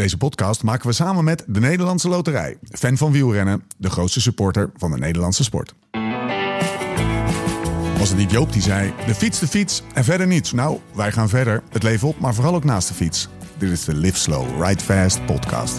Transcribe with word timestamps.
Deze 0.00 0.16
podcast 0.16 0.62
maken 0.62 0.86
we 0.86 0.92
samen 0.92 1.24
met 1.24 1.44
de 1.46 1.60
Nederlandse 1.60 2.08
Loterij. 2.08 2.58
Fan 2.62 2.96
van 2.96 3.12
wielrennen, 3.12 3.62
de 3.76 3.90
grootste 3.90 4.20
supporter 4.20 4.70
van 4.76 4.90
de 4.90 4.98
Nederlandse 4.98 5.44
sport. 5.44 5.74
Was 7.98 8.08
het 8.08 8.18
niet 8.18 8.30
Joop 8.30 8.52
die 8.52 8.62
zei, 8.62 8.92
de 9.06 9.14
fiets, 9.14 9.38
de 9.38 9.46
fiets 9.46 9.82
en 9.94 10.04
verder 10.04 10.26
niets. 10.26 10.52
Nou, 10.52 10.78
wij 10.94 11.12
gaan 11.12 11.28
verder, 11.28 11.62
het 11.70 11.82
leven 11.82 12.08
op, 12.08 12.18
maar 12.18 12.34
vooral 12.34 12.54
ook 12.54 12.64
naast 12.64 12.88
de 12.88 12.94
fiets. 12.94 13.28
Dit 13.58 13.70
is 13.70 13.84
de 13.84 13.94
Live 13.94 14.18
Slow, 14.18 14.62
Ride 14.62 14.84
Fast 14.84 15.26
podcast. 15.26 15.78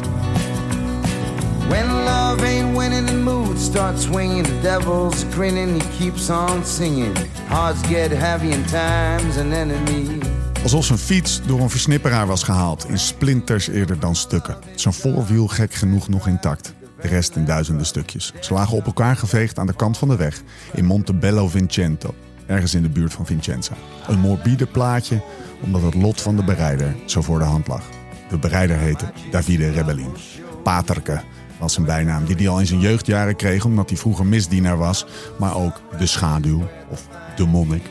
When 1.68 1.86
love 1.86 2.46
ain't 2.46 2.78
winning, 2.78 3.08
the 3.08 3.18
mood 3.18 3.60
starts 3.60 4.04
swinging. 4.04 4.46
The 4.46 4.60
devil's 4.62 5.26
grinning, 5.32 5.82
he 5.82 5.88
keeps 5.98 6.30
on 6.30 6.66
singing. 6.66 7.18
Hearts 7.48 7.88
get 7.88 8.12
heavy 8.12 8.54
and 8.54 8.68
time's 8.68 9.38
an 9.38 9.54
enemy. 9.54 10.31
Alsof 10.64 10.86
zijn 10.86 11.00
fiets 11.00 11.42
door 11.46 11.60
een 11.60 11.70
versnipperaar 11.70 12.28
was 12.28 12.44
gehaald, 12.44 12.90
in 12.90 13.00
splinters 13.00 13.68
eerder 13.68 14.00
dan 14.00 14.16
stukken. 14.16 14.58
Zijn 14.76 14.94
voorwiel 14.94 15.48
gek 15.48 15.74
genoeg 15.74 16.10
nog 16.10 16.28
intact, 16.28 16.74
de 17.02 17.08
rest 17.08 17.36
in 17.36 17.46
duizenden 17.46 17.86
stukjes. 17.86 18.34
Ze 18.40 18.54
lagen 18.54 18.78
op 18.78 18.86
elkaar 18.86 19.16
geveegd 19.16 19.60
aan 19.60 19.68
de 19.68 19.76
kant 19.76 19.98
van 19.98 20.08
de 20.08 20.16
weg 20.16 20.42
in 20.74 20.86
Montebello 20.86 21.48
Vincento, 21.48 22.16
ergens 22.46 22.74
in 22.74 22.82
de 22.82 22.90
buurt 22.90 23.14
van 23.14 23.26
Vincenza. 23.26 23.74
Een 24.08 24.20
morbide 24.20 24.66
plaatje, 24.66 25.22
omdat 25.62 25.82
het 25.82 25.94
lot 25.94 26.22
van 26.22 26.36
de 26.36 26.44
berijder 26.44 26.96
zo 27.06 27.22
voor 27.22 27.40
de 27.40 27.46
hand 27.46 27.68
lag. 27.68 27.84
De 28.30 28.38
berijder 28.38 28.78
heette 28.78 29.12
Davide 29.32 29.72
Rebellin. 29.72 30.16
Paterke 30.64 31.22
was 31.60 31.74
zijn 31.74 31.86
bijnaam, 31.86 32.26
die 32.26 32.36
hij 32.36 32.48
al 32.48 32.60
in 32.60 32.68
zijn 32.68 32.80
jeugdjaren 32.80 33.36
kreeg 33.36 33.66
omdat 33.66 33.90
hij 33.90 33.98
vroeger 33.98 34.26
misdienaar 34.26 34.78
was, 34.78 35.06
maar 35.40 35.56
ook 35.56 35.82
de 35.98 36.06
schaduw 36.06 36.68
of 36.90 37.08
de 37.36 37.46
monnik. 37.46 37.90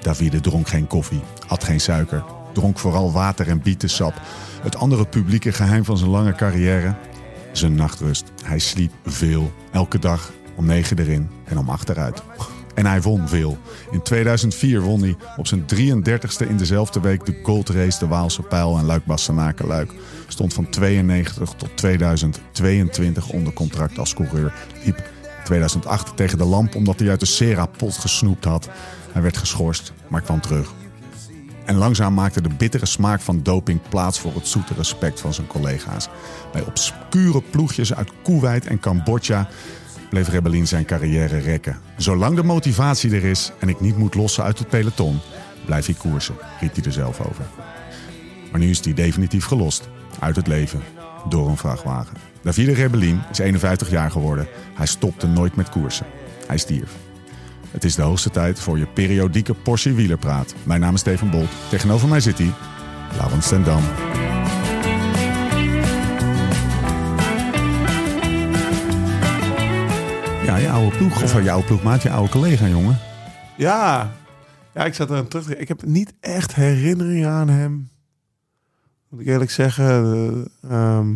Davide 0.00 0.40
dronk 0.40 0.68
geen 0.68 0.86
koffie, 0.86 1.20
at 1.46 1.64
geen 1.64 1.80
suiker, 1.80 2.24
dronk 2.52 2.78
vooral 2.78 3.12
water 3.12 3.48
en 3.48 3.62
bietensap. 3.62 4.20
Het 4.62 4.76
andere 4.76 5.06
publieke 5.06 5.52
geheim 5.52 5.84
van 5.84 5.98
zijn 5.98 6.10
lange 6.10 6.34
carrière? 6.34 6.94
Zijn 7.52 7.74
nachtrust. 7.74 8.24
Hij 8.44 8.58
sliep 8.58 8.92
veel, 9.04 9.52
elke 9.72 9.98
dag 9.98 10.32
om 10.56 10.66
negen 10.66 10.98
erin 10.98 11.28
en 11.44 11.58
om 11.58 11.68
acht 11.68 11.88
eruit. 11.88 12.22
En 12.74 12.86
hij 12.86 13.02
won 13.02 13.28
veel. 13.28 13.58
In 13.90 14.02
2004 14.02 14.80
won 14.80 15.00
hij 15.00 15.16
op 15.36 15.46
zijn 15.46 15.64
33ste 15.74 16.48
in 16.48 16.56
dezelfde 16.56 17.00
week 17.00 17.26
de 17.26 17.40
Gold 17.42 17.68
Race, 17.68 17.98
de 17.98 18.06
Waalse 18.06 18.42
Pijl 18.42 18.78
en 18.78 18.84
Luik 18.84 19.04
Bastenaken. 19.04 19.88
Stond 20.26 20.54
van 20.54 20.70
92 20.70 21.50
tot 21.56 21.76
2022 21.76 23.28
onder 23.28 23.52
contract 23.52 23.98
als 23.98 24.14
coureur. 24.14 24.52
Liep 24.84 25.10
2008 25.44 26.16
tegen 26.16 26.38
de 26.38 26.44
lamp 26.44 26.74
omdat 26.74 26.98
hij 26.98 27.08
uit 27.08 27.20
de 27.20 27.26
Sera-pot 27.26 27.98
gesnoept 27.98 28.44
had. 28.44 28.68
Hij 29.18 29.26
werd 29.26 29.38
geschorst, 29.42 29.92
maar 30.08 30.20
kwam 30.20 30.40
terug. 30.40 30.72
En 31.64 31.76
langzaam 31.76 32.14
maakte 32.14 32.40
de 32.40 32.48
bittere 32.48 32.86
smaak 32.86 33.20
van 33.20 33.42
doping 33.42 33.80
plaats 33.88 34.20
voor 34.20 34.34
het 34.34 34.48
zoete 34.48 34.74
respect 34.74 35.20
van 35.20 35.34
zijn 35.34 35.46
collega's. 35.46 36.08
Bij 36.52 36.64
obscure 36.64 37.42
ploegjes 37.50 37.94
uit 37.94 38.12
Kuwait 38.22 38.66
en 38.66 38.80
Cambodja 38.80 39.48
bleef 40.10 40.28
Rebellin 40.28 40.66
zijn 40.66 40.84
carrière 40.84 41.38
rekken. 41.38 41.78
Zolang 41.96 42.36
de 42.36 42.42
motivatie 42.42 43.14
er 43.14 43.24
is 43.24 43.52
en 43.58 43.68
ik 43.68 43.80
niet 43.80 43.96
moet 43.96 44.14
lossen 44.14 44.44
uit 44.44 44.58
het 44.58 44.68
peloton, 44.68 45.20
blijf 45.64 45.88
ik 45.88 45.98
koersen, 45.98 46.34
riep 46.60 46.74
hij 46.74 46.84
er 46.84 46.92
zelf 46.92 47.20
over. 47.20 47.44
Maar 48.50 48.60
nu 48.60 48.70
is 48.70 48.84
hij 48.84 48.94
definitief 48.94 49.44
gelost 49.44 49.88
uit 50.18 50.36
het 50.36 50.46
leven 50.46 50.82
door 51.28 51.48
een 51.48 51.56
vrachtwagen. 51.56 52.16
Davide 52.42 52.72
Rebellin 52.72 53.22
is 53.30 53.38
51 53.38 53.90
jaar 53.90 54.10
geworden. 54.10 54.48
Hij 54.74 54.86
stopte 54.86 55.26
nooit 55.26 55.56
met 55.56 55.68
koersen. 55.68 56.06
Hij 56.46 56.58
stierf. 56.58 57.07
Het 57.70 57.84
is 57.84 57.94
de 57.94 58.02
hoogste 58.02 58.30
tijd 58.30 58.60
voor 58.60 58.78
je 58.78 58.86
periodieke 58.86 59.54
portie 59.54 59.92
wielerpraat. 59.92 60.54
Mijn 60.62 60.80
naam 60.80 60.94
is 60.94 61.00
Steven 61.00 61.30
Bolt. 61.30 61.48
Tegenover 61.70 62.08
mij 62.08 62.20
zit 62.20 62.38
hij, 62.38 62.52
Laurens 63.16 63.48
ten 63.48 63.64
Dam. 63.64 63.82
Ja, 70.44 70.56
je 70.56 70.70
oude 70.70 70.96
ploeg, 70.96 71.22
of 71.22 71.42
je 71.42 71.50
oude 71.50 71.66
ploegmaat, 71.66 72.02
je 72.02 72.10
oude 72.10 72.30
collega, 72.30 72.66
jongen. 72.68 72.98
Ja. 73.56 74.12
ja, 74.74 74.84
ik 74.84 74.94
zat 74.94 75.10
er 75.10 75.16
aan 75.16 75.28
terug. 75.28 75.44
te- 75.46 75.56
Ik 75.56 75.68
heb 75.68 75.82
niet 75.84 76.12
echt 76.20 76.54
herinneringen 76.54 77.30
aan 77.30 77.48
hem. 77.48 77.88
Moet 79.08 79.20
ik 79.20 79.26
eerlijk 79.26 79.50
zeggen. 79.50 79.86
eh, 80.68 80.70
ehm, 80.70 81.06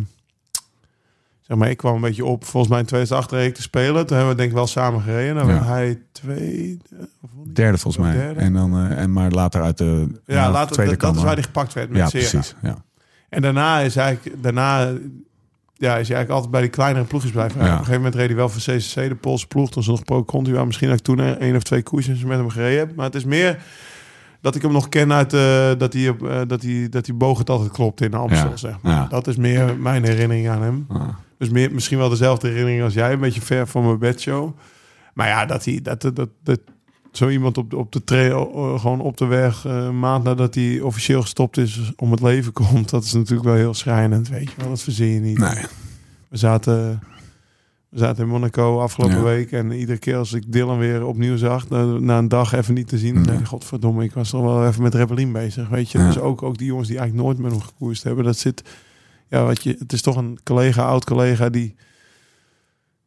zeg 1.53 1.61
maar, 1.61 1.69
ik 1.71 1.77
kwam 1.77 1.95
een 1.95 2.01
beetje 2.01 2.25
op. 2.25 2.45
Volgens 2.45 2.71
mij 2.71 2.79
in 2.81 2.85
2008 2.87 3.31
reed 3.31 3.47
ik 3.47 3.55
te 3.55 3.61
spelen. 3.61 4.05
Toen 4.05 4.17
hebben 4.17 4.33
we 4.35 4.39
denk 4.39 4.49
ik 4.49 4.55
wel 4.57 4.67
samen 4.67 5.01
gereden. 5.01 5.35
Dan 5.35 5.47
Ja. 5.47 5.63
hij 5.63 6.01
tweede. 6.11 6.77
of 7.21 7.29
hij? 7.43 7.53
Derde 7.53 7.77
volgens 7.77 8.03
mij. 8.03 8.13
Derde. 8.15 8.39
En 8.39 8.53
dan, 8.53 8.73
eh, 8.77 8.97
en 9.01 9.11
maar 9.13 9.31
later 9.31 9.61
uit 9.61 9.77
de 9.77 10.07
Ja, 10.25 10.51
later, 10.51 10.73
tweede 10.75 10.97
dat, 10.97 11.15
is 11.15 11.23
waar 11.23 11.33
hij 11.33 11.43
gepakt 11.43 11.73
werd 11.73 11.89
met 11.89 11.97
Ja, 11.97 12.07
Sera. 12.09 12.29
precies. 12.29 12.55
Ja. 12.61 12.75
En 13.29 13.41
daarna 13.41 13.79
is 13.79 13.95
eigenlijk, 13.95 14.43
daarna, 14.43 14.79
ja, 14.79 15.97
is 15.97 16.07
hij 16.07 16.17
eigenlijk 16.17 16.29
altijd 16.29 16.51
bij 16.51 16.61
die 16.61 16.69
kleinere 16.69 17.05
ploegjes 17.05 17.31
blijven. 17.31 17.59
Ja. 17.59 17.65
Op 17.65 17.71
een 17.71 17.77
gegeven 17.77 17.95
moment 17.97 18.15
reed 18.15 18.27
hij 18.27 18.35
wel 18.35 18.49
voor 18.49 18.61
CCC, 18.61 18.93
de 19.09 19.15
Poolse 19.15 19.47
ploeg. 19.47 19.69
Toen 19.71 19.83
ze 19.83 19.89
nog 19.89 20.03
pro 20.03 20.23
Contua. 20.25 20.65
Misschien 20.65 20.87
dat 20.89 20.97
ik 20.97 21.03
toen 21.03 21.19
één 21.19 21.55
of 21.55 21.63
twee 21.63 21.83
koersjes 21.83 22.23
met 22.23 22.37
hem 22.37 22.49
gereden 22.49 22.79
heb. 22.79 22.95
Maar 22.95 23.05
het 23.05 23.15
is 23.15 23.25
meer 23.25 23.57
dat 24.43 24.55
ik 24.55 24.61
hem 24.61 24.71
nog 24.71 24.89
ken 24.89 25.13
uit 25.13 25.33
eh, 25.33 25.71
dat 25.77 25.93
hij 25.93 26.07
eh, 26.07 26.41
dat 26.47 26.61
hij 26.61 26.87
dat 26.89 27.05
hij 27.05 27.15
boog 27.15 27.37
het 27.37 27.49
altijd 27.49 27.71
klopt 27.71 28.01
in 28.01 28.13
Amstel. 28.13 28.49
Ja. 28.49 28.55
Zeg 28.55 28.75
maar. 28.81 28.93
Ja. 28.93 29.07
Dat 29.07 29.27
is 29.27 29.35
meer 29.35 29.77
mijn 29.77 30.03
herinnering 30.03 30.49
aan 30.49 30.61
hem. 30.61 30.87
Dus 31.37 31.49
meer, 31.49 31.71
misschien 31.73 31.97
wel 31.97 32.09
dezelfde 32.09 32.47
herinnering 32.47 32.83
als 32.83 32.93
jij, 32.93 33.13
een 33.13 33.19
beetje 33.19 33.41
ver 33.41 33.67
van 33.67 33.85
mijn 33.85 33.99
bedshow. 33.99 34.51
Maar 35.13 35.27
ja, 35.27 35.45
dat 35.45 35.65
hij 35.65 35.79
dat, 35.83 36.01
dat, 36.01 36.15
dat, 36.15 36.29
dat 36.43 36.59
zo 37.11 37.29
iemand 37.29 37.57
op, 37.57 37.69
de- 37.69 37.77
op 37.77 37.91
de 37.91 38.03
trail, 38.03 38.45
gewoon 38.79 39.01
op 39.01 39.17
de 39.17 39.25
weg, 39.25 39.65
eh, 39.65 39.75
een 39.75 39.99
maand 39.99 40.23
nadat 40.23 40.55
hij 40.55 40.79
officieel 40.81 41.21
gestopt 41.21 41.57
is, 41.57 41.91
om 41.95 42.11
het 42.11 42.21
leven 42.21 42.51
komt, 42.63 42.89
dat 42.89 43.03
is 43.03 43.13
natuurlijk 43.13 43.43
wel 43.47 43.55
heel 43.55 43.73
schrijnend, 43.73 44.29
weet 44.29 44.49
je 44.49 44.55
wel. 44.57 44.69
Dat 44.69 44.81
verzin 44.81 45.07
je 45.13 45.19
niet. 45.19 45.37
Nee. 45.37 45.63
We 46.29 46.37
zaten, 46.37 47.01
we 47.93 47.99
zaten 47.99 48.23
in 48.23 48.29
Monaco 48.29 48.79
afgelopen 48.79 49.17
Ja. 49.17 49.23
week 49.23 49.51
en 49.51 49.71
iedere 49.71 49.97
keer 49.97 50.15
als 50.17 50.33
ik 50.33 50.51
Dylan 50.51 50.77
weer 50.77 51.05
opnieuw 51.05 51.37
zag, 51.37 51.69
na, 51.69 51.83
na 51.85 52.17
een 52.17 52.27
dag 52.27 52.53
even 52.53 52.73
niet 52.73 52.87
te 52.87 52.97
zien, 52.97 53.23
dan 53.23 53.39
ik, 53.39 53.45
godverdomme, 53.45 54.03
ik 54.03 54.13
was 54.13 54.29
toch 54.29 54.41
wel 54.41 54.67
even 54.67 54.83
met 54.83 54.95
Rebellin 54.95 55.31
bezig, 55.31 55.69
weet 55.69 55.91
je. 55.91 55.97
Ja. 55.97 56.05
Dus 56.07 56.19
ook, 56.19 56.43
ook 56.43 56.57
die 56.57 56.67
jongens 56.67 56.87
die 56.87 56.97
eigenlijk 56.97 57.27
nooit 57.27 57.39
met 57.41 57.51
hem 57.51 57.61
gekoerst 57.61 58.03
hebben, 58.03 58.23
dat 58.23 58.37
zit, 58.37 58.63
ja, 59.27 59.45
wat 59.45 59.63
je, 59.63 59.75
het 59.79 59.93
is 59.93 60.01
toch 60.01 60.15
een 60.15 60.39
collega, 60.43 60.85
oud 60.85 61.05
collega 61.05 61.49
die, 61.49 61.75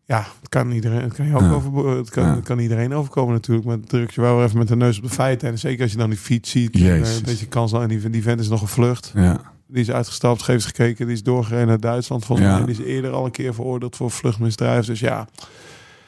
ja, 0.04 0.26
het 0.40 0.48
kan 0.48 0.70
iedereen, 0.70 1.00
het 1.02 1.12
kan 1.14 1.26
je 1.26 1.34
ook 1.34 1.40
Ja. 1.40 1.52
over, 1.52 1.88
het 1.96 2.10
kan, 2.10 2.24
het 2.28 2.44
kan 2.44 2.58
iedereen 2.58 2.94
overkomen 2.94 3.34
natuurlijk, 3.34 3.66
maar 3.66 3.80
druk 3.80 4.10
je 4.10 4.20
wel 4.20 4.42
even 4.44 4.58
met 4.58 4.68
de 4.68 4.76
neus 4.76 4.96
op 4.96 5.02
de 5.02 5.10
feiten 5.10 5.48
en 5.48 5.58
zeker 5.58 5.82
als 5.82 5.92
je 5.92 5.98
dan 5.98 6.10
die 6.10 6.18
fiets 6.18 6.50
ziet, 6.50 6.74
en, 6.74 6.80
Jezus. 6.80 7.20
eh, 7.20 7.26
dat 7.26 7.38
je 7.40 7.46
kans 7.46 7.72
en 7.72 7.88
die, 7.88 8.10
die 8.10 8.22
vent 8.22 8.40
is 8.40 8.48
nog 8.48 8.60
gevlucht. 8.60 9.12
Ja. 9.14 9.54
Die 9.68 9.80
is 9.82 9.90
uitgestapt, 9.90 10.46
heeft 10.46 10.64
gekeken. 10.66 11.06
Die 11.06 11.14
is 11.14 11.22
doorgereden 11.22 11.66
naar 11.66 11.80
Duitsland. 11.80 12.24
Volgens 12.24 12.48
Ja. 12.48 12.56
mij 12.56 12.66
die 12.66 12.74
is 12.74 12.84
eerder 12.92 13.10
al 13.12 13.24
een 13.24 13.30
keer 13.30 13.54
veroordeeld 13.54 13.96
voor 13.96 14.10
vluchtmisdrijf. 14.10 14.86
Dus 14.86 15.00
ja, 15.00 15.28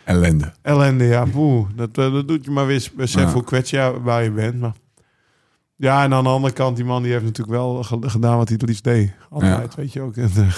Ellende. 0.04 0.52
ellende. 0.62 1.04
Ja, 1.04 1.26
boe. 1.26 1.66
Dat, 1.76 1.88
eh, 1.98 2.12
dat 2.12 2.28
doet 2.28 2.44
je 2.44 2.50
maar 2.50 2.66
weer 2.66 2.88
besef 2.96 3.22
Ja. 3.22 3.32
hoe 3.32 3.44
kwetsbaar 3.44 4.02
waar 4.02 4.22
je 4.22 4.30
bent. 4.30 4.60
Maar 4.60 4.72
ja, 5.76 6.04
en 6.04 6.14
aan 6.14 6.22
de 6.24 6.30
andere 6.30 6.52
kant, 6.52 6.76
die 6.76 6.84
man 6.84 7.02
die 7.02 7.12
heeft 7.12 7.24
natuurlijk 7.24 7.56
wel 7.58 7.82
ge- 7.82 7.98
gedaan 8.08 8.36
wat 8.36 8.48
hij 8.48 8.56
het 8.60 8.68
liefst 8.68 8.84
deed. 8.84 9.12
Altijd, 9.30 9.74
weet 9.74 9.92
je 9.92 10.00
ook. 10.00 10.16
En, 10.16 10.30
eh, 10.36 10.52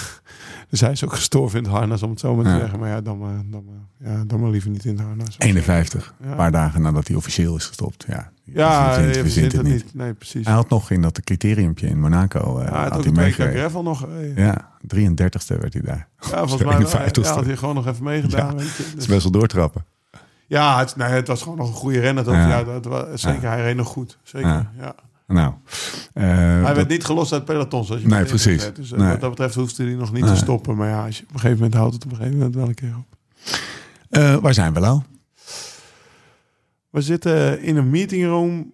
dus 0.71 0.79
hij 0.81 0.91
is 0.91 1.03
ook 1.05 1.13
gestorven 1.13 1.57
in 1.57 1.63
het 1.63 1.73
harnas, 1.73 2.03
om 2.03 2.09
het 2.09 2.19
zo 2.19 2.35
maar 2.35 2.43
te 2.45 2.49
Ja. 2.51 2.59
zeggen. 2.59 2.79
Maar 2.79 2.89
ja, 2.89 3.01
dan 3.01 3.17
maar, 3.17 3.41
dan 3.45 3.63
maar, 3.65 4.09
ja, 4.13 4.23
dan 4.25 4.39
maar 4.39 4.49
liever 4.49 4.69
niet 4.69 4.85
in 4.85 4.97
het 4.97 5.05
harnas. 5.05 5.35
51. 5.37 6.13
Ja. 6.23 6.29
Een 6.29 6.35
paar 6.35 6.51
dagen 6.51 6.81
nadat 6.81 7.07
hij 7.07 7.15
officieel 7.17 7.55
is 7.55 7.65
gestopt. 7.65 8.05
Ja, 8.07 8.31
Ja, 8.43 8.93
verzint- 8.93 9.15
je 9.15 9.21
verzint 9.21 9.51
het 9.51 9.63
niet. 9.63 9.93
Nee, 9.93 10.13
precies. 10.13 10.45
Hij 10.45 10.53
had 10.55 10.69
nog 10.69 10.91
in 10.91 11.01
dat 11.01 11.21
criteriumpje 11.21 11.87
in 11.87 11.99
Monaco. 11.99 12.39
eh 12.59 12.65
Ja, 12.65 12.71
hij 12.71 12.81
had 12.81 12.91
had 12.91 13.03
hij 13.03 13.13
nog. 13.83 14.07
eh, 14.07 14.37
Ja, 14.37 14.43
Ja, 14.45 14.69
33ste 14.87 15.57
werd 15.57 15.73
hij 15.73 15.81
daar. 15.81 16.07
volgens 16.17 16.63
mij 16.63 16.77
wel. 16.77 16.87
51ste. 16.87 17.21
Ja, 17.21 17.33
had 17.35 17.45
hij 17.45 17.57
gewoon 17.57 17.75
nog 17.75 17.87
even 17.87 18.03
meegedaan. 18.03 18.57
Ja. 18.57 18.63
Het 18.63 18.77
Dus- 18.77 18.93
is 18.95 19.05
best 19.07 19.23
wel 19.23 19.31
doortrappen. 19.31 19.85
Ja, 20.47 20.79
het, 20.79 20.95
nee, 20.95 21.07
het 21.09 21.27
was 21.27 21.41
gewoon 21.41 21.57
nog 21.57 21.67
een 21.67 21.73
goede 21.73 21.99
renner. 21.99 22.23
Dat, 22.23 22.33
Ja. 22.33 22.47
ja. 22.47 22.63
dat, 22.63 22.85
was, 22.85 23.21
zeker, 23.21 23.49
hij 23.49 23.61
reed 23.61 23.75
nog 23.75 23.87
goed. 23.87 24.17
Zeker, 24.23 24.49
Ja. 24.49 24.71
ja. 24.79 24.95
Nou, 25.27 25.53
eh, 25.65 25.71
Hij 26.65 26.73
dat- 26.73 26.75
werd 26.75 26.89
niet 26.97 27.05
gelost 27.05 27.33
uit 27.33 27.45
peloton, 27.45 27.85
zoals 27.85 28.01
je 28.01 28.07
Nee, 28.07 28.25
precies. 28.25 28.69
Dus 28.73 28.91
eh, 28.91 28.97
Nee. 28.99 29.09
wat 29.09 29.19
dat 29.21 29.29
betreft 29.29 29.55
hoefde 29.55 29.83
hij 29.83 29.93
nog 29.93 30.11
niet 30.13 30.23
Nee. 30.23 30.31
te 30.33 30.37
stoppen. 30.37 30.75
Maar 30.75 30.87
ja, 30.89 31.05
als 31.05 31.17
je, 31.17 31.23
op 31.23 31.29
een 31.33 31.39
gegeven 31.39 31.57
moment 31.57 31.73
houdt 31.75 31.93
het 31.93 32.05
op 32.05 32.11
een 32.11 32.17
gegeven 32.17 32.37
moment 32.37 32.55
wel 32.55 32.67
een 32.67 32.73
keer 32.73 32.95
op. 32.97 33.17
eh, 34.09 34.35
waar 34.35 34.53
zijn 34.53 34.73
we 34.73 34.79
nou? 34.79 35.01
We 36.89 37.01
zitten 37.01 37.61
in 37.61 37.77
een 37.77 37.89
meetingroom 37.89 38.73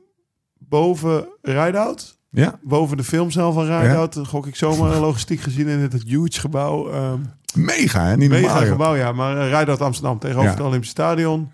boven 0.57 1.27
Rideout. 1.41 2.15
Ja, 2.29 2.59
Boven 2.63 2.97
de 2.97 3.03
filmcel 3.03 3.51
van 3.53 3.63
Rideout. 3.65 4.17
Gok 4.23 4.47
ik 4.47 4.55
zomaar 4.55 4.99
logistiek 4.99 5.39
gezien 5.39 5.67
in 5.67 5.79
het 5.79 6.03
huge 6.05 6.39
gebouw. 6.39 6.91
ehm 6.91 7.19
mega 7.55 8.05
hè? 8.05 8.17
Niet 8.17 8.29
mega 8.29 8.47
normaal. 8.53 8.65
gebouw, 8.71 8.95
ja. 8.95 9.11
Maar 9.11 9.49
Rideout 9.49 9.81
Amsterdam 9.81 10.19
tegenover 10.19 10.49
Ja. 10.49 10.55
het 10.57 10.65
Olympisch 10.65 10.89
Stadion. 10.89 11.51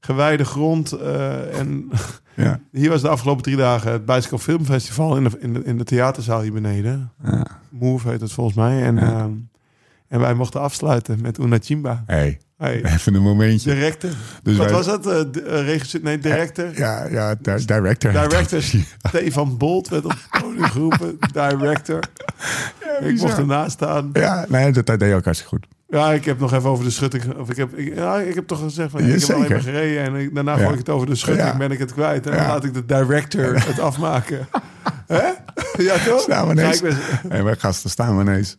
Gewijde 0.00 0.44
grond. 0.44 0.92
eh, 0.92 1.58
en 1.58 1.90
Ja, 2.36 2.60
Hier 2.72 2.90
was 2.90 3.00
de 3.02 3.08
afgelopen 3.08 3.42
drie 3.42 3.56
dagen 3.56 3.92
het 3.92 4.04
Bicycle 4.06 4.38
Filmfestival 4.38 5.16
in 5.16 5.24
de, 5.24 5.30
in 5.38 5.52
de, 5.52 5.62
in 5.64 5.78
de 5.78 5.84
theaterzaal 5.84 6.40
hier 6.40 6.52
beneden. 6.52 7.10
ja. 7.24 7.46
Move 7.70 8.08
heet 8.08 8.20
het 8.20 8.32
volgens 8.32 8.56
mij. 8.56 8.82
En, 8.82 8.94
Ja. 8.96 9.02
ehm, 9.02 9.30
en 10.08 10.20
wij 10.20 10.34
mochten 10.34 10.60
afsluiten 10.60 11.18
met 11.22 11.38
Una 11.38 11.58
Chimba. 11.62 12.02
Hey, 12.06 12.40
Hey, 12.56 12.84
Even 12.94 13.14
een 13.14 13.22
momentje. 13.22 13.74
director. 13.74 14.10
Dus 14.42 14.56
Wat 14.56 14.66
wij- 14.66 14.74
was 14.74 14.86
dat? 14.86 15.06
Eh, 15.06 15.20
eh, 15.20 15.64
regisseur? 15.66 16.00
Nee, 16.02 16.18
director. 16.18 16.78
Ja, 16.78 17.06
ja, 17.08 17.34
di- 17.34 17.64
director. 17.64 18.12
Director 18.12 18.62
Stefan 19.08 19.56
Bolt 19.56 19.88
werd 19.88 20.04
op 20.04 20.10
het 20.30 20.42
podium 20.42 20.64
geroepen. 20.64 21.18
Director. 21.32 21.98
ik 23.00 23.06
bizar. 23.06 23.26
mocht 23.28 23.38
ernaast 23.38 23.70
staan. 23.72 24.10
Ja, 24.12 24.44
nee, 24.48 24.72
dat, 24.72 24.86
dat 24.86 24.98
deed 24.98 25.08
je 25.08 25.14
ook 25.14 25.24
hartstikke 25.24 25.54
goed. 25.56 25.66
Ja, 25.96 26.12
ik 26.12 26.24
heb 26.24 26.38
nog 26.38 26.52
even 26.52 26.70
over 26.70 26.84
de 26.84 26.90
schutting. 26.90 27.34
Of 27.36 27.50
ik, 27.50 27.56
heb, 27.56 27.74
ik, 27.78 27.94
ja, 27.94 28.16
ik 28.18 28.34
heb 28.34 28.46
toch 28.46 28.58
gezegd 28.60 28.90
van 28.90 29.06
Ja, 29.06 29.14
ik 29.14 29.20
heb 29.20 29.36
alleen 29.36 29.48
maar 29.50 29.60
gereden 29.60 30.02
en 30.02 30.14
ik, 30.14 30.34
daarna 30.34 30.52
Ja. 30.52 30.58
gooi 30.58 30.72
ik 30.72 30.78
het 30.78 30.88
over 30.88 31.06
de 31.06 31.14
schutting. 31.14 31.48
Ja. 31.48 31.56
Ben 31.56 31.70
ik 31.70 31.78
het 31.78 31.92
kwijt 31.92 32.26
en 32.26 32.36
dan 32.36 32.46
laat 32.46 32.64
ik 32.64 32.74
de 32.74 32.84
director 32.86 33.66
het 33.66 33.78
afmaken. 33.80 34.48
Hè? 35.06 35.28
Ja, 35.82 35.98
toch? 36.04 36.20
Staan 36.20 36.46
we 36.46 36.52
ineens. 36.52 36.80
best- 36.80 36.98
wij 37.28 37.56
gasten 37.56 37.90
staan 37.90 38.16
we 38.16 38.22
ineens. 38.22 38.56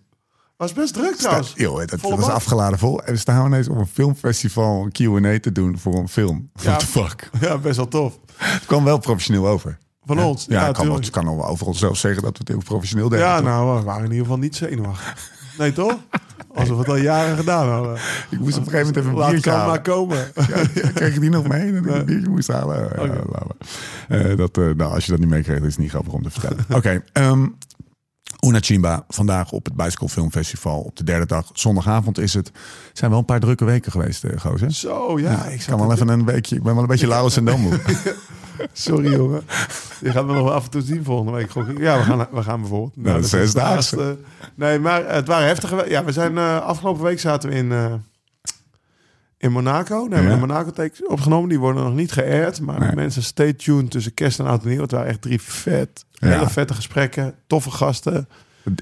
was 0.57 0.73
best 0.73 0.93
druk 0.93 1.15
trouwens. 1.15 1.49
Sta, 1.49 1.61
joh, 1.61 1.77
dat, 1.85 2.01
bak. 2.01 2.19
afgeladen 2.19 2.79
vol. 2.79 3.03
En 3.03 3.13
we 3.13 3.19
staan 3.19 3.41
we 3.41 3.47
ineens 3.47 3.67
op 3.69 3.77
een 3.77 3.87
filmfestival 3.87 4.83
een 4.83 4.91
Q&A 5.21 5.39
te 5.39 5.51
doen 5.51 5.77
voor 5.79 5.93
een 5.95 6.09
film. 6.09 6.49
Ja. 6.53 6.63
What 6.63 6.79
the 6.79 6.85
fuck? 6.85 7.29
Ja, 7.41 7.57
best 7.57 7.75
wel 7.77 7.87
tof. 7.87 8.19
Het 8.35 8.65
kwam 8.65 8.83
wel 8.83 8.97
professioneel 8.97 9.47
over. 9.47 9.77
Van 10.05 10.19
ons. 10.19 10.45
Ja, 10.49 10.67
ik 10.67 10.73
kan, 10.73 11.03
kan 11.11 11.27
over 11.43 11.67
onszelf 11.67 11.97
zeggen 11.97 12.21
dat 12.21 12.31
we 12.31 12.37
het 12.39 12.47
heel 12.47 12.61
professioneel 12.63 13.09
deden. 13.09 13.25
Ja, 13.25 13.39
nou, 13.39 13.77
we 13.77 13.83
waren 13.83 14.03
in 14.03 14.09
ieder 14.09 14.23
geval 14.25 14.39
niet 14.39 14.55
zenuwachtig. 14.55 15.31
Nee, 15.57 15.73
toch? 15.73 15.95
Alsof 16.53 16.73
we 16.75 16.81
het 16.81 16.89
al 16.89 16.95
jaren 16.97 17.37
gedaan 17.37 17.69
hadden. 17.69 17.97
ik 18.29 18.39
moest 18.39 18.57
op 18.57 18.65
een 18.65 18.71
gegeven 18.71 18.77
moment 18.77 18.97
even 18.97 19.09
een 19.09 19.17
Laat 19.17 19.31
biertje 19.31 19.49
halen. 19.51 19.67
maar 19.67 19.81
komen. 19.81 20.17
Ja, 20.35 20.61
kreeg 20.93 21.13
je 21.13 21.19
die 21.19 21.29
nog 21.29 21.47
mee? 21.47 21.71
Dat 21.73 21.85
ik 21.85 21.91
een 21.91 22.05
biertje 22.05 22.29
moest 22.29 22.47
halen? 22.47 22.89
Maar. 23.31 23.41
Eh, 24.07 24.37
dat, 24.37 24.57
eh, 24.57 24.63
nou, 24.63 24.93
als 24.93 25.05
je 25.05 25.11
dat 25.11 25.19
niet 25.19 25.29
meekreeg, 25.29 25.57
is 25.59 25.63
het 25.63 25.77
niet 25.77 25.89
grappig 25.89 26.13
om 26.13 26.23
te 26.23 26.29
vertellen. 26.29 26.65
Oké, 26.69 27.03
ehm 27.13 27.45
Chimba, 28.39 29.03
vandaag 29.07 29.51
op 29.51 29.65
het 29.65 29.75
Bicycle 29.75 30.09
Film 30.09 30.31
Festival. 30.31 30.79
Op 30.79 30.95
de 30.95 31.03
derde 31.03 31.25
dag, 31.25 31.49
zondagavond 31.53 32.17
is 32.17 32.33
het. 32.33 32.47
Het 32.47 32.97
zijn 32.97 33.09
wel 33.09 33.19
een 33.19 33.25
paar 33.25 33.39
drukke 33.39 33.65
weken 33.65 33.91
geweest, 33.91 34.23
uh, 34.23 34.31
gozer. 34.39 34.71
Zo, 34.71 35.19
ja. 35.19 35.45
ik 35.45 35.63
kan 35.67 35.79
wel 35.79 35.91
even 35.91 36.07
een 36.07 36.25
weekje, 36.25 36.55
ik 36.55 36.63
ben 36.63 36.73
wel 36.73 36.81
een 36.81 36.89
beetje 36.89 37.07
Laurens 37.07 37.37
en 37.37 37.45
Dam. 37.45 37.69
Sorry, 38.73 39.11
jongen. 39.11 39.41
Je 40.01 40.11
gaat 40.11 40.25
me 40.25 40.33
nog 40.33 40.43
wel 40.43 40.53
af 40.53 40.63
en 40.63 40.69
toe 40.69 40.81
zien 40.81 41.03
volgende 41.03 41.31
week. 41.31 41.51
Ja, 41.77 41.97
we 41.97 42.03
gaan, 42.03 42.27
we 42.31 42.43
gaan 42.43 42.59
bijvoorbeeld. 42.59 42.95
Nou, 42.95 43.23
zesdaagse. 43.23 44.17
Nee, 44.55 44.79
maar 44.79 45.13
het 45.13 45.27
waren 45.27 45.47
heftige... 45.47 45.85
Ja, 45.89 46.03
we 46.03 46.11
zijn 46.11 46.37
eh, 46.37 46.61
afgelopen 46.61 47.03
week 47.03 47.19
zaten 47.19 47.49
we 47.49 47.55
in, 47.55 47.71
eh, 47.71 47.93
in 49.37 49.51
Monaco. 49.51 49.97
Nee, 49.99 50.09
we 50.09 50.15
Ja. 50.15 50.21
hebben 50.21 50.39
Monaco 50.47 50.71
takes 50.71 51.05
opgenomen. 51.05 51.49
Die 51.49 51.59
worden 51.59 51.83
nog 51.83 51.93
niet 51.93 52.11
geëerd. 52.11 52.61
Maar 52.61 52.79
Nee. 52.79 52.95
mensen, 52.95 53.23
stay 53.23 53.53
tuned 53.53 53.91
tussen 53.91 54.13
kerst 54.13 54.39
en 54.39 54.45
oud 54.45 54.63
en 54.63 54.69
nieuw. 54.69 54.81
Het 54.81 54.91
waren 54.91 55.07
echt 55.07 55.21
drie 55.21 55.41
vet, 55.41 56.05
Ja. 56.11 56.27
hele 56.27 56.49
vette 56.49 56.73
gesprekken. 56.73 57.33
Toffe 57.47 57.71
gasten. 57.71 58.27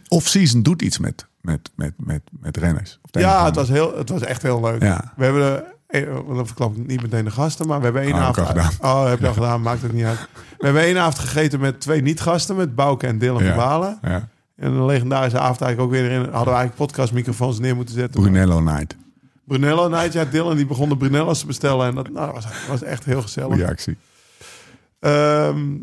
Off-season 0.07 0.62
doet 0.62 0.81
iets 0.81 0.98
met, 1.00 1.28
met, 1.42 1.72
met, 1.75 1.94
met, 1.98 2.22
met 2.40 2.57
renners. 2.57 3.00
Ja, 3.12 3.46
het 3.46 3.56
was, 3.56 3.69
heel, 3.69 3.98
het 3.98 4.10
was 4.10 4.22
echt 4.22 4.42
heel 4.42 4.62
leuk. 4.62 4.81
Ja. 4.81 5.13
We 5.16 5.24
hebben... 5.24 5.63
eh, 5.88 6.06
Dan 6.36 6.46
verklap 6.46 6.75
ik 6.78 6.88
niet 6.88 7.02
meteen 7.02 7.25
de 7.25 7.31
gasten, 7.31 7.68
maar 7.68 7.78
we 7.78 7.84
hebben 7.84 8.02
één 8.02 8.13
Oh, 8.13 8.19
avond... 8.22 8.48
gedaan. 8.48 8.72
Oh, 8.92 9.07
heb 9.07 9.19
je 9.19 9.28
al 9.28 9.34
gedaan, 9.34 9.62
maakt 9.62 9.81
het 9.81 9.94
niet 9.94 10.06
uit. 10.06 10.28
We 10.57 10.66
hebben 10.66 10.81
één 10.84 10.98
avond 10.98 11.19
gegeten 11.19 11.60
met 11.60 11.80
twee 11.81 12.02
niet-gasten, 12.02 12.56
met 12.56 12.75
Bouke 12.75 13.07
en 13.07 13.18
Dylan 13.18 13.44
Ja. 13.44 13.48
van 13.48 13.57
Balen. 13.57 14.00
En 14.02 14.72
een 14.72 14.86
legendarische 14.86 15.40
avond 15.40 15.62
eigenlijk 15.62 15.94
ook 15.94 16.00
weer 16.02 16.12
in. 16.12 16.19
Hadden 16.19 16.31
we 16.31 16.38
eigenlijk 16.60 16.75
podcastmicrofoons 16.75 17.60
neer 17.60 17.75
moeten 17.75 17.96
zetten. 17.96 18.22
Brunello 18.22 18.60
Night. 18.62 18.96
Brunello 19.45 19.88
Night, 19.88 20.13
ja, 20.13 20.25
Dylan 20.25 20.56
die 20.56 20.65
begon 20.65 20.89
de 20.89 20.97
Brunello's 20.97 21.39
te 21.39 21.45
bestellen. 21.45 21.88
En 21.88 21.95
dat 21.95 22.09
nou, 22.09 22.31
was, 22.33 22.45
was 22.69 22.83
echt 22.83 23.06
heel 23.06 23.21
gezellig. 23.21 23.50
Goeie 23.50 23.68
actie. 23.68 23.97
Ehm, 25.00 25.74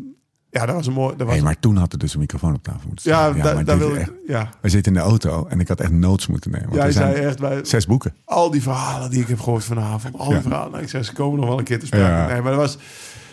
ja, 0.49 0.65
dat 0.65 0.75
was 0.75 0.87
een 0.87 0.93
mooi... 0.93 1.15
Dat 1.17 1.25
was, 1.27 1.35
Hey, 1.35 1.43
maar 1.43 1.59
toen 1.59 1.75
had 1.77 1.93
er 1.93 1.99
dus 1.99 2.13
een 2.13 2.19
microfoon 2.19 2.53
op 2.53 2.63
tafel 2.63 2.87
moeten 2.87 3.09
ja, 3.11 3.29
staan. 3.31 3.41
da- 3.43 3.53
maar 3.53 3.65
daar 3.65 3.77
wil 3.77 3.95
ik... 3.95 4.11
Ja, 4.27 4.49
Wij 4.61 4.69
zitten 4.69 4.93
in 4.93 4.99
de 4.99 5.05
auto 5.05 5.45
en 5.47 5.59
ik 5.59 5.67
had 5.67 5.79
echt 5.79 5.91
notes 5.91 6.27
moeten 6.27 6.51
nemen. 6.51 6.65
Want 6.67 6.77
jij 6.79 6.87
er 6.87 6.93
zijn 6.93 7.13
zei 7.13 7.25
echt 7.25 7.39
bij 7.39 7.65
zes 7.65 7.85
boeken. 7.85 8.15
al 8.25 8.51
die 8.51 8.61
verhalen 8.61 9.09
die 9.09 9.21
ik 9.21 9.27
heb 9.27 9.39
gehoord 9.39 9.63
vanavond. 9.63 10.17
Al 10.17 10.25
die 10.25 10.35
Ja. 10.35 10.41
verhalen. 10.41 10.71
Nou, 10.71 10.83
ik 10.83 10.89
zei, 10.89 11.03
ze 11.03 11.13
komen 11.13 11.39
nog 11.39 11.49
wel 11.49 11.57
een 11.57 11.63
keer 11.63 11.79
te 11.79 11.85
sprake. 11.85 12.03
Ja. 12.05 12.27
Nee, 12.27 12.41
maar 12.41 12.51
dat 12.51 12.61
was, 12.61 12.77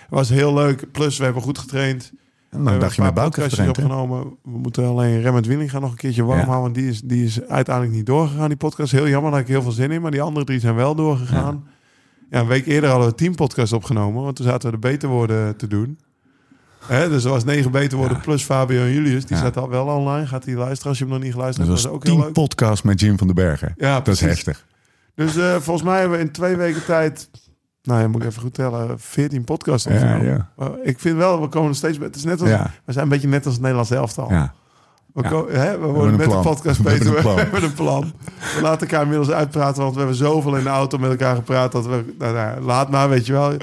was 0.09 0.29
heel 0.29 0.55
leuk. 0.55 0.91
Plus, 0.93 1.19
we 1.19 1.25
hebben 1.25 1.43
goed 1.43 1.59
getraind. 1.59 2.13
En 2.51 2.57
dan 2.59 2.67
hebben 2.67 2.81
dacht 2.81 2.95
je 2.95 3.03
met 3.03 3.15
hè? 3.57 3.69
opgenomen. 3.69 4.23
We 4.43 4.59
moeten 4.59 4.85
alleen 4.87 5.21
Remmert 5.21 5.47
Willing 5.47 5.71
gaan 5.71 5.81
nog 5.81 5.91
een 5.91 5.97
keertje 5.97 6.25
warm 6.25 6.39
Ja. 6.41 6.45
houden. 6.47 6.63
Want 6.63 6.75
die 6.75 6.89
is, 6.89 7.01
die 7.01 7.25
is 7.25 7.43
uiteindelijk 7.43 7.97
niet 7.97 8.07
doorgegaan, 8.07 8.49
die 8.49 8.57
podcast. 8.57 8.93
Heel 8.93 9.09
jammer, 9.09 9.31
daar 9.31 9.41
had 9.41 9.49
ik 9.49 9.55
heel 9.55 9.63
veel 9.63 9.73
zin 9.73 9.91
in. 9.91 10.01
Maar 10.03 10.11
die 10.11 10.23
andere 10.23 10.47
drie 10.47 10.61
zijn 10.61 10.75
wel 10.75 10.95
doorgegaan. 10.95 11.67
Ja, 12.31 12.41
een 12.41 12.47
week 12.47 12.67
eerder 12.67 12.91
hadden 12.91 13.09
we 13.09 13.15
tien 13.15 13.35
podcasts 13.35 13.73
opgenomen. 13.73 14.23
Want 14.23 14.37
toen 14.37 14.47
zaten 14.47 14.71
we 14.71 14.81
de 14.81 14.89
beterwoorden 14.89 15.57
te 15.57 15.67
doen. 15.67 15.99
Hè, 16.87 17.09
dus 17.09 17.25
er 17.25 17.31
was 17.31 17.45
negen 17.45 17.71
beterwoorden 17.71 18.17
Ja. 18.17 18.23
plus 18.23 18.43
Fabio 18.43 18.81
en 18.81 18.93
Julius. 18.93 19.25
Die 19.27 19.37
staat 19.37 19.57
al 19.57 19.69
wel 19.69 19.87
online. 19.87 20.27
Gaat 20.27 20.45
die 20.45 20.57
luisteren 20.57 20.89
als 20.89 20.99
je 20.99 21.05
hem 21.05 21.13
nog 21.13 21.23
niet 21.23 21.33
geluisterd 21.33 21.67
hebt. 21.69 21.83
was 21.83 21.91
Dat 21.93 21.93
is 21.93 21.99
ook 21.99 22.05
heel 22.07 22.15
tien 22.15 22.25
leuk. 22.25 22.33
podcasts 22.33 22.83
met 22.83 23.01
Jim 23.01 23.19
van 23.19 23.27
den 23.27 23.37
Bergen. 23.37 23.75
Ja, 23.77 24.01
Dat 24.01 24.15
is 24.15 24.21
heftig. 24.21 24.67
Dus 25.15 25.37
eh, 25.37 25.55
volgens 25.57 25.83
mij 25.87 26.01
hebben 26.01 26.19
we 26.19 26.25
in 26.25 26.31
twee 26.31 26.57
weken 26.57 26.85
tijd... 26.85 27.31
Nou 27.83 28.01
ja, 28.01 28.09
moet 28.09 28.23
ik 28.23 28.29
even 28.29 28.43
goed 28.43 28.55
tellen. 28.55 28.99
14 29.01 29.45
podcasts 29.45 29.85
Ja, 29.89 29.93
opgenomen. 29.93 30.49
ja. 30.57 30.71
Ik 30.83 30.99
vind 30.99 31.17
wel, 31.17 31.41
we 31.41 31.49
komen 31.49 31.75
steeds... 31.75 31.99
Het 31.99 32.17
is 32.17 32.25
net 32.25 32.41
als... 32.41 32.51
Ja. 32.51 32.71
We 32.85 32.93
zijn 32.93 33.05
een 33.05 33.11
beetje 33.11 33.29
net 33.29 33.45
als 33.45 33.53
het 33.53 33.63
Nederlands 33.63 33.91
elftal. 33.91 34.31
Ja. 34.31 34.55
We, 35.13 35.47
hè, 35.51 35.79
we 35.79 35.87
worden 35.87 36.17
met 36.17 36.31
de 36.31 36.37
podcast 36.39 36.83
beter. 36.83 37.05
hebben 37.07 37.17
een 37.17 37.23
plan. 37.23 37.35
We 37.37 37.41
hebben 37.41 37.63
een 37.63 37.75
plan. 37.75 38.13
We 38.55 38.61
laten 38.63 38.81
elkaar 38.81 39.03
inmiddels 39.03 39.31
uitpraten, 39.31 39.83
want 39.83 39.93
we 39.93 39.99
hebben 39.99 40.17
zoveel 40.17 40.57
in 40.57 40.63
de 40.63 40.69
auto 40.69 40.99
met 40.99 41.11
elkaar 41.11 41.35
gepraat 41.35 41.73
dat 41.73 41.87
we. 41.87 42.15
Nou, 42.19 42.35
nou, 42.35 42.61
laat 42.61 42.91
maar, 42.91 43.09
weet 43.09 43.27
je 43.27 43.33
wel. 43.33 43.53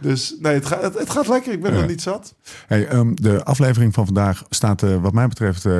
Dus 0.00 0.36
nee, 0.40 0.54
het, 0.54 0.66
gaat 0.66 0.82
het, 0.82 0.98
het 0.98 1.10
gaat 1.10 1.28
lekker. 1.28 1.52
Ik 1.52 1.62
ben 1.62 1.72
nog 1.74 1.86
niet 1.86 2.02
zat. 2.02 2.34
Hey, 2.66 2.86
ehm, 2.88 3.14
de 3.14 3.44
aflevering 3.44 3.94
van 3.94 4.04
vandaag 4.04 4.42
staat 4.48 4.82
eh, 4.82 4.96
wat 4.96 5.12
mij 5.12 5.28
betreft... 5.28 5.64
eh 5.64 5.72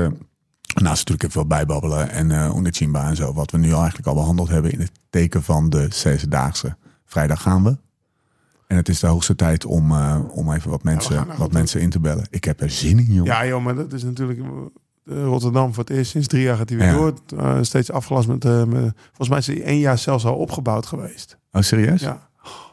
naast 0.75 0.99
natuurlijk 1.09 1.23
even 1.23 1.39
wat 1.39 1.49
bijbabbelen 1.49 2.11
en 2.11 2.31
Unechimba 2.57 3.09
en 3.09 3.17
zo... 3.17 3.33
wat 3.33 3.51
we 3.51 3.59
nu 3.59 3.73
eigenlijk 3.73 4.07
al 4.07 4.15
behandeld 4.15 4.49
hebben 4.49 4.73
in 4.73 4.81
het 4.81 4.91
teken 5.11 5.43
van 5.43 5.71
de 5.71 5.87
Zesdaagse. 5.91 6.77
Vrijdag 7.09 7.43
gaan 7.43 7.65
we. 7.65 7.77
En 8.67 8.77
het 8.77 8.89
is 8.89 9.01
de 9.01 9.07
hoogste 9.07 9.35
tijd 9.35 9.65
om, 9.65 9.91
eh, 9.93 10.19
om 10.31 10.53
even 10.53 10.71
wat 10.71 10.83
mensen, 10.83 11.27
wat 11.39 11.53
mensen 11.53 11.81
in 11.81 11.91
te 11.91 12.01
bellen. 12.01 12.27
Ik 12.31 12.45
heb 12.45 12.61
er 12.61 12.71
zin 12.71 12.99
in, 12.99 13.13
joh. 13.13 13.27
Ja, 13.27 13.47
joh, 13.47 13.65
maar 13.65 13.75
dat 13.75 13.93
is 13.93 14.03
natuurlijk. 14.03 14.39
eh, 14.39 15.23
Rotterdam 15.25 15.75
voor 15.75 15.85
het 15.85 15.93
eerst 15.97 16.11
sinds 16.11 16.27
drie 16.27 16.43
jaar 16.43 16.57
gaat 16.57 16.69
hij 16.69 16.79
weer 16.79 16.87
Ja. 16.87 16.93
door. 16.93 17.13
Eh, 17.37 17.59
steeds 17.61 17.91
afgelast 17.93 18.29
met, 18.29 18.45
met- 18.45 18.93
Volgens 19.07 19.29
mij 19.29 19.39
is 19.39 19.47
hij 19.47 19.63
één 19.63 19.79
jaar 19.79 19.99
zelfs 19.99 20.25
al 20.25 20.35
opgebouwd 20.35 20.87
geweest. 20.87 21.39
Oh, 21.53 21.63
serieus? 21.63 22.01
Ja. 22.01 22.27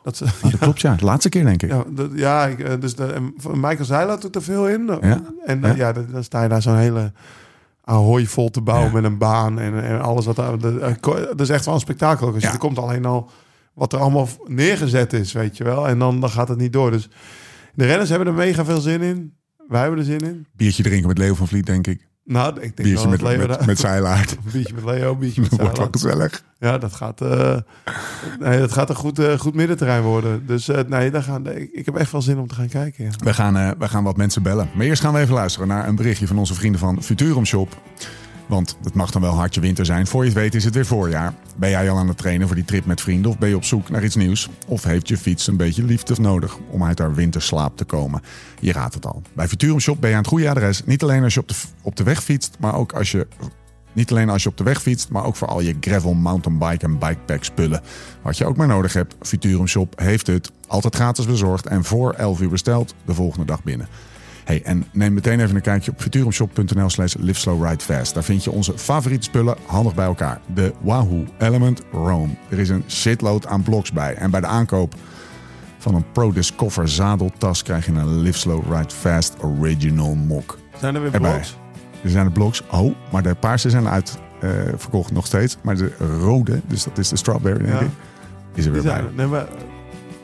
Dat, 0.03 0.21
Oh, 0.21 0.51
dat 0.51 0.57
klopt, 0.65 0.81
ja. 0.81 0.95
De 0.95 1.05
laatste 1.05 1.29
keer, 1.29 1.43
denk 1.45 1.63
ik. 1.63 1.69
Ja, 1.69 1.83
dat, 1.89 2.09
ja 2.13 2.45
ik, 2.45 2.81
dus 2.81 2.95
de, 2.95 3.31
Michael 3.53 3.85
Zeiler 3.85 4.19
doet 4.19 4.35
er 4.35 4.41
veel 4.41 4.67
in. 4.69 4.85
Ja. 5.01 5.21
En 5.45 5.59
Ja. 5.61 5.75
ja, 5.75 5.93
dan, 5.93 6.05
dan 6.11 6.23
sta 6.23 6.43
je 6.43 6.49
daar 6.49 6.61
zo'n 6.61 6.77
hele 6.77 7.11
ahoy 7.83 8.25
vol 8.25 8.49
te 8.49 8.61
bouwen 8.61 8.87
Ja. 8.87 8.93
met 8.93 9.03
een 9.03 9.17
baan 9.17 9.59
en, 9.59 9.83
en 9.83 10.01
alles 10.01 10.25
wat 10.25 10.35
daar. 10.35 10.59
Dat, 10.59 11.39
is 11.39 11.49
echt 11.49 11.65
wel 11.65 11.73
een 11.73 11.79
spektakel. 11.79 12.33
Ja. 12.39 12.51
er 12.51 12.57
komt 12.57 12.77
alleen 12.79 13.05
al 13.05 13.29
wat 13.75 13.93
er 13.93 13.99
allemaal 13.99 14.27
neergezet 14.45 15.13
is, 15.13 15.31
weet 15.31 15.57
je 15.57 15.63
wel. 15.63 15.87
En 15.87 15.99
dan, 15.99 16.19
dan 16.19 16.29
gaat 16.29 16.47
het 16.47 16.57
niet 16.57 16.73
door. 16.73 16.91
Dus 16.91 17.09
de 17.73 17.85
renners 17.85 18.09
hebben 18.09 18.27
er 18.27 18.33
mega 18.33 18.65
veel 18.65 18.81
zin 18.81 19.01
in. 19.01 19.33
Wij 19.67 19.81
hebben 19.81 19.99
er 19.99 20.05
zin 20.05 20.19
in. 20.19 20.47
Biertje 20.55 20.83
drinken 20.83 21.07
met 21.07 21.17
Leo 21.17 21.33
van 21.33 21.47
Vliet, 21.47 21.65
denk 21.65 21.87
ik. 21.87 22.07
Nou, 22.23 22.49
ik 22.49 22.59
denk 22.59 22.75
Biertje 22.75 23.07
met, 23.07 23.21
Leo 23.21 23.47
met, 23.47 23.65
met 23.65 23.79
Zeilaard. 23.79 24.37
Biertje 24.51 24.73
met 24.73 24.83
Leo, 24.83 25.15
biertje 25.15 25.41
met 25.49 25.49
wordt 25.59 25.77
wel 25.77 25.87
gezellig. 25.91 26.43
Ja, 26.59 26.77
dat 26.77 26.93
gaat, 26.93 27.21
eh, 27.21 27.57
nee, 28.39 28.59
dat 28.59 28.71
gaat 28.71 28.89
een 28.89 28.95
goed, 28.95 29.19
eh, 29.19 29.39
goed 29.39 29.53
middenterrein 29.53 30.03
worden. 30.03 30.45
Dus 30.45 30.67
eh, 30.67 30.79
nee, 30.87 31.11
daar 31.11 31.23
gaan, 31.23 31.49
ik, 31.49 31.71
ik 31.71 31.85
heb 31.85 31.95
echt 31.95 32.11
wel 32.11 32.21
zin 32.21 32.39
om 32.39 32.47
te 32.47 32.55
gaan 32.55 32.67
kijken. 32.67 33.03
Ja. 33.03 33.11
We 33.17 33.33
gaan, 33.33 33.75
we 33.77 33.87
gaan 33.87 34.03
wat 34.03 34.17
mensen 34.17 34.43
bellen. 34.43 34.69
Maar 34.75 34.85
eerst 34.85 35.01
gaan 35.01 35.13
we 35.13 35.19
even 35.19 35.33
luisteren 35.33 35.67
naar 35.67 35.87
een 35.87 35.95
berichtje 35.95 36.27
van 36.27 36.37
onze 36.37 36.53
vrienden 36.53 36.79
van 36.79 37.03
Futurum 37.03 37.45
Shop. 37.45 37.81
Want 38.47 38.77
het 38.83 38.93
mag 38.93 39.11
dan 39.11 39.21
wel 39.21 39.33
hartje 39.33 39.61
winter 39.61 39.85
zijn. 39.85 40.07
Voor 40.07 40.21
je 40.21 40.29
het 40.29 40.39
weet 40.39 40.55
is 40.55 40.63
het 40.63 40.73
weer 40.73 40.85
voorjaar. 40.85 41.33
Ben 41.55 41.69
jij 41.69 41.89
al 41.89 41.97
aan 41.97 42.07
het 42.07 42.17
trainen 42.17 42.47
voor 42.47 42.55
die 42.55 42.65
trip 42.65 42.85
met 42.85 43.01
vrienden? 43.01 43.31
Of 43.31 43.37
ben 43.37 43.49
je 43.49 43.55
op 43.55 43.63
zoek 43.63 43.89
naar 43.89 44.03
iets 44.03 44.15
nieuws? 44.15 44.49
Of 44.67 44.83
heeft 44.83 45.07
je 45.07 45.17
fiets 45.17 45.47
een 45.47 45.57
beetje 45.57 45.83
liefde 45.83 46.21
nodig 46.21 46.57
om 46.69 46.83
uit 46.83 46.99
haar 46.99 47.13
winterslaap 47.13 47.77
te 47.77 47.83
komen? 47.83 48.21
Je 48.59 48.71
raadt 48.71 48.93
het 48.93 49.05
al. 49.05 49.21
Bij 49.33 49.47
Futurum 49.47 49.79
Shop 49.79 50.01
ben 50.01 50.09
je 50.09 50.15
aan 50.15 50.21
het 50.21 50.31
goede 50.31 50.49
adres. 50.49 50.83
Niet 50.85 51.03
alleen 51.03 51.23
als 51.23 51.33
je 51.33 51.39
op 51.39 51.47
de, 51.47 51.55
op 51.81 51.95
de 51.95 52.03
weg 52.03 52.23
fietst, 52.23 52.57
maar 52.59 52.75
ook 52.75 52.93
als 52.93 53.11
je... 53.11 53.27
Niet 53.93 54.11
alleen 54.11 54.29
als 54.29 54.43
je 54.43 54.49
op 54.49 54.57
de 54.57 54.63
weg 54.63 54.81
fietst, 54.81 55.09
maar 55.09 55.23
ook 55.23 55.35
voor 55.35 55.47
al 55.47 55.61
je 55.61 55.75
gravel, 55.79 56.13
mountainbike 56.13 56.85
en 56.85 56.99
bikepack 56.99 57.43
spullen. 57.43 57.81
Wat 58.21 58.37
je 58.37 58.45
ook 58.45 58.57
maar 58.57 58.67
nodig 58.67 58.93
hebt, 58.93 59.15
Futurum 59.21 59.67
Shop 59.67 59.99
heeft 59.99 60.27
het. 60.27 60.51
Altijd 60.67 60.95
gratis 60.95 61.25
bezorgd 61.25 61.65
en 61.65 61.83
voor 61.83 62.13
11 62.13 62.41
uur 62.41 62.49
besteld, 62.49 62.95
de 63.05 63.13
volgende 63.13 63.45
dag 63.45 63.63
binnen. 63.63 63.87
Hey, 64.45 64.61
en 64.63 64.85
neem 64.91 65.13
meteen 65.13 65.39
even 65.39 65.55
een 65.55 65.61
kijkje 65.61 65.91
op 65.91 66.01
futurumshop.nl 66.01 66.89
slash 66.89 67.13
liveslowridefast. 67.19 68.13
Daar 68.13 68.23
vind 68.23 68.43
je 68.43 68.51
onze 68.51 68.77
favoriete 68.77 69.23
spullen 69.23 69.55
handig 69.65 69.95
bij 69.95 70.05
elkaar. 70.05 70.39
De 70.53 70.73
Wahoo 70.81 71.23
Element 71.37 71.81
Roam. 71.91 72.37
Er 72.49 72.59
is 72.59 72.69
een 72.69 72.83
shitload 72.87 73.47
aan 73.47 73.63
bloks 73.63 73.91
bij. 73.91 74.13
En 74.15 74.31
bij 74.31 74.41
de 74.41 74.47
aankoop 74.47 74.93
van 75.77 75.95
een 75.95 76.11
Pro 76.11 76.31
Discover 76.31 76.89
zadeltas 76.89 77.63
krijg 77.63 77.85
je 77.85 77.91
een 77.91 78.19
Live 78.21 78.37
Slow 78.37 78.73
Ride 78.73 78.93
Fast 78.93 79.33
Original 79.43 80.15
Mok. 80.15 80.57
Zijn 80.79 80.95
er 80.95 81.01
weer 81.01 81.13
Erbij. 81.13 81.31
blogs? 81.31 81.57
Er 82.03 82.09
zijn 82.09 82.25
de 82.25 82.31
bloks, 82.31 82.63
oh, 82.71 82.95
maar 83.11 83.23
de 83.23 83.35
paarse 83.35 83.69
zijn 83.69 83.87
uitverkocht 83.87 85.11
nog 85.11 85.25
steeds. 85.25 85.57
Maar 85.61 85.75
de 85.75 85.91
rode, 86.21 86.61
dus 86.67 86.83
dat 86.83 86.97
is 86.97 87.09
de 87.09 87.15
strawberry 87.15 87.57
denk 87.65 87.79
Ja. 87.79 87.85
ik, 87.85 87.91
is 88.53 88.65
er 88.65 88.71
weer 88.71 88.81
bij. 88.81 88.91
zijn 88.91 89.05
er. 89.05 89.11
Nee, 89.15 89.25
maar 89.27 89.45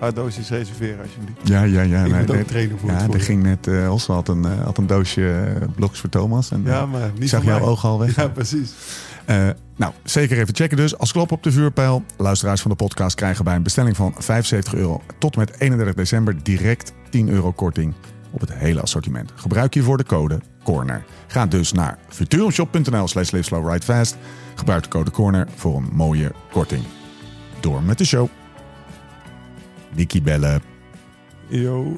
doosjes 0.10 0.50
reserveren 0.50 1.02
alsjeblieft. 1.02 1.40
Ja, 1.44 1.64
ja, 1.64 1.82
ja. 1.82 2.04
ik 2.04 2.28
nee, 2.28 2.46
trainen 2.46 2.80
voor 2.80 2.90
Ja, 2.90 3.08
er 3.14 3.22
ging 3.22 3.44
net, 3.44 3.68
eh 3.68 3.88
Hosse 3.88 4.12
had 4.12 4.28
een, 4.28 4.46
eh, 4.46 4.64
had 4.64 4.78
een 4.78 4.88
doosje 4.88 5.30
eh, 5.32 5.68
bloks 5.76 6.00
voor 6.00 6.10
Thomas. 6.10 6.52
En, 6.52 6.62
Ja, 6.66 6.86
maar 6.86 7.08
ik 7.08 7.20
niet 7.20 7.30
zag 7.30 7.44
voor 7.44 7.52
jouw 7.52 7.62
ogen 7.62 7.90
al 7.90 8.00
weg. 8.00 8.16
Ja, 8.16 8.28
precies. 8.28 8.72
Nou, 9.76 9.94
zeker 10.04 10.38
even 10.38 10.56
checken 10.56 10.78
dus. 10.78 10.98
Als 10.98 11.12
klop 11.12 11.32
op 11.32 11.44
de 11.44 11.52
vuurpijl. 11.52 12.04
Luisteraars 12.18 12.62
van 12.62 12.72
de 12.72 12.78
podcast 12.78 13.16
krijgen 13.16 13.46
bij 13.46 13.56
een 13.56 13.64
bestelling 13.64 13.96
van 13.96 14.14
75 14.18 14.74
euro 14.74 15.02
tot 15.20 15.36
met 15.36 15.60
31 15.60 15.96
december 15.96 16.44
direct 16.44 16.94
10 17.10 17.30
euro 17.30 17.52
korting 17.52 17.94
op 18.32 18.40
het 18.40 18.54
hele 18.54 18.82
assortiment. 18.82 19.32
Gebruik 19.36 19.74
hiervoor 19.74 19.98
de 19.98 20.04
code 20.04 20.40
CORNER. 20.64 21.04
Ga 21.28 21.46
dus 21.46 21.72
naar 21.72 21.98
futurumshop.nl 22.10 23.08
slash. 23.08 23.32
Gebruik 24.56 24.84
de 24.84 24.90
code 24.90 25.12
CORNER 25.12 25.48
voor 25.56 25.78
een 25.78 25.90
mooie 25.92 26.32
korting. 26.52 26.84
Door 27.60 27.84
met 27.84 27.98
de 27.98 28.06
show. 28.06 28.41
Nicky 29.96 30.22
bellen. 30.22 30.62
Yo. 31.48 31.98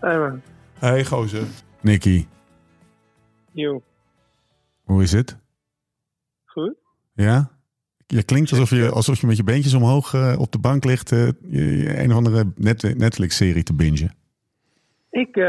Hey 0.00 0.18
man. 0.18 0.42
Hey 0.78 1.04
gozer. 1.04 1.42
Nicky, 1.80 2.26
Yo. 3.52 3.82
hoe 4.84 5.02
is 5.02 5.12
het? 5.12 5.36
Goed? 6.44 6.74
Ja? 7.14 7.50
Je 8.06 8.22
klinkt 8.22 8.50
alsof 8.50 8.70
je, 8.70 8.90
alsof 8.90 9.20
je 9.20 9.26
met 9.26 9.36
je 9.36 9.44
beentjes 9.44 9.74
omhoog 9.74 10.14
eh, 10.14 10.34
op 10.38 10.52
de 10.52 10.58
bank 10.58 10.84
ligt. 10.84 11.12
eh, 11.12 11.26
je- 11.26 11.76
je 11.76 11.98
een 12.02 12.10
of 12.10 12.16
andere 12.16 12.52
net, 12.56 12.98
Netflix-serie 12.98 13.62
te 13.62 13.74
bingen. 13.74 14.14
Ik, 15.10 15.36
eh 15.36 15.44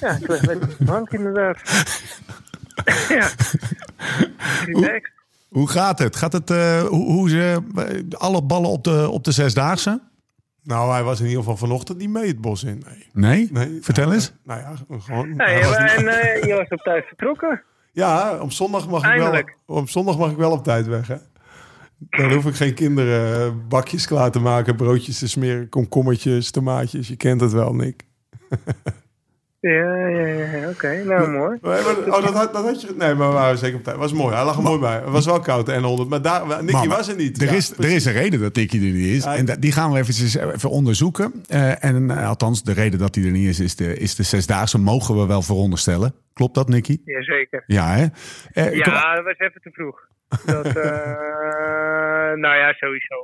ja, 0.00 0.10
ik 0.20 0.28
leg 0.28 0.46
met 0.46 0.60
de 0.78 0.84
bank 0.84 1.10
inderdaad. 1.10 1.58
ja. 3.08 3.28
Relaxed. 4.64 5.12
Hoe 5.48 5.68
gaat 5.68 5.98
het? 5.98 6.16
Gaat 6.16 6.32
het 6.32 6.50
eh, 6.50 6.82
hoe, 6.82 7.04
hoe 7.12 7.28
ze 7.28 7.62
alle 8.18 8.42
ballen 8.42 8.70
op 8.70 8.84
de, 8.84 9.08
op 9.10 9.24
de 9.24 9.32
zesdaagse? 9.32 10.00
Nou, 10.62 10.92
hij 10.92 11.02
was 11.02 11.18
in 11.20 11.24
ieder 11.26 11.40
geval 11.40 11.56
vanochtend 11.56 11.98
niet 11.98 12.10
mee 12.10 12.26
het 12.26 12.40
bos 12.40 12.64
in. 12.64 12.82
Nee. 12.86 13.06
Nee? 13.12 13.48
nee 13.52 13.78
Vertel 13.82 14.04
Nou, 14.04 14.14
eens. 14.16 14.32
Nou 14.44 14.60
ja, 14.60 14.74
gewoon. 14.98 15.34
Hey, 15.36 15.54
hij 15.54 15.68
was 15.68 15.78
niet- 15.78 16.06
en 16.06 16.08
eh, 16.20 16.42
je 16.42 16.54
was 16.54 16.68
op 16.68 16.78
tijd 16.78 17.04
vertrokken. 17.04 17.62
Ja, 17.92 18.38
op 18.40 18.52
zondag 18.52 18.88
mag 18.88 19.12
ik 19.14 19.18
wel. 19.20 19.42
Op 19.66 19.88
zondag 19.88 20.18
mag 20.18 20.30
ik 20.30 20.36
wel 20.36 20.50
op 20.50 20.64
tijd 20.64 20.86
weg. 20.86 21.08
Hè? 21.08 21.16
Dan 22.10 22.32
hoef 22.32 22.46
ik 22.46 22.54
geen 22.54 22.74
kinderen 22.74 23.46
eh, 23.46 23.52
bakjes 23.68 24.06
klaar 24.06 24.30
te 24.30 24.40
maken, 24.40 24.76
broodjes 24.76 25.18
te 25.18 25.28
smeren, 25.28 25.68
komkommertjes, 25.68 26.50
tomaatjes. 26.50 27.08
Je 27.08 27.16
kent 27.16 27.40
het 27.40 27.52
wel, 27.52 27.74
Nick. 27.74 28.02
Ja, 29.70 30.06
ja, 30.08 30.26
ja. 30.26 30.68
Oké, 30.68 31.04
nou 31.04 31.28
mooi. 31.30 31.58
Maar- 31.60 31.82
maar- 31.82 31.96
Oh, 32.16 32.22
dat, 32.24 32.34
had- 32.34 32.52
dat 32.52 32.64
had 32.64 32.80
je. 32.80 32.94
Nee, 32.96 33.14
maar 33.14 33.28
we 33.28 33.34
waren 33.34 33.58
zeker 33.58 33.78
op 33.78 33.84
tijd. 33.84 33.96
Was 33.96 34.12
mooi. 34.12 34.34
Hij 34.34 34.44
lag 34.44 34.56
er 34.56 34.62
mooi 34.62 34.80
bij. 34.80 34.94
Het 34.94 35.08
was 35.10 35.26
wel 35.26 35.40
koud, 35.40 35.66
de 35.66 35.72
N100. 36.04 36.08
Maar 36.08 36.22
daar, 36.22 36.46
Nicky 36.64 36.72
Maar- 36.72 36.88
was 36.88 37.08
er 37.08 37.16
niet. 37.16 37.40
Er, 37.42 37.46
Ja, 37.48 37.52
is, 37.52 37.70
er 37.78 37.90
is 37.90 38.04
een 38.04 38.12
reden 38.12 38.40
dat 38.40 38.54
Nicky 38.54 38.76
er 38.76 38.82
niet 38.82 39.06
is. 39.16 39.24
Ja, 39.24 39.36
En 39.36 39.46
die 39.60 39.72
gaan 39.72 39.92
we 39.92 39.98
eventjes 39.98 40.34
even 40.36 40.70
onderzoeken. 40.70 41.32
Eh, 41.48 41.84
en 41.84 42.10
eh, 42.10 42.28
althans, 42.28 42.62
de 42.62 42.72
reden 42.72 42.98
dat 42.98 43.14
hij 43.14 43.24
er 43.24 43.30
niet 43.30 43.48
is, 43.48 43.60
is 43.60 43.76
de, 43.76 43.96
is 43.98 44.14
de 44.14 44.22
zesdaagse. 44.22 44.78
Mogen 44.78 45.16
we 45.20 45.26
wel 45.26 45.42
veronderstellen. 45.42 46.14
Klopt 46.32 46.54
dat, 46.54 46.68
Nicky? 46.68 47.00
Jazeker. 47.04 47.64
Ja, 47.66 47.86
hè? 47.94 48.06
Eh, 48.52 48.74
Ja, 48.76 49.14
dat 49.14 49.24
was 49.24 49.38
even 49.38 49.60
te 49.62 49.70
vroeg. 49.72 50.00
Dat, 50.46 50.66
eh 50.76 52.32
nou 52.34 52.56
ja, 52.56 52.72
sowieso. 52.72 53.16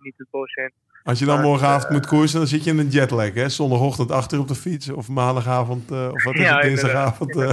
Niet 0.00 0.14
het 0.16 0.26
bos 0.30 0.54
in. 0.54 0.70
Als 1.04 1.18
je 1.18 1.24
dan 1.24 1.40
morgenavond 1.40 1.92
moet 1.92 2.06
koersen, 2.06 2.38
dan 2.38 2.48
zit 2.48 2.64
je 2.64 2.70
in 2.70 2.78
een 2.78 2.88
jetlag. 2.88 3.34
Hè? 3.34 3.48
Zondagochtend 3.48 4.10
achter 4.10 4.38
op 4.38 4.48
de 4.48 4.54
fiets. 4.54 4.88
Of 4.88 5.08
maandagavond, 5.08 5.90
eh, 5.90 6.08
of 6.12 6.24
wat 6.24 6.34
is 6.34 6.40
Ja, 6.40 6.54
het, 6.56 6.62
dinsdagavond. 6.66 7.36
eh. 7.36 7.50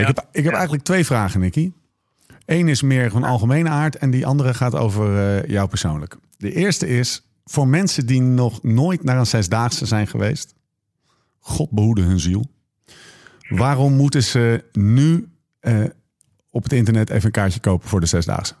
ik 0.00 0.06
heb, 0.06 0.26
ik 0.32 0.44
heb 0.44 0.52
eigenlijk 0.52 0.84
twee 0.84 1.04
vragen, 1.06 1.40
Nicky. 1.40 1.72
Eén 2.46 2.68
is 2.68 2.82
meer 2.82 3.10
van 3.10 3.24
algemene 3.24 3.68
aard 3.68 3.96
en 3.96 4.10
die 4.10 4.26
andere 4.26 4.54
gaat 4.54 4.74
over 4.74 5.36
eh, 5.38 5.50
jou 5.50 5.68
persoonlijk. 5.68 6.16
De 6.36 6.52
eerste 6.52 6.88
is, 6.88 7.22
voor 7.44 7.68
mensen 7.68 8.06
die 8.06 8.20
nog 8.20 8.62
nooit 8.62 9.04
naar 9.04 9.18
een 9.18 9.26
zesdaagse 9.26 9.86
zijn 9.86 10.06
geweest... 10.06 10.54
God 11.38 11.70
behoede 11.70 12.02
hun 12.02 12.20
ziel. 12.20 12.46
Waarom 13.48 13.92
moeten 13.92 14.22
ze 14.22 14.64
nu 14.72 15.28
eh, 15.60 15.84
op 16.50 16.62
het 16.62 16.72
internet 16.72 17.10
even 17.10 17.24
een 17.24 17.30
kaartje 17.30 17.60
kopen 17.60 17.88
voor 17.88 18.00
de 18.00 18.06
zesdaagse? 18.06 18.54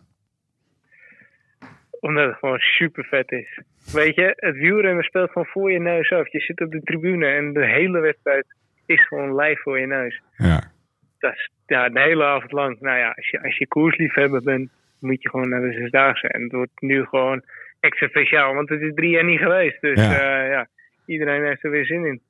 Omdat 2.00 2.26
het 2.26 2.38
gewoon 2.38 2.58
super 2.58 3.04
vet 3.04 3.32
is. 3.32 3.60
Weet 3.92 4.14
je, 4.14 4.32
het 4.36 4.56
wielrennen 4.56 5.04
speelt 5.04 5.30
gewoon 5.30 5.46
voor 5.46 5.72
je 5.72 5.80
neus 5.80 6.10
af. 6.12 6.32
Je 6.32 6.40
zit 6.40 6.60
op 6.60 6.70
de 6.70 6.80
tribune 6.82 7.26
en 7.26 7.52
de 7.52 7.66
hele 7.66 8.00
wedstrijd 8.00 8.46
is 8.86 9.06
gewoon 9.06 9.36
live 9.36 9.60
voor 9.62 9.80
je 9.80 9.86
neus. 9.86 10.22
Ja, 10.36 10.70
Dat 11.18 11.32
is 11.32 11.50
ja, 11.66 11.88
de 11.88 12.00
hele 12.00 12.24
avond 12.24 12.52
lang. 12.52 12.80
Nou 12.80 12.98
ja, 12.98 13.08
als 13.16 13.28
je, 13.30 13.42
als 13.42 13.56
je 13.58 13.68
koersliefhebber 13.68 14.42
bent, 14.42 14.70
moet 15.00 15.22
je 15.22 15.28
gewoon 15.30 15.48
naar 15.48 15.60
de 15.60 15.72
zesdaagse. 15.72 16.28
En 16.28 16.42
het 16.42 16.52
wordt 16.52 16.80
nu 16.80 17.04
gewoon 17.04 17.42
extra 17.80 18.08
speciaal, 18.08 18.54
want 18.54 18.68
het 18.68 18.80
is 18.80 18.92
drie 18.94 19.10
jaar 19.10 19.24
niet 19.24 19.38
geweest. 19.40 19.80
Dus 19.80 19.98
Ja. 20.00 20.12
ja, 20.12 20.42
ja 20.44 20.66
iedereen 21.06 21.44
heeft 21.44 21.64
er 21.64 21.70
weer 21.70 21.86
zin 21.86 22.04
in. 22.06 22.20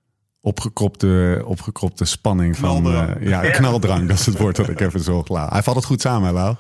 opgekropte, 0.41 1.43
opgekropte 1.45 2.05
spanning 2.05 2.57
van... 2.57 2.81
Knaldrang. 2.81 3.17
eh, 3.17 3.29
ja, 3.29 3.41
knaldrang, 3.59 4.07
dat 4.09 4.19
is 4.19 4.27
het 4.27 4.39
woord 4.39 4.57
dat 4.57 4.69
ik 4.69 4.81
even 4.81 5.01
zo 5.01 5.23
klaar. 5.23 5.51
Hij 5.51 5.63
valt 5.63 5.77
het 5.77 5.85
goed 5.85 6.01
samen, 6.01 6.29
hè, 6.29 6.35
Lau? 6.35 6.55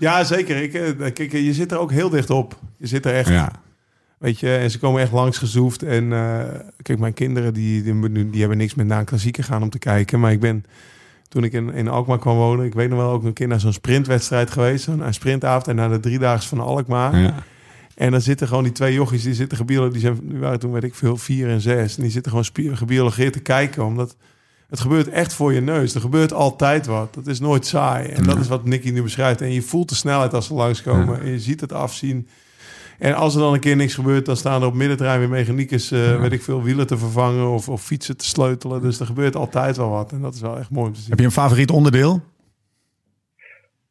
Ja, 0.00 0.24
zeker. 0.24 0.62
Ik, 0.62 0.74
eh, 0.74 1.12
kijk, 1.12 1.32
je 1.32 1.54
zit 1.54 1.72
er 1.72 1.78
ook 1.78 1.90
heel 1.90 2.08
dicht 2.08 2.30
op. 2.30 2.58
Je 2.76 2.86
zit 2.86 3.06
er 3.06 3.14
echt. 3.14 3.28
Ja, 3.28 3.52
Weet 4.18 4.40
je, 4.40 4.56
en 4.56 4.70
ze 4.70 4.78
komen 4.78 5.02
echt 5.02 5.12
langs 5.12 5.38
gezoefd. 5.38 5.82
En 5.82 6.12
eh, 6.12 6.60
kijk, 6.82 6.98
mijn 6.98 7.14
kinderen 7.14 7.54
die, 7.54 7.82
die, 7.82 8.30
die 8.30 8.40
hebben 8.40 8.58
niks 8.58 8.74
met 8.74 8.86
naar 8.86 8.98
een 8.98 9.04
klassieker 9.04 9.44
gaan 9.44 9.62
om 9.62 9.70
te 9.70 9.78
kijken. 9.78 10.20
Maar 10.20 10.32
ik 10.32 10.40
ben, 10.40 10.64
toen 11.28 11.44
ik 11.44 11.52
in, 11.52 11.72
in 11.72 11.88
Alkmaar 11.88 12.18
kwam 12.18 12.36
wonen, 12.36 12.66
ik 12.66 12.74
weet 12.74 12.88
nog 12.88 12.98
wel 12.98 13.10
ook 13.10 13.24
een 13.24 13.32
keer 13.32 13.48
naar 13.48 13.60
zo'n 13.60 13.72
sprintwedstrijd 13.72 14.50
geweest. 14.50 14.84
Zo'n 14.84 15.06
een 15.06 15.14
sprintavond 15.14 15.68
en 15.68 15.76
naar 15.76 15.88
de 15.88 16.00
driedaags 16.00 16.46
van 16.46 16.60
Alkmaar. 16.60 17.18
ja. 17.18 17.34
En 17.94 18.10
dan 18.10 18.20
zitten 18.20 18.48
gewoon 18.48 18.62
die 18.62 18.72
twee 18.72 18.94
jochies, 18.94 19.22
die 19.22 19.34
zitten 19.34 19.56
gebiologeerd, 19.56 19.92
die, 19.92 20.02
zijn, 20.02 20.28
die 20.28 20.38
waren 20.38 20.58
toen, 20.58 20.72
weet 20.72 20.84
ik 20.84 20.94
veel, 20.94 21.16
vier 21.16 21.48
en 21.48 21.60
zes. 21.60 21.96
En 21.96 22.02
die 22.02 22.10
zitten 22.10 22.32
gewoon 22.32 22.76
gebiologeerd 22.76 23.32
te 23.32 23.40
kijken, 23.40 23.84
omdat 23.84 24.16
het 24.70 24.80
gebeurt 24.80 25.08
echt 25.08 25.34
voor 25.34 25.52
je 25.52 25.60
neus. 25.60 25.94
Er 25.94 26.00
gebeurt 26.00 26.32
altijd 26.32 26.86
wat. 26.86 27.14
Dat 27.14 27.26
is 27.26 27.40
nooit 27.40 27.66
saai. 27.66 28.08
En 28.08 28.22
dat 28.22 28.38
is 28.38 28.48
wat 28.48 28.64
Nicky 28.64 28.90
nu 28.90 29.02
beschrijft. 29.02 29.40
En 29.40 29.52
je 29.52 29.62
voelt 29.62 29.88
de 29.88 29.94
snelheid 29.94 30.34
als 30.34 30.46
ze 30.46 30.54
langskomen. 30.54 31.20
En 31.20 31.30
je 31.30 31.38
ziet 31.38 31.60
het 31.60 31.72
afzien. 31.72 32.28
En 32.98 33.14
als 33.14 33.34
er 33.34 33.40
dan 33.40 33.52
een 33.54 33.60
keer 33.60 33.76
niks 33.76 33.94
gebeurt, 33.94 34.26
dan 34.26 34.36
staan 34.36 34.60
er 34.60 34.66
op 34.66 34.74
middenterrein 34.74 35.18
weer 35.18 35.28
mechaniekers, 35.28 35.90
eh, 35.90 36.20
weet 36.20 36.32
ik 36.32 36.42
veel, 36.42 36.62
wielen 36.62 36.86
te 36.86 36.98
vervangen 36.98 37.46
of, 37.46 37.68
of 37.68 37.82
fietsen 37.82 38.16
te 38.16 38.24
sleutelen. 38.24 38.82
Dus 38.82 39.00
er 39.00 39.06
gebeurt 39.06 39.36
altijd 39.36 39.76
wel 39.76 39.90
wat. 39.90 40.12
En 40.12 40.20
dat 40.20 40.34
is 40.34 40.40
wel 40.40 40.58
echt 40.58 40.70
mooi 40.70 40.86
om 40.86 40.92
te 40.92 41.00
zien. 41.00 41.10
Heb 41.10 41.18
je 41.18 41.24
een 41.24 41.30
favoriet 41.30 41.70
onderdeel? 41.70 42.20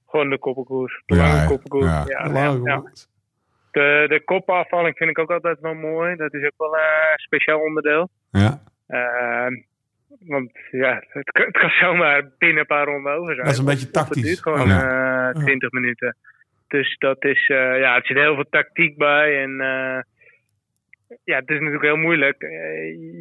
Gewoon 0.07 0.29
de 0.29 0.39
koppenkoers. 0.39 1.03
De 1.05 1.15
Ja, 1.15 1.27
lange 1.27 1.47
koppenkoers. 1.47 1.85
Ja. 1.85 2.29
Lange. 2.31 2.83
De, 3.71 4.05
de 4.09 4.21
kopafvalling 4.25 4.97
vind 4.97 5.09
ik 5.09 5.19
ook 5.19 5.31
altijd 5.31 5.59
wel 5.59 5.73
mooi. 5.73 6.15
Dat 6.15 6.33
is 6.33 6.43
ook 6.43 6.57
wel 6.57 6.73
een 6.73 7.19
speciaal 7.19 7.59
onderdeel. 7.59 8.09
Ja. 8.31 8.61
Ehm, 8.87 9.53
want 10.19 10.51
ja, 10.71 11.03
het, 11.07 11.31
kan- 11.31 11.45
het 11.45 11.57
kan 11.57 11.69
zomaar 11.69 12.29
binnen 12.37 12.59
een 12.59 12.65
paar 12.65 12.85
ronden 12.85 13.13
over 13.13 13.33
zijn. 13.33 13.45
Dat 13.45 13.53
is 13.53 13.59
een 13.59 13.65
beetje 13.65 13.91
tactisch. 13.91 14.15
Het 14.15 14.25
duurt 14.25 14.41
gewoon 14.41 14.61
Oh, 14.61 14.67
Ja. 14.67 15.29
eh, 15.33 15.43
20 15.43 15.71
minuten. 15.71 16.15
Dus 16.67 16.95
dat 16.97 17.23
is, 17.25 17.47
eh, 17.49 17.79
ja, 17.79 17.95
er 17.95 18.05
zit 18.05 18.17
heel 18.17 18.35
veel 18.35 18.49
tactiek 18.49 18.97
bij. 18.97 19.41
En 19.43 19.61
eh, 19.61 19.99
ja, 21.23 21.35
het 21.39 21.49
is 21.49 21.55
natuurlijk 21.55 21.83
heel 21.83 21.95
moeilijk. 21.97 22.41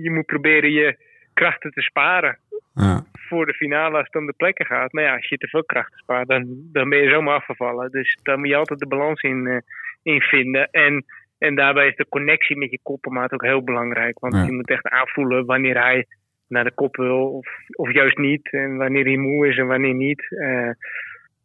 Je 0.02 0.10
moet 0.10 0.26
proberen 0.26 0.70
je 0.72 0.96
krachten 1.34 1.70
te 1.70 1.80
sparen 1.80 2.38
ja. 2.74 3.04
voor 3.12 3.46
de 3.46 3.54
finale 3.54 3.96
als 3.96 4.06
het 4.06 4.16
om 4.16 4.26
de 4.26 4.34
plekken 4.36 4.66
gaat. 4.66 4.92
Maar 4.92 5.04
ja, 5.04 5.14
als 5.14 5.28
je 5.28 5.36
te 5.36 5.48
veel 5.48 5.64
krachten 5.64 5.98
spaart, 5.98 6.28
dan, 6.28 6.44
dan 6.72 6.88
ben 6.88 6.98
je 6.98 7.10
zomaar 7.10 7.34
afgevallen. 7.34 7.90
Dus 7.90 8.18
daar 8.22 8.38
moet 8.38 8.48
je 8.48 8.56
altijd 8.56 8.78
de 8.78 8.86
balans 8.86 9.22
in, 9.22 9.62
in 10.02 10.20
vinden. 10.20 10.68
En, 10.70 11.04
en 11.38 11.54
daarbij 11.54 11.88
is 11.88 11.96
de 11.96 12.08
connectie 12.08 12.56
met 12.56 12.70
je 12.70 12.78
koppenmaat 12.82 13.32
ook 13.32 13.42
heel 13.44 13.64
belangrijk. 13.64 14.18
Want 14.18 14.34
Ja. 14.34 14.42
je 14.44 14.52
moet 14.52 14.70
echt 14.70 14.88
aanvoelen 14.88 15.44
wanneer 15.46 15.82
hij 15.82 16.06
naar 16.48 16.64
de 16.64 16.74
kop 16.74 16.96
wil 16.96 17.28
of, 17.30 17.46
of 17.72 17.92
juist 17.92 18.16
niet. 18.18 18.52
En 18.52 18.76
wanneer 18.76 19.04
hij 19.04 19.16
moe 19.16 19.48
is 19.48 19.56
en 19.58 19.66
wanneer 19.66 19.94
niet. 19.94 20.26
Eh, 20.38 20.70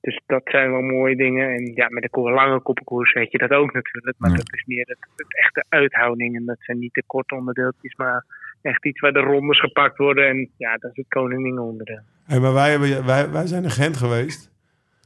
dus 0.01 0.22
dat 0.25 0.41
zijn 0.45 0.72
wel 0.72 0.81
mooie 0.81 1.15
dingen. 1.15 1.50
En 1.53 1.72
ja, 1.75 1.88
met 1.89 2.07
de 2.12 2.19
lange 2.22 2.62
koppenkoers 2.62 3.13
weet 3.13 3.31
je 3.31 3.38
dat 3.38 3.51
ook 3.51 3.74
natuurlijk. 3.74 4.15
Maar 4.19 4.29
Ja. 4.29 4.36
dat 4.36 4.53
is 4.53 4.63
meer 4.65 4.86
het, 4.88 4.98
het 5.15 5.38
echte 5.38 5.65
uithouding. 5.69 6.36
En 6.36 6.45
dat 6.45 6.57
zijn 6.60 6.79
niet 6.79 6.93
de 6.93 7.03
korte 7.07 7.36
onderdeeltjes, 7.36 7.95
maar 7.95 8.25
echt 8.62 8.86
iets 8.86 9.00
waar 9.00 9.13
de 9.13 9.19
rondes 9.19 9.60
gepakt 9.60 9.98
worden. 9.98 10.27
En 10.27 10.50
ja, 10.57 10.77
dat 10.77 10.91
is 10.91 10.98
het 10.98 11.07
koninginonderdeel. 11.07 12.01
Hey, 12.25 12.39
maar 12.39 12.53
wij, 12.53 12.69
hebben, 12.72 13.05
wij, 13.05 13.29
wij 13.31 13.48
zijn 13.48 13.63
in 13.63 13.69
Gent 13.72 13.98
geweest. 13.98 14.51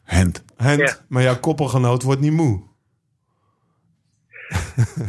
Hent. 0.03 0.45
Hent, 0.57 0.79
Ja. 0.79 0.95
maar 1.09 1.23
jouw 1.23 1.39
koppelgenoot 1.39 2.03
wordt 2.03 2.21
niet 2.21 2.31
moe. 2.33 2.65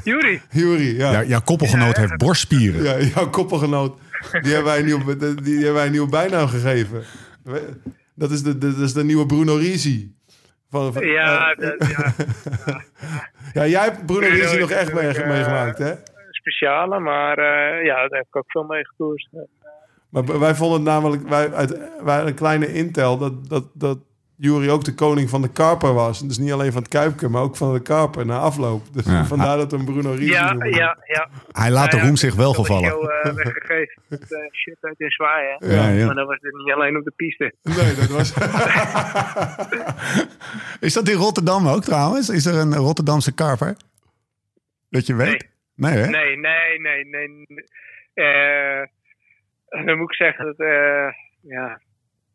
Jury, 0.04 0.40
Jury, 0.50 0.96
ja. 0.96 1.12
Ja, 1.12 1.22
jouw 1.24 1.40
koppelgenoot 1.40 1.96
heeft 1.96 2.16
borstspieren. 2.16 2.82
Ja, 2.82 2.98
jouw 3.14 3.28
koppelgenoot, 3.30 3.98
die 4.42 4.52
hebben 4.52 4.64
wij 4.64 4.78
een 4.78 4.84
nieuwe, 4.84 5.16
die 5.42 5.54
hebben 5.54 5.74
wij 5.74 5.84
een 5.86 5.92
nieuwe 5.92 6.08
bijnaam 6.10 6.48
gegeven. 6.48 7.02
Dat 8.14 8.30
is 8.30 8.42
de, 8.42 8.58
de, 8.58 8.72
dat 8.74 8.84
is 8.84 8.92
de 8.92 9.04
nieuwe 9.04 9.26
Bruno 9.26 9.56
Risi. 9.56 10.16
Van, 10.70 10.92
van- 10.92 11.06
ja, 11.06 11.52
eh, 11.52 11.68
dat, 11.78 11.88
ja, 11.88 12.14
ja, 13.62 13.66
jij 13.66 13.84
hebt 13.84 14.06
Bruno 14.06 14.26
Risi 14.26 14.54
is 14.54 14.58
nog 14.58 14.70
echt 14.70 14.92
natuurlijk, 14.92 15.26
meegemaakt, 15.26 15.78
hè? 15.78 15.92
speciale, 16.30 16.98
maar 16.98 17.38
eh, 17.38 17.84
ja, 17.84 17.94
daar 17.94 18.18
heb 18.18 18.26
ik 18.26 18.36
ook 18.36 18.50
veel 18.50 18.64
mee 18.64 18.86
gekoerst. 18.86 19.28
Maar 20.08 20.40
wij 20.40 20.54
vonden 20.54 20.78
het 20.78 20.88
namelijk, 20.88 21.28
wij, 21.28 21.52
uit, 21.52 21.78
wij 22.04 22.26
een 22.26 22.34
kleine 22.34 22.72
intel, 22.72 23.18
dat, 23.18 23.48
dat, 23.48 23.64
dat 23.74 23.98
Jury 24.40 24.68
ook 24.68 24.84
de 24.84 24.94
koning 24.94 25.30
van 25.30 25.42
de 25.42 25.52
karper 25.52 25.94
was. 25.94 26.20
Dus 26.26 26.38
niet 26.38 26.52
alleen 26.52 26.72
van 26.72 26.82
het 26.82 26.90
kuipje, 26.90 27.28
maar 27.28 27.42
ook 27.42 27.56
van 27.56 27.72
de 27.72 27.82
karper 27.82 28.26
na 28.26 28.38
afloop. 28.38 28.94
Dus 28.94 29.04
Ja. 29.04 29.24
vandaar 29.24 29.56
dat 29.56 29.72
een 29.72 29.84
Bruno 29.84 30.10
Rietvliet 30.10 30.28
Ja, 30.32 30.56
ja, 30.64 30.96
ja. 31.04 31.28
Hij 31.52 31.70
laat 31.70 31.90
de 31.90 31.96
ja, 31.96 32.02
roem 32.02 32.16
zich 32.16 32.34
wel 32.34 32.52
gevallen. 32.52 32.82
jou, 32.88 33.12
eh, 33.22 33.32
weggegeven. 33.34 34.02
Met, 34.08 34.32
eh, 34.32 34.38
shit 34.52 34.76
uit 34.80 35.00
in 35.00 35.10
zwaaien. 35.10 35.56
hè. 35.58 35.74
Ja, 35.74 35.88
ja. 35.88 36.06
Maar 36.06 36.14
dat 36.14 36.26
was 36.26 36.38
het 36.40 36.54
niet 36.54 36.72
alleen 36.74 36.96
op 36.96 37.04
de 37.04 37.12
piste. 37.16 37.54
Nee, 37.62 37.94
dat 37.94 38.08
was... 38.08 38.32
Is 40.80 40.92
dat 40.92 41.08
in 41.08 41.14
Rotterdam 41.16 41.68
ook 41.68 41.82
trouwens? 41.84 42.28
Is 42.28 42.46
er 42.46 42.54
een 42.54 42.74
Rotterdamse 42.74 43.34
karper? 43.34 43.76
Dat 44.90 45.06
je 45.06 45.14
weet? 45.14 45.48
Nee, 45.74 45.92
hè? 45.92 46.08
Nee, 46.08 46.36
nee, 46.36 46.80
nee, 46.80 47.04
nee. 47.04 47.46
Eh, 48.14 48.82
dan 49.86 49.98
moet 49.98 50.10
ik 50.10 50.14
zeggen 50.16 50.44
dat, 50.44 50.58
eh, 50.58 51.08
ja, 51.40 51.80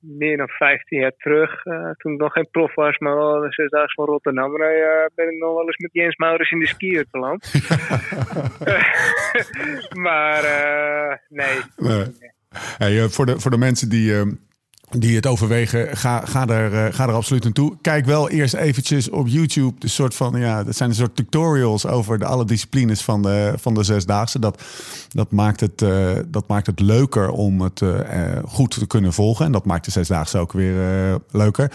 meer 0.03 0.38
dan 0.38 0.48
15 0.48 1.00
jaar 1.00 1.15
terug, 1.17 1.65
eh, 1.65 1.89
toen 1.98 2.13
ik 2.13 2.19
nog 2.19 2.33
geen 2.33 2.48
prof 2.51 2.75
was, 2.75 2.98
maar 2.98 3.15
wel 3.15 3.39
de 3.39 3.53
zesdaagse 3.53 3.93
van 3.93 4.05
Rotterdam, 4.05 4.62
eh, 4.62 5.05
ben 5.15 5.29
ik 5.29 5.38
nog 5.38 5.53
wel 5.53 5.65
eens 5.65 5.77
met 5.77 5.93
Jens 5.93 6.15
Maurits 6.15 6.51
in 6.51 6.60
de 6.60 6.67
skier 6.67 7.05
beland. 7.12 7.53
maar 10.07 10.43
eh, 10.43 11.17
nee. 11.29 11.60
Nee. 11.77 12.31
Hey, 12.77 13.03
eh, 13.03 13.10
voor, 13.10 13.25
de, 13.25 13.39
voor 13.39 13.51
de 13.51 13.57
mensen 13.57 13.89
die, 13.89 14.17
eh, 14.17 14.25
die 14.97 15.15
het 15.15 15.27
overwegen, 15.27 15.97
ga, 15.97 16.25
ga, 16.25 16.47
er, 16.47 16.85
eh, 16.85 16.93
ga 16.93 17.07
er 17.07 17.13
absoluut 17.13 17.43
naartoe. 17.43 17.77
Kijk 17.81 18.05
wel 18.05 18.29
eerst 18.29 18.53
eventjes 18.53 19.09
op 19.09 19.27
YouTube. 19.27 19.79
De 19.79 19.88
soort 19.88 20.15
van, 20.15 20.39
ja, 20.39 20.63
dat 20.63 20.75
zijn 20.75 20.89
een 20.89 20.95
soort 20.95 21.15
tutorials 21.15 21.85
over 21.85 22.19
de, 22.19 22.25
alle 22.25 22.45
disciplines 22.45 23.01
van 23.01 23.21
de, 23.21 23.53
van 23.57 23.73
de 23.73 23.83
zesdaagse. 23.83 24.39
Dat, 24.39 24.62
dat, 25.09 25.31
maakt 25.31 25.59
het, 25.59 25.81
eh, 25.81 26.12
dat 26.27 26.47
maakt 26.47 26.67
het 26.67 26.79
leuker 26.79 27.29
om 27.29 27.62
het 27.62 27.81
eh, 27.81 28.21
goed 28.45 28.79
te 28.79 28.88
kunnen 28.88 29.13
volgen. 29.13 29.45
En 29.45 29.51
dat 29.51 29.65
maakt 29.65 29.85
de 29.85 29.91
zesdaagse 29.91 30.38
ook 30.38 30.51
weer 30.51 31.19
leuker. 31.31 31.71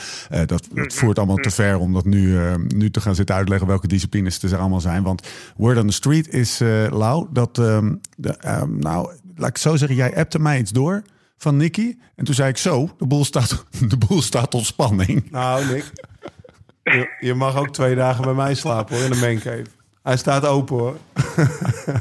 Dat, 0.47 0.69
dat 0.73 0.95
voert 0.95 1.19
allemaal 1.19 1.37
te 1.37 1.51
ver 1.51 1.79
om 1.79 1.93
dat 1.93 2.05
nu, 2.05 2.39
nu 2.67 2.91
te 2.91 3.01
gaan 3.01 3.15
zitten 3.15 3.35
uitleggen 3.35 3.67
welke 3.67 3.89
disciplines 3.89 4.43
er 4.43 4.59
allemaal 4.59 4.81
zijn. 4.81 5.03
Want 5.03 5.29
Word 5.57 5.79
on 5.79 5.87
the 5.87 5.93
Street 5.93 6.29
is, 6.29 6.59
Lau, 6.91 7.27
dat, 7.33 7.59
ehm, 7.59 7.95
de, 8.17 8.37
ehm, 8.37 8.79
nou, 8.79 9.11
laat 9.37 9.49
ik 9.49 9.59
zo 9.59 9.77
zeggen, 9.77 9.97
jij 9.97 10.17
appte 10.17 10.39
mij 10.39 10.59
iets 10.59 10.73
door 10.73 11.03
van 11.39 11.57
Nicky. 11.57 11.97
En 12.15 12.25
toen 12.25 12.35
zei 12.35 12.49
ik 12.49 12.57
zo, 12.57 12.91
de 12.99 13.07
boel 13.07 13.25
staat, 13.25 13.65
de 13.89 13.97
boel 13.97 14.23
staat 14.23 14.55
op 14.55 14.65
spanning. 14.65 15.31
Nou, 15.31 15.65
Nick. 15.67 15.93
Je, 17.21 17.35
mag 17.35 17.57
ook 17.57 17.73
twee 17.73 17.95
dagen 17.95 18.25
bij 18.25 18.35
mij 18.35 18.55
slapen 18.55 18.97
hoor, 18.97 19.05
in 19.05 19.11
de 19.11 19.17
mancave. 19.17 19.67
Hij 20.03 20.17
staat 20.17 20.47
open 20.47 20.77
hoor. 20.77 20.97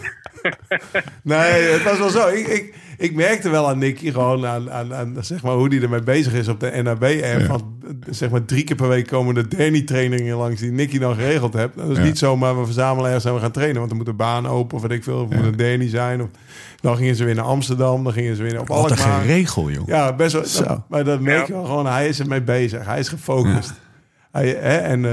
nee, 1.21 1.61
het 1.61 1.83
was 1.83 1.97
wel 1.97 2.09
zo. 2.09 2.27
Ik, 2.27 2.47
ik, 2.47 2.75
ik 2.97 3.15
merkte 3.15 3.49
wel 3.49 3.67
aan 3.69 3.77
Nicky 3.77 4.11
gewoon 4.11 4.45
aan, 4.45 4.71
aan, 4.71 4.93
aan 4.93 5.15
zeg 5.19 5.43
maar, 5.43 5.53
hoe 5.53 5.67
hij 5.67 5.81
ermee 5.81 6.01
bezig 6.01 6.33
is 6.33 6.47
op 6.47 6.59
de 6.59 6.79
NAB-app. 6.83 7.39
Ja. 7.39 7.47
Want 7.47 7.63
zeg 8.09 8.29
maar 8.29 8.45
drie 8.45 8.63
keer 8.63 8.75
per 8.75 8.87
week 8.87 9.07
komen 9.07 9.33
de 9.35 9.47
Danny-trainingen 9.47 10.35
langs 10.37 10.59
die 10.61 10.71
Nicky 10.71 10.97
dan 10.99 11.15
geregeld 11.15 11.53
hebt. 11.53 11.77
Dat 11.77 11.89
is 11.89 11.97
Ja. 11.97 12.03
niet 12.03 12.17
zomaar 12.17 12.59
we 12.59 12.65
verzamelen 12.65 13.05
ergens 13.05 13.25
en 13.25 13.33
we 13.33 13.39
gaan 13.39 13.51
trainen. 13.51 13.79
Want 13.79 13.91
er 13.91 13.97
moet 13.97 14.07
een 14.07 14.15
baan 14.15 14.47
open 14.47 14.75
of 14.75 14.81
weet 14.81 14.91
ik 14.91 15.03
veel. 15.03 15.21
Of 15.21 15.29
er 15.31 15.35
moet 15.37 15.45
een 15.45 15.57
Danny 15.57 15.89
zijn. 15.89 16.21
Of, 16.21 16.27
dan 16.81 16.97
gingen 16.97 17.15
ze 17.15 17.23
weer 17.23 17.35
naar 17.35 17.45
Amsterdam. 17.45 18.03
Dan 18.03 18.13
gingen 18.13 18.35
ze 18.35 18.43
weer 18.43 18.59
op 18.59 18.67
Wat 18.67 18.91
een 18.91 18.97
Alkmaar. 18.97 19.21
geregel, 19.21 19.71
joh. 19.71 19.87
Ja, 19.87 20.13
best 20.15 20.33
wel. 20.33 20.45
Zo. 20.45 20.63
dat- 20.63 20.83
maar 20.89 21.03
dat 21.03 21.19
merk 21.19 21.47
je 21.47 21.53
Ja. 21.53 21.59
wel 21.59 21.67
gewoon. 21.67 21.85
Hij 21.87 22.07
is 22.07 22.19
ermee 22.19 22.41
bezig. 22.41 22.85
Hij 22.85 22.99
is 22.99 23.07
gefocust. 23.09 23.73
Hij, 24.31 24.47
hè, 24.47 24.77
en 24.77 25.05
eh, 25.05 25.11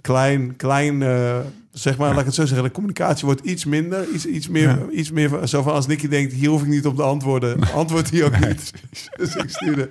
klein, 0.00 0.56
klein 0.56 1.02
eh, 1.02 1.36
zeg 1.72 1.98
maar, 1.98 2.08
laat 2.10 2.18
ik 2.18 2.24
het 2.26 2.34
zo 2.34 2.44
zeggen. 2.46 2.64
De 2.66 2.72
communicatie 2.72 3.26
wordt 3.26 3.40
iets 3.44 3.64
minder. 3.64 4.08
Iets, 4.14 4.26
iets 4.26 4.48
meer, 4.48 4.68
Ja. 4.68 4.78
iets 4.90 5.10
meer 5.10 5.28
van- 5.28 5.48
zo 5.48 5.62
van 5.62 5.72
als 5.72 5.86
Nicky 5.86 6.08
denkt, 6.08 6.32
hier 6.32 6.48
hoef 6.48 6.62
ik 6.62 6.68
niet 6.68 6.86
op 6.86 6.96
te 6.96 7.02
antwoorden. 7.02 7.58
Antwoordt 7.74 8.10
hij 8.10 8.24
ook 8.24 8.38
niet. 8.46 8.72
Dus 9.16 9.34
ik 9.36 9.48
stuurde, 9.50 9.88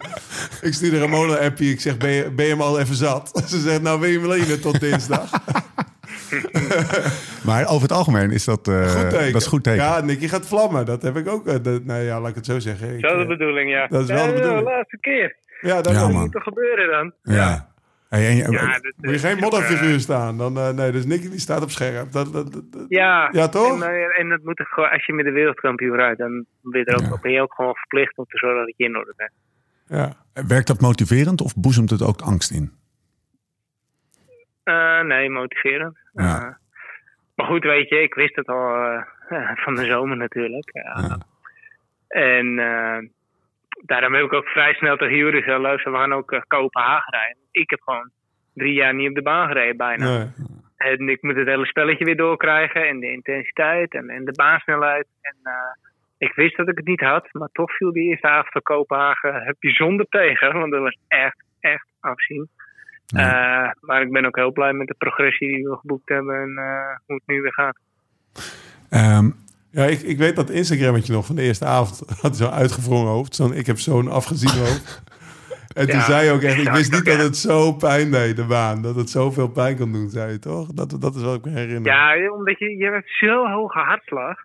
ik 0.62 0.74
stuurde 0.74 1.00
Ramona 1.00 1.34
een 1.40 1.46
appje. 1.46 1.70
Ik 1.70 1.82
zeg, 1.82 1.98
ben 1.98 2.10
je, 2.12 2.32
ben 2.32 2.46
je 2.46 2.52
hem 2.52 2.62
al 2.62 2.80
even 2.80 2.96
zat? 2.96 3.44
Ze 3.48 3.60
zegt, 3.60 3.82
nou 3.82 4.00
wil 4.00 4.10
je 4.10 4.20
me 4.20 4.28
lenen 4.28 4.62
tot 4.62 4.80
dinsdag. 4.80 5.30
Maar 7.44 7.68
over 7.68 7.82
het 7.82 7.92
algemeen 7.92 8.32
is 8.32 8.44
dat, 8.46 8.68
eh, 8.68 8.92
Goed 8.96 9.10
teken. 9.10 9.32
dat 9.32 9.42
is 9.42 9.48
goed 9.48 9.64
teken. 9.64 9.84
Ja, 9.84 10.02
Nicky 10.02 10.28
gaat 10.28 10.46
vlammen. 10.48 10.86
Dat 10.86 11.02
heb 11.02 11.18
ik 11.18 11.28
ook. 11.28 11.48
eh, 11.48 11.56
dat, 11.62 11.84
nou 11.86 12.02
ja, 12.04 12.20
laat 12.20 12.30
ik 12.30 12.36
het 12.36 12.46
zo 12.46 12.60
zeggen. 12.60 12.96
Ik, 12.96 13.02
Dat 13.02 13.12
is 13.12 13.18
de 13.18 13.22
eh, 13.24 13.28
bedoeling, 13.28 13.70
ja. 13.72 13.88
dat 13.88 14.02
is 14.02 14.08
wel 14.08 14.18
de 14.26 14.30
Ja, 14.32 14.34
bedoeling. 14.36 14.60
De 14.68 14.72
laatste 14.72 14.98
keer. 15.02 15.36
ja, 15.62 15.82
dat 15.82 16.12
moet 16.12 16.36
er 16.36 16.42
gebeuren 16.42 16.90
dan. 16.92 17.36
Ja. 17.36 17.69
Hey, 18.10 18.36
Ja, 18.36 18.46
dat- 18.50 18.94
Moet 18.98 19.12
je 19.13 19.20
geen 19.20 19.36
eh, 19.36 19.42
modderfiguur 19.42 20.00
staan. 20.00 20.38
Dan, 20.38 20.58
eh, 20.58 20.70
nee, 20.70 20.92
dus 20.92 21.06
Nicky 21.06 21.30
die 21.30 21.39
staat 21.39 21.62
op 21.63 21.70
scherp. 21.70 22.12
Dat, 22.12 22.62
Ja, 22.88 23.30
Ja, 23.32 23.48
toch? 23.50 23.82
En, 23.84 23.89
eh, 23.89 24.20
en 24.20 24.30
dat 24.30 24.44
moet 24.44 24.60
er 24.60 24.66
gewoon, 24.66 24.89
als 24.89 25.06
je 25.06 25.13
met 25.13 25.25
de 25.25 25.32
wereldkampioen 25.32 25.96
rijdt, 25.96 26.20
dan 26.20 26.46
ben 26.62 26.80
je, 26.80 26.86
er 26.86 27.12
ook, 27.13 27.22
ben 27.22 27.32
je 27.32 27.42
ook 27.42 27.54
gewoon 27.54 27.75
verplicht 27.75 28.18
om 28.18 28.25
te 28.25 28.38
zorgen 28.38 28.66
dat 28.66 28.74
je 28.78 28.84
in 28.84 28.98
orde 28.98 29.13
bent. 29.16 29.32
ja. 29.88 30.28
Werkt 30.48 30.68
dat 30.68 30.82
motiverend 30.82 31.42
of 31.42 31.56
boezemt 31.56 31.89
het 31.89 32.01
ook 32.01 32.22
angst 32.22 32.51
in? 32.51 32.72
Eh, 34.63 35.01
nee, 35.01 35.30
motiverend. 35.30 35.98
Ja. 36.13 36.42
Eh, 36.42 36.56
maar 37.36 37.46
goed, 37.48 37.63
weet 37.63 37.89
je, 37.89 38.01
ik 38.01 38.13
wist 38.13 38.36
het 38.36 38.48
al 38.48 38.76
eh, 38.76 39.04
van 39.65 39.76
de 39.76 39.86
zomer 39.86 40.17
natuurlijk. 40.17 40.69
En 42.08 42.60
eh, 42.60 42.98
daarom 43.86 44.13
heb 44.13 44.26
ik 44.26 44.34
ook 44.34 44.48
vrij 44.48 44.74
snel 44.74 44.98
tegen 44.98 45.15
Juris 45.15 45.44
gezegd, 45.44 45.62
luister, 45.62 45.92
we 45.92 45.98
gaan 45.98 46.13
ook 46.13 46.32
eh, 46.32 46.42
Kopenhagen 46.48 47.13
rijden. 47.13 47.44
Ik 47.52 47.70
heb 47.70 47.82
gewoon 47.82 48.10
drie 48.54 48.74
jaar 48.74 48.94
niet 48.94 49.10
op 49.10 49.15
de 49.15 49.22
baan 49.22 49.48
gereden 49.48 49.78
bijna. 49.78 50.18
Nee. 50.18 50.28
En 50.78 51.10
ik 51.10 51.22
moet 51.22 51.36
het 51.36 51.48
hele 51.48 51.65
spelletje 51.65 52.06
weer 52.06 52.18
doorkrijgen. 52.18 52.88
En 52.88 53.00
de 53.00 53.12
intensiteit 53.12 53.94
en, 53.94 54.10
en 54.10 54.26
de 54.26 54.32
baansnelheid. 54.32 55.08
En 55.22 55.36
eh, 55.44 55.54
ik 56.18 56.34
wist 56.34 56.58
dat 56.58 56.68
ik 56.68 56.78
het 56.78 56.88
niet 56.88 57.02
had. 57.02 57.28
Maar 57.32 57.50
toch 57.52 57.72
viel 57.72 57.92
die 57.92 58.10
eerste 58.10 58.28
avond 58.28 58.52
van 58.52 58.62
Kopenhagen 58.62 59.56
bijzonder 59.60 60.06
tegen. 60.10 60.54
Want 60.54 60.72
dat 60.72 60.82
was 60.82 60.98
echt, 61.08 61.44
echt 61.60 61.88
afzien. 62.00 62.50
Eh, 63.15 63.70
maar 63.80 64.02
ik 64.02 64.12
ben 64.12 64.26
ook 64.26 64.36
heel 64.36 64.52
blij 64.52 64.74
met 64.74 64.88
de 64.88 64.96
progressie 64.98 65.56
die 65.56 65.68
we 65.68 65.76
geboekt 65.76 66.10
hebben. 66.10 66.36
En 66.36 66.58
eh, 66.58 66.98
hoe 67.06 67.15
het 67.15 67.28
nu 67.28 67.42
weer 67.42 67.54
gaat. 67.54 67.78
Ehm, 68.89 69.30
Ja, 69.71 69.84
ik, 69.86 70.01
ik 70.01 70.17
weet 70.17 70.36
dat 70.36 70.49
Instagrammetje 70.49 71.13
nog 71.13 71.25
van 71.25 71.36
de 71.36 71.41
eerste 71.41 71.65
avond 71.65 72.01
had 72.21 72.38
zo'n 72.38 72.51
uitgevrongen 72.51 73.12
hoofd. 73.12 73.36
Zo'n, 73.36 73.53
ik 73.53 73.65
heb 73.65 73.77
zo'n 73.77 74.08
afgezien 74.08 74.60
hoofd. 74.60 75.01
En 75.75 75.88
toen 75.88 75.95
Ja, 75.99 76.05
zei 76.05 76.25
je 76.25 76.32
ook 76.32 76.41
echt, 76.41 76.58
ik 76.58 76.69
wist 76.69 76.91
niet 76.91 77.05
dat 77.05 77.17
ja. 77.17 77.23
het 77.23 77.38
zo 77.38 77.73
pijn 77.73 78.12
deed, 78.12 78.36
de 78.36 78.45
baan. 78.45 78.82
Dat 78.82 78.95
het 78.95 79.10
zoveel 79.10 79.47
pijn 79.49 79.77
kon 79.77 79.91
doen, 79.91 80.10
zei 80.10 80.32
je 80.32 80.39
toch? 80.39 80.67
Dat, 80.67 80.97
dat 81.01 81.15
is 81.15 81.23
wat 81.23 81.36
ik 81.36 81.45
me 81.45 81.51
herinner. 81.51 81.91
Ja, 81.91 82.32
omdat 82.32 82.60
je, 82.60 82.77
je 82.77 82.86
hebt 82.86 83.10
zo'n 83.19 83.51
hoge 83.51 83.79
hartslag. 83.79 84.38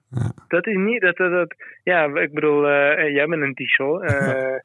Dat 0.49 0.67
is 0.67 0.77
niet 0.77 1.01
dat, 1.01 1.17
dat, 1.17 1.31
dat 1.31 1.55
ja, 1.83 2.05
ik 2.05 2.33
bedoel, 2.33 2.69
eh, 2.69 3.15
jij 3.15 3.27
bent 3.27 3.43
een 3.43 3.53
diesel. 3.55 4.03
eh, 4.03 4.61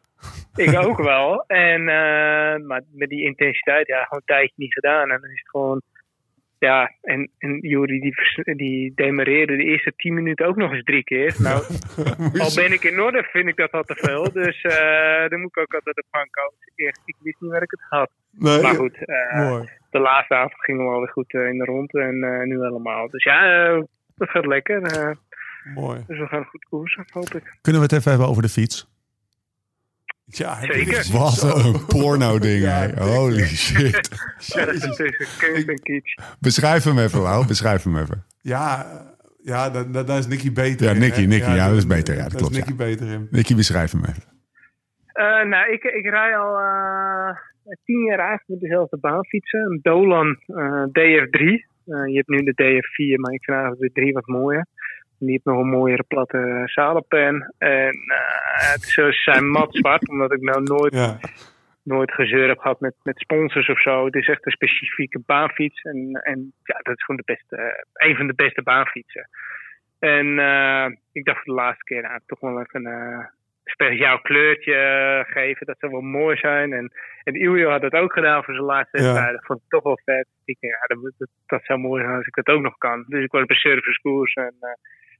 ik 0.65 0.77
ook 0.77 0.97
wel. 1.01 1.43
En, 1.47 1.79
eh, 1.81 2.65
maar 2.67 2.81
met 2.91 3.09
die 3.09 3.25
intensiteit, 3.25 3.87
ja, 3.87 3.95
gewoon 4.03 4.09
een 4.25 4.35
tijdje 4.35 4.53
niet 4.55 4.73
gedaan. 4.73 5.09
En 5.11 5.21
dan 5.21 5.29
is 5.31 5.39
het 5.39 5.49
gewoon, 5.49 5.81
ja, 6.59 6.91
en, 7.01 7.29
en 7.37 7.59
Juri 7.61 7.99
die, 7.99 8.13
die 8.55 8.91
demareerde 8.95 9.55
de 9.55 9.63
eerste 9.63 9.93
tien 9.95 10.13
minuten 10.13 10.45
ook 10.47 10.55
nog 10.55 10.71
eens 10.71 10.83
drie 10.83 11.03
keer. 11.03 11.35
Nou, 11.47 11.63
al 12.39 12.55
ben 12.55 12.71
ik 12.71 12.83
in 12.83 12.99
orde, 13.01 13.23
vind 13.23 13.47
ik 13.47 13.55
dat 13.55 13.71
al 13.71 13.83
te 13.83 13.95
veel. 13.95 14.31
Dus 14.31 14.61
eh 14.61 15.29
dan 15.29 15.39
moet 15.39 15.49
ik 15.49 15.57
ook 15.57 15.73
altijd 15.73 15.97
op 15.97 16.05
gaan 16.11 16.27
komen. 16.29 16.53
Echt, 16.75 17.01
ik 17.05 17.15
wist 17.21 17.41
niet 17.41 17.51
waar 17.51 17.61
ik 17.61 17.71
het 17.71 17.85
had. 17.89 18.09
Nee, 18.31 18.61
Maar 18.61 18.75
goed, 18.75 19.05
eh, 19.05 19.49
Mooi. 19.49 19.63
de 19.89 19.99
laatste 19.99 20.35
avond 20.35 20.63
gingen 20.63 20.85
we 20.85 20.91
alweer 20.91 21.09
goed 21.09 21.33
eh, 21.33 21.47
in 21.47 21.57
de 21.57 21.65
rond 21.65 21.93
en 21.93 22.23
eh, 22.23 22.45
nu 22.45 22.61
helemaal. 22.61 23.09
Dus 23.09 23.23
ja, 23.23 23.69
dat 24.15 24.29
gaat 24.29 24.45
lekker. 24.45 24.81
eh, 24.81 25.15
Mooi. 25.75 26.03
dus 26.07 26.19
we 26.19 26.27
gaan 26.27 26.43
goed 26.45 26.65
koersen, 26.69 27.05
hoop 27.13 27.29
ik. 27.33 27.57
kunnen 27.61 27.81
we 27.81 27.87
het 27.87 27.97
even 27.97 28.09
hebben 28.11 28.29
over 28.29 28.41
de 28.41 28.49
fiets? 28.49 28.88
Ja, 30.31 30.61
Zeker. 30.61 31.05
Wat 31.11 31.63
een 31.65 31.85
porno-ding, 31.85 32.61
Ja, 32.61 32.89
Holy 32.97 33.45
shit. 33.45 34.09
Ja, 34.37 34.65
dat 34.65 34.73
is 34.73 34.81
tussen 34.81 35.13
kunst 35.39 35.67
en 35.67 35.79
kitsch. 35.79 36.17
Beschrijf 36.39 36.83
hem 36.83 36.99
even, 36.99 37.21
Lau. 37.21 37.47
Beschrijf 37.47 37.83
hem 37.83 37.97
even. 37.97 38.25
Ja, 38.41 38.85
ja 39.43 39.69
daar, 39.69 40.17
is 40.17 40.27
Nicky 40.27 40.53
beter 40.53 40.85
Ja, 40.85 40.93
in, 40.93 40.99
Nicky? 40.99 41.25
Nicky, 41.25 41.51
ja, 41.51 41.67
dat 41.67 41.77
is 41.77 41.87
beter, 41.87 42.15
ja, 42.15 42.23
dat 42.23 42.35
klopt, 42.35 42.51
is 42.51 42.57
Nicky 42.57 42.75
beter 42.75 43.07
in. 43.07 43.27
Nicky, 43.31 43.55
beschrijf 43.55 43.91
hem 43.91 44.01
even. 44.05 44.23
Eh, 45.05 45.49
nou, 45.49 45.71
ik, 45.71 45.83
ik 45.83 46.05
rij 46.09 46.37
al 46.37 46.57
eh, 46.57 47.37
tien 47.85 48.05
jaar 48.05 48.19
eigenlijk 48.19 48.47
met 48.47 48.59
dezelfde 48.59 48.97
baanfietsen. 48.97 49.59
Een 49.59 49.79
Dolan 49.81 50.37
eh, 50.45 50.83
DF3. 50.83 51.67
Eh, 51.89 52.05
je 52.11 52.15
hebt 52.15 52.27
nu 52.27 52.43
de 52.43 52.57
DF4, 52.63 53.19
maar 53.19 53.33
ik 53.33 53.43
vind 53.43 53.57
eigenlijk 53.57 53.93
de 53.93 54.01
3 54.01 54.13
wat 54.13 54.27
mooier. 54.27 54.65
Die 55.19 55.31
heeft 55.31 55.45
nog 55.45 55.59
een 55.59 55.69
mooiere 55.69 56.03
platte 56.03 56.61
zadelpen. 56.65 57.19
En 57.19 57.53
eh, 57.57 58.71
het 58.71 58.81
is, 58.81 58.93
ze 58.93 59.11
zijn 59.11 59.49
mat 59.49 59.75
zwart, 59.75 60.09
omdat 60.09 60.33
ik 60.33 60.41
nou 60.41 60.63
nooit 60.63 60.93
Ja, 60.93 61.19
nooit 61.83 62.11
gezeur 62.13 62.47
heb 62.47 62.59
gehad 62.59 62.79
met, 62.79 62.93
met 63.03 63.19
sponsors 63.19 63.69
of 63.69 63.81
zo. 63.81 64.05
Het 64.05 64.15
is 64.15 64.27
echt 64.27 64.45
een 64.45 64.51
specifieke 64.51 65.19
baanfiets. 65.25 65.81
En, 65.81 66.19
en 66.23 66.53
ja, 66.63 66.77
dat 66.81 66.97
is 66.97 67.03
gewoon 67.03 67.21
de 67.25 67.33
beste, 67.33 67.85
een 67.93 68.15
van 68.15 68.27
de 68.27 68.33
beste 68.33 68.61
baanfietsen. 68.63 69.29
En 69.99 70.39
eh, 70.39 70.85
ik 71.11 71.25
dacht 71.25 71.43
voor 71.43 71.53
de 71.55 71.61
laatste 71.61 71.83
keer, 71.83 72.01
nou, 72.01 72.19
toch 72.25 72.39
wel 72.39 72.59
even 72.61 72.85
een 72.85 73.19
eh, 73.19 73.25
speciaal 73.63 74.21
kleurtje 74.21 74.75
geven. 75.27 75.65
Dat 75.65 75.79
zou 75.79 75.91
wel 75.91 76.01
mooi 76.01 76.37
zijn. 76.37 76.73
En, 76.73 76.91
en 77.23 77.63
had 77.69 77.81
dat 77.81 77.93
ook 77.93 78.13
gedaan 78.13 78.43
voor 78.43 78.53
zijn 78.53 78.65
laatste 78.65 78.97
Ja. 78.97 79.03
wedstrijd. 79.03 79.33
Dat 79.35 79.45
vond 79.45 79.59
ik 79.59 79.69
toch 79.69 79.83
wel 79.83 79.99
vet. 80.05 80.27
Ik 80.45 80.57
denk, 80.59 80.73
ja, 80.73 80.85
dat, 80.87 80.97
moet- 80.97 81.13
dat, 81.17 81.29
dat 81.45 81.63
zou 81.65 81.79
mooi 81.79 82.03
zijn 82.03 82.15
als 82.15 82.27
ik 82.27 82.35
dat 82.35 82.55
ook 82.55 82.61
nog 82.61 82.77
kan. 82.77 83.05
Dus 83.07 83.23
ik 83.23 83.31
was 83.31 83.41
op 83.41 83.49
een 83.49 83.55
servicekoers 83.55 84.33
en 84.33 84.53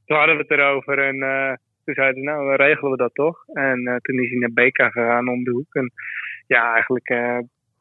toen 0.10 0.17
hadden 0.17 0.36
we 0.36 0.41
het 0.41 0.52
erover. 0.52 1.00
En 1.00 1.22
eh, 1.22 1.54
toen 1.84 1.93
zeiden 1.93 2.22
we, 2.22 2.30
nou, 2.30 2.48
dan 2.48 2.65
regelen 2.65 2.91
we 2.91 2.98
dat 2.98 3.13
toch. 3.13 3.43
En 3.54 3.88
eh, 3.88 3.95
toen 3.95 4.19
is 4.19 4.30
hij 4.30 4.39
naar 4.39 4.52
BK 4.54 4.82
gegaan 4.82 5.30
om 5.30 5.43
de 5.43 5.52
hoek. 5.52 5.74
En 5.76 5.91
ja, 6.48 6.74
eigenlijk 6.74 7.10
eh, 7.10 7.38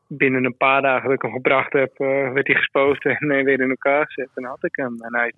binnen 0.07 0.45
een 0.45 0.57
paar 0.57 0.83
dagen 0.83 1.05
dat 1.05 1.13
ik 1.13 1.23
hem 1.23 1.33
gebracht 1.33 1.73
heb, 1.73 1.99
werd 1.99 2.47
hij 2.47 2.57
gespoten 2.57 3.17
en 3.19 3.45
weer 3.45 3.61
in 3.61 3.71
elkaar 3.71 4.07
gezet. 4.07 4.31
En 4.35 4.45
had 4.45 4.65
ik 4.65 4.77
hem. 4.77 4.97
En 5.01 5.17
hij 5.17 5.33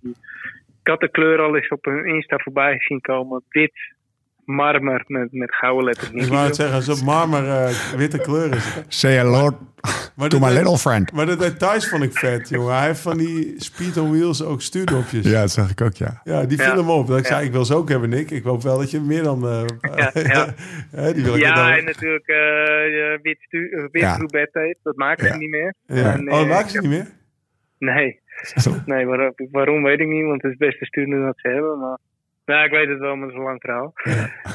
ik 0.82 0.88
had 0.88 1.00
de 1.00 1.08
kleur 1.10 1.40
al 1.40 1.56
eens 1.56 1.68
op 1.68 1.86
een 1.86 2.04
Insta 2.04 2.38
voorbij 2.38 2.80
zien 2.80 3.00
komen. 3.00 3.42
Wit, 3.48 3.94
marmer 4.50 5.04
met, 5.06 5.32
met 5.32 5.54
gouden 5.54 5.84
letters. 5.84 6.10
Ik 6.10 6.24
wou 6.32 6.46
het 6.46 6.56
zeggen, 6.56 6.74
als 6.76 6.88
op 6.88 7.00
marmer 7.06 7.48
eh, 7.48 7.68
witte 7.96 8.18
kleur 8.18 8.54
is. 8.54 8.82
Say 8.88 9.12
hello 9.12 9.58
Maar 10.16 10.28
to 10.28 10.38
de- 10.38 10.44
my 10.46 10.52
little 10.52 10.78
friend. 10.78 11.12
Maar 11.12 11.26
de 11.26 11.36
details 11.36 11.88
vond 11.88 12.02
ik 12.02 12.12
vet, 12.18 12.48
jongen. 12.48 12.76
Hij 12.76 12.86
heeft 12.86 13.00
van 13.00 13.18
die 13.18 13.54
speed 13.56 13.96
on 13.96 14.10
wheels 14.10 14.42
ook 14.44 14.62
stuurdopjes. 14.62 15.26
Ja, 15.30 15.40
dat 15.40 15.50
zag 15.50 15.70
ik 15.70 15.80
ook, 15.80 15.94
ja. 15.94 16.20
Ja, 16.24 16.44
die 16.44 16.58
Ja. 16.58 16.64
viel 16.64 16.76
hem 16.76 16.90
op. 16.90 17.06
Dat 17.06 17.18
ik 17.18 17.24
Ja. 17.26 17.30
zei, 17.34 17.46
ik 17.46 17.52
wil 17.52 17.64
ze 17.64 17.74
ook 17.74 17.88
hebben, 17.88 18.08
Nick. 18.10 18.30
Ik 18.30 18.42
hoop 18.42 18.62
wel 18.62 18.78
dat 18.78 18.90
je 18.90 19.00
meer 19.00 19.22
dan... 19.22 19.46
eh, 19.48 19.62
Ja, 19.96 20.10
ja. 20.14 20.46
hè, 21.02 21.12
die 21.14 21.24
wil 21.24 21.34
ik 21.34 21.40
Ja, 21.40 21.54
dan- 21.54 21.68
en 21.72 21.84
natuurlijk 21.84 22.26
eh, 22.26 23.12
eh, 23.12 23.20
wit, 23.22 23.38
stu- 23.40 23.88
wit 23.90 24.52
tape. 24.52 24.76
Dat 24.82 24.96
maken 24.96 25.26
Ja. 25.26 25.32
ze 25.32 25.38
niet 25.38 25.50
meer. 25.50 25.74
Ja. 25.86 26.12
En, 26.12 26.32
oh, 26.32 26.38
dat 26.38 26.48
maken 26.48 26.70
ze 26.70 26.80
niet 26.80 26.90
meer? 26.90 27.06
Nee. 27.78 28.20
Nee, 28.86 29.06
waarom, 29.06 29.32
waarom 29.50 29.82
weet 29.82 30.00
ik 30.00 30.06
niet, 30.08 30.24
want 30.24 30.42
het 30.42 30.50
is 30.52 30.56
best 30.58 30.78
te 30.78 30.84
sturen 30.84 31.24
dat 31.24 31.38
ze 31.38 31.48
hebben. 31.48 31.78
Maar 31.78 31.98
ja, 32.50 32.64
ik 32.64 32.70
weet 32.70 32.88
het 32.88 32.98
wel, 32.98 33.16
maar 33.16 33.26
dat 33.26 33.30
is 33.30 33.36
een 33.36 33.44
lang 33.44 33.60
verhaal. 33.60 33.92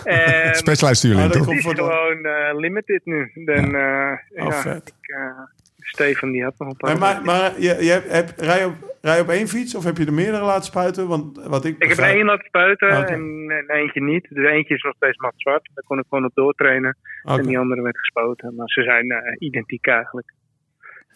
Ehm, 0.03 0.53
Specialized 0.65 0.97
stuurling, 0.97 1.23
Ah, 1.25 1.31
dat 1.31 1.37
toch? 1.37 1.45
komt- 1.47 1.63
het 1.63 1.65
is 1.75 1.79
voor 1.81 1.87
de- 1.87 1.91
gewoon 1.93 2.25
eh, 2.25 2.55
limited 2.59 3.01
nu. 3.05 3.31
Dan, 3.45 3.75
eh, 3.75 4.11
Oh, 4.29 4.47
ja, 4.47 4.51
vet. 4.51 4.93
ik, 5.01 5.09
eh, 5.15 5.39
Stefan 5.77 6.31
die 6.31 6.43
had 6.43 6.53
nog 6.57 6.69
een 6.69 6.77
paar. 6.77 6.91
En 6.91 6.99
maar 6.99 7.21
maar 7.23 7.51
je, 7.59 7.83
je 7.83 7.91
hebt, 7.91 8.11
heb, 8.11 8.29
rij, 8.37 8.59
je 8.59 8.65
op, 8.65 8.97
rij 9.01 9.15
je 9.15 9.21
op 9.21 9.29
één 9.29 9.47
fiets 9.47 9.75
of 9.75 9.83
heb 9.83 9.97
je 9.97 10.05
er 10.05 10.13
meerdere 10.13 10.43
laten 10.45 10.63
spuiten? 10.63 11.07
Want 11.07 11.43
wat 11.47 11.65
ik 11.65 11.75
ik 11.79 11.89
heb 11.89 11.97
er 11.97 12.03
één 12.03 12.25
laten 12.25 12.45
spuiten 12.45 12.97
Oké. 12.97 13.13
en, 13.13 13.45
en 13.67 13.75
eentje 13.75 14.01
niet. 14.03 14.27
Dus 14.29 14.45
eentje 14.49 14.75
is 14.75 14.81
nog 14.81 14.95
steeds 14.95 15.17
mat 15.17 15.33
zwart. 15.35 15.69
Daar 15.73 15.83
kon 15.87 15.99
ik 15.99 16.05
gewoon 16.09 16.25
op 16.25 16.31
doortrainen. 16.35 16.97
En 17.23 17.41
die 17.43 17.59
andere 17.59 17.81
werd 17.81 17.97
gespoten. 17.97 18.55
Maar 18.55 18.67
ze 18.69 18.81
zijn 18.83 19.11
eh, 19.11 19.35
identiek 19.39 19.87
eigenlijk. 19.87 20.33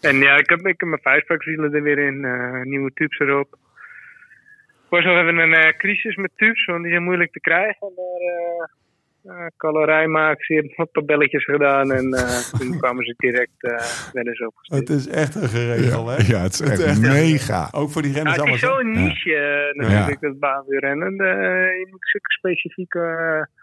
En 0.02 0.16
ja, 0.18 0.36
ik 0.38 0.50
heb, 0.50 0.60
ik 0.60 0.80
heb 0.80 0.90
mijn 0.90 1.02
vijfspraakwielen 1.02 1.74
er 1.74 1.82
weer 1.84 1.98
in. 2.00 2.20
nieuwe 2.70 2.92
tubes 2.94 3.20
erop. 3.20 3.58
Ik 4.90 4.96
was 4.96 5.04
nog 5.06 5.18
even 5.22 5.38
een 5.38 5.54
eh, 5.54 5.78
crisis 5.78 6.16
met 6.16 6.32
tubes, 6.36 6.66
want 6.66 6.82
die 6.84 6.92
zijn 6.92 7.04
moeilijk 7.04 7.32
te 7.32 7.40
krijgen. 7.40 7.92
Maar 7.96 8.22
eh 8.22 8.68
uh, 9.26 9.46
calorijmaak, 9.58 10.44
ze 10.44 10.54
hebben 10.54 10.74
wat 10.76 10.90
tabelletjes 10.94 11.44
gedaan. 11.44 11.92
En 11.92 12.14
eh, 12.14 12.40
toen 12.60 12.78
kwamen 12.80 13.06
ze 13.06 13.14
direct 13.18 13.64
eh 13.64 14.12
wel 14.14 14.24
eens 14.24 14.42
opgestuurd. 14.46 14.88
Het 14.88 14.98
is 14.98 15.08
echt 15.08 15.36
een 15.36 15.48
geregel, 15.50 16.08
hè? 16.08 16.16
Ja, 16.16 16.40
het 16.42 16.54
is 16.54 16.60
Het 16.60 16.70
is 16.80 16.86
echt 16.86 17.04
echt- 17.04 17.14
mega. 17.14 17.68
Ook 17.72 17.90
voor 17.92 18.02
die 18.02 18.12
Ja, 18.12 18.18
renners 18.18 18.38
het 18.38 18.48
is 18.48 18.60
zo'n 18.60 18.92
niche 18.92 19.36
eh, 19.36 19.76
natuurlijk, 19.76 20.22
Ja. 20.22 20.28
dat 20.30 20.40
baanwielrennen. 20.40 21.18
Eh, 21.20 21.80
je 21.80 21.88
moet 21.90 22.10
zulke 22.10 22.32
specifieke 22.32 23.00
eh, 23.00 23.56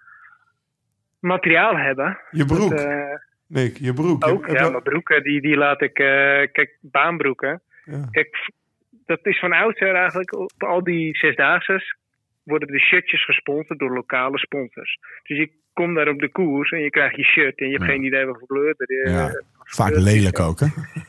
materiaal 1.19 1.77
hebben. 1.77 2.19
Je 2.31 2.45
broek, 2.45 2.71
Dat, 2.71 2.85
eh, 2.85 3.15
Nick, 3.47 3.77
je 3.77 3.93
broek. 3.93 4.27
Ook, 4.27 4.47
Je- 4.47 4.53
ja, 4.53 4.71
mijn 4.71 4.83
broeken, 4.83 5.23
die, 5.23 5.41
die 5.41 5.57
laat 5.57 5.83
ik... 5.83 5.99
eh, 5.99 6.07
kijk, 6.53 6.77
baanbroeken. 6.81 7.61
Ja. 7.85 8.09
Kijk, 8.11 8.51
dat 9.07 9.19
is 9.27 9.39
van 9.39 9.53
oudsher 9.53 9.95
eigenlijk. 9.95 10.33
Op 10.39 10.53
al 10.59 10.83
die 10.85 11.17
zesdaagses 11.17 11.97
worden 12.43 12.69
de 12.69 12.81
shirtjes 12.81 13.25
gesponsord 13.25 13.79
door 13.79 13.95
lokale 13.95 14.39
sponsors. 14.39 14.99
Dus 15.23 15.39
je 15.39 15.51
komt 15.73 15.97
daar 15.97 16.09
op 16.09 16.19
de 16.21 16.29
koers 16.31 16.71
en 16.71 16.81
je 16.81 16.91
krijgt 16.91 17.17
je 17.17 17.25
shirt 17.25 17.59
en 17.59 17.67
je 17.67 17.73
hebt 17.73 17.85
Ja. 17.85 17.91
geen 17.91 18.05
idee 18.05 18.25
wat 18.27 18.39
voor 18.39 18.49
kleur 18.49 18.75
er 18.77 19.05
is. 19.05 19.11
Ja. 19.13 19.43
Vaak 19.65 19.95
lelijk 19.97 20.39
ook, 20.41 20.59
hè? 20.61 20.67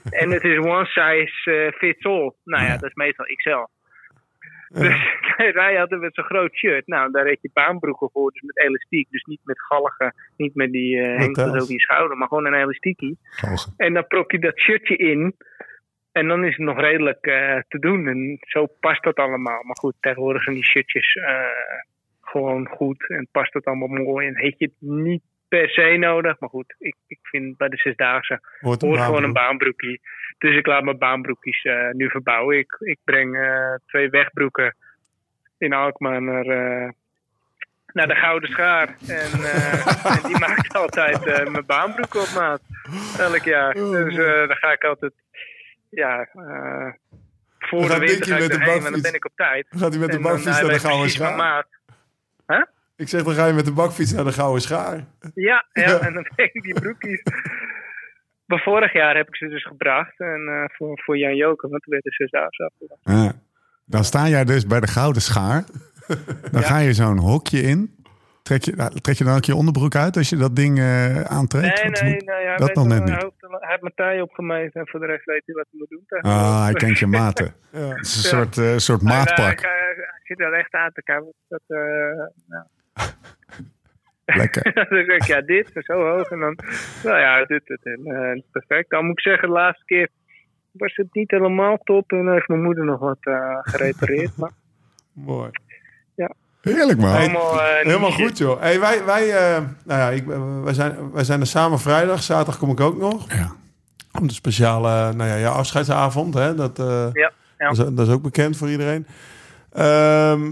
En 0.09 0.29
het 0.31 0.43
is 0.43 0.57
one 0.57 0.85
size 0.85 1.51
eh, 1.51 1.71
fits 1.77 2.05
all. 2.05 2.31
Nou 2.43 2.63
ja, 2.63 2.67
Ja. 2.71 2.77
dat 2.77 2.89
is 2.89 2.95
meestal 2.95 3.25
XL. 3.25 3.65
Dus 4.81 4.97
wij 5.61 5.75
hadden 5.75 5.99
we 5.99 6.09
zo'n 6.13 6.23
groot 6.25 6.55
shirt. 6.55 6.87
Nou, 6.87 7.11
daar 7.11 7.25
heb 7.25 7.37
je 7.41 7.49
baanbroeken 7.53 8.09
voor, 8.11 8.31
dus 8.31 8.41
met 8.41 8.57
elastiek. 8.59 9.07
Dus 9.11 9.23
niet 9.23 9.39
met 9.43 9.61
galgen, 9.61 10.13
niet 10.37 10.55
met 10.55 10.71
die 10.71 10.99
eh 11.01 11.17
hengsels 11.17 11.49
tels. 11.51 11.61
over 11.61 11.73
je 11.73 11.79
schouder, 11.79 12.17
maar 12.17 12.27
gewoon 12.27 12.45
een 12.45 12.53
elastiekie. 12.61 13.17
Galgen. 13.21 13.73
En 13.77 13.93
dan 13.93 14.07
prop 14.07 14.31
je 14.31 14.39
dat 14.39 14.59
shirtje 14.59 14.95
in. 14.97 15.35
En 16.17 16.27
dan 16.27 16.45
is 16.45 16.55
het 16.55 16.65
nog 16.65 16.79
redelijk 16.79 17.25
eh, 17.25 17.57
te 17.67 17.79
doen. 17.79 18.07
En 18.07 18.37
zo 18.39 18.67
past 18.79 19.03
dat 19.03 19.15
allemaal. 19.15 19.63
Maar 19.63 19.75
goed, 19.75 19.95
tegenwoordig 19.99 20.43
zijn 20.43 20.55
die 20.55 20.65
shirtjes 20.65 21.15
eh, 21.15 21.39
gewoon 22.21 22.67
goed. 22.67 23.09
En 23.09 23.27
past 23.31 23.53
het 23.53 23.65
allemaal 23.65 23.87
mooi. 23.87 24.27
En 24.27 24.37
heet 24.37 24.55
je 24.57 24.65
het 24.65 24.89
niet 24.89 25.21
per 25.47 25.69
se 25.69 25.95
nodig. 25.99 26.39
Maar 26.39 26.49
goed, 26.49 26.75
ik, 26.79 26.95
ik 27.07 27.19
vind 27.21 27.57
bij 27.57 27.69
de 27.69 27.77
Zesdaagse 27.77 28.39
Hoort 28.59 28.79
gewoon 28.79 28.95
baanbroek. 28.97 29.23
een 29.23 29.33
baanbroekie. 29.33 30.01
Dus 30.37 30.55
ik 30.55 30.65
laat 30.65 30.83
mijn 30.83 30.97
baanbroekjes 30.97 31.63
eh, 31.63 31.89
nu 31.91 32.09
verbouwen. 32.09 32.57
Ik, 32.57 32.75
ik 32.79 32.97
breng 33.03 33.37
twee 33.85 34.09
wegbroeken 34.09 34.75
in 35.57 35.73
Alkmaar 35.73 36.21
naar, 36.21 36.45
naar 37.93 38.07
de 38.07 38.15
Gouden 38.15 38.49
Schaar. 38.49 38.87
En, 39.07 39.31
en 40.15 40.27
die 40.27 40.39
maakt 40.39 40.75
altijd 40.75 41.49
mijn 41.51 41.65
baanbroeken 41.65 42.19
op 42.21 42.31
maat. 42.35 42.61
Elk 43.19 43.43
jaar. 43.43 43.75
Oh, 43.75 43.91
Dus 43.91 44.15
dan 44.47 44.55
ga 44.55 44.71
ik 44.71 44.83
altijd... 44.83 45.13
Ja, 45.89 46.19
eh, 46.33 46.93
voor 47.59 47.87
Dan 47.87 47.99
de 47.99 48.05
winter 48.05 48.27
ga 48.27 48.35
ik 48.35 48.41
met 48.41 48.51
de 48.51 48.57
erheen, 48.57 48.81
maar 48.81 48.91
dan 48.91 49.01
ben 49.01 49.13
ik 49.13 49.25
op 49.25 49.31
tijd. 49.35 49.67
Gaat 49.69 49.89
hij 49.89 49.99
met 49.99 50.09
de 50.11 50.15
En 50.17 50.21
dan, 50.23 50.31
bakfiets 50.31 50.57
hij 50.59 50.65
naar 50.65 50.73
de 50.73 50.79
Gouden 50.79 51.09
Schaar? 51.09 51.35
maat. 51.35 51.67
Ik 52.95 53.07
zeg, 53.07 53.23
dan 53.23 53.33
ga 53.33 53.45
je 53.45 53.53
met 53.53 53.65
de 53.65 53.71
bakfiets 53.73 54.11
naar 54.13 54.23
de 54.23 54.31
Gouden 54.31 54.61
Schaar. 54.61 54.95
Ja, 55.33 55.65
ja, 55.73 55.83
Ja. 55.83 55.99
en 55.99 56.13
dan 56.13 56.23
breng 56.35 56.51
ik 56.53 56.63
die 56.63 56.73
broekjes. 56.73 57.21
Maar 58.45 58.59
vorig 58.61 58.93
jaar 58.93 59.15
heb 59.15 59.27
ik 59.27 59.35
ze 59.35 59.47
dus 59.47 59.65
gebracht. 59.65 60.19
En 60.19 60.47
eh, 60.47 60.75
voor, 60.77 61.01
voor 61.03 61.17
Jan 61.17 61.35
Joker, 61.35 61.69
want 61.69 61.83
toen 61.83 61.93
werd 61.93 62.03
de 62.03 62.39
afgelast. 62.39 63.01
Ja. 63.03 63.39
Dan 63.85 64.03
sta 64.03 64.27
jij 64.27 64.45
dus 64.45 64.67
bij 64.67 64.79
de 64.79 64.87
gouden 64.87 65.21
schaar. 65.21 65.63
Dan 66.51 66.63
ga 66.63 66.77
je 66.77 66.93
zo'n 66.93 67.17
hokje 67.17 67.61
in. 67.61 67.95
Trek 68.47 68.63
je, 68.63 68.73
nou, 68.75 68.99
trek 68.99 69.15
je 69.17 69.23
dan 69.23 69.35
ook 69.35 69.43
je 69.45 69.55
onderbroek 69.55 69.95
uit 69.95 70.17
als 70.17 70.29
je 70.29 70.35
dat 70.35 70.55
ding 70.55 70.77
eh, 70.79 71.21
aantrekt? 71.21 72.01
Nee, 72.01 72.11
nee. 72.11 72.45
Hij, 72.45 72.57
dat 72.57 72.73
nog 72.73 72.87
net 72.87 72.99
niet. 73.03 73.09
heeft- 73.09 73.35
hij 73.39 73.69
heeft 73.69 73.81
mijn 73.81 73.93
taai 73.95 74.21
opgemeten. 74.21 74.81
En 74.81 74.87
voor 74.87 74.99
de 74.99 75.05
rest 75.05 75.25
weet 75.25 75.41
hij 75.45 75.55
wat 75.55 75.65
hij 75.71 75.79
moet 75.79 75.89
doen. 75.89 76.21
Ah, 76.31 76.63
hij 76.63 76.73
kent 76.73 76.99
je 76.99 77.07
maten. 77.07 77.53
Ja. 77.71 77.79
Het 77.95 78.05
is 78.05 78.15
een 78.15 78.21
soort, 78.37 78.57
eh, 78.57 78.77
soort 78.77 79.01
maatpak. 79.01 79.61
Hij, 79.61 79.71
hij- 79.71 79.93
hij 79.95 80.19
zit 80.23 80.39
er 80.39 80.53
echt 80.53 80.73
aan 80.73 80.91
te 80.93 81.03
kijken. 81.03 81.33
Dat, 81.47 81.61
nou. 82.47 82.63
Lekker. 84.25 84.73
dan 84.73 84.85
zeg 84.89 85.05
ik, 85.07 85.23
ja, 85.23 85.41
dit 85.41 85.69
is 85.75 85.85
zo 85.85 85.93
hoog. 86.01 86.29
En 86.29 86.39
dan, 86.39 86.57
nou 87.03 87.19
ja, 87.19 87.45
dit, 87.45 87.65
dit 87.65 87.85
en, 87.85 88.43
perfect. 88.51 88.89
Dan 88.89 89.05
moet 89.05 89.17
ik 89.17 89.23
zeggen, 89.23 89.47
de 89.47 89.53
laatste 89.53 89.85
keer 89.85 90.09
was 90.71 90.95
het 90.95 91.07
niet 91.13 91.31
helemaal 91.31 91.77
top. 91.77 92.11
En 92.11 92.31
heeft 92.31 92.47
mijn 92.47 92.61
moeder 92.63 92.85
nog 92.85 92.99
wat 92.99 93.19
gerepareerd. 93.61 94.37
Maar 94.37 94.51
Mooi. 95.13 95.49
Heerlijk, 96.75 96.99
man. 96.99 97.15
allemaal 97.15 97.61
eh, 97.61 97.75
Helemaal 97.85 98.09
niche. 98.09 98.23
goed, 98.23 98.37
joh. 98.37 98.59
Hey, 98.61 98.79
wij, 98.79 99.05
wij, 99.05 99.29
eh, 99.55 99.61
nou 99.85 99.99
ja, 100.01 100.09
ik, 100.09 100.29
eh, 100.29 100.63
wij, 100.63 100.73
zijn, 100.73 101.11
wij 101.11 101.23
zijn 101.23 101.39
er 101.39 101.47
samen 101.47 101.79
vrijdag. 101.79 102.23
Zaterdag 102.23 102.57
kom 102.57 102.69
ik 102.69 102.79
ook 102.79 102.97
nog. 102.97 103.31
Ja. 103.33 103.51
Om 104.19 104.27
de 104.27 104.33
speciale 104.33 105.13
nou 105.13 105.29
ja, 105.29 105.35
ja, 105.35 105.49
afscheidsavond. 105.49 106.33
Hè? 106.33 106.55
Dat, 106.55 106.79
eh, 106.79 107.07
Ja, 107.13 107.31
ja. 107.57 107.69
Dat, 107.69 107.77
is, 107.87 107.93
dat 107.95 108.07
is 108.07 108.13
ook 108.13 108.21
bekend 108.21 108.57
voor 108.57 108.69
iedereen. 108.69 109.07
Ehm, 109.71 110.51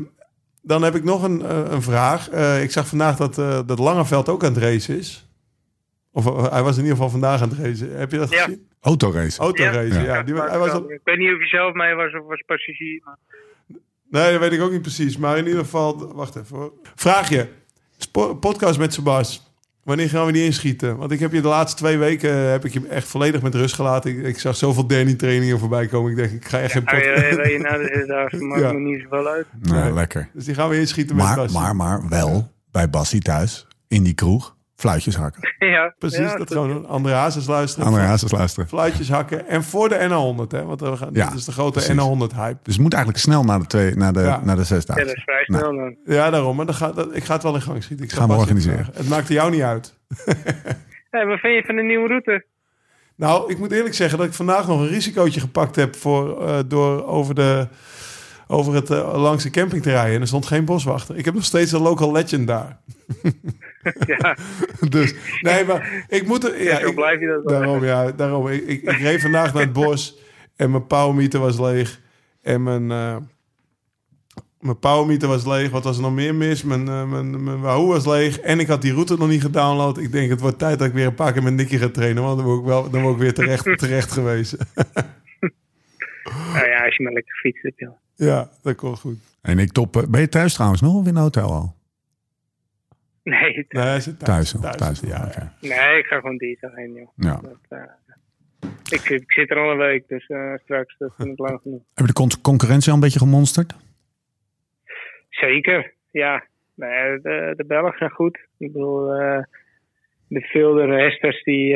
dan 0.61 0.81
heb 0.83 0.95
ik 0.95 1.03
nog 1.03 1.23
een, 1.23 1.41
eh, 1.45 1.57
een 1.69 1.81
vraag. 1.81 2.29
Eh, 2.29 2.63
ik 2.63 2.71
zag 2.71 2.87
vandaag 2.87 3.15
dat, 3.15 3.37
eh 3.37 3.59
dat 3.65 3.79
Langeveld 3.79 4.29
ook 4.29 4.43
aan 4.43 4.53
het 4.53 4.63
racen 4.63 4.97
is. 4.97 5.27
Of 6.11 6.25
eh, 6.25 6.51
hij 6.51 6.63
was 6.63 6.73
in 6.75 6.81
ieder 6.81 6.95
geval 6.95 7.09
vandaag 7.11 7.41
aan 7.41 7.49
het 7.49 7.57
racen. 7.59 7.97
Heb 7.97 8.11
je 8.11 8.17
dat 8.17 8.29
Ja. 8.29 8.43
gezien? 8.43 8.67
Autorace. 8.81 9.39
Autoracen, 9.39 10.03
ja. 10.03 10.15
Ja. 10.15 10.23
Die, 10.23 10.33
Maar 10.33 10.49
hij 10.49 10.59
was 10.59 10.67
ik 10.67 10.75
op- 10.75 10.89
Ik 10.91 10.99
weet 11.03 11.17
niet 11.17 11.31
of 11.31 11.37
hij 11.37 11.47
zelf 11.47 11.73
mee 11.73 11.93
was 11.95 12.13
of 12.13 12.25
was 12.27 12.43
passagier. 12.45 13.01
Maar... 13.05 13.17
nee, 14.09 14.31
dat 14.31 14.39
weet 14.39 14.51
ik 14.51 14.61
ook 14.61 14.71
niet 14.71 14.81
precies. 14.81 15.17
Maar 15.17 15.37
in 15.37 15.45
ieder 15.47 15.63
geval... 15.63 16.13
Wacht 16.15 16.35
even 16.35 16.57
hoor. 16.57 16.73
Vraag 16.95 17.29
je. 17.29 17.47
Podcast 18.39 18.79
met 18.79 18.93
Sebas. 18.93 19.53
Wanneer 19.83 20.09
gaan 20.09 20.25
we 20.25 20.31
die 20.31 20.43
inschieten? 20.43 20.97
Want 20.97 21.11
ik 21.11 21.19
heb 21.19 21.31
je 21.31 21.41
de 21.41 21.47
laatste 21.47 21.77
twee 21.77 21.97
weken 21.97 22.29
eh, 22.29 22.49
heb 22.51 22.65
ik 22.65 22.73
je 22.73 22.87
echt 22.87 23.07
volledig 23.07 23.41
met 23.41 23.55
rust 23.55 23.75
gelaten. 23.75 24.11
Ik, 24.17 24.23
ik 24.25 24.39
zag 24.39 24.55
zoveel 24.55 24.87
Danny 24.87 25.13
trainingen 25.13 25.59
voorbij 25.59 25.87
komen. 25.87 26.11
Ik 26.11 26.17
denk, 26.17 26.31
ik 26.31 26.45
ga 26.47 26.59
echt 26.59 26.71
geen 26.71 26.83
podcast... 26.83 27.05
ja, 27.05 27.47
je, 27.47 27.59
nou, 27.59 27.83
is 27.83 28.07
daar 28.07 28.35
maakt 28.43 28.61
Ja. 28.61 28.71
me 28.71 28.79
niet 28.79 29.01
zoveel 29.01 29.27
uit. 29.27 29.45
Nee, 29.61 29.93
lekker. 29.93 30.29
Dus 30.33 30.45
die 30.45 30.55
gaan 30.55 30.69
we 30.69 30.79
inschieten 30.79 31.15
met 31.15 31.25
Maar, 31.25 31.35
Bassie. 31.35 31.59
maar, 31.59 31.75
maar 31.75 32.09
wel 32.09 32.51
bij 32.71 32.89
Bassie 32.89 33.21
thuis. 33.21 33.67
In 33.87 34.03
die 34.03 34.13
kroeg. 34.13 34.54
Fluitjes 34.75 35.15
hakken. 35.15 35.53
ja, 35.67 35.93
Precies, 35.99 36.17
ja, 36.19 36.35
dat 36.37 36.51
gewoon 36.51 36.87
André 36.87 37.13
Hazes 37.13 37.47
luisteren. 37.47 37.87
André 37.87 38.01
Hazes 38.01 38.31
luisteren. 38.31 38.69
Fluitjes 38.69 39.09
hakken. 39.09 39.47
En 39.47 39.63
voor 39.63 39.89
de 39.89 39.95
NA100, 39.95 40.47
hè? 40.51 40.63
Want 40.63 40.79
we 40.79 40.97
gaan, 40.97 41.09
Ja, 41.13 41.29
dit 41.29 41.37
is 41.39 41.45
de 41.45 41.51
grote 41.51 41.71
precies. 41.71 41.95
NA100-hype. 41.95 42.57
Dus 42.63 42.73
het 42.73 42.81
moet 42.83 42.93
eigenlijk 42.93 43.23
snel 43.23 43.43
naar 43.43 43.59
de, 43.59 43.65
twee, 43.65 43.95
naar 43.95 44.13
de, 44.13 44.19
Ja. 44.19 44.41
naar 44.43 44.55
de 44.55 44.63
Ja, 44.67 44.75
dat 44.95 44.97
is 45.15 45.23
vrij 45.23 45.43
Nou. 45.45 45.63
snel 45.63 45.75
dan. 45.75 45.95
Ja, 46.05 46.29
daarom. 46.29 46.55
Maar 46.55 46.65
dan 46.65 46.93
dat, 46.95 47.15
ik 47.15 47.23
ga 47.23 47.33
het 47.33 47.43
wel 47.43 47.55
in 47.55 47.61
gang 47.61 47.83
schieten. 47.83 48.05
Ik 48.05 48.11
Gaan 48.11 48.27
we 48.27 48.35
organiseren. 48.35 48.87
Het 48.93 49.09
maakte 49.09 49.33
jou 49.33 49.51
niet 49.51 49.61
uit. 49.61 49.93
Hey, 51.09 51.25
wat 51.25 51.39
vind 51.39 51.53
je 51.55 51.63
van 51.65 51.75
de 51.75 51.81
nieuwe 51.81 52.07
route? 52.07 52.45
Nou, 53.15 53.51
ik 53.51 53.57
moet 53.57 53.71
eerlijk 53.71 53.95
zeggen 53.95 54.17
dat 54.17 54.27
ik 54.27 54.33
vandaag 54.33 54.67
nog 54.67 54.79
een 54.79 54.87
risicootje 54.87 55.39
gepakt 55.39 55.75
heb... 55.75 55.95
Voor, 55.95 56.47
eh, 56.47 56.59
door 56.67 57.05
over, 57.05 57.35
de, 57.35 57.67
over 58.47 58.73
het 58.73 58.89
eh, 58.89 59.21
langs 59.21 59.43
de 59.43 59.49
camping 59.49 59.81
te 59.83 59.89
rijden. 59.91 60.15
En 60.15 60.21
er 60.21 60.27
stond 60.27 60.45
geen 60.45 60.65
boswachter. 60.65 61.17
Ik 61.17 61.25
heb 61.25 61.33
nog 61.33 61.43
steeds 61.45 61.71
een 61.71 61.81
local 61.81 62.11
legend 62.11 62.47
daar. 62.47 62.77
ja, 64.17 64.37
Dus, 64.89 65.15
nee, 65.41 65.65
maar 65.65 66.05
ik 66.07 66.27
moet 66.27 66.43
er... 66.43 66.63
Ja, 66.63 66.79
zo 66.81 66.87
ik- 66.87 66.95
blijf 66.95 67.19
je 67.19 67.27
dat 67.27 67.43
wel. 67.43 67.59
Daarom, 67.59 67.83
ja. 67.85 68.11
Daarom. 68.11 68.47
Ik, 68.47 68.67
ik, 68.67 68.81
ik 68.81 68.97
reed 68.99 69.21
vandaag 69.21 69.53
naar 69.53 69.63
het 69.63 69.73
bos 69.73 70.17
en 70.55 70.71
mijn 70.71 70.87
powermeter 70.87 71.39
was 71.39 71.59
leeg. 71.59 72.01
En 72.41 72.63
mijn, 72.63 72.91
eh, 72.91 73.15
Mijn 74.59 74.79
powermeter 74.79 75.27
was 75.27 75.45
leeg. 75.45 75.69
Wat 75.69 75.83
was 75.83 75.95
er 75.95 76.01
nog 76.01 76.13
meer 76.13 76.35
mis? 76.35 76.63
Mijn, 76.63 76.87
uh, 76.87 77.03
mijn, 77.09 77.43
mijn 77.43 77.59
Wahoo 77.61 77.87
was 77.87 78.05
leeg. 78.05 78.39
En 78.39 78.59
ik 78.59 78.67
had 78.67 78.81
die 78.81 78.93
route 78.93 79.15
nog 79.17 79.27
niet 79.29 79.41
gedownload. 79.41 79.97
Ik 79.97 80.11
denk, 80.11 80.29
het 80.29 80.39
wordt 80.41 80.59
tijd 80.59 80.79
dat 80.79 80.87
ik 80.87 80.93
weer 80.93 81.05
een 81.05 81.15
paar 81.15 81.33
keer 81.33 81.43
met 81.43 81.53
Nicky 81.53 81.77
ga 81.77 81.89
trainen. 81.89 82.23
Want 82.23 82.37
dan 82.37 82.45
word 82.45 82.59
ik, 82.59 82.65
wel, 82.65 82.89
dan 82.89 83.01
word 83.01 83.15
ik 83.15 83.21
weer 83.21 83.33
terecht, 83.33 83.77
terecht 83.79 84.11
geweest. 84.11 84.55
nou 86.53 86.67
ja, 86.67 86.85
als 86.85 86.95
je 86.95 87.03
maar 87.03 87.13
lekker 87.13 87.35
fietst 87.35 87.71
joh. 87.75 87.93
Ja, 88.15 88.49
dat 88.61 88.75
komt 88.75 88.99
goed. 88.99 89.17
En 89.41 89.59
ik 89.59 89.71
top. 89.71 90.05
Ben 90.09 90.21
je 90.21 90.29
thuis 90.29 90.53
trouwens 90.53 90.81
nog 90.81 90.93
of 90.95 91.07
in 91.07 91.15
een 91.15 91.21
hotel 91.21 91.49
al? 91.51 91.73
Nee, 93.23 93.65
Nee, 93.69 93.83
hij 93.83 93.99
zit 93.99 94.19
thuis. 94.19 94.51
Thuis, 94.51 94.61
thuis, 94.61 94.75
thuis, 94.75 94.99
ja, 94.99 95.53
nee, 95.61 95.97
ik 95.99 96.05
ga 96.05 96.19
gewoon 96.19 96.37
dinsdag 96.37 96.75
heen, 96.75 96.93
joh. 96.93 97.09
Ja. 97.15 97.39
Dat, 97.41 97.57
eh, 97.69 97.81
ik, 98.89 98.99
zit, 98.99 99.21
ik 99.21 99.31
zit 99.31 99.49
er 99.51 99.57
al 99.57 99.71
een 99.71 99.77
week, 99.77 100.07
dus 100.07 100.25
eh, 100.25 100.53
straks 100.63 100.95
dat 100.97 101.13
vind 101.17 101.29
ik 101.29 101.39
lang 101.39 101.59
genoeg. 101.61 101.81
Heb 101.93 102.05
je 102.05 102.13
de 102.13 102.13
con- 102.13 102.41
concurrentie 102.41 102.89
al 102.89 102.95
een 102.95 103.03
beetje 103.03 103.19
gemonsterd? 103.19 103.75
Zeker, 105.29 105.93
ja. 106.11 106.43
Nee, 106.75 107.19
de, 107.21 107.53
de 107.57 107.65
Belgen 107.67 107.97
zijn 107.97 108.09
goed. 108.11 108.39
Ik 108.57 108.71
bedoel, 108.71 109.13
eh, 109.13 109.43
de 110.27 110.41
Vilder 110.41 110.99
Hesters 110.99 111.43
die... 111.43 111.75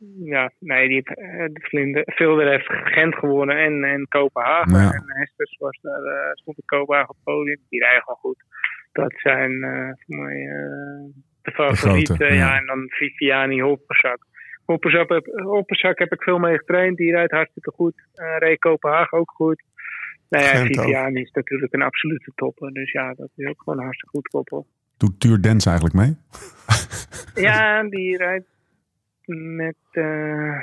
eh, 0.00 0.26
ja, 0.26 0.50
nee, 0.58 0.88
die, 0.88 1.02
eh, 1.02 1.44
de 1.52 1.60
Vlinder, 1.60 2.02
Vilder 2.06 2.48
heeft 2.48 2.66
Gent 2.68 3.14
gewonnen 3.14 3.56
en, 3.56 3.84
en 3.84 4.08
Kopenhagen. 4.08 4.78
Ja. 4.78 4.92
En 4.92 5.04
Hesters 5.06 5.56
was 5.58 5.78
daar, 5.82 6.02
eh, 6.02 6.32
stond 6.32 6.58
in 6.58 6.64
Kopenhagen 6.64 7.10
op 7.10 7.14
het 7.14 7.34
podium. 7.34 7.58
Die 7.68 7.80
rijden 7.80 8.02
gewoon 8.02 8.18
goed. 8.18 8.44
Dat 8.92 9.12
zijn 9.16 9.62
eh, 9.62 9.90
voor 9.98 10.16
mij 10.16 10.46
eh, 10.46 11.04
de 11.42 11.50
favorieten. 11.50 12.26
ja. 12.26 12.34
ja. 12.34 12.58
en 12.58 12.66
dan 12.66 12.86
Viviani 12.88 13.60
Hopperzak. 13.60 14.26
Hopperzak 14.64 15.08
heb, 15.08 15.26
Hopperzak 15.26 15.98
heb 15.98 16.12
ik 16.12 16.22
veel 16.22 16.38
mee 16.38 16.56
getraind. 16.56 16.96
Die 16.96 17.10
rijdt 17.10 17.32
hartstikke 17.32 17.70
goed. 17.70 17.94
Eh 18.14 18.36
reed 18.38 18.58
Kopenhagen 18.58 19.18
ook 19.18 19.30
goed. 19.30 19.62
Nou 20.28 20.44
ja, 20.44 20.50
Gent 20.50 20.78
ook. 20.78 20.84
Viviani 20.84 21.20
is 21.20 21.30
natuurlijk 21.30 21.72
een 21.72 21.82
absolute 21.82 22.32
topper. 22.34 22.72
Dus 22.72 22.92
ja, 22.92 23.14
dat 23.14 23.30
is 23.36 23.46
ook 23.46 23.58
gewoon 23.58 23.78
een 23.78 23.84
hartstikke 23.84 24.16
goed 24.16 24.28
koppel. 24.28 24.66
Doet 24.96 25.20
Tuur 25.20 25.42
Dens 25.42 25.66
eigenlijk 25.66 25.96
mee? 25.96 26.16
Ja, 27.34 27.82
die 27.82 28.16
rijdt 28.16 28.46
met... 29.36 29.74
eh, 29.90 30.58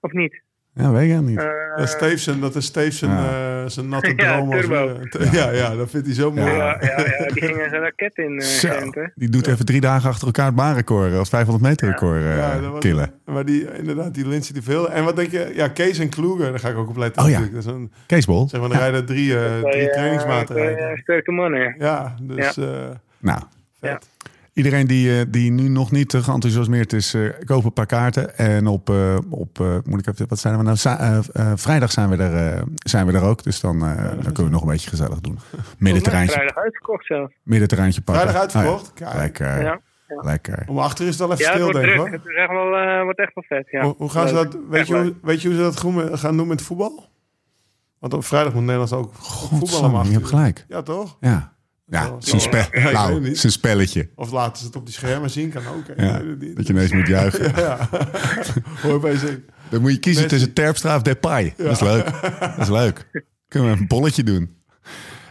of 0.00 0.12
niet? 0.12 0.40
Ja, 0.74 0.92
weet 0.92 1.10
ik 1.12 1.20
niet. 1.20 1.38
Eh, 1.38 1.46
Dat 1.76 1.84
is 1.84 1.90
Stevenson, 1.90 2.40
dat 2.40 2.54
is 2.54 2.64
Stevenson 2.64 3.08
Ja. 3.10 3.62
eh, 3.62 3.68
zijn 3.68 3.88
natte 3.88 4.12
Ja, 4.16 4.36
droom. 4.36 4.50
ja, 5.32 5.50
ja, 5.50 5.74
dat 5.76 5.90
vindt 5.90 6.06
hij 6.06 6.14
zo 6.14 6.32
mooi. 6.32 6.50
Ja. 6.52 6.76
ja, 6.80 6.88
ja, 6.98 7.04
ja, 7.18 7.26
die 7.26 7.42
gingen 7.44 7.70
zijn 7.70 7.82
raket 7.82 8.16
in 8.16 8.38
eh 8.40 8.80
hè? 8.90 9.04
die 9.14 9.28
doet 9.28 9.46
even 9.46 9.64
drie 9.66 9.80
dagen 9.80 10.08
achter 10.10 10.26
elkaar 10.26 10.46
het 10.46 10.54
baanrecord 10.54 11.12
als 11.14 11.28
500 11.28 11.64
meter 11.68 11.88
record 11.88 12.20
eh, 12.22 12.36
Ja, 12.36 12.60
dat 12.60 12.70
was- 12.70 12.80
killen. 12.80 13.12
Maar 13.24 13.44
die, 13.44 13.76
inderdaad, 13.78 14.14
die 14.14 14.28
Lindsay 14.28 14.52
die 14.52 14.62
veel. 14.62 14.90
En 14.90 15.04
wat 15.04 15.16
denk 15.16 15.30
je? 15.30 15.50
Ja, 15.54 15.68
Kees 15.68 15.98
en 15.98 16.08
Kloeger, 16.08 16.50
daar 16.50 16.58
ga 16.58 16.68
ik 16.68 16.76
ook 16.76 16.88
op 16.88 16.96
letten. 16.96 17.22
Oh 17.22 17.28
ja. 17.30 17.38
natuurlijk. 17.38 17.64
Dat 17.64 17.74
is 17.74 17.80
een, 17.80 17.92
Keesbol? 18.06 18.48
zeg 18.48 18.60
maar, 18.60 18.70
er 18.70 18.76
rijden 18.76 19.06
drie, 19.06 19.38
eh, 19.38 19.60
drie 19.60 19.90
trainingsmaten. 19.90 20.98
sterke 21.02 21.32
mannen. 21.32 21.74
Ja, 21.78 22.14
dus 22.22 22.56
eh 22.56 22.88
Nou, 23.18 23.40
vet. 23.80 24.08
Iedereen 24.52 24.86
die, 24.86 25.18
eh, 25.18 25.24
die 25.28 25.50
nu 25.50 25.68
nog 25.68 25.90
niet 25.90 26.14
geenthousiasmeerd 26.14 26.92
is, 26.92 27.14
eh 27.14 27.22
koop 27.44 27.64
een 27.64 27.72
paar 27.72 27.86
kaarten. 27.86 28.36
En 28.38 28.66
op, 28.66 28.90
eh, 28.90 29.16
op 29.30 29.60
eh, 29.60 29.76
moet 29.84 30.00
ik 30.00 30.06
even, 30.06 30.28
wat 30.28 30.38
zijn 30.38 30.56
we 30.56 30.62
nou? 30.62 30.76
Za- 30.76 31.22
vrijdag 31.54 31.92
zijn 31.92 32.08
we, 32.08 32.16
er, 32.16 32.54
eh, 32.56 32.62
zijn 32.74 33.06
we 33.06 33.12
er 33.12 33.22
ook. 33.22 33.42
Dus 33.42 33.60
dan, 33.60 33.84
eh, 33.86 33.96
dan 34.04 34.22
kunnen 34.22 34.44
we 34.44 34.50
nog 34.50 34.62
een 34.62 34.68
beetje 34.68 34.90
gezellig 34.90 35.20
doen. 35.20 35.38
Middenterreintje, 35.78 36.34
Vrijdag 36.34 36.56
uitverkocht 36.56 37.06
zelf. 37.06 37.30
middenterreintje 37.42 38.00
pakken. 38.02 38.22
Vrijdag 38.28 38.42
uitverkocht? 38.42 38.92
Ah, 39.02 39.12
ja. 39.12 39.18
Lekker, 39.20 39.62
Ja. 39.62 39.80
lekker. 40.06 40.64
Om 40.68 40.78
achter 40.78 41.06
is 41.06 41.18
het 41.18 41.28
wel 41.28 41.32
even 41.32 41.44
Ja, 41.44 41.50
het 41.52 41.60
stil, 41.60 41.72
denk 41.82 42.06
ik. 42.06 42.12
Het 42.12 42.26
is 42.26 42.34
echt 42.36 42.50
wel, 42.50 42.74
eh, 42.76 43.02
wordt 43.02 43.18
echt 43.18 43.34
wel 43.34 43.44
vet, 43.48 43.70
ja. 43.70 43.82
Hoe, 43.82 43.94
hoe 43.98 44.10
gaan 44.10 44.28
ze 44.28 44.34
dat, 44.34 44.52
weet, 44.68 44.80
Echt 44.80 44.88
je 44.88 44.94
hoe, 44.94 45.14
weet 45.22 45.42
je 45.42 45.48
hoe 45.48 45.56
ze 45.56 45.62
dat 45.62 45.74
groen- 45.76 46.18
gaan 46.18 46.36
doen 46.36 46.48
met 46.48 46.62
voetbal? 46.62 47.08
Want 47.98 48.14
op 48.14 48.24
vrijdag 48.24 48.52
moet 48.54 48.62
Nederland 48.62 48.92
ook 48.92 49.14
voetballen 49.14 50.06
je 50.06 50.12
hebt 50.12 50.26
gelijk. 50.26 50.64
Ja, 50.68 50.82
toch? 50.82 51.16
Ja, 51.20 51.52
ja 51.90 52.16
zijn, 52.18 52.40
spe 52.40 52.68
Ja, 52.72 52.90
nou, 52.90 53.34
zijn 53.34 53.52
spelletje. 53.52 54.08
Of 54.14 54.30
laten 54.30 54.58
ze 54.58 54.66
het 54.66 54.76
op 54.76 54.84
die 54.84 54.94
schermen 54.94 55.30
zien, 55.30 55.50
kan 55.50 55.62
ook. 55.66 55.84
Ja, 55.96 56.22
dat 56.54 56.66
je 56.66 56.72
ineens 56.72 56.92
moet 56.92 57.06
juichen. 57.06 57.52
Ja. 57.62 57.88
Hoor 58.82 58.92
je 58.92 58.98
bij 58.98 59.16
ze. 59.16 59.40
Dan 59.68 59.80
moet 59.80 59.92
je 59.92 59.98
kiezen 59.98 60.22
Messi. 60.22 60.36
tussen 60.36 60.54
Terpstra 60.54 60.96
of 60.96 61.02
Depay. 61.02 61.54
Dat 61.56 61.72
is 61.72 61.80
leuk. 61.80 62.04
Dat 62.40 62.58
is 62.58 62.68
leuk. 62.68 63.10
Kunnen 63.48 63.72
we 63.72 63.78
een 63.80 63.86
bolletje 63.86 64.22
doen. 64.22 64.56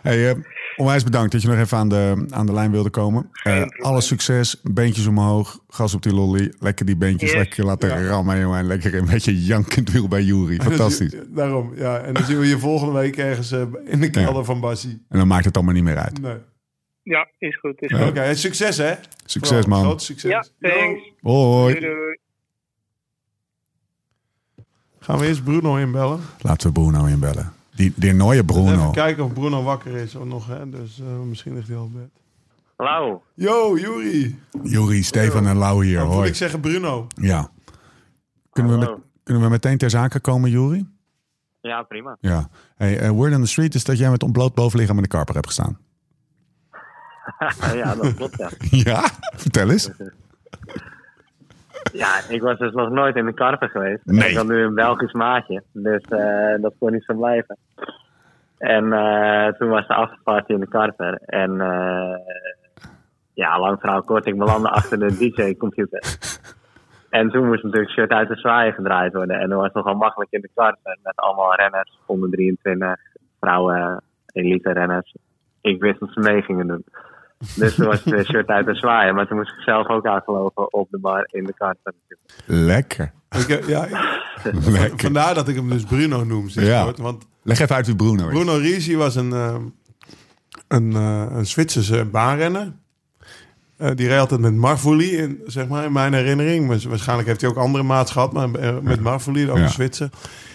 Hey, 0.02 0.30
eh, 0.30 0.36
onwijs 0.80 1.04
bedankt 1.04 1.32
dat 1.32 1.42
je 1.42 1.48
nog 1.48 1.58
even 1.58 1.78
aan 1.78 1.90
de, 1.90 2.26
aan 2.30 2.46
de 2.46 2.54
lijn 2.54 2.72
wilde 2.72 2.90
komen. 2.90 3.30
Eh, 3.44 3.64
alle 3.80 4.02
succes, 4.02 4.60
beentjes 4.64 5.06
omhoog, 5.08 5.60
gas 5.68 5.94
op 5.94 6.02
die 6.02 6.14
lolly. 6.14 6.54
Lekker 6.60 6.86
die 6.86 6.98
beentjes 6.98 7.30
Yes. 7.30 7.40
lekker 7.40 7.66
laten 7.66 8.08
rammen, 8.08 8.40
jongen. 8.40 8.60
En 8.60 8.66
lekker 8.66 8.96
een 8.96 9.06
beetje 9.06 9.44
jankend 9.46 9.92
wiel 9.92 10.08
bij 10.08 10.24
Jury. 10.24 10.56
Fantastisch. 10.60 11.12
Dus, 11.12 11.26
daarom, 11.30 11.76
ja. 11.76 11.98
En 12.00 12.14
dan 12.14 12.24
zien 12.24 12.40
we 12.40 12.48
je 12.48 12.60
volgende 12.60 12.94
week 12.94 13.18
ergens 13.18 13.52
eh, 13.52 13.62
in 13.86 14.00
de 14.00 14.10
kelder 14.10 14.36
Ja. 14.36 14.44
van 14.44 14.60
Bassie. 14.60 15.06
En 15.10 15.18
dan 15.18 15.28
maakt 15.28 15.46
het 15.46 15.56
allemaal 15.56 15.74
niet 15.74 15.84
meer 15.84 15.98
uit. 15.98 16.22
Nee. 16.22 16.38
Ja, 17.04 17.28
is 17.38 17.58
goed. 17.60 17.82
Is 17.82 17.90
Ja. 17.98 18.08
Oké, 18.08 18.36
succes 18.36 18.78
hè. 18.78 18.94
Succes, 19.26 19.50
Vooral, 19.58 19.70
man. 19.70 19.84
Groot 19.84 20.02
succes. 20.02 20.32
Ja, 20.32 20.46
Yo. 20.58 20.70
thanks. 20.70 21.02
Hoi. 21.22 21.74
Doei, 21.80 21.86
doei. 21.86 22.18
Gaan 25.00 25.20
we 25.20 25.26
eerst 25.28 25.44
Bruno 25.44 25.76
inbellen. 25.76 26.20
Laten 26.42 26.68
we 26.68 26.74
Bruno 26.74 27.06
inbellen. 27.06 27.54
Die, 27.80 27.94
die 27.96 28.14
nieuwe 28.14 28.44
Bruno. 28.46 28.72
Even 28.72 28.92
kijken 28.92 29.24
of 29.24 29.34
Bruno 29.34 29.64
wakker 29.64 29.96
is 29.96 30.16
of 30.16 30.26
nog. 30.26 30.48
Hè. 30.48 30.70
Dus 30.70 31.00
eh, 31.00 31.20
misschien 31.20 31.54
ligt 31.54 31.68
hij 31.68 31.78
al 31.78 31.84
op 31.84 31.94
bed. 31.94 32.10
Hallo. 32.76 33.24
Yo, 33.34 33.78
Juri. 33.78 34.40
Jury, 34.64 35.02
Stefan 35.02 35.48
en 35.48 35.58
Lau 35.58 35.86
hier. 35.86 36.00
Hoi. 36.00 36.28
ik 36.30 36.36
zeggen 36.36 36.60
Bruno. 36.60 37.08
Ja. 37.16 37.50
Kunnen 38.52 38.72
we, 38.72 38.78
met, 38.78 38.98
kunnen 39.24 39.44
we 39.44 39.50
meteen 39.50 39.78
ter 39.78 39.90
zake 39.90 40.20
komen, 40.20 40.50
Jury? 40.50 40.86
Ja, 41.62 41.84
prima. 41.84 42.18
Ja. 42.22 42.50
Hey, 42.76 43.00
eh, 43.00 43.10
word 43.10 43.34
on 43.34 43.42
the 43.42 43.48
street 43.48 43.76
is 43.76 43.84
dat 43.84 43.98
jij 43.98 44.10
met 44.10 44.24
ontbloot 44.24 44.54
bovenlichaam 44.54 44.96
in 44.96 45.04
de 45.04 45.10
karper 45.10 45.34
hebt 45.34 45.48
gestaan. 45.48 45.78
ja, 47.82 47.96
dat 47.96 48.14
klopt, 48.14 48.38
ja. 48.38 48.50
Ja? 48.92 49.10
Vertel 49.36 49.70
eens. 49.70 49.90
Ja, 51.94 52.22
ik 52.30 52.42
was 52.42 52.58
dus 52.58 52.74
nog 52.74 52.90
nooit 52.90 53.16
in 53.16 53.26
de 53.26 53.34
karper 53.34 53.70
geweest. 53.70 54.06
Nee. 54.06 54.30
Ik 54.30 54.38
had 54.38 54.48
nu 54.48 54.64
een 54.64 54.74
Belgisch 54.74 55.14
maatje, 55.14 55.64
dus 55.72 56.02
eh, 56.02 56.62
dat 56.62 56.74
kon 56.80 56.92
niet 56.92 57.04
zo 57.04 57.14
blijven. 57.14 57.58
En 58.58 58.94
eh, 58.94 59.48
toen 59.48 59.70
was 59.70 59.88
de 59.88 59.94
afterparty 59.94 60.52
in 60.52 60.60
de 60.60 60.68
karper. 60.68 61.20
En 61.26 61.62
eh, 61.62 62.18
ja, 63.34 63.60
lang 63.60 63.80
verhaal 63.80 64.04
kort, 64.04 64.26
ik 64.26 64.38
belandde 64.38 64.70
achter 64.70 65.00
de 65.00 65.18
DJ-computer. 65.18 66.18
En 67.10 67.30
toen 67.30 67.48
moest 67.48 67.64
natuurlijk 67.64 67.92
shirt 67.92 68.12
uit 68.12 68.28
de 68.28 68.36
zwaaien 68.36 68.74
gedraaid 68.74 69.14
worden. 69.14 69.40
En 69.40 69.50
dat 69.50 69.60
was 69.60 69.74
nogal 69.74 69.96
makkelijk 69.96 70.32
in 70.32 70.42
de 70.42 70.50
karper 70.56 70.98
met 71.04 71.16
allemaal 71.16 71.56
renners, 71.56 72.00
onder 72.06 72.30
23, 72.30 72.96
vrouwen, 73.40 74.04
elite 74.26 74.72
renners. 74.72 75.16
Ik 75.62 75.82
wist 75.82 76.00
dat 76.00 76.10
ze 76.14 76.20
mee 76.20 76.42
gingen 76.42 76.68
doen. 76.68 76.84
Dus 77.56 77.76
toen 77.76 77.86
was 77.86 77.96
het 78.04 78.14
weer 78.14 78.26
shirt 78.26 78.48
uit 78.48 78.66
de 78.66 78.76
zwaaien. 78.76 79.16
Maar 79.16 79.28
toen 79.28 79.38
moest 79.38 79.50
ik 79.58 79.60
zelf 79.64 79.88
ook 79.88 80.06
aangelopen 80.06 80.74
op 80.74 80.88
de 80.92 81.00
bar 81.00 81.28
in 81.32 81.44
de 81.44 81.54
karper. 81.54 81.94
Lekker. 82.46 83.12
Ik, 83.30 83.50
eh, 83.50 83.68
ja, 83.68 83.88
Lekker. 84.66 85.00
vandaar 85.00 85.34
dat 85.34 85.48
ik 85.48 85.56
hem 85.56 85.70
dus 85.70 85.84
Bruno 85.84 86.24
noem. 86.24 86.50
Zeg 86.50 86.66
Ja. 86.66 86.92
Want 86.98 87.26
Leg 87.44 87.60
even 87.60 87.76
uit 87.76 87.86
wie 87.86 87.96
Bruno 87.96 88.28
is. 88.28 88.34
Bruno 88.34 88.56
Risi 88.58 88.98
was 88.98 89.16
een, 89.16 89.34
eh, 89.34 89.56
een, 90.68 90.94
eh, 90.94 91.26
een 91.32 91.46
Zwitserse 91.46 92.06
baanrenner. 92.06 92.72
Eh, 93.78 93.92
die 93.96 94.08
reed 94.08 94.20
altijd 94.20 94.40
met 94.40 94.54
Marfouli, 94.56 95.18
in, 95.18 95.42
zeg 95.46 95.68
maar, 95.68 95.84
in 95.86 95.92
mijn 95.92 96.14
herinnering. 96.14 96.68
Maar 96.68 96.78
waarschijnlijk 96.90 97.28
heeft 97.28 97.42
hij 97.42 97.50
ook 97.50 97.56
andere 97.58 97.84
maats 97.84 98.12
gehad, 98.12 98.34
maar 98.34 98.54
eh, 98.54 98.78
met 98.82 99.00
Marfouli, 99.02 99.50
ook 99.50 99.58
Ja. 99.58 99.64
een 99.64 99.70
Zwitser. 99.70 100.10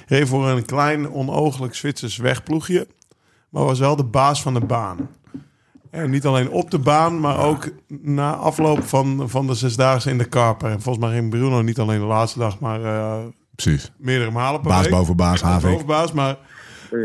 Reed 0.06 0.28
voor 0.28 0.48
een 0.48 0.64
klein, 0.64 1.12
onooglijk 1.12 1.74
Zwitsers 1.74 2.16
wegploegje. 2.16 2.86
Maar 3.50 3.64
was 3.64 3.78
wel 3.78 3.96
de 3.96 4.04
baas 4.04 4.42
van 4.42 4.54
de 4.54 4.60
baan. 4.64 5.10
En 5.94 6.10
niet 6.10 6.26
alleen 6.26 6.50
op 6.50 6.70
de 6.70 6.78
baan, 6.78 7.20
maar 7.20 7.38
ook 7.38 7.68
na 8.02 8.34
afloop 8.34 8.84
van, 8.84 9.22
van 9.28 9.46
de 9.46 9.54
zesdaagse 9.54 10.10
in 10.10 10.18
de 10.18 10.24
Karper. 10.24 10.70
En 10.70 10.80
volgens 10.80 11.04
mij 11.04 11.14
ging 11.14 11.30
Bruno 11.30 11.62
niet 11.62 11.78
alleen 11.78 12.00
de 12.00 12.06
laatste 12.06 12.38
dag, 12.38 12.58
maar 12.60 12.84
eh, 12.84 13.18
Precies. 13.54 13.92
meerdere 13.98 14.30
malen 14.30 14.60
per 14.60 14.70
Baas 14.70 14.82
week. 14.82 14.90
boven 14.90 15.16
baas, 15.16 15.40
Havik. 15.42 15.70
Bovenbaas, 15.72 16.12
maar 16.12 16.36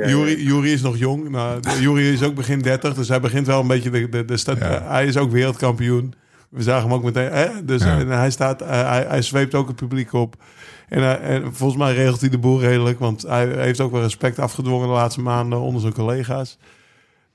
Jury, 0.05 0.71
is 0.71 0.81
nog 0.81 0.97
jong. 0.97 1.29
Nou, 1.29 1.59
Jury 1.81 2.01
is 2.13 2.23
ook 2.23 2.35
begin 2.35 2.59
30, 2.61 2.93
dus 2.93 3.07
hij 3.07 3.19
begint 3.19 3.47
wel 3.47 3.59
een 3.61 3.67
beetje 3.67 3.89
de, 3.89 4.09
de, 4.09 4.25
de 4.25 4.37
sta- 4.37 4.55
Ja. 4.59 4.83
Hij 4.87 5.05
is 5.05 5.17
ook 5.17 5.31
wereldkampioen. 5.31 6.13
We 6.49 6.63
zagen 6.63 6.83
hem 6.83 6.93
ook 6.97 7.03
meteen. 7.03 7.31
Hè? 7.31 7.65
Dus 7.65 7.83
Ja. 7.83 8.05
hij, 8.05 8.31
staat, 8.31 8.61
eh, 8.61 8.69
hij, 8.69 9.05
hij 9.07 9.21
zweept 9.21 9.55
ook 9.55 9.67
het 9.67 9.75
publiek 9.75 10.13
op. 10.13 10.35
En, 10.89 11.03
hij- 11.03 11.19
en 11.19 11.55
volgens 11.55 11.79
mij 11.79 11.93
regelt 11.93 12.21
hij 12.21 12.29
de 12.29 12.37
boel 12.37 12.59
redelijk, 12.59 12.99
want 12.99 13.21
hij 13.21 13.47
heeft 13.47 13.79
ook 13.79 13.91
wel 13.91 14.01
respect 14.01 14.39
afgedwongen 14.39 14.87
de 14.87 14.93
laatste 14.93 15.21
maanden 15.21 15.59
onder 15.59 15.81
zijn 15.81 15.93
collega's. 15.93 16.57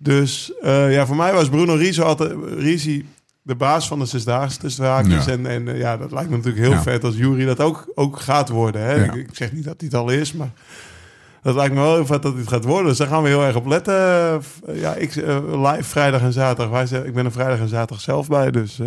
Dus 0.04 0.52
eh, 0.62 0.92
ja, 0.92 1.06
voor 1.06 1.16
mij 1.16 1.32
was 1.32 1.48
Bruno 1.48 1.74
Risi 1.74 2.00
altijd 2.02 2.32
Risi 2.58 3.08
de 3.42 3.54
baas 3.54 3.88
van 3.88 3.98
de 3.98 4.06
zesdaagse 4.06 4.58
tussen 4.58 4.82
de 4.82 4.88
haakjes. 4.88 5.24
Ja. 5.24 5.32
En, 5.32 5.46
en 5.46 5.68
eh, 5.68 5.78
ja, 5.78 5.96
dat 5.96 6.12
lijkt 6.12 6.30
me 6.30 6.36
natuurlijk 6.36 6.64
heel 6.64 6.72
Ja. 6.74 6.82
vet 6.82 7.04
als 7.04 7.16
Jury 7.16 7.44
dat 7.44 7.60
ook, 7.60 7.92
ook 7.94 8.20
gaat 8.20 8.48
worden. 8.48 8.82
Hè? 8.82 8.94
Ja. 8.94 9.02
Ik, 9.12 9.14
ik 9.14 9.28
zeg 9.32 9.52
niet 9.52 9.64
dat 9.64 9.74
hij 9.78 9.86
het 9.86 9.94
al 9.96 10.10
is, 10.10 10.32
maar 10.32 10.50
dat 11.42 11.54
lijkt 11.54 11.74
me 11.74 11.80
wel 11.80 11.94
heel 11.94 12.06
vet 12.06 12.22
dat 12.22 12.36
het 12.36 12.48
gaat 12.48 12.64
worden. 12.64 12.86
Dus 12.86 12.96
daar 12.98 13.08
gaan 13.08 13.22
we 13.22 13.28
heel 13.28 13.44
erg 13.44 13.56
op 13.56 13.66
letten. 13.66 13.94
Eh, 13.94 14.80
Ja, 14.80 14.94
ik 14.94 15.14
live 15.54 15.82
vrijdag 15.84 16.20
en 16.20 16.32
zaterdag. 16.32 16.88
Wij 16.90 17.00
ik 17.00 17.14
ben 17.14 17.24
er 17.24 17.32
vrijdag 17.32 17.58
en 17.58 17.68
zaterdag 17.68 18.00
zelf 18.00 18.28
bij, 18.28 18.50
dus... 18.50 18.80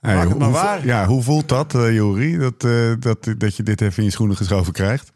Hey, 0.00 0.14
Maak 0.14 0.22
het 0.24 0.32
hoe, 0.32 0.40
maar 0.40 0.48
hoe- 0.48 0.56
waar. 0.58 0.86
Ja, 0.86 1.06
hoe 1.06 1.22
voelt 1.22 1.48
dat, 1.48 1.72
Jury? 1.72 2.38
Dat, 2.38 2.60
dat, 3.02 3.34
dat 3.38 3.56
je 3.56 3.62
dit 3.62 3.80
even 3.80 3.98
in 3.98 4.04
je 4.04 4.10
schoenen 4.10 4.36
geschoven 4.36 4.72
krijgt? 4.72 5.12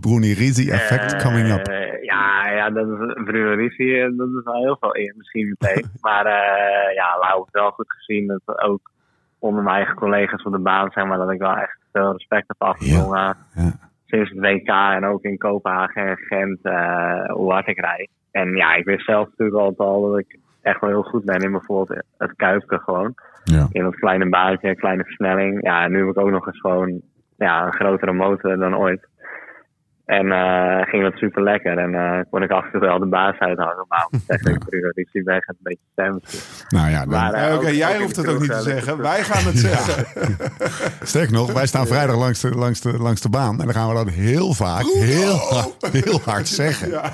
Bruni 0.00 0.32
Risi 0.32 0.70
effect 0.70 1.22
coming 1.22 1.52
up. 1.52 1.79
Ja, 2.10 2.50
Ja, 2.50 2.70
dat 2.70 2.86
is 2.86 3.28
Ricci, 3.54 4.00
eh, 4.00 4.16
dat 4.16 4.28
is 4.28 4.44
wel 4.44 4.62
heel 4.62 4.76
veel 4.80 4.94
in, 4.94 5.14
misschien 5.16 5.56
meteen. 5.58 5.90
maar 6.06 6.26
uh, 6.26 6.94
ja, 6.94 7.18
Lau 7.20 7.38
heeft 7.38 7.52
wel 7.52 7.70
goed 7.70 7.92
gezien 7.92 8.26
dat 8.26 8.62
ook 8.62 8.90
onder 9.38 9.62
mijn 9.62 9.76
eigen 9.76 9.94
collega's 9.94 10.42
op 10.42 10.52
de 10.52 10.58
baan, 10.58 10.90
zeg 10.90 11.04
maar, 11.04 11.18
dat 11.18 11.30
ik 11.30 11.38
wel 11.38 11.56
echt 11.56 11.78
veel 11.92 12.12
respect 12.12 12.48
heb 12.48 12.62
afgedwongen. 12.62 13.18
Ja, 13.18 13.36
ja. 13.54 13.72
Sinds 14.06 14.30
het 14.30 14.38
WK 14.38 14.68
en 14.68 15.04
ook 15.04 15.22
in 15.22 15.38
Kopenhagen 15.38 16.06
en 16.06 16.16
Gent, 16.16 16.58
uh, 16.62 17.24
hoe 17.24 17.52
hard 17.52 17.66
ik 17.66 17.80
rijd. 17.80 18.10
En 18.30 18.54
ja, 18.54 18.74
ik 18.74 18.84
wist 18.84 19.04
zelf 19.04 19.28
natuurlijk 19.28 19.58
altijd 19.58 19.88
al 19.88 20.10
dat 20.10 20.18
ik 20.18 20.38
echt 20.62 20.80
wel 20.80 20.90
heel 20.90 21.02
goed 21.02 21.24
ben 21.24 21.40
in 21.40 21.50
bijvoorbeeld 21.50 22.02
het 22.18 22.36
kuipje 22.36 22.78
gewoon. 22.78 23.14
Ja. 23.44 23.66
In 23.70 23.82
dat 23.82 23.94
kleine 23.94 24.28
baantje, 24.28 24.68
een 24.68 24.76
kleine 24.76 25.04
versnelling. 25.04 25.62
Ja, 25.62 25.84
en 25.84 25.90
nu 25.90 25.98
heb 25.98 26.08
ik 26.08 26.18
ook 26.18 26.30
nog 26.30 26.46
eens 26.46 26.60
gewoon 26.60 27.00
ja, 27.36 27.66
een 27.66 27.72
grotere 27.72 28.12
motor 28.12 28.56
dan 28.56 28.76
ooit. 28.76 29.08
En 30.10 30.26
uh, 30.26 30.82
ging 30.82 31.02
dat 31.02 31.14
super 31.14 31.42
lekker. 31.42 31.78
En 31.78 31.92
uh, 31.92 32.20
kon 32.30 32.42
ik 32.42 32.50
af 32.50 32.64
en 32.64 32.70
toe 32.70 32.80
wel 32.80 32.98
de 32.98 33.06
baas 33.06 33.38
uithangen. 33.38 33.84
Maar 33.88 34.08
zeggen, 34.26 34.92
ik 34.94 35.08
zie 35.12 35.22
weg 35.22 35.46
een 35.46 35.56
beetje 35.58 35.84
stem. 35.92 36.20
Nou 36.68 36.90
ja, 36.90 37.06
dan... 37.06 37.34
uh, 37.34 37.54
oké, 37.54 37.68
jij 37.68 37.98
hoeft 37.98 38.16
het 38.16 38.28
ook 38.28 38.40
niet 38.40 38.50
te 38.50 38.60
zeggen. 38.60 38.98
Wij 38.98 39.22
gaan 39.22 39.44
het 39.44 39.58
zeggen. 39.58 40.06
Sterk 41.12 41.30
nog, 41.30 41.52
wij 41.52 41.66
staan 41.66 41.86
vrijdag 41.86 42.16
langs 42.16 42.40
de, 42.40 42.50
langs, 42.50 42.80
de, 42.80 42.98
langs 42.98 43.20
de 43.20 43.28
baan. 43.28 43.60
En 43.60 43.64
dan 43.64 43.74
gaan 43.74 43.88
we 43.88 43.94
dat 43.94 44.08
heel 44.08 44.52
vaak 44.52 44.84
heel, 44.84 45.38
heel 45.92 46.20
hard 46.24 46.48
zeggen. 46.48 46.90
Ja. 46.90 47.12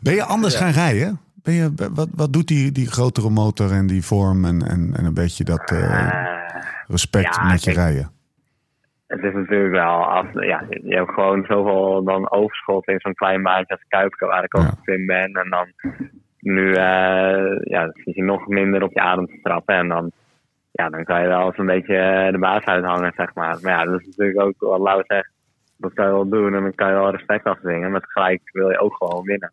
Ben 0.00 0.14
je 0.14 0.22
anders 0.22 0.54
gaan 0.54 0.72
rijden? 0.72 1.20
Ben 1.34 1.54
je, 1.54 1.72
wat, 1.94 2.08
wat 2.14 2.32
doet 2.32 2.48
die, 2.48 2.72
die 2.72 2.86
grotere 2.86 3.30
motor 3.30 3.72
en 3.72 3.86
die 3.86 4.04
vorm 4.04 4.44
en, 4.44 4.68
en, 4.68 4.90
en 4.96 5.04
een 5.04 5.14
beetje 5.14 5.44
dat 5.44 5.72
respect 6.86 7.34
ja, 7.36 7.44
met 7.44 7.64
je 7.64 7.72
kijk, 7.72 7.76
rijden? 7.76 8.10
Het 9.08 9.22
is 9.22 9.32
natuurlijk 9.32 9.72
wel 9.72 10.04
af, 10.04 10.26
ja, 10.32 10.64
je 10.68 10.94
hebt 10.94 11.12
gewoon 11.12 11.44
zoveel 11.44 12.04
dan 12.04 12.30
overschot 12.30 12.88
in 12.88 13.00
zo'n 13.00 13.14
klein 13.14 13.42
baantje 13.42 13.74
als 13.74 13.84
Kuipke, 13.88 14.26
waar 14.26 14.44
ik 14.44 14.56
ook 14.56 14.62
ja. 14.62 14.92
in 14.94 15.06
ben. 15.06 15.32
En 15.32 15.50
dan 15.50 15.66
nu 16.38 16.68
uh, 16.68 17.60
ja, 17.60 17.90
zit 17.92 18.14
je 18.14 18.22
nog 18.22 18.46
minder 18.46 18.82
op 18.82 18.92
je 18.92 19.00
adem 19.00 19.26
te 19.26 19.40
trappen. 19.42 19.74
En 19.74 19.88
dan, 19.88 20.10
ja, 20.70 20.88
dan 20.88 21.04
kan 21.04 21.22
je 21.22 21.28
wel 21.28 21.46
eens 21.46 21.58
een 21.58 21.66
beetje 21.66 22.28
de 22.32 22.38
baas 22.38 22.64
uithangen, 22.64 23.12
zeg 23.16 23.34
maar. 23.34 23.58
Maar 23.62 23.72
ja, 23.72 23.84
dat 23.84 24.00
is 24.00 24.06
natuurlijk 24.06 24.40
ook 24.40 24.54
wat 24.58 24.80
Lau 24.80 25.02
zegt. 25.06 25.30
Dat 25.76 25.92
kan 25.92 26.06
je 26.06 26.12
wel 26.12 26.28
doen 26.28 26.54
en 26.54 26.62
dan 26.62 26.74
kan 26.74 26.88
je 26.88 26.94
wel 26.94 27.10
respect 27.10 27.44
afdwingen. 27.44 27.90
Maar 27.90 28.00
tegelijk 28.00 28.40
wil 28.52 28.70
je 28.70 28.78
ook 28.78 28.96
gewoon 28.96 29.24
winnen. 29.24 29.52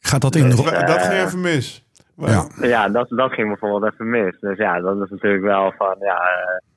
Gaat 0.00 0.20
dat 0.20 0.34
in? 0.34 0.44
Dus, 0.44 0.72
uh, 0.72 0.86
dat 0.86 1.02
ging 1.02 1.26
even 1.26 1.40
mis. 1.40 1.84
Ja, 2.16 2.46
ja 2.60 2.88
dat, 2.88 3.08
dat 3.08 3.32
ging 3.32 3.48
bijvoorbeeld 3.48 3.92
even 3.92 4.10
mis. 4.10 4.40
Dus 4.40 4.58
ja, 4.58 4.80
dat 4.80 5.02
is 5.02 5.10
natuurlijk 5.10 5.44
wel 5.44 5.72
van, 5.76 5.96
ja... 5.98 6.14
Uh, 6.14 6.70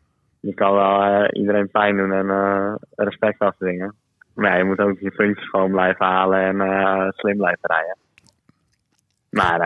je 0.46 0.54
kan 0.54 0.74
wel 0.74 1.04
uh, 1.04 1.28
iedereen 1.32 1.70
pijn 1.70 1.98
doen 1.98 2.12
en 2.12 2.26
uh, 2.26 2.74
respect 2.96 3.40
afdwingen. 3.40 3.96
Maar 4.34 4.52
ja, 4.52 4.58
je 4.58 4.64
moet 4.64 4.80
ook 4.80 5.00
je 5.00 5.12
puntjes 5.12 5.50
gewoon 5.50 5.72
blijven 5.72 6.06
halen 6.06 6.40
en 6.40 6.56
uh, 6.56 7.10
slim 7.10 7.38
blijven 7.38 7.70
rijden. 7.70 7.98
Maar 9.30 9.60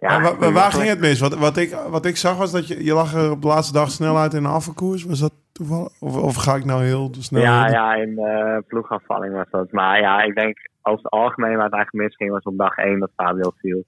ja. 0.00 0.18
Maar, 0.18 0.38
waar, 0.38 0.52
waar 0.52 0.72
ging 0.72 0.88
het 0.88 1.00
mis? 1.00 1.20
Wat, 1.20 1.34
wat, 1.34 1.56
ik, 1.56 1.76
wat 1.88 2.04
ik 2.04 2.16
zag 2.16 2.36
was 2.36 2.52
dat 2.52 2.68
je, 2.68 2.84
je 2.84 2.94
lag 2.94 3.14
er 3.14 3.30
op 3.30 3.42
de 3.42 3.48
laatste 3.48 3.72
dag 3.72 3.90
snel 3.90 4.18
uit 4.18 4.34
in 4.34 4.42
de 4.42 4.48
afvalkoers. 4.48 5.04
Was 5.04 5.20
dat 5.20 5.32
toevallig? 5.52 5.88
Of, 6.00 6.16
of 6.16 6.34
ga 6.34 6.54
ik 6.54 6.64
nou 6.64 6.84
heel 6.84 7.10
snel? 7.18 7.42
Ja, 7.42 7.68
ja 7.68 7.94
in 7.94 8.20
ploegafvalling 8.68 9.34
was 9.34 9.50
dat. 9.50 9.72
Maar 9.72 10.00
ja, 10.00 10.22
ik 10.22 10.34
denk 10.34 10.56
over 10.82 11.02
het 11.02 11.12
algemeen 11.12 11.56
waar 11.56 11.64
het 11.64 11.74
eigenlijk 11.74 12.04
misging 12.04 12.30
was 12.30 12.42
op 12.42 12.58
dag 12.58 12.76
1 12.76 13.00
dat 13.00 13.10
Fabio 13.16 13.52
viel. 13.56 13.84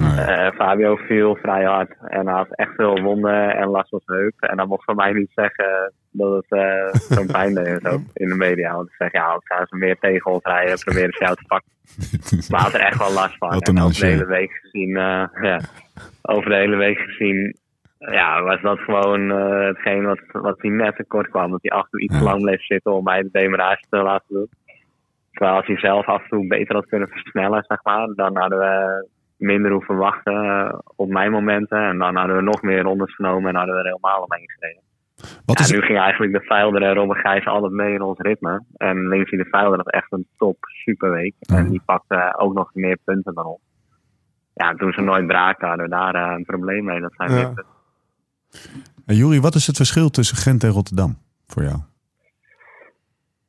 Uh, 0.00 0.50
Fabio 0.50 0.96
viel 0.96 1.36
vrij 1.36 1.64
hard 1.64 1.96
en 2.08 2.26
had 2.26 2.48
echt 2.50 2.74
veel 2.76 3.00
wonden 3.00 3.56
en 3.56 3.68
last 3.68 3.88
van 3.88 4.00
zijn 4.04 4.18
heup. 4.18 4.40
En 4.40 4.56
dan 4.56 4.68
mocht 4.68 4.84
van 4.84 4.96
mij 4.96 5.12
niet 5.12 5.30
zeggen 5.34 5.92
dat 6.10 6.34
het 6.34 6.60
uh, 6.60 6.94
zo'n 7.16 7.26
pijn 7.36 7.54
deed 7.54 7.80
zo, 7.82 8.00
in 8.12 8.28
de 8.28 8.34
media. 8.34 8.74
Want 8.74 8.88
ik 8.88 8.94
zeg, 8.98 9.12
ja, 9.12 9.24
als 9.24 9.44
gaan 9.44 9.66
ze 9.66 9.76
meer 9.76 9.96
tegen 9.98 10.30
ons 10.30 10.44
rijden, 10.44 10.78
proberen 10.78 11.12
ze 11.12 11.24
jou 11.24 11.36
te 11.36 11.44
pakken. 11.46 11.70
Maar 12.50 12.60
had 12.60 12.74
er 12.74 12.80
echt 12.80 12.98
wel 12.98 13.12
last 13.12 13.36
van. 13.36 13.60
en 13.60 13.80
over 13.80 14.00
de 14.00 14.06
hele 14.06 14.26
week 14.26 14.52
gezien, 14.62 14.88
uh, 14.88 15.24
ja, 15.48 15.60
over 16.22 16.50
de 16.50 16.56
hele 16.56 16.76
week 16.76 16.98
gezien, 16.98 17.56
ja, 17.98 18.42
was 18.42 18.60
dat 18.60 18.78
gewoon 18.78 19.28
hetgeen 19.30 20.04
wat, 20.04 20.20
wat 20.32 20.62
hij 20.62 20.70
net 20.70 20.96
tekort 20.96 21.28
kwam. 21.28 21.50
Dat 21.50 21.62
hij 21.62 21.70
af 21.70 21.84
en 21.84 21.90
toe 21.90 22.00
iets 22.00 22.18
te 22.18 22.24
lang 22.24 22.42
bleef 22.42 22.64
zitten 22.64 22.92
om 22.92 23.04
mij 23.04 23.22
de 23.22 23.28
demarage 23.32 23.84
te 23.88 23.96
laten 23.96 24.34
doen. 24.34 24.48
Terwijl 25.32 25.56
als 25.56 25.66
hij 25.66 25.78
zelf 25.78 26.06
af 26.06 26.22
en 26.22 26.28
toe 26.28 26.46
beter 26.46 26.74
had 26.74 26.86
kunnen 26.86 27.08
versnellen, 27.08 27.64
zeg 27.68 27.82
maar, 27.82 28.08
dan 28.14 28.36
hadden 28.36 28.58
we 28.58 29.06
minder 29.42 29.72
hoeven 29.72 29.96
wachten 29.96 30.44
uh, 30.44 30.78
op 30.96 31.08
mijn 31.08 31.30
momenten. 31.30 31.78
En 31.78 31.98
dan 31.98 32.16
hadden 32.16 32.36
we 32.36 32.42
nog 32.42 32.62
meer 32.62 32.82
rondes 32.82 33.14
genomen 33.14 33.48
en 33.50 33.56
hadden 33.56 33.74
we 33.74 33.80
er 33.80 33.86
helemaal 33.86 34.22
omheen 34.22 34.50
gereden. 34.50 34.82
Wat 35.44 35.60
is... 35.60 35.70
nu 35.70 35.80
ging 35.80 35.98
eigenlijk 35.98 36.32
de 36.32 36.40
Veilder 36.40 36.82
en 36.82 36.94
Robben 36.94 37.16
Gijs 37.16 37.46
altijd 37.46 37.72
mee 37.72 37.94
in 37.94 38.02
ons 38.02 38.18
ritme. 38.18 38.64
En 38.76 39.08
Lindsay 39.08 39.38
de 39.38 39.44
Veilder 39.44 39.76
had 39.76 39.90
echt 39.90 40.12
een 40.12 40.26
top 40.36 40.56
superweek. 40.60 41.34
Ja. 41.38 41.56
En 41.56 41.70
die 41.70 41.82
pakte 41.84 42.34
ook 42.38 42.54
nog 42.54 42.74
meer 42.74 42.98
punten 43.04 43.34
dan 43.34 43.44
ons. 43.44 43.60
Ja, 44.54 44.74
toen 44.74 44.92
ze 44.92 45.00
nooit 45.00 45.26
braken 45.26 45.68
hadden 45.68 45.84
we 45.84 45.92
daar 45.92 46.14
uh, 46.14 46.34
een 46.36 46.44
probleem 46.44 46.84
mee. 46.84 47.00
Dat 47.00 47.14
zijn 47.16 47.30
ja. 49.06 49.40
Wat 49.40 49.54
is 49.54 49.66
het 49.66 49.76
verschil 49.76 50.10
tussen 50.10 50.36
Gent 50.36 50.64
en 50.64 50.70
Rotterdam 50.70 51.18
voor 51.46 51.62
jou? 51.62 51.76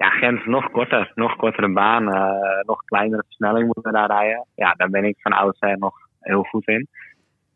Ja, 0.04 0.10
Gent 0.10 0.46
nog 0.46 0.72
korter. 0.72 1.12
Nog 1.16 1.36
kortere 1.36 1.72
baan. 1.72 2.04
Uh, 2.04 2.66
nog 2.66 2.84
kleinere 2.86 3.24
versnelling 3.26 3.74
moeten 3.74 3.94
daar 3.94 4.08
rijden. 4.08 4.46
Ja, 4.56 4.74
daar 4.74 4.90
ben 4.90 5.04
ik 5.04 5.16
van 5.20 5.32
oudsher 5.32 5.78
nog 5.78 5.96
heel 6.20 6.44
goed 6.44 6.68
in. 6.68 6.88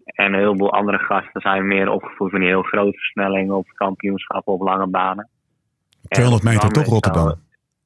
En 0.03 0.25
een 0.25 0.39
heleboel 0.39 0.73
andere 0.73 0.97
gasten 0.97 1.41
zijn 1.41 1.67
meer 1.67 1.89
opgevoed 1.89 2.29
van 2.29 2.39
die 2.39 2.49
heel 2.49 2.61
grote 2.61 2.97
versnellingen 2.97 3.55
op 3.55 3.67
kampioenschappen 3.73 4.53
op 4.53 4.61
lange 4.61 4.87
banen. 4.87 5.29
200 6.07 6.43
meter 6.43 6.71
toch, 6.71 6.85
Rotterdam? 6.85 7.35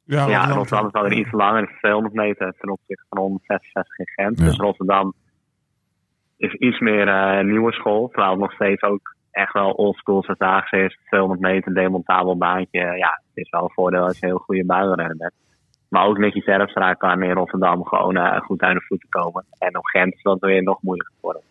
Ja, 0.04 0.28
ja 0.28 0.46
Rotterdam 0.46 0.86
is 0.88 1.12
er 1.12 1.18
iets 1.18 1.32
langer, 1.32 1.78
200 1.80 2.14
meter 2.14 2.54
ten 2.60 2.70
opzichte 2.70 3.06
van 3.10 3.20
166 3.20 3.98
in 3.98 4.08
Gent. 4.08 4.38
Dus 4.38 4.58
Rotterdam 4.58 5.14
is 6.38 6.54
iets 6.54 6.80
meer 6.80 7.08
uh, 7.08 7.46
nieuwe 7.46 7.72
school, 7.72 8.08
terwijl 8.08 8.32
het 8.32 8.40
nog 8.40 8.54
steeds 8.54 8.82
ook 8.82 9.16
echt 9.32 9.54
wel 9.54 9.72
oldschool 9.72 10.24
Zataagse 10.24 10.78
is. 10.78 11.00
200 11.06 11.42
meter 11.42 11.74
demontabel 11.74 12.38
baantje. 12.38 12.80
Ja, 12.80 13.22
het 13.28 13.46
is 13.46 13.50
wel 13.50 13.64
een 13.64 13.74
voordeel 13.74 14.04
als 14.04 14.20
je 14.20 14.26
een 14.26 14.32
heel 14.32 14.44
goede 14.46 14.66
buienrenner 14.66 15.18
bent. 15.18 15.34
Maar 15.88 16.06
ook 16.06 16.18
Nicky 16.18 16.42
Terpstra 16.42 16.94
kan 16.94 17.24
in 17.24 17.32
Rotterdam 17.32 17.86
gewoon 17.86 18.18
uh, 18.18 18.42
goed 18.42 18.62
uit 18.62 18.76
de 18.76 18.86
voeten 18.88 19.10
komen. 19.10 19.46
En 19.58 19.78
op 19.78 19.86
Gent 19.86 20.14
is 20.14 20.22
dat 20.22 20.40
weer 20.40 20.64
nog 20.64 20.82
moeilijker 20.82 21.16
worden. 21.22 21.42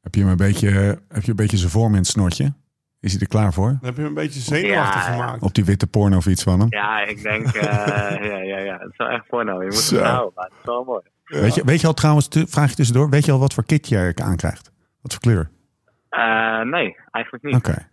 Heb 0.00 0.14
je 0.14 0.20
hem 0.20 0.30
een 0.30 0.36
beetje, 0.36 0.70
heb 1.08 1.22
je 1.22 1.30
een 1.30 1.36
beetje 1.36 1.56
zijn 1.56 1.70
vorm 1.70 1.92
in 1.92 1.98
het 1.98 2.06
snortje? 2.06 2.52
Is 3.00 3.12
hij 3.12 3.20
er 3.20 3.28
klaar 3.28 3.52
voor? 3.52 3.66
Dan 3.66 3.78
heb 3.80 3.94
je 3.94 4.00
hem 4.00 4.08
een 4.08 4.14
beetje 4.14 4.40
zenuwachtig 4.40 5.06
ja, 5.06 5.12
gemaakt. 5.12 5.42
Op 5.42 5.54
die 5.54 5.64
witte 5.64 5.86
porno 5.86 6.16
of 6.16 6.26
iets 6.26 6.42
van 6.42 6.60
hem? 6.60 6.66
Ja, 6.70 7.06
ik 7.06 7.22
denk, 7.22 7.46
uh, 7.46 7.62
ja, 8.30 8.36
ja, 8.36 8.58
ja. 8.58 8.78
Het 8.78 8.90
is 8.90 8.96
wel 8.96 9.08
echt 9.08 9.26
porno. 9.26 9.62
Je 9.62 9.70
moet 9.70 9.90
hem 9.90 10.02
houden, 10.02 10.32
maar 10.34 10.44
het 10.44 10.54
is 10.58 10.64
wel 10.64 10.84
mooi. 10.84 11.02
Weet, 11.24 11.54
je, 11.54 11.64
weet 11.64 11.80
je 11.80 11.86
al 11.86 11.94
trouwens, 11.94 12.28
vraag 12.30 12.70
je 12.70 12.76
tussendoor, 12.76 13.10
weet 13.10 13.24
je 13.24 13.32
al 13.32 13.38
wat 13.38 13.54
voor 13.54 13.64
kit 13.64 13.88
je 13.88 14.12
aankrijgt? 14.14 14.72
Wat 15.00 15.12
voor 15.12 15.20
kleur? 15.20 15.50
Uh, 16.10 16.60
nee, 16.60 16.96
eigenlijk 17.10 17.44
niet. 17.44 17.54
Oké. 17.54 17.70
Okay. 17.70 17.88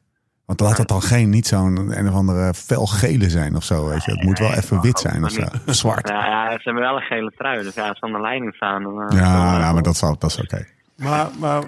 Want 0.45 0.60
laat 0.60 0.77
het 0.77 0.88
dan 0.88 1.01
geen, 1.01 1.30
niet 1.30 1.47
zo'n 1.47 1.97
een 1.97 2.08
of 2.08 2.13
andere 2.13 2.53
felgele 2.53 3.30
zijn 3.30 3.56
of 3.56 3.63
zo, 3.63 3.88
weet 3.88 4.03
je. 4.03 4.12
Het 4.12 4.23
moet 4.23 4.39
wel 4.39 4.53
even 4.53 4.82
wit 4.82 4.99
zijn 4.99 5.23
of 5.23 5.32
zo. 5.32 5.43
Zwart. 5.65 6.08
Ja, 6.08 6.25
ja, 6.25 6.51
ze 6.51 6.62
hebben 6.63 6.84
wel 6.84 6.95
een 6.95 7.01
gele 7.01 7.32
trui, 7.38 7.63
dus 7.63 7.75
ja, 7.75 7.88
als 7.88 7.99
ze 7.99 8.06
aan 8.06 8.12
de 8.12 8.21
leiding 8.21 8.56
staan... 8.56 8.84
Dan, 8.84 9.01
uh, 9.01 9.19
ja, 9.19 9.60
ja, 9.60 9.73
maar 9.73 9.84
dat, 9.84 9.97
zal, 9.97 10.17
dat 10.17 10.30
is 10.30 10.38
oké. 10.41 10.56
Okay. 10.56 10.67
Maar, 10.95 11.27
maar... 11.39 11.63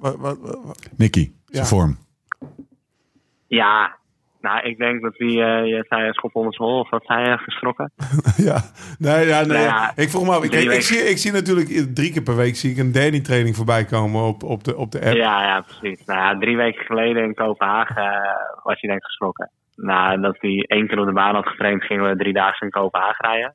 Wat, 0.00 0.16
wat, 0.16 0.38
wat? 0.40 0.88
Nicky, 0.96 1.32
zijn 1.46 1.66
vorm. 1.66 1.98
Ja, 3.46 3.96
nou, 4.44 4.60
ik 4.68 4.78
denk 4.78 5.02
dat 5.02 5.16
wie, 5.16 5.36
uh, 5.36 5.66
je 5.66 5.84
zei 5.88 6.12
schop 6.12 6.34
onder 6.34 6.54
zijn 6.54 6.68
hol, 6.68 6.80
of 6.80 6.90
wat 6.90 7.04
zei 7.04 7.28
je, 7.28 7.36
geschrokken? 7.38 7.92
ja, 8.48 8.58
nee, 8.98 9.26
ja, 9.26 9.44
nee. 9.44 9.66
Nou 9.66 9.92
ik 9.96 10.08
vroeg 10.08 10.24
me 10.24 10.32
af, 10.32 10.44
ik, 10.44 10.52
ik, 10.52 10.82
zie, 10.82 10.98
ik 10.98 11.18
zie 11.18 11.32
natuurlijk 11.32 11.68
drie 11.94 12.12
keer 12.12 12.22
per 12.22 12.36
week 12.36 12.56
zie 12.56 12.70
ik 12.70 12.78
een 12.78 12.92
Danny 12.92 13.20
training 13.20 13.56
voorbij 13.56 13.84
komen 13.84 14.22
op, 14.22 14.42
op, 14.42 14.64
de, 14.64 14.76
op 14.76 14.90
de 14.90 15.00
app. 15.04 15.14
Ja, 15.14 15.42
ja, 15.42 15.60
precies. 15.60 16.04
Nou 16.04 16.20
ja, 16.20 16.38
drie 16.38 16.56
weken 16.56 16.84
geleden 16.84 17.22
in 17.22 17.34
Kopenhagen 17.34 18.02
uh, 18.02 18.62
was 18.62 18.80
hij 18.80 18.90
denk 18.90 19.00
ik 19.00 19.06
geschrokken. 19.06 19.50
Nadat 19.76 20.36
hij 20.40 20.64
één 20.66 20.86
keer 20.86 20.98
op 20.98 21.06
de 21.06 21.12
baan 21.12 21.34
had 21.34 21.48
getraind, 21.48 21.84
gingen 21.84 22.08
we 22.08 22.16
drie 22.16 22.32
dagen 22.32 22.66
in 22.66 22.70
Kopenhagen 22.70 23.26
rijden. 23.28 23.54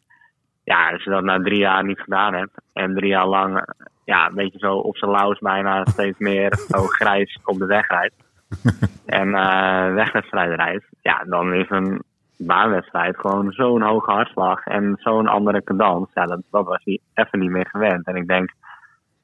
Ja, 0.64 0.92
als 0.92 1.04
je 1.04 1.10
dat 1.10 1.24
na 1.24 1.40
drie 1.40 1.60
jaar 1.60 1.86
niet 1.86 2.00
gedaan 2.00 2.34
hebt 2.34 2.62
en 2.74 2.94
drie 2.96 3.10
jaar 3.10 3.28
lang 3.28 3.74
ja, 4.06 4.28
een 4.28 4.36
beetje 4.36 4.60
zo 4.60 4.76
op 4.76 4.98
zijn 4.98 5.12
laus 5.12 5.40
bijna 5.40 5.86
steeds 5.86 6.20
meer 6.20 6.56
zo 6.74 6.82
grijs 6.82 7.40
op 7.44 7.58
de 7.58 7.66
weg 7.66 7.88
rijdt 7.88 8.16
en 9.20 9.28
uh, 9.28 9.94
wegwedstrijd 9.94 10.56
rijdt, 10.56 10.86
ja, 11.02 11.24
dan 11.24 11.54
is 11.54 11.70
een 11.70 12.02
baanwedstrijd 12.38 13.18
gewoon 13.18 13.52
zo'n 13.52 13.82
hoge 13.82 14.12
hartslag 14.12 14.66
en 14.66 14.96
zo'n 15.00 15.28
andere 15.28 15.64
cadans. 15.64 16.10
Ja, 16.14 16.26
dat, 16.26 16.42
dat 16.52 16.66
was 16.66 16.82
hij 16.84 17.00
even 17.14 17.40
niet 17.40 17.50
meer 17.50 17.68
gewend. 17.68 18.06
En 18.06 18.16
ik 18.16 18.28
denk 18.28 18.52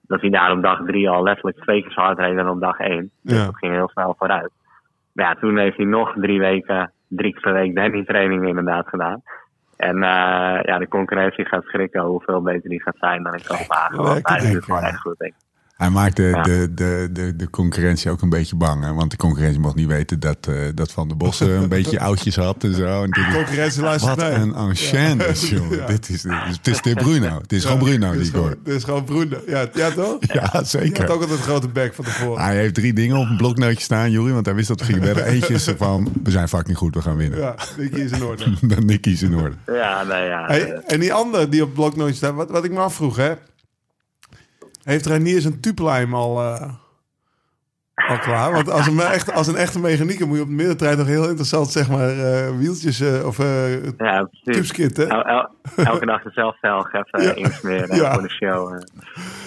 dat 0.02 0.22
hij 0.22 0.30
daar 0.30 0.52
op 0.52 0.62
dag 0.62 0.86
drie 0.86 1.10
al 1.10 1.24
letterlijk 1.24 1.62
twee 1.62 1.82
keer 1.82 1.92
zo 1.92 2.02
hard 2.02 2.20
reed 2.20 2.36
dan 2.36 2.50
op 2.50 2.60
dag 2.60 2.80
één. 2.80 3.12
Dus 3.22 3.38
ja. 3.38 3.46
dat 3.46 3.58
ging 3.58 3.74
heel 3.74 3.90
snel 3.90 4.16
vooruit. 4.18 4.52
Maar 5.12 5.26
ja, 5.26 5.36
toen 5.36 5.58
heeft 5.58 5.78
hij 5.78 5.86
nog 5.86 6.14
drie 6.16 6.40
weken, 6.40 6.92
drie 7.08 7.32
keer 7.32 7.42
per 7.42 7.54
week 7.54 7.76
Danny 7.76 8.06
training 8.06 8.48
inderdaad 8.48 8.88
gedaan. 8.88 9.22
En 9.78 9.96
uh, 9.96 10.60
ja, 10.62 10.78
de 10.78 10.88
concurrentie 10.88 11.46
gaat 11.46 11.64
schrikken 11.64 12.02
hoeveel 12.02 12.42
beter 12.42 12.70
die 12.70 12.82
gaat 12.82 12.98
zijn 13.00 13.24
dan 13.24 13.34
in 13.34 13.44
Kopenhagen. 13.48 14.04
Want 14.04 14.30
hij 14.30 14.38
is 14.38 14.66
gewoon 14.66 14.82
echt 14.84 15.00
goed, 15.00 15.18
denk 15.18 15.34
ik. 15.34 15.45
Hij 15.76 15.90
maakt 15.90 16.16
de, 16.16 16.24
Ja. 16.24 16.42
de, 16.42 16.72
de, 16.76 17.10
de, 17.14 17.36
de 17.36 17.50
concurrentie 17.50 18.12
ook 18.12 18.22
een 18.22 18.30
beetje 18.30 18.56
bang. 18.56 18.84
Hè? 18.84 18.94
Want 18.94 19.12
de 19.12 19.18
concurrentie 19.18 19.60
mocht 19.60 19.76
niet 19.76 19.88
weten 19.88 20.20
dat, 20.20 20.38
eh, 20.48 20.56
dat 20.76 20.92
Van 20.92 21.08
der 21.08 21.18
Bossen 21.18 21.50
een 21.50 21.70
beetje 21.78 22.00
oudjes 22.00 22.36
had 22.36 22.64
en 22.64 22.74
zo. 22.76 23.04
En 23.04 23.10
dit- 23.10 23.34
Concurrentie 23.34 23.82
luistert 23.82 24.16
wat 24.16 24.32
een 24.32 24.54
enchaîne. 24.54 25.18
Dit 25.28 25.30
is, 25.40 25.50
dit 25.88 26.10
is, 26.10 26.24
het 26.58 26.68
is 26.68 26.82
de 26.82 26.94
Bruno. 26.94 27.38
Het 27.42 27.54
is 27.54 27.64
gewoon 27.66 27.80
Bruno 27.80 28.10
Dit 28.12 28.20
die 28.20 28.28
ik 28.28 28.34
hoor. 28.36 28.44
gewoon- 28.44 28.64
Dit 28.64 28.76
is 28.76 28.84
gewoon 28.84 29.04
Bruno. 29.04 29.38
Ja, 29.48 29.68
ja 29.74 29.92
toch? 29.92 30.18
Ja, 30.34 30.34
Je 30.34 30.40
had 30.52 30.68
zeker. 30.70 31.04
ook 31.04 31.10
altijd 31.10 31.30
een 31.30 31.38
grote 31.46 31.68
bek 31.70 31.94
van 31.94 32.06
tevoren. 32.06 32.44
Hij 32.44 32.56
heeft 32.58 32.74
drie 32.74 32.94
dingen 32.94 33.18
op 33.18 33.30
een 33.30 33.38
bloknootje 33.38 33.82
staan, 33.82 34.12
Juri. 34.12 34.32
Want 34.34 34.46
hij 34.46 34.56
wist 34.56 34.68
dat 34.68 34.80
we 34.80 34.86
gingen 34.86 35.02
wedden. 35.02 35.26
Eentje 35.26 35.54
is 35.54 35.68
van, 35.78 36.12
we 36.24 36.32
zijn 36.32 36.48
fucking 36.48 36.78
goed, 36.78 36.96
we 36.96 37.02
gaan 37.02 37.16
winnen. 37.18 37.40
Ja, 37.40 37.56
Nicky 37.78 38.00
is 38.00 38.12
in 38.12 38.24
orde. 38.24 38.54
Dan 38.62 38.86
Nicky 38.86 39.10
is 39.10 39.22
in 39.22 39.36
orde. 39.36 39.56
Ja, 39.66 40.04
nee, 40.04 40.26
ja. 40.28 40.46
Hey, 40.48 40.74
eh, 40.74 40.94
en 40.94 41.00
die 41.00 41.14
andere 41.14 41.50
die 41.50 41.62
op 41.62 41.68
het 41.68 41.76
bloknootje 41.76 42.14
staat, 42.16 42.34
wat, 42.34 42.50
wat 42.50 42.64
ik 42.64 42.72
me 42.72 42.80
afvroeg, 42.80 43.16
hè? 43.16 43.32
Heeft 44.86 45.06
Reinier 45.06 45.42
zijn 45.42 45.60
tupelheim 45.62 46.14
al, 46.14 46.42
eh, 46.42 46.70
al 48.10 48.18
klaar? 48.20 48.52
Want 48.52 48.70
als 48.70 48.88
een, 48.88 49.00
echt, 49.00 49.34
als 49.34 49.48
een 49.48 49.56
echte 49.56 49.80
mechanieker 49.80 50.28
moet 50.28 50.36
je 50.38 50.42
op 50.44 50.48
de 50.50 50.54
middentrein 50.54 50.98
nog 50.98 51.08
heel 51.08 51.28
interessant, 51.30 51.72
zeg 51.72 51.90
maar, 51.90 52.10
eh, 52.10 52.58
wieltjes 52.58 53.00
eh, 53.00 53.26
of 53.26 53.40
eh 53.40 53.84
ja, 53.84 54.24
precies. 54.24 54.42
tubeskit, 54.44 54.98
hè? 54.98 55.04
El- 55.08 55.24
el- 55.26 55.50
elke 55.76 56.06
dag 56.06 56.24
dezelfde 56.24 56.58
velg 56.62 56.94
even 56.94 57.22
Ja. 57.24 57.34
insmeren 57.36 57.96
Ja. 57.96 58.14
voor 58.14 58.22
de 58.22 58.30
show. 58.30 58.74
eh. 58.74 58.80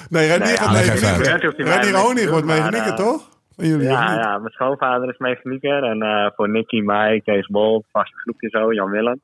Nee, 0.09 0.27
Reinier 0.27 0.47
Nee, 0.49 0.57
gaat 0.57 0.73
mechanieker. 0.73 1.65
Reinier 1.65 1.95
Honig 1.97 2.31
wordt 2.31 2.47
mechanieker, 2.47 2.95
toch? 2.95 3.29
Jullie, 3.57 3.83
Ja, 3.89 4.15
ja, 4.15 4.39
mijn 4.39 4.53
schoonvader 4.53 5.09
is 5.09 5.19
mechanieker. 5.19 5.83
En 5.83 6.03
eh, 6.03 6.31
voor 6.37 6.49
Nicky, 6.51 6.81
mij, 6.81 7.21
Kees 7.25 7.47
Bol, 7.47 7.85
vaste 7.93 8.17
groepje 8.17 8.49
zo, 8.49 8.73
Jan 8.73 8.91
Willem. 8.91 9.21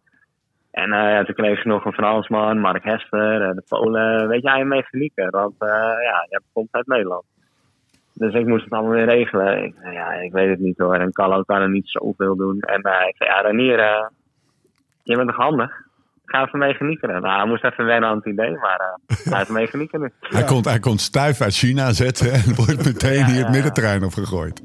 En 0.75 0.93
eh, 0.93 1.11
ja, 1.11 1.25
toen 1.25 1.35
kreeg 1.35 1.61
ze 1.61 1.69
nog 1.69 1.85
een 1.85 1.93
Fransman, 1.93 2.59
Mark 2.59 2.85
Hester, 2.85 3.43
eh, 3.43 3.55
de 3.55 3.63
Polen. 3.69 4.29
Weet 4.29 4.43
jij, 4.43 4.61
een 4.61 4.69
mechanieker. 4.69 5.31
Want 5.31 5.55
eh, 5.59 5.69
ja, 6.09 6.27
je 6.29 6.41
komt 6.53 6.69
uit 6.71 6.87
Nederland. 6.87 7.25
Dus 8.15 8.35
ik 8.35 8.47
moest 8.47 8.65
het 8.65 8.73
allemaal 8.73 8.93
weer 8.93 9.09
regelen. 9.09 9.65
Ik, 9.65 9.75
ja, 9.93 10.13
ik 10.13 10.33
weet 10.33 10.49
het 10.49 10.59
niet 10.59 10.79
hoor. 10.79 10.95
En 10.95 11.13
Carlo 11.13 11.43
kan 11.43 11.61
er 11.61 11.71
niet 11.71 11.89
zoveel 11.89 12.37
doen. 12.37 12.61
En 12.61 12.83
eh, 12.83 13.09
ik 13.09 13.15
zei, 13.17 13.31
ja, 13.31 13.41
Renier, 13.41 13.79
eh, 13.79 14.07
je 15.03 15.17
bent 15.17 15.29
toch 15.29 15.39
handig? 15.39 15.71
Ga 16.25 16.47
even 16.47 16.59
mechaniekeren. 16.59 17.23
Nou, 17.23 17.37
hij 17.37 17.47
moest 17.47 17.65
even 17.65 17.85
wennen 17.85 18.09
aan 18.09 18.17
het 18.17 18.27
idee, 18.27 18.51
maar 18.51 18.81
eh, 18.81 19.33
hij 19.33 19.63
is 19.63 19.73
nu. 19.73 20.11
Hij, 20.21 20.45
komt, 20.45 20.65
hij 20.65 20.79
komt 20.79 21.01
stuif 21.01 21.41
uit 21.41 21.55
China 21.55 21.93
zetten 21.93 22.33
en 22.33 22.55
wordt 22.55 22.85
meteen 22.85 23.19
Ja, 23.19 23.25
hier 23.25 23.35
ja, 23.35 23.39
het 23.39 23.47
ja. 23.47 23.51
middenterrein 23.51 24.05
opgegooid. 24.05 24.63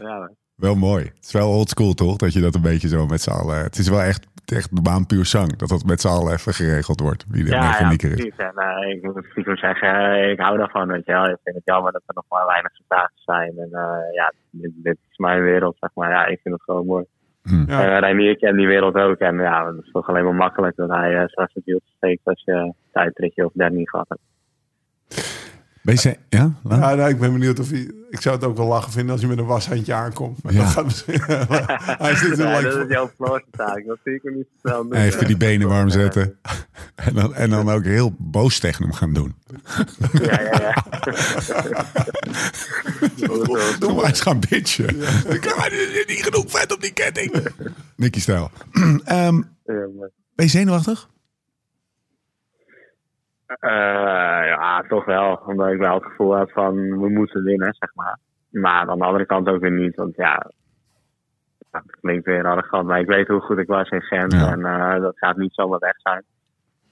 Ja, 0.00 0.30
Wel 0.58 0.74
mooi. 0.74 1.04
Het 1.04 1.24
is 1.24 1.32
wel 1.32 1.48
oldschool 1.48 1.94
toch? 1.94 2.16
Dat 2.16 2.32
je 2.32 2.40
dat 2.40 2.54
een 2.54 2.62
beetje 2.62 2.88
zo 2.88 3.06
met 3.06 3.20
z'n 3.20 3.30
allen... 3.30 3.58
Het 3.62 3.78
is 3.78 3.88
wel 3.88 4.00
echt, 4.02 4.26
echt 4.44 4.76
de 4.76 4.82
baan 4.82 5.06
puur 5.06 5.24
zang. 5.24 5.56
Dat 5.56 5.68
dat 5.68 5.84
met 5.84 6.00
z'n 6.00 6.08
allen 6.08 6.32
even 6.32 6.54
geregeld 6.54 7.00
wordt. 7.00 7.24
Wie 7.28 7.44
de 7.44 7.50
Ja, 7.50 7.62
ja, 7.62 7.68
mechanieker 7.68 8.10
is. 8.10 8.14
precies. 8.16 8.36
En 8.36 8.52
eh, 8.56 8.88
ik 8.94 9.02
moet 9.02 9.26
stiekem 9.30 9.56
zeggen, 9.56 9.88
eh, 9.94 10.30
ik 10.30 10.40
hou 10.40 10.58
daarvan, 10.58 10.88
weet 10.88 11.06
je 11.06 11.12
wel. 11.12 11.24
Ik 11.24 11.38
vind 11.44 11.56
het 11.56 11.64
jammer 11.64 11.92
dat 11.92 12.02
er 12.06 12.14
nog 12.14 12.24
maar 12.28 12.46
weinig 12.46 12.72
stages 12.74 13.22
zijn. 13.24 13.52
En 13.58 13.68
eh, 13.72 14.14
ja, 14.14 14.32
dit, 14.50 14.70
dit 14.74 14.98
is 15.10 15.16
mijn 15.18 15.42
wereld, 15.42 15.76
zeg 15.80 15.90
maar. 15.94 16.10
Ja, 16.10 16.26
ik 16.26 16.40
vind 16.42 16.54
het 16.54 16.62
gewoon 16.64 16.86
mooi. 16.86 17.04
Hm. 17.42 17.64
Ja. 17.70 17.82
En 17.82 18.00
Reinier 18.00 18.36
kent 18.36 18.56
die 18.56 18.66
wereld 18.66 18.94
ook. 18.94 19.18
En 19.18 19.36
ja, 19.38 19.66
het 19.66 19.84
is 19.84 19.90
toch 19.92 20.08
alleen 20.08 20.24
maar 20.24 20.34
makkelijk 20.34 20.76
dat 20.76 20.88
hij 20.88 21.16
eh, 21.22 21.26
straks 21.28 21.54
het 21.54 21.64
wiel 21.64 21.80
steekt 21.96 22.20
als 22.24 22.42
je 22.44 22.52
een 22.52 22.74
tijdritje 22.92 23.44
of 23.44 23.52
derde 23.52 23.76
niet 23.76 23.90
gehad 23.90 24.08
hebt. 24.08 24.20
BC, 25.94 26.02
ja? 26.28 26.52
Ja, 26.68 26.94
nou, 26.94 27.08
ik 27.08 27.18
ben 27.18 27.32
benieuwd 27.32 27.58
of 27.58 27.70
hij... 27.70 27.90
Ik 28.10 28.20
zou 28.20 28.36
het 28.36 28.44
ook 28.44 28.56
wel 28.56 28.66
lachen 28.66 28.92
vinden 28.92 29.10
als 29.12 29.20
hij 29.20 29.30
met 29.30 29.38
een 29.38 29.44
washandje 29.46 29.94
aankomt. 29.94 30.42
Maar 30.42 30.52
Ja. 30.52 30.58
dat 30.58 30.68
gaat 30.68 30.84
misschien... 30.84 31.20
hij 32.06 32.14
zit 32.16 32.36
Ja, 32.36 32.56
er 32.56 32.62
dat 32.62 32.72
is 32.72 32.78
like, 32.78 32.92
jouw 32.92 33.10
taak. 33.50 33.84
Dat 33.86 33.98
zie 34.04 34.14
ik 34.14 34.22
hem 34.22 34.34
niet 34.34 34.46
zo 34.62 34.68
snel 34.68 34.82
doen. 34.82 34.92
Even 34.92 35.26
die 35.26 35.36
benen 35.36 35.68
warm 35.68 35.88
zetten. 35.88 36.34
En 36.94 37.14
dan, 37.14 37.34
en 37.34 37.50
dan 37.50 37.70
ook 37.70 37.84
heel 37.84 38.14
boos 38.18 38.58
tegen 38.58 38.82
hem 38.84 38.92
gaan 38.92 39.12
doen. 39.12 39.34
Ja, 40.12 40.40
ja, 40.40 40.60
ja. 40.60 40.84
Doe 43.78 43.94
maar 43.94 44.04
eens 44.04 44.20
gaan 44.20 44.40
bitchen. 44.48 45.00
Ik 45.32 45.40
kan 45.40 45.70
niet 46.06 46.20
genoeg 46.24 46.44
vet 46.48 46.72
op 46.74 46.80
die 46.80 46.92
ketting. 46.92 47.46
Nicky 47.96 48.20
stijl. 48.20 48.50
Ehm 49.04 49.36
Ja, 49.64 49.86
maar- 49.98 50.10
ben 50.34 50.46
je 50.46 50.48
zenuwachtig? 50.48 51.08
Eh, 53.48 53.70
ja, 54.46 54.82
toch 54.88 55.04
wel. 55.04 55.40
Omdat 55.46 55.68
ik 55.72 55.78
wel 55.78 55.94
het 55.94 56.04
gevoel 56.04 56.36
had 56.36 56.52
van 56.52 56.74
we 57.00 57.08
moeten 57.08 57.42
winnen, 57.42 57.74
zeg 57.78 57.94
maar. 57.94 58.18
Maar 58.50 58.88
aan 58.88 58.98
de 58.98 59.04
andere 59.04 59.26
kant 59.26 59.48
ook 59.48 59.60
weer 59.60 59.70
niet. 59.72 59.96
Want 59.96 60.16
ja, 60.16 60.46
het 61.70 61.96
klinkt 62.00 62.26
weer 62.26 62.44
arrogant. 62.46 62.86
Maar 62.86 63.00
ik 63.00 63.06
weet 63.06 63.28
hoe 63.28 63.40
goed 63.40 63.58
ik 63.58 63.66
was 63.66 63.88
in 63.90 64.02
Gent. 64.02 64.32
Ja. 64.32 64.50
En 64.52 64.64
eh, 64.64 65.00
dat 65.00 65.18
gaat 65.18 65.36
niet 65.36 65.54
zomaar 65.54 65.78
weg 65.78 66.00
zijn. 66.00 66.22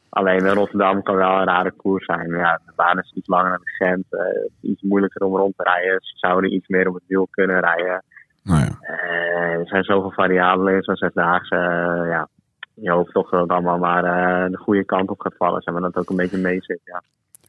Alleen 0.09 0.45
in 0.47 0.53
Rotterdam 0.55 1.03
kan 1.03 1.17
wel 1.17 1.39
een 1.39 1.45
rare 1.47 1.73
koers 1.73 2.05
zijn. 2.05 2.31
Ja, 2.31 2.61
de 2.67 2.73
baan 2.77 2.99
is 2.99 3.13
iets 3.15 3.29
langer 3.29 3.51
dan 3.51 3.61
Gent. 3.65 4.05
eh, 4.11 4.21
het 4.21 4.53
is 4.61 4.71
iets 4.71 4.83
moeilijker 4.83 5.23
om 5.27 5.37
rond 5.37 5.57
te 5.57 5.63
rijden. 5.63 5.99
Ze 6.01 6.17
zouden 6.19 6.55
iets 6.55 6.69
meer 6.69 6.89
op 6.89 6.95
het 6.95 7.07
wiel 7.07 7.27
kunnen 7.31 7.61
rijden. 7.61 8.03
Nou 8.43 8.61
ja. 8.61 8.79
Eh, 8.81 9.53
er 9.59 9.67
zijn 9.67 9.85
zoveel 9.85 10.13
variabelen 10.13 10.75
in 10.75 10.83
zo'n 10.83 10.97
zesdaagse. 10.97 11.55
eh, 11.55 12.09
ja, 12.11 12.29
je 12.81 12.91
hoopt 12.91 13.13
toch 13.13 13.31
dat 13.31 13.41
het 13.41 13.51
allemaal 13.51 13.79
maar 13.79 14.05
eh, 14.05 14.51
de 14.51 14.59
goede 14.59 14.85
kant 14.85 15.11
op 15.11 15.21
gaat 15.21 15.37
vallen. 15.37 15.63
Zeg 15.63 15.75
maar 15.75 15.83
dat 15.83 15.97
ook 15.97 16.11
een 16.11 16.17
beetje 16.17 16.39
mee 16.39 16.59
zit. 16.61 16.81
Ja. 16.85 17.03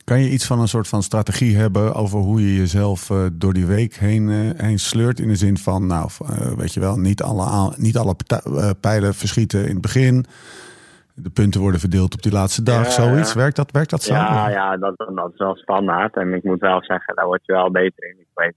Kan 0.03 0.19
je 0.19 0.30
iets 0.30 0.47
van 0.47 0.59
een 0.59 0.67
soort 0.67 0.88
van 0.88 1.03
strategie 1.03 1.57
hebben 1.57 1.93
over 1.93 2.19
hoe 2.19 2.41
je 2.41 2.55
jezelf 2.55 3.09
eh, 3.09 3.25
door 3.34 3.53
die 3.53 3.65
week 3.65 3.95
heen, 3.95 4.30
eh, 4.30 4.65
heen 4.65 4.80
sleurt? 4.80 5.19
In 5.19 5.28
de 5.28 5.36
zin 5.36 5.57
van, 5.57 5.88
nou, 5.88 6.09
weet 6.57 6.73
je 6.73 6.80
wel, 6.80 6.97
niet 6.97 7.21
alle, 7.21 7.73
niet 7.78 7.97
alle 7.97 8.15
pijlen 8.82 9.13
verschieten 9.13 9.65
in 9.65 9.71
het 9.71 9.82
begin. 9.82 10.25
De 11.13 11.30
punten 11.30 11.61
worden 11.61 11.80
verdeeld 11.80 12.13
op 12.13 12.21
die 12.21 12.32
laatste 12.32 12.63
dag, 12.63 12.91
zoiets. 12.91 13.34
Werkt 13.34 13.55
dat, 13.55 13.71
werkt 13.71 13.89
dat 13.89 14.03
zo? 14.03 14.13
Ja, 14.13 14.49
ja 14.49 14.78
dat, 14.78 14.97
dat 14.97 15.32
is 15.34 15.38
wel 15.38 15.55
standaard. 15.55 16.15
En 16.15 16.34
ik 16.34 16.43
moet 16.43 16.59
wel 16.59 16.84
zeggen, 16.84 17.15
daar 17.15 17.25
word 17.25 17.45
je 17.45 17.53
wel 17.53 17.71
beter 17.71 18.09
in. 18.09 18.19
Ik 18.19 18.28
weet 18.34 18.55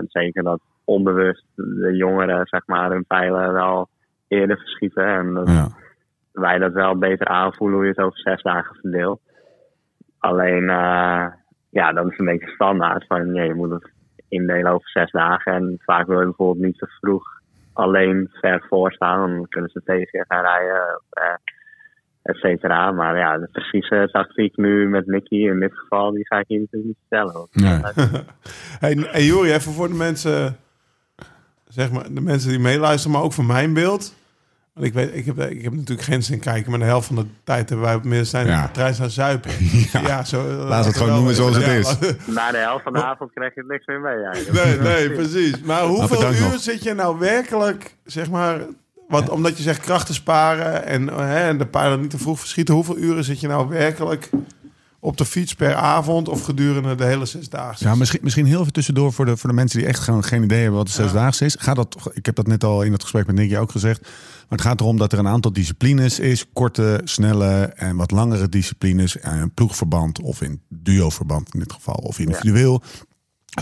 100% 0.00 0.06
zeker 0.06 0.42
dat 0.42 0.60
onbewust 0.84 1.44
de 1.54 1.92
jongeren 1.96 2.46
zeg 2.46 2.62
maar, 2.66 2.90
hun 2.90 3.04
pijlen 3.04 3.52
wel 3.52 3.88
eerder 4.28 4.56
verschieten. 4.56 5.06
En 5.06 5.34
dat 5.34 5.48
Ja. 5.48 5.68
Wij 6.32 6.58
dat 6.58 6.72
wel 6.72 6.98
beter 6.98 7.26
aanvoelen 7.26 7.76
hoe 7.76 7.86
je 7.86 7.92
het 7.96 8.04
over 8.04 8.18
zes 8.18 8.42
dagen 8.42 8.76
verdeelt. 8.80 9.20
Alleen, 10.18 10.68
eh, 10.70 11.26
ja, 11.70 11.92
dat 11.92 12.10
is 12.10 12.18
een 12.18 12.24
beetje 12.26 12.54
standaard. 12.54 13.06
Van, 13.06 13.34
ja, 13.34 13.42
je 13.42 13.54
moet 13.54 13.70
het 13.70 13.90
indelen 14.28 14.72
over 14.72 14.88
zes 14.88 15.10
dagen. 15.10 15.52
En 15.52 15.78
vaak 15.84 16.06
wil 16.06 16.18
je 16.18 16.24
bijvoorbeeld 16.24 16.64
niet 16.66 16.78
te 16.78 16.86
vroeg 17.00 17.40
alleen 17.72 18.28
ver 18.32 18.64
voor 18.68 18.92
staan. 18.92 19.30
Dan 19.30 19.48
kunnen 19.48 19.70
ze 19.70 19.82
tegen 19.84 20.18
je 20.18 20.24
gaan 20.28 20.44
rijden. 20.44 21.00
eh, 21.10 21.34
et 22.22 22.36
cetera. 22.36 22.90
Maar 22.92 23.18
ja, 23.18 23.38
de 23.38 23.48
precieze 23.52 24.08
tactiek 24.12 24.56
nu 24.56 24.88
met 24.88 25.06
Nicky 25.06 25.34
in 25.34 25.60
dit 25.60 25.78
geval, 25.78 26.10
die 26.10 26.26
ga 26.26 26.38
ik 26.38 26.44
hier 26.48 26.60
natuurlijk 26.60 26.86
niet 26.86 27.06
vertellen. 27.08 27.48
Nee. 27.52 27.80
Hey, 28.80 28.94
hey 29.10 29.22
Jori, 29.24 29.52
even 29.52 29.72
voor 29.72 29.88
de 29.88 29.94
mensen, 29.94 30.56
zeg 31.68 31.92
maar, 31.92 32.04
de 32.10 32.20
mensen 32.20 32.50
die 32.50 32.58
meeluisteren, 32.58 33.16
maar 33.16 33.24
ook 33.24 33.32
voor 33.32 33.44
mijn 33.44 33.74
beeld. 33.74 34.14
Want 34.72 34.86
ik 34.86 34.92
weet, 34.92 35.14
ik 35.14 35.24
heb, 35.26 35.38
ik 35.38 35.62
heb 35.62 35.72
natuurlijk 35.72 36.02
geen 36.08 36.22
zin 36.22 36.38
kijken, 36.38 36.70
maar 36.70 36.80
de 36.80 36.84
helft 36.84 37.06
van 37.06 37.16
de 37.16 37.26
tijd 37.44 37.68
hebben 37.68 37.86
wij 37.86 37.94
op 37.94 38.04
middenstein 38.04 38.46
Ja. 38.46 38.52
ja. 38.62 38.68
trein 38.68 38.94
staan 38.94 39.10
zuipen. 39.10 39.50
Ja. 39.92 40.24
zo, 40.24 40.48
eh, 40.48 40.68
Laat 40.68 40.84
het 40.84 40.96
gewoon 40.96 41.12
noemen 41.14 41.34
zoals 41.34 41.56
het 41.56 41.66
is. 41.66 41.96
Na 42.26 42.50
de 42.50 42.56
helft 42.56 42.82
van 42.82 42.92
de 42.92 43.04
avond 43.04 43.32
krijg 43.32 43.54
je 43.54 43.64
niks 43.68 43.86
meer 43.86 44.00
mee. 44.00 44.24
eigenlijk. 44.24 44.64
Nee, 44.64 44.78
nee, 44.78 45.10
precies. 45.20 45.60
Maar 45.60 45.82
hoeveel 45.82 46.32
uur 46.32 46.40
nog. 46.40 46.60
zit 46.60 46.82
je 46.82 46.94
nou 46.94 47.18
werkelijk, 47.18 47.96
zeg 48.04 48.30
maar, 48.30 48.60
want 49.08 49.28
omdat 49.28 49.56
je 49.56 49.62
zegt 49.62 49.80
krachten 49.80 50.14
sparen 50.14 50.84
en, 50.84 51.08
eh, 51.08 51.16
hè, 51.18 51.48
en 51.48 51.58
de 51.58 51.66
pijlen 51.66 52.00
niet 52.00 52.10
te 52.10 52.18
vroeg 52.18 52.38
verschieten, 52.38 52.74
hoeveel 52.74 52.98
uren 52.98 53.24
zit 53.24 53.40
je 53.40 53.48
nou 53.48 53.68
werkelijk 53.68 54.30
op 55.04 55.16
de 55.16 55.24
fiets 55.24 55.54
per 55.54 55.74
avond 55.74 56.28
of 56.28 56.44
gedurende 56.44 56.94
de 56.94 57.04
hele 57.04 57.24
zesdaagse? 57.26 57.84
Ja, 57.84 57.94
misschien, 57.94 58.20
misschien 58.22 58.46
heel 58.46 58.60
even 58.60 58.72
tussendoor 58.72 59.12
voor 59.12 59.24
de, 59.24 59.36
voor 59.36 59.48
de 59.50 59.56
mensen 59.56 59.78
die 59.78 59.88
echt 59.88 59.98
gewoon 59.98 60.24
geen 60.24 60.42
idee 60.42 60.58
hebben 60.60 60.76
wat 60.78 60.86
de 60.86 60.92
zesdaagse 60.92 61.44
is. 61.44 61.56
Gaat 61.58 61.76
dat, 61.76 61.96
ik 62.12 62.26
heb 62.26 62.34
dat 62.34 62.46
net 62.46 62.64
al 62.64 62.82
in 62.82 62.92
het 62.92 63.02
gesprek 63.02 63.26
met 63.26 63.34
Nicky 63.36 63.56
ook 63.56 63.70
gezegd. 63.70 64.00
Maar 64.00 64.58
het 64.58 64.60
gaat 64.60 64.80
erom 64.80 64.98
dat 64.98 65.12
er 65.12 65.18
een 65.18 65.28
aantal 65.28 65.52
disciplines 65.52 66.18
is. 66.18 66.44
Korte, 66.52 67.00
snelle 67.04 67.62
en 67.64 67.96
wat 67.96 68.10
langere 68.10 68.48
disciplines. 68.48 69.18
eh, 69.18 69.32
Een 69.40 69.54
ploegverband 69.54 70.20
of 70.20 70.40
in 70.42 70.60
duoverband 70.68 71.54
in 71.54 71.60
dit 71.60 71.72
geval. 71.72 71.94
Of 71.94 72.18
individueel. 72.18 72.82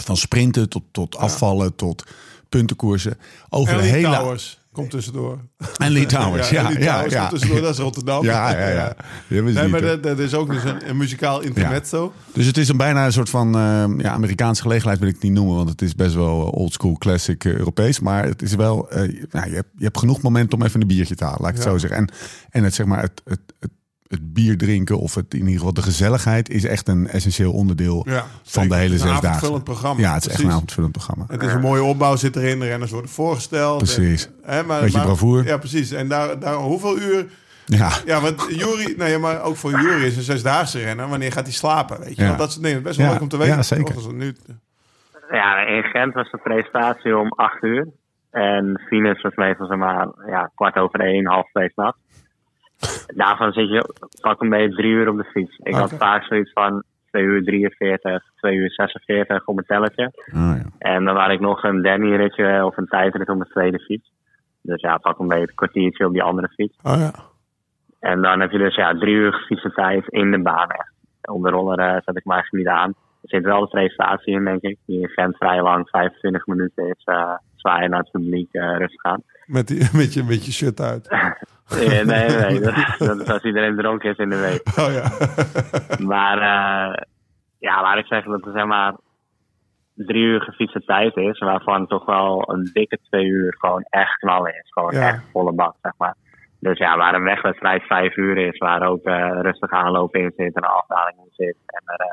Van 0.00 0.16
sprinten 0.16 0.68
tot, 0.68 0.82
tot 0.92 1.16
afvallen 1.16 1.74
tot 1.74 2.04
puntenkoersen. 2.48 3.18
Over 3.48 3.72
En 3.74 3.80
de 3.80 3.84
hele... 3.86 4.38
Komt 4.72 4.90
tussendoor. 4.90 5.38
En 5.76 5.90
Lee 5.90 6.06
Towers, 6.06 6.50
ja. 6.58 6.70
Ja, 6.70 7.04
ja, 7.08 7.28
tussendoor, 7.28 7.60
dat 7.60 7.72
is 7.72 7.78
Rotterdam. 7.78 8.24
Ja, 8.24 8.50
ja, 8.58 8.68
ja. 8.68 8.96
Wist 9.42 9.58
Nee, 9.58 9.68
maar 9.68 9.80
dat, 9.80 10.02
dat 10.02 10.18
is 10.18 10.34
ook 10.34 10.50
dus 10.52 10.64
een, 10.64 10.88
een 10.88 10.96
muzikaal 10.96 11.40
intermezzo. 11.40 12.12
Dus 12.32 12.46
het 12.46 12.56
is 12.56 12.68
een 12.68 12.76
bijna 12.76 13.04
een 13.06 13.12
soort 13.12 13.30
van 13.30 13.54
eh, 13.54 13.84
ja, 13.98 14.10
Amerikaanse 14.10 14.62
gelegenheid, 14.62 14.98
wil 14.98 15.08
ik 15.08 15.14
het 15.14 15.22
niet 15.22 15.32
noemen, 15.32 15.56
want 15.56 15.68
het 15.68 15.82
is 15.82 15.94
best 15.94 16.14
wel 16.14 16.40
old 16.40 16.72
school, 16.72 16.98
classic 16.98 17.44
eh, 17.44 17.52
Europees. 17.52 18.00
Maar 18.00 18.24
het 18.24 18.42
is 18.42 18.54
wel, 18.54 18.90
eh, 18.90 19.26
nou, 19.30 19.48
je, 19.48 19.54
hebt, 19.54 19.68
je 19.76 19.84
hebt 19.84 19.98
genoeg 19.98 20.22
moment 20.22 20.54
om 20.54 20.62
even 20.62 20.80
een 20.80 20.86
biertje 20.86 21.14
te 21.14 21.24
halen, 21.24 21.40
laat 21.40 21.50
ik 21.50 21.56
het 21.56 21.64
Ja. 21.64 21.70
zo 21.70 21.78
zeggen. 21.78 21.98
En, 21.98 22.10
en 22.50 22.64
het, 22.64 22.74
zeg 22.74 22.86
maar, 22.86 23.00
het, 23.02 23.20
het, 23.24 23.40
het, 23.60 23.70
het 24.10 24.32
bier 24.34 24.58
drinken 24.58 24.98
of 24.98 25.14
het, 25.14 25.34
in 25.34 25.38
ieder 25.38 25.54
geval 25.54 25.72
de 25.74 25.82
gezelligheid 25.82 26.48
is 26.48 26.64
echt 26.64 26.88
een 26.88 27.08
essentieel 27.08 27.52
onderdeel 27.52 28.02
Ja, 28.08 28.24
van 28.42 28.68
de 28.68 28.74
hele 28.74 28.84
Het 28.86 28.92
is 28.94 29.00
een 29.02 29.08
zes 29.08 29.14
dagen. 29.20 29.28
avondvullend 29.28 29.64
programma, 29.64 30.00
Ja, 30.00 30.14
het 30.14 30.26
is 30.26 30.32
echt 30.32 30.42
een 30.42 30.50
avondvullend 30.50 30.92
programma. 30.92 31.24
Het 31.28 31.42
is 31.42 31.52
een 31.52 31.60
mooie 31.60 31.82
opbouw 31.82 32.16
zit 32.16 32.36
erin, 32.36 32.58
de 32.60 32.66
renners 32.66 32.90
worden 32.90 33.10
voorgesteld. 33.10 33.78
Precies. 33.78 34.26
En, 34.42 34.54
hè, 34.54 34.62
maar, 34.62 34.80
Beetje 34.80 34.96
maar- 34.96 35.06
bravoure. 35.06 35.44
Ja, 35.44 35.56
precies. 35.58 35.90
En 35.92 36.08
daar, 36.08 36.38
daar, 36.38 36.54
hoeveel 36.54 36.98
uur 36.98 37.26
Ja, 37.66 37.90
Ja, 38.04 38.20
want 38.20 38.46
Jury, 38.48 38.94
nou 38.96 39.10
ja, 39.10 39.18
maar 39.18 39.42
ook 39.42 39.56
voor 39.56 39.70
Jury 39.70 40.04
is 40.04 40.16
een 40.16 40.22
zesdaagse 40.22 40.78
renner. 40.78 41.08
Wanneer 41.08 41.32
gaat 41.32 41.44
hij 41.44 41.52
slapen? 41.52 42.00
Weet 42.00 42.16
je? 42.16 42.22
Ja. 42.22 42.26
Want 42.26 42.38
dat 42.38 42.48
is 42.48 42.58
nee, 42.58 42.80
best 42.80 42.96
wel 42.96 43.06
Ja, 43.06 43.12
leuk 43.12 43.20
om 43.20 43.28
te 43.28 43.36
weten. 43.36 43.54
ja, 43.56 43.62
zeker. 43.62 44.14
nu, 44.14 44.34
Ja, 45.30 45.56
in 45.66 45.82
Gent 45.82 46.14
was 46.14 46.30
de 46.30 46.38
presentatie 46.42 47.16
om 47.16 47.28
8 47.28 47.62
uur. 47.62 47.86
En 48.30 48.80
finish 48.88 49.22
was 49.22 49.34
meestal 49.34 49.66
zeg 49.66 49.76
maar 49.78 50.08
ja, 50.26 50.50
kwart 50.54 50.76
over 50.76 51.00
één, 51.00 51.26
half 51.26 51.50
twee 51.50 51.70
s'nachts. 51.70 51.98
Daarvan 53.14 53.52
zit 53.52 53.68
je 53.68 53.94
pak 54.20 54.40
een 54.40 54.48
beetje 54.48 54.76
drie 54.76 54.90
uur 54.90 55.08
op 55.08 55.16
de 55.16 55.24
fiets. 55.24 55.58
Ik 55.58 55.74
had 55.74 55.94
vaak 55.94 56.24
zoiets 56.24 56.52
van 56.52 56.82
2 57.10 57.22
uur 57.22 57.44
43, 57.44 58.22
2 58.36 58.56
uur 58.56 58.70
46 58.70 59.46
op 59.46 59.54
mijn 59.54 59.66
telletje. 59.66 60.12
oh, 60.34 60.54
ja. 60.56 60.64
En 60.78 61.04
dan 61.04 61.16
had 61.16 61.30
ik 61.30 61.40
nog 61.40 61.62
een 61.62 61.82
Danny-ritje 61.82 62.64
of 62.64 62.76
een 62.76 62.86
tijdrit 62.86 63.28
op 63.28 63.36
mijn 63.36 63.50
tweede 63.50 63.78
fiets. 63.78 64.10
Dus 64.62 64.80
ja, 64.80 64.96
pak 64.96 65.18
een 65.18 65.28
beetje 65.28 65.48
een 65.48 65.54
kwartiertje 65.54 66.06
op 66.06 66.12
die 66.12 66.22
andere 66.22 66.48
fiets. 66.48 66.76
oh 66.82 66.96
ja. 66.98 67.12
En 68.00 68.22
dan 68.22 68.40
heb 68.40 68.50
je 68.50 68.58
dus 68.58 68.74
ja, 68.74 68.94
drie 68.94 69.14
uur 69.14 69.32
gefietste 69.32 69.72
tijd 69.72 70.08
in 70.08 70.30
de 70.30 70.42
baan 70.42 70.68
echt. 70.68 70.92
Op 71.22 71.42
de 71.42 71.50
roller 71.50 71.78
eh, 71.78 72.02
zet 72.04 72.16
ik 72.16 72.24
me 72.24 72.32
eigenlijk 72.32 72.64
niet 72.64 72.74
aan. 72.74 72.88
Er 73.22 73.28
zit 73.28 73.44
wel 73.44 73.60
de 73.60 73.66
presentatie 73.66 74.34
in, 74.34 74.44
denk 74.44 74.62
ik. 74.62 74.78
Die 74.86 75.00
in 75.00 75.08
Gent 75.08 75.36
vrij 75.36 75.62
lang, 75.62 75.88
25 75.88 76.46
minuten 76.46 76.86
is 76.86 77.06
uh, 77.06 77.34
zwaaien 77.60 77.90
naar 77.90 78.00
het 78.00 78.10
publiek, 78.10 78.52
eh, 78.52 78.76
rustig 78.76 79.02
aan. 79.02 79.22
Met, 79.46 79.66
die, 79.68 79.78
met, 80.00 80.14
je, 80.14 80.24
met 80.24 80.46
je 80.46 80.52
shirt 80.52 80.80
uit. 80.80 81.08
Nee, 81.70 82.04
nee, 82.04 82.28
nee. 82.28 82.60
Dat, 82.60 82.74
dat 82.98 83.20
is 83.20 83.28
als 83.28 83.42
iedereen 83.42 83.76
dronken 83.76 84.10
is 84.10 84.16
in 84.16 84.28
de 84.28 84.36
week. 84.40 84.62
Oh 84.78 84.92
ja. 84.92 85.08
Maar 86.06 86.38
eh, 86.38 87.02
ja, 87.58 87.82
laat 87.82 87.98
ik 87.98 88.06
zeggen 88.06 88.30
dat 88.30 88.46
er 88.46 88.52
zeg 88.52 88.64
maar 88.64 88.94
drie 89.94 90.22
uur 90.22 90.40
gefietste 90.40 90.84
tijd 90.84 91.16
is, 91.16 91.38
waarvan 91.38 91.86
toch 91.86 92.04
wel 92.06 92.52
een 92.52 92.70
dikke 92.72 92.98
twee 93.08 93.24
uur 93.26 93.54
gewoon 93.58 93.84
echt 93.90 94.16
knallen 94.18 94.52
is. 94.54 94.72
Gewoon 94.72 94.94
Ja. 94.94 95.08
echt 95.08 95.22
volle 95.32 95.52
bak, 95.52 95.74
zeg 95.82 95.92
maar. 95.98 96.14
Dus 96.60 96.78
ja, 96.78 96.96
waar 96.96 97.14
een 97.14 97.22
wegwedstrijd 97.22 97.82
vijf 97.82 98.16
uur 98.16 98.36
is, 98.36 98.58
waar 98.58 98.82
ook 98.88 99.04
eh, 99.04 99.38
rustig 99.40 99.70
aanlopen 99.70 100.20
in 100.20 100.32
zit 100.36 100.54
en 100.54 100.62
een 100.62 100.68
afdaling 100.70 101.16
in 101.18 101.46
zit 101.46 101.56
en 101.66 101.82
er 101.86 102.06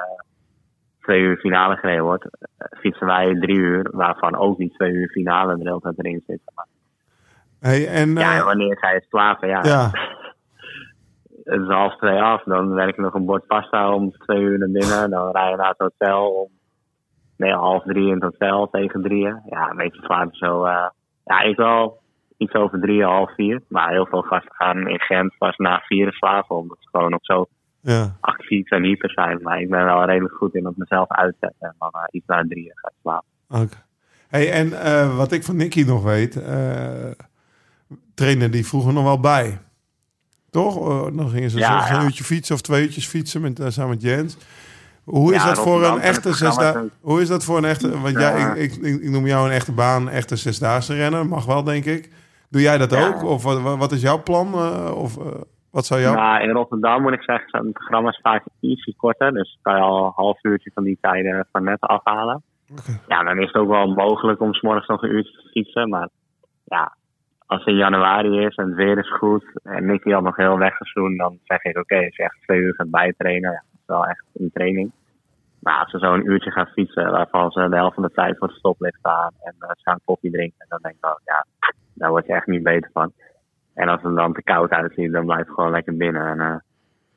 twee 1.07 1.21
uur 1.21 1.37
finale 1.37 1.75
gereden 1.75 2.03
wordt, 2.03 2.23
eh, 2.23 2.79
fietsen 2.79 3.07
wij 3.07 3.35
drie 3.39 3.57
uur, 3.57 3.89
waarvan 3.91 4.35
ook 4.35 4.57
die 4.57 4.73
twee 4.77 4.91
uur 4.91 5.07
finale 5.09 5.51
er 5.51 5.57
de 5.57 5.63
hele 5.67 5.79
tijd 5.79 5.97
erin 5.97 6.23
zit. 6.27 6.39
Hey, 7.59 7.87
en, 7.87 8.15
Ja, 8.15 8.31
eh, 8.31 8.37
en 8.37 8.45
wanneer 8.45 8.77
ga 8.77 8.89
je 8.91 9.05
slapen? 9.09 9.47
Ja, 9.47 9.59
ja. 9.63 9.89
het 11.43 11.61
is 11.61 11.67
half 11.67 11.95
twee 11.97 12.21
af. 12.21 12.43
Dan 12.43 12.73
werk 12.73 12.89
ik 12.89 12.97
nog 12.97 13.13
een 13.13 13.25
bord 13.25 13.47
pasta 13.47 13.93
om 13.93 14.11
twee 14.11 14.41
uur 14.41 14.57
naar 14.57 14.71
binnen. 14.71 15.09
Dan 15.09 15.31
rij 15.31 15.49
je 15.49 15.55
naar 15.55 15.69
het 15.77 15.77
hotel 15.77 16.29
om 16.31 16.49
nee, 17.37 17.53
half 17.53 17.83
drie 17.83 18.07
in 18.07 18.13
het 18.13 18.23
hotel 18.23 18.69
tegen 18.69 19.01
drieën. 19.01 19.41
Ja, 19.49 19.69
een 19.69 19.77
beetje 19.77 20.01
slaap 20.03 20.35
zo. 20.35 20.65
eh, 20.65 20.87
ja, 21.25 21.41
ik 21.41 21.55
wel 21.55 21.99
iets 22.37 22.53
over 22.53 22.79
drie, 22.79 23.03
half 23.03 23.33
vier. 23.35 23.61
Maar 23.67 23.89
heel 23.89 24.05
veel 24.05 24.21
gasten 24.21 24.55
gaan 24.55 24.87
in 24.87 24.99
Gent 24.99 25.37
pas 25.37 25.55
na 25.57 25.79
vier 25.79 26.13
slapen. 26.13 26.55
Omdat 26.55 26.77
ze 26.79 26.89
gewoon 26.91 27.11
nog 27.11 27.25
zo 27.25 27.45
ja. 27.81 28.17
actief 28.19 28.71
en 28.71 28.83
hyper 28.83 29.11
zijn. 29.11 29.39
Maar 29.41 29.61
ik 29.61 29.69
ben 29.69 29.85
wel 29.85 30.05
redelijk 30.05 30.33
goed 30.35 30.55
in 30.55 30.67
op 30.67 30.77
mezelf 30.77 31.09
uitzetten. 31.11 31.67
En 31.67 31.75
dan 31.79 31.89
eh, 31.91 32.01
iets 32.11 32.25
na 32.27 32.45
drieën 32.49 32.71
ga 32.75 32.87
ik 32.87 32.95
slapen. 33.01 33.27
Oké. 33.49 33.85
Hey, 34.27 34.51
en 34.51 34.81
eh, 34.83 35.17
wat 35.17 35.31
ik 35.31 35.43
van 35.43 35.55
Nicky 35.55 35.83
nog 35.83 36.03
weet, 36.03 36.35
eh 36.35 37.11
trainen 38.13 38.51
die 38.51 38.65
vroeger 38.67 38.93
nog 38.93 39.03
wel 39.03 39.19
bij. 39.19 39.59
Toch? 40.49 40.77
Eh, 40.89 41.17
dan 41.17 41.29
gingen 41.29 41.49
ze 41.49 41.57
Ja, 41.57 41.97
een 41.99 42.03
uurtje 42.05 42.23
fietsen 42.23 42.55
of 42.55 42.61
twee 42.61 42.83
uurtjes 42.83 43.07
fietsen 43.07 43.41
met, 43.41 43.61
samen 43.67 43.89
met 43.89 44.01
Jens. 44.01 44.37
Hoe 45.03 45.33
is 45.33 45.41
Ja, 45.41 45.47
dat 45.47 45.59
voor 45.59 45.83
een 45.85 45.93
en 45.93 46.01
echte 46.01 46.33
zesda 46.33 46.83
Hoe 47.01 47.21
is 47.21 47.27
dat 47.27 47.43
voor 47.43 47.57
een 47.57 47.65
echte? 47.65 47.99
Want 47.99 48.19
Ja. 48.19 48.19
jij, 48.37 48.57
ik, 48.63 48.75
ik, 48.75 49.01
ik 49.01 49.09
noem 49.09 49.27
jou 49.27 49.47
een 49.47 49.53
echte 49.53 49.71
baan, 49.71 50.09
echte 50.09 50.35
zesdaagse 50.35 50.93
renner. 50.93 51.25
Mag 51.25 51.45
wel, 51.45 51.63
denk 51.63 51.85
ik. 51.85 52.09
Doe 52.49 52.61
jij 52.61 52.77
dat 52.77 52.95
ook? 52.95 53.23
Of 53.23 53.43
wat, 53.43 53.61
wat 53.77 53.91
is 53.91 54.01
jouw 54.01 54.23
plan? 54.23 54.53
of 54.93 55.17
wat 55.71 55.85
zou 55.85 56.01
jouw? 56.01 56.13
Nou, 56.13 56.41
in 56.41 56.49
Rotterdam 56.49 57.01
moet 57.01 57.13
ik 57.13 57.23
zeggen, 57.23 57.49
zijn 57.49 57.63
de 57.63 57.71
programma's 57.71 58.19
vaak 58.21 58.43
ietsje 58.59 58.95
korter. 58.95 59.33
Dus 59.33 59.59
kan 59.61 59.75
je 59.75 59.81
al 59.81 60.05
een 60.05 60.11
half 60.15 60.43
uurtje 60.43 60.71
van 60.73 60.83
die 60.83 60.97
tijden 61.01 61.47
van 61.51 61.63
net 61.63 61.81
afhalen. 61.81 62.43
Ja, 63.07 63.23
dan 63.23 63.39
is 63.39 63.45
het 63.45 63.55
ook 63.55 63.69
wel 63.69 63.87
mogelijk 63.87 64.39
om 64.39 64.53
's 64.53 64.61
morgens 64.61 64.87
nog 64.87 65.03
een 65.03 65.11
uurtje 65.11 65.41
te 65.41 65.49
fietsen. 65.51 65.89
Maar 65.89 66.09
ja, 66.63 66.95
als 67.45 67.59
het 67.59 67.67
in 67.67 67.75
januari 67.75 68.45
is 68.45 68.55
en 68.55 68.65
het 68.65 68.75
weer 68.75 68.97
is 68.97 69.11
goed 69.11 69.45
en 69.63 69.85
Nicky 69.85 70.13
al 70.13 70.21
nog 70.21 70.35
heel 70.35 70.57
weg 70.57 70.79
is 70.79 70.93
doen, 70.93 71.17
dan 71.17 71.39
zeg 71.43 71.63
ik 71.63 71.77
oké, 71.77 71.95
als 71.95 72.15
je 72.15 72.23
echt 72.23 72.41
twee 72.41 72.59
uur 72.59 72.75
gaat 72.75 72.89
bijtrainen, 72.89 73.51
ja, 73.51 73.63
dat 73.71 73.79
is 73.79 73.85
wel 73.85 74.05
echt 74.05 74.25
een 74.33 74.51
training. 74.53 74.91
Maar 75.59 75.79
als 75.79 75.91
ze 75.91 75.99
zo 75.99 76.13
een 76.13 76.29
uurtje 76.29 76.51
gaan 76.51 76.67
fietsen, 76.67 77.11
waarvan 77.11 77.51
ze 77.51 77.69
de 77.69 77.75
helft 77.75 77.93
van 77.93 78.03
de 78.03 78.11
tijd 78.11 78.37
voor 78.37 78.47
het 78.47 78.57
stoplicht 78.57 78.99
staan 78.99 79.31
en 79.43 79.55
eh, 79.59 79.69
ze 79.69 79.81
gaan 79.83 79.99
koffie 80.05 80.31
drinken, 80.31 80.65
dan 80.69 80.79
denk 80.81 80.95
ik 80.95 81.01
wel, 81.01 81.19
ja, 81.25 81.45
daar 81.93 82.09
word 82.09 82.25
je 82.25 82.33
echt 82.33 82.47
niet 82.47 82.63
beter 82.63 82.89
van. 82.93 83.11
En 83.77 83.87
als 83.89 84.01
het 84.01 84.15
dan 84.15 84.33
te 84.33 84.43
koud 84.43 84.69
uitziet, 84.71 85.11
dan 85.11 85.25
blijf 85.25 85.41
ik 85.41 85.53
gewoon 85.53 85.71
lekker 85.71 85.97
binnen. 85.97 86.25
En 86.27 86.37
uh, 86.37 86.55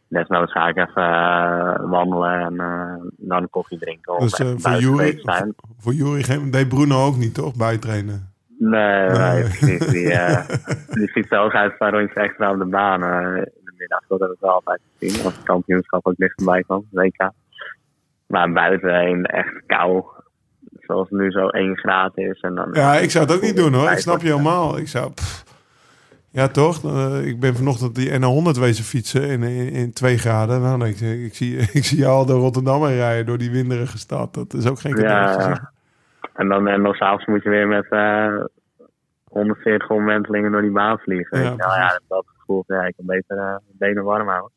desnoods 0.08 0.52
ga 0.52 0.68
ik 0.68 0.76
even 0.76 1.02
eh, 1.02 1.90
wandelen 1.90 2.40
en 2.40 2.60
eh, 2.60 2.94
dan 3.18 3.50
koffie 3.50 3.78
drinken. 3.78 4.16
Of 4.16 4.30
Dus 4.30 4.62
voor 4.62 4.72
Jury, 4.76 5.20
voor 5.78 5.92
Jury 5.92 6.22
geen- 6.22 6.50
deed 6.50 6.68
Bruno 6.68 7.04
ook 7.06 7.16
niet, 7.16 7.34
toch? 7.34 7.54
Bijtrainen. 7.54 8.28
Nee, 8.58 9.08
Nee. 9.08 9.18
nee, 9.18 9.42
precies. 9.42 9.86
Die, 9.86 10.08
die 10.98 11.08
fietst 11.08 11.32
ook 11.34 11.54
uit 11.54 11.70
een 11.70 11.76
paar 11.78 11.92
rondjes 11.92 12.16
extra 12.16 12.50
op 12.52 12.58
de 12.58 12.64
baan 12.64 13.02
in 13.04 13.44
de 13.64 13.72
middag. 13.78 14.00
Dat 14.08 14.20
heb 14.20 14.30
ik 14.30 14.40
wel 14.40 14.50
altijd 14.50 14.80
gezien. 14.98 15.24
Als 15.24 15.34
het 15.36 15.42
kampioenschap 15.44 16.06
ook 16.06 16.16
dichterbij 16.16 16.62
kwam, 16.62 16.84
WK. 16.90 17.30
Maar 18.26 18.52
buiten 18.52 19.08
in 19.08 19.24
echt 19.24 19.62
kou. 19.66 20.04
Zoals 20.80 21.08
het 21.10 21.18
nu 21.20 21.30
zo 21.30 21.46
1 21.48 21.76
graad 21.76 22.12
is. 22.18 22.40
En 22.40 22.54
dan, 22.54 22.68
Ja, 22.72 22.94
ik 22.94 23.10
zou 23.10 23.24
het 23.26 23.34
ook 23.34 23.42
niet 23.42 23.56
doen 23.56 23.72
hoor. 23.74 23.90
Ik 23.90 23.98
snap 23.98 24.20
je 24.20 24.28
helemaal. 24.28 24.78
Ik 24.78 24.88
zou. 24.88 25.12
pff. 25.12 25.29
Ja, 26.32 26.48
toch? 26.48 26.84
Eh, 26.84 27.26
ik 27.26 27.40
ben 27.40 27.56
vanochtend 27.56 27.94
die 27.94 28.10
N100 28.10 28.58
wezen 28.60 28.84
fietsen 28.84 29.22
in, 29.28 29.42
in, 29.42 29.68
in 29.70 29.92
twee 29.92 30.18
graden. 30.18 30.60
Nou, 30.60 30.84
ik, 30.86 31.00
ik, 31.00 31.34
zie, 31.34 31.56
ik 31.78 31.84
zie 31.84 31.98
jou 31.98 32.12
al 32.12 32.26
door 32.26 32.40
Rotterdam 32.40 32.84
heen 32.84 32.96
rijden, 32.96 33.26
door 33.26 33.38
die 33.38 33.50
winderige 33.50 33.98
stad. 33.98 34.34
Dat 34.34 34.54
is 34.54 34.66
ook 34.66 34.80
geen 34.80 34.94
cadeautje. 34.94 35.48
Ja, 35.48 35.72
en 36.34 36.48
dan 36.48 36.68
en 36.68 36.82
nog 36.82 36.96
s'avonds 36.96 37.26
moet 37.26 37.42
je 37.42 37.48
weer 37.48 37.68
met 37.68 37.86
eh 37.90 38.44
140 39.24 39.90
omwentelingen 39.90 40.52
door 40.52 40.62
die 40.62 40.70
baan 40.70 40.98
vliegen. 40.98 41.38
Ja, 41.42 41.54
nou, 41.54 41.72
ja, 41.80 42.00
dat 42.08 42.24
gevoel, 42.38 42.64
ja, 42.66 42.82
ik 42.84 42.94
kan 42.96 43.06
beter 43.06 43.38
eh 43.38 43.56
benen 43.78 44.04
warm 44.04 44.28
houden. 44.28 44.50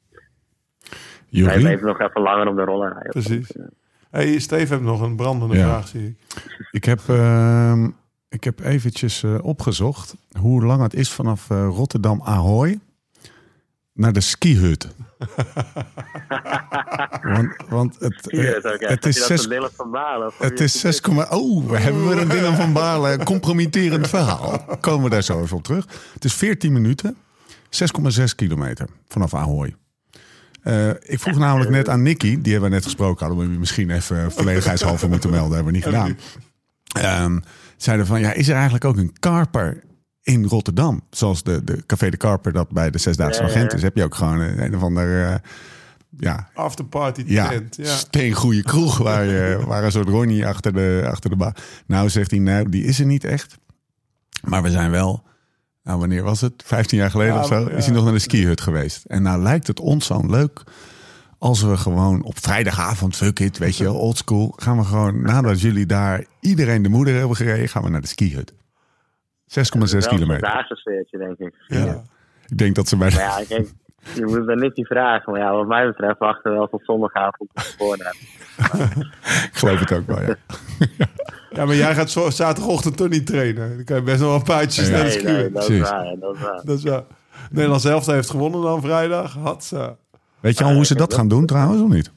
Nee, 1.29 1.43
Jury? 1.43 1.63
beter 1.63 1.85
nog 1.85 1.99
even 2.01 2.21
langer 2.21 2.47
op 2.47 2.55
de 2.55 2.63
roller 2.63 2.91
rijden. 2.93 3.09
Precies. 3.11 3.57
Hey, 4.11 4.39
Steve 4.39 4.73
heeft 4.73 4.81
nog 4.85 5.01
een 5.01 5.15
brandende 5.15 5.55
Ja. 5.57 5.63
vraag, 5.67 5.87
zie 5.87 6.07
ik. 6.07 6.15
Ik 6.71 6.83
heb, 6.85 6.99
ehm, 7.07 7.89
ik 8.33 8.43
heb 8.43 8.59
eventjes 8.59 9.23
eh, 9.23 9.35
opgezocht 9.41 10.15
hoe 10.39 10.63
lang 10.63 10.81
het 10.81 10.93
is 10.93 11.11
vanaf 11.11 11.49
eh, 11.49 11.67
Rotterdam 11.71 12.21
Ahoy 12.23 12.79
naar 13.93 14.13
de 14.13 14.21
skihut. 14.21 14.87
want, 17.33 17.55
want 17.69 17.99
het, 17.99 18.29
eh, 18.29 18.63
het 18.79 19.05
is 19.05 19.13
je 19.13 19.19
dat 19.19 19.27
zes- 19.27 19.41
van 19.41 19.49
Dylan 19.49 19.69
van 19.75 19.91
Balen? 19.91 20.27
Of 20.27 20.37
het 20.37 20.59
is 20.59 20.79
6, 20.79 21.01
oh, 21.01 21.69
we 21.69 21.77
hebben 21.77 22.07
weer 22.07 22.17
een 22.17 22.27
Dylan 22.27 22.55
van 22.55 22.73
Baarle. 22.73 23.23
Compromitterend 23.23 24.07
verhaal. 24.07 24.77
Komen 24.79 25.03
we 25.03 25.09
daar 25.09 25.23
zo 25.23 25.41
even 25.41 25.57
op 25.57 25.63
terug. 25.63 25.87
Het 26.13 26.25
is 26.25 26.33
14 26.33 26.73
minuten, 26.73 27.17
6,6 27.69 28.23
kilometer 28.35 28.87
vanaf 29.07 29.33
Ahoy. 29.33 29.75
Ik 31.01 31.19
vroeg 31.19 31.37
namelijk 31.37 31.71
net 31.71 31.89
aan 31.89 32.01
Nicky, 32.01 32.41
die 32.41 32.51
hebben 32.51 32.69
we 32.69 32.75
net 32.75 32.85
gesproken, 32.85 33.27
hadden 33.27 33.51
we 33.51 33.59
misschien 33.59 33.89
even 33.89 34.31
volledigheidshalve 34.31 35.07
moeten 35.07 35.29
melden, 35.29 35.55
hebben 35.55 35.71
we 35.71 35.77
niet 35.77 35.87
gedaan. 35.87 36.17
Ehm, 36.93 37.39
zeiden 37.83 38.05
van, 38.05 38.19
ja, 38.19 38.33
is 38.33 38.47
er 38.47 38.53
eigenlijk 38.53 38.85
ook 38.85 38.97
een 38.97 39.13
karper 39.19 39.83
in 40.21 40.45
Rotterdam? 40.45 41.01
Zoals 41.09 41.43
de, 41.43 41.63
de 41.63 41.85
Café 41.85 42.09
de 42.09 42.17
Karper 42.17 42.51
dat 42.51 42.69
bij 42.69 42.91
de 42.91 42.97
Zesdaagse 42.97 43.41
Ja, 43.41 43.47
Agent 43.49 43.71
ja. 43.71 43.77
is. 43.77 43.83
Heb 43.83 43.95
je 43.95 44.03
ook 44.03 44.15
gewoon 44.15 44.39
een, 44.39 44.63
een 44.63 44.75
of 44.75 44.81
ander, 44.81 45.25
eh, 45.25 45.35
ja, 46.17 46.49
Afterparty 46.53 47.23
ja, 47.25 47.49
tent. 47.49 47.75
Ja. 47.75 47.95
steengoede 47.95 48.63
kroeg 48.63 48.97
waar, 48.97 49.25
je, 49.25 49.59
waar 49.67 49.83
een 49.83 49.91
soort 49.91 50.07
Ronnie 50.07 50.47
achter 50.47 50.73
de, 50.73 51.03
achter 51.11 51.29
de 51.29 51.35
baan. 51.35 51.53
Nou, 51.85 52.09
zegt 52.09 52.31
hij, 52.31 52.39
nou, 52.39 52.69
die 52.69 52.83
is 52.83 52.99
er 52.99 53.05
niet 53.05 53.23
echt. 53.23 53.57
Maar 54.43 54.63
we 54.63 54.71
zijn 54.71 54.91
wel, 54.91 55.23
nou, 55.83 55.99
wanneer 55.99 56.23
was 56.23 56.41
het? 56.41 56.63
15 56.65 56.97
jaar 56.97 57.11
geleden 57.11 57.33
Ja, 57.33 57.39
of 57.41 57.47
zo? 57.47 57.59
ja. 57.59 57.69
Is 57.69 57.85
hij 57.85 57.93
nog 57.93 58.03
naar 58.03 58.13
de 58.13 58.19
skihut 58.19 58.61
geweest. 58.61 59.05
En 59.05 59.21
nou 59.21 59.41
lijkt 59.41 59.67
het 59.67 59.79
ons 59.79 60.05
zo 60.05 60.25
leuk 60.25 60.63
als 61.43 61.61
we 61.61 61.77
gewoon 61.77 62.23
op 62.23 62.39
vrijdagavond, 62.39 63.15
fuck 63.15 63.39
it, 63.39 63.57
weet 63.57 63.77
je, 63.77 63.91
old 63.91 64.17
school, 64.17 64.53
gaan 64.55 64.77
we 64.77 64.83
gewoon, 64.83 65.21
nadat 65.21 65.61
jullie 65.61 65.85
daar 65.85 66.25
iedereen 66.39 66.81
de 66.81 66.89
moeder 66.89 67.15
hebben 67.15 67.35
gereden, 67.35 67.69
gaan 67.69 67.83
we 67.83 67.89
naar 67.89 68.01
de 68.01 68.07
skihut. 68.07 68.53
6,6 68.53 68.57
kilometer. 70.07 70.41
Dagse 70.41 70.75
sfeertje, 70.75 71.17
denk 71.17 71.37
ik. 71.37 71.53
Ja. 71.67 72.03
Ik 72.47 72.57
denk 72.57 72.75
dat 72.75 72.87
ze 72.87 72.97
bij 72.97 73.09
ja, 73.09 73.43
kijk, 73.47 73.71
je 74.13 74.25
moet 74.25 74.47
dan 74.47 74.59
niet 74.59 74.75
die 74.75 74.85
vragen. 74.85 75.31
Maar 75.31 75.41
ja, 75.41 75.55
wat 75.55 75.67
mij 75.67 75.87
betreft 75.87 76.19
wachten 76.19 76.51
we 76.51 76.57
wel 76.57 76.67
tot 76.67 76.81
zondagavond 76.85 77.49
op 77.49 77.49
de 77.53 77.73
voornaam. 77.77 78.15
ik 79.51 79.53
geloof 79.53 79.79
het 79.79 79.93
ook 79.93 80.07
wel, 80.07 80.21
ja. 80.21 80.35
ja, 81.49 81.65
maar 81.65 81.75
jij 81.75 81.95
gaat 81.95 82.09
zo, 82.11 82.29
zaterdagochtend 82.29 82.97
toch 82.97 83.09
niet 83.09 83.25
trainen. 83.25 83.75
Dan 83.75 83.85
kan 83.85 83.95
je 83.95 84.03
best 84.03 84.19
wel 84.19 84.35
een 84.35 84.43
paardjes 84.43 84.87
Ja. 84.87 84.97
naar 84.97 85.09
de 85.09 85.21
Nee, 85.23 85.33
nee, 85.33 85.51
dat 85.51 85.69
is 85.69 85.79
waar. 85.79 86.05
ja, 86.05 86.15
Dat 86.15 86.35
is 86.35 86.41
waar. 86.41 86.61
Dat 86.63 86.77
is 86.77 86.83
wel. 86.83 87.07
Nederland 87.51 87.81
zelf 87.81 88.05
heeft 88.05 88.29
gewonnen 88.29 88.61
dan 88.61 88.81
vrijdag. 88.81 89.33
Had 89.33 89.63
ze. 89.63 89.95
Weet 90.43 90.57
je 90.57 90.63
al 90.63 90.73
hoe 90.73 90.85
ze 90.85 90.95
dat 90.95 91.13
gaan 91.13 91.27
doen 91.27 91.45
trouwens, 91.45 91.81
of 91.81 91.89
niet? 91.89 92.11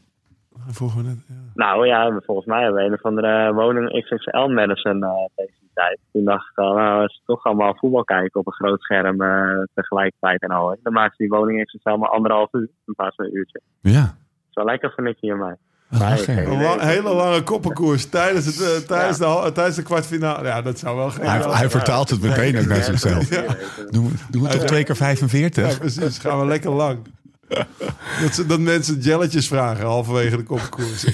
Vroegen 0.68 1.02
we 1.02 1.08
net. 1.08 1.18
Ja. 1.28 1.34
Nou 1.54 1.86
ja, 1.86 2.20
volgens 2.24 2.46
mij 2.46 2.62
hebben 2.62 2.80
we 2.80 2.86
een 2.88 2.92
of 2.94 3.02
andere 3.02 3.52
woning 3.54 4.04
XXL 4.04 4.46
medicine 4.46 5.06
uh, 5.06 5.12
deze 5.36 5.52
tijd. 5.74 5.98
Toen 6.12 6.24
dacht 6.24 6.50
ik 6.50 6.58
al, 6.58 6.74
nou, 6.74 7.02
als 7.02 7.14
ze 7.14 7.20
toch 7.26 7.44
allemaal 7.44 7.74
voetbal 7.74 8.04
kijken 8.04 8.40
op 8.40 8.46
een 8.46 8.52
groot 8.52 8.80
scherm 8.80 9.22
eh, 9.22 9.62
tegelijkertijd 9.74 10.42
en 10.42 10.50
al. 10.50 10.76
Dan 10.82 10.92
maken 10.92 11.14
ze 11.16 11.22
die 11.22 11.32
woning 11.38 11.68
snel 11.68 11.96
maar 11.96 12.08
anderhalf 12.08 12.52
uur 12.52 12.68
in 12.86 12.94
plaats 12.94 13.14
van 13.16 13.24
een 13.24 13.36
uurtje. 13.36 13.60
Ja. 13.80 14.00
Dat 14.00 14.10
is 14.50 14.54
wel 14.54 14.64
lekker 14.64 14.92
voor 14.94 15.04
Nicky 15.04 15.30
en 15.30 15.38
mij. 15.38 15.56
Nee, 15.88 16.46
Een 16.46 16.80
hele 16.80 17.14
lange 17.14 17.42
koppenkoers 17.42 18.08
tijdens, 18.08 18.46
het, 18.46 18.60
eh, 18.60 18.86
tijdens, 18.88 19.18
de, 19.18 19.50
tijdens 19.54 19.76
de 19.76 19.82
kwartfinale. 19.82 20.46
Ja, 20.46 20.62
dat 20.62 20.78
zou 20.78 20.96
wel 20.96 21.10
geen... 21.10 21.26
Hij, 21.26 21.40
hij 21.50 21.70
vertaalt 21.70 22.10
het 22.10 22.22
meteen 22.22 22.58
ook 22.58 22.66
naar 22.66 22.82
zichzelf. 22.82 23.30
Ja. 23.30 23.42
Doen, 23.90 24.04
we- 24.08 24.14
doen 24.30 24.42
we 24.42 24.48
toch 24.48 24.64
twee 24.64 24.84
keer 24.84 24.96
45? 24.96 25.72
Ja, 25.72 25.78
precies. 25.78 26.18
Gaan 26.18 26.38
we 26.40 26.46
lekker 26.46 26.70
lang. 26.70 26.98
Dat, 28.22 28.34
ze, 28.34 28.46
dat 28.46 28.60
mensen 28.60 28.98
jelletjes 28.98 29.48
vragen 29.48 29.84
halverwege 29.86 30.36
de 30.36 30.42
koppenkoers. 30.42 31.02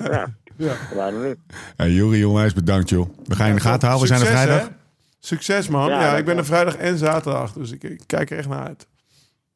Ja, 0.00 0.26
Ja. 0.56 0.74
waarom 0.94 1.24
niet? 1.26 1.36
Hey, 1.76 1.90
Juri, 1.90 2.24
onwijs 2.24 2.52
bedankt 2.52 2.88
joh. 2.88 3.08
We 3.24 3.34
gaan 3.34 3.44
je 3.46 3.50
in 3.52 3.58
de 3.58 3.62
gaten 3.64 3.88
houden. 3.88 4.08
We 4.08 4.14
zijn 4.16 4.26
er 4.28 4.36
vrijdag. 4.36 4.60
hè? 4.68 4.74
Succes 5.18 5.68
man. 5.68 5.88
Ja, 5.88 6.16
ik 6.16 6.24
ben 6.24 6.36
er 6.36 6.44
vrijdag 6.44 6.76
en 6.76 6.98
zaterdag. 6.98 7.52
Dus 7.52 7.70
ik, 7.70 7.82
ik 7.82 8.00
kijk 8.06 8.30
er 8.30 8.38
echt 8.38 8.48
naar 8.48 8.66
uit. 8.66 8.86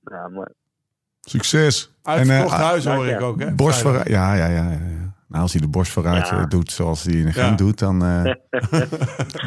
Ja, 0.05 0.29
mooi. 0.29 0.47
Succes. 1.21 1.91
Uitverkocht 2.03 2.53
eh, 2.53 2.61
huis 2.61 2.85
hoor 2.85 3.07
ik 3.07 3.21
ook 3.21 3.41
hè. 3.41 3.55
Ja, 4.05 4.35
ja, 4.35 4.47
ja, 4.47 4.71
ja. 4.71 5.06
Nou, 5.29 5.43
als 5.43 5.53
hij 5.53 5.61
de 5.61 5.69
borst 5.69 5.93
vooruit 5.93 6.29
Ja. 6.29 6.39
eh, 6.39 6.47
doet 6.49 6.71
zoals 6.73 7.03
hij 7.05 7.15
in. 7.15 7.33
Gent 7.33 7.59
doet, 7.59 7.79
dan 7.79 8.05
eh 8.05 8.23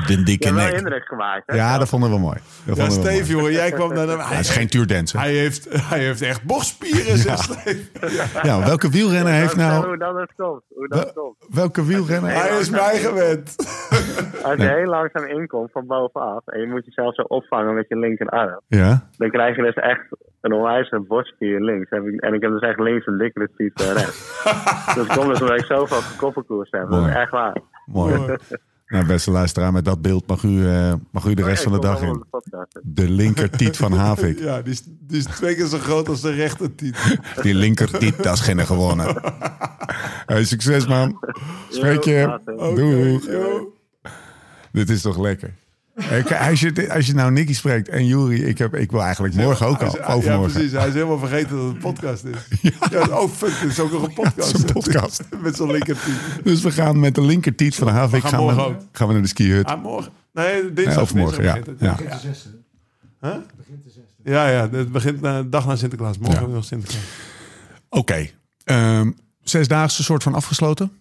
de 0.08 0.22
dikke 0.24 0.52
nek. 0.52 0.72
indruk 0.74 1.06
gemaakt. 1.06 1.44
Hè? 1.46 1.56
Ja, 1.56 1.78
dat 1.78 1.90
vonden 1.90 2.10
we 2.12 2.18
mooi. 2.20 2.38
Dat 2.66 2.78
Ja, 2.78 2.90
Steve 2.90 3.32
jongen, 3.32 3.52
jij 3.52 3.72
kwam 3.72 3.94
naar 3.94 4.06
de... 4.06 4.24
Het 4.24 4.40
is 4.40 4.50
geen 4.50 4.68
tuurdance. 4.68 5.18
hè? 5.18 5.24
Hij 5.24 5.34
heeft, 5.34 5.68
hij 5.90 6.00
heeft 6.00 6.22
echt 6.22 6.44
borstspieren, 6.44 7.18
zegt 7.18 7.40
Steve. 7.44 7.80
Ja, 8.48 8.60
welke 8.66 8.90
wielrenner 8.90 9.34
heeft 9.34 9.56
nou... 9.56 9.88
Hoe 9.88 9.98
dat 9.98 10.16
het 10.16 10.34
komt. 10.38 10.64
Hoe 10.70 10.88
dat 10.88 11.00
het 11.00 11.14
komt. 11.14 11.36
Welke 11.50 11.86
wielrenner... 11.86 12.32
Hij 12.32 12.60
is 12.60 12.70
mij 12.70 12.98
gewend. 12.98 13.56
Als 14.46 14.56
je 14.58 14.68
heel 14.68 14.86
langzaam 14.90 15.26
inkomt 15.26 15.72
van 15.72 15.88
bovenaf 15.88 16.48
en 16.48 16.60
je 16.60 16.68
moet 16.68 16.86
jezelf 16.86 17.16
zo 17.16 17.22
opvangen 17.22 17.74
met 17.74 17.86
je 17.88 17.98
linkerarm, 17.98 18.62
Ja? 18.68 19.08
dan 19.18 19.30
krijg 19.30 19.56
je 19.56 19.62
dus 19.62 19.74
echt 19.76 20.02
een 20.42 20.54
onwijze 20.54 21.00
borstspier 21.08 21.62
links. 21.62 21.90
Heb 21.90 22.06
ik- 22.06 22.22
En 22.22 22.34
ik 22.34 22.42
heb 22.42 22.52
dus 22.52 22.62
echt 22.62 22.80
links 22.80 23.06
een 23.06 23.18
dikkere 23.18 23.50
spier 23.54 23.72
dan 23.74 23.94
rechts. 23.94 24.42
dus 24.96 25.08
het 25.08 25.18
komt 25.18 25.28
dus 25.30 25.42
omdat 25.42 25.60
ik 25.60 25.66
zoveel 25.66 26.02
gekoppenkoers 26.02 26.72
heb. 26.72 26.90
Dat 26.90 27.08
is 27.08 27.14
echt 27.14 27.32
waar. 27.32 27.58
Mooi. 27.86 28.38
Nou, 28.88 29.06
beste 29.08 29.32
luisteraar, 29.32 29.72
met 29.74 29.86
dat 29.86 30.02
beeld 30.02 30.28
mag 30.28 30.44
u, 30.44 30.68
eh, 30.68 30.94
mag 31.12 31.26
u 31.26 31.34
de 31.34 31.44
rest 31.44 31.64
van 31.64 31.72
de 31.72 31.80
dag 31.80 32.02
in. 32.02 32.14
de 32.14 32.26
podcast. 32.30 32.80
De 32.84 33.10
linkertiet 33.10 33.78
van 33.78 33.92
Havik. 33.92 34.40
Ja, 34.40 34.62
die 34.62 34.72
is, 34.74 34.84
die 34.86 35.18
is 35.18 35.26
twee 35.26 35.56
keer 35.56 35.66
zo 35.66 35.78
groot 35.78 36.08
als 36.10 36.22
de 36.22 36.32
rechtertiet. 36.32 37.20
Die 37.44 37.54
linkertiet, 37.56 38.24
dat 38.24 38.34
is 38.34 38.40
geen 38.42 38.60
gewonnen. 38.66 39.16
Hey, 40.26 40.44
succes 40.44 40.88
man. 40.88 41.20
Spreek 41.70 42.04
je. 42.04 42.40
Yo. 43.28 43.74
Dit 44.72 44.90
is 44.90 45.02
toch 45.02 45.18
lekker. 45.20 45.54
Als 46.50 46.60
je, 46.60 46.94
als 46.94 47.06
je 47.06 47.14
nou 47.14 47.32
Nicky 47.32 47.54
spreekt 47.54 47.90
en 47.90 48.06
Juri, 48.06 48.44
ik, 48.46 48.58
heb, 48.58 48.76
ik 48.76 48.92
wil 48.92 49.02
eigenlijk 49.04 49.34
morgen 49.34 49.68
ook 49.68 49.82
al, 49.82 49.96
Ja, 49.98 50.06
overmorgen. 50.14 50.52
precies. 50.52 50.72
Hij 50.72 50.88
is 50.88 50.94
helemaal 50.94 51.20
vergeten 51.20 51.50
dat 51.56 51.66
het 51.66 51.74
een 51.76 51.80
podcast 51.82 52.24
is. 52.24 52.38
Ja. 52.92 53.00
oh 53.08 53.30
fuck, 53.32 53.60
dit 53.62 53.70
is 53.72 53.80
ook 53.80 53.92
nog 53.92 54.04
een 54.04 54.14
podcast. 54.24 54.52
het 54.52 54.56
is 54.56 54.62
een 54.64 54.74
podcast. 54.74 55.24
Met 55.44 55.56
zo'n 55.56 55.72
linkertiet. 55.72 56.14
Dus 56.44 56.62
we 56.62 56.72
gaan 56.72 57.00
met 57.00 57.16
de 57.16 57.22
linkertiet 57.22 57.76
van 57.76 57.88
Havik 57.88 58.22
We 58.22 58.28
gaan 58.28 58.54
gaan, 58.56 58.68
we, 58.74 58.76
gaan 58.92 59.08
we 59.08 59.14
naar 59.14 59.22
de 59.22 59.28
skihut. 59.28 59.66
Ah, 59.66 59.84
morgen. 59.84 60.12
Nee, 60.34 60.74
dinsdag. 60.74 60.94
Nee, 60.96 61.04
overmorgen, 61.04 61.44
ja. 61.44 61.54
dinsdag 61.54 61.76
begint 61.98 62.24
het. 62.24 62.50
Ja. 63.22 63.30
Huh? 63.30 63.36
Ja, 64.24 64.50
ja, 64.50 64.70
het 64.70 64.92
begint 64.92 65.22
na 65.22 65.44
dag 65.44 65.66
na 65.68 65.76
Sinterklaas. 65.76 66.18
Morgen 66.18 66.48
Ja. 66.48 66.54
nog 66.54 66.64
Sinterklaas. 66.64 67.04
Oké. 67.90 68.28
Ehm, 68.64 69.12
zesdaagse 69.44 70.04
soort 70.04 70.24
van 70.24 70.34
afgesloten? 70.34 70.92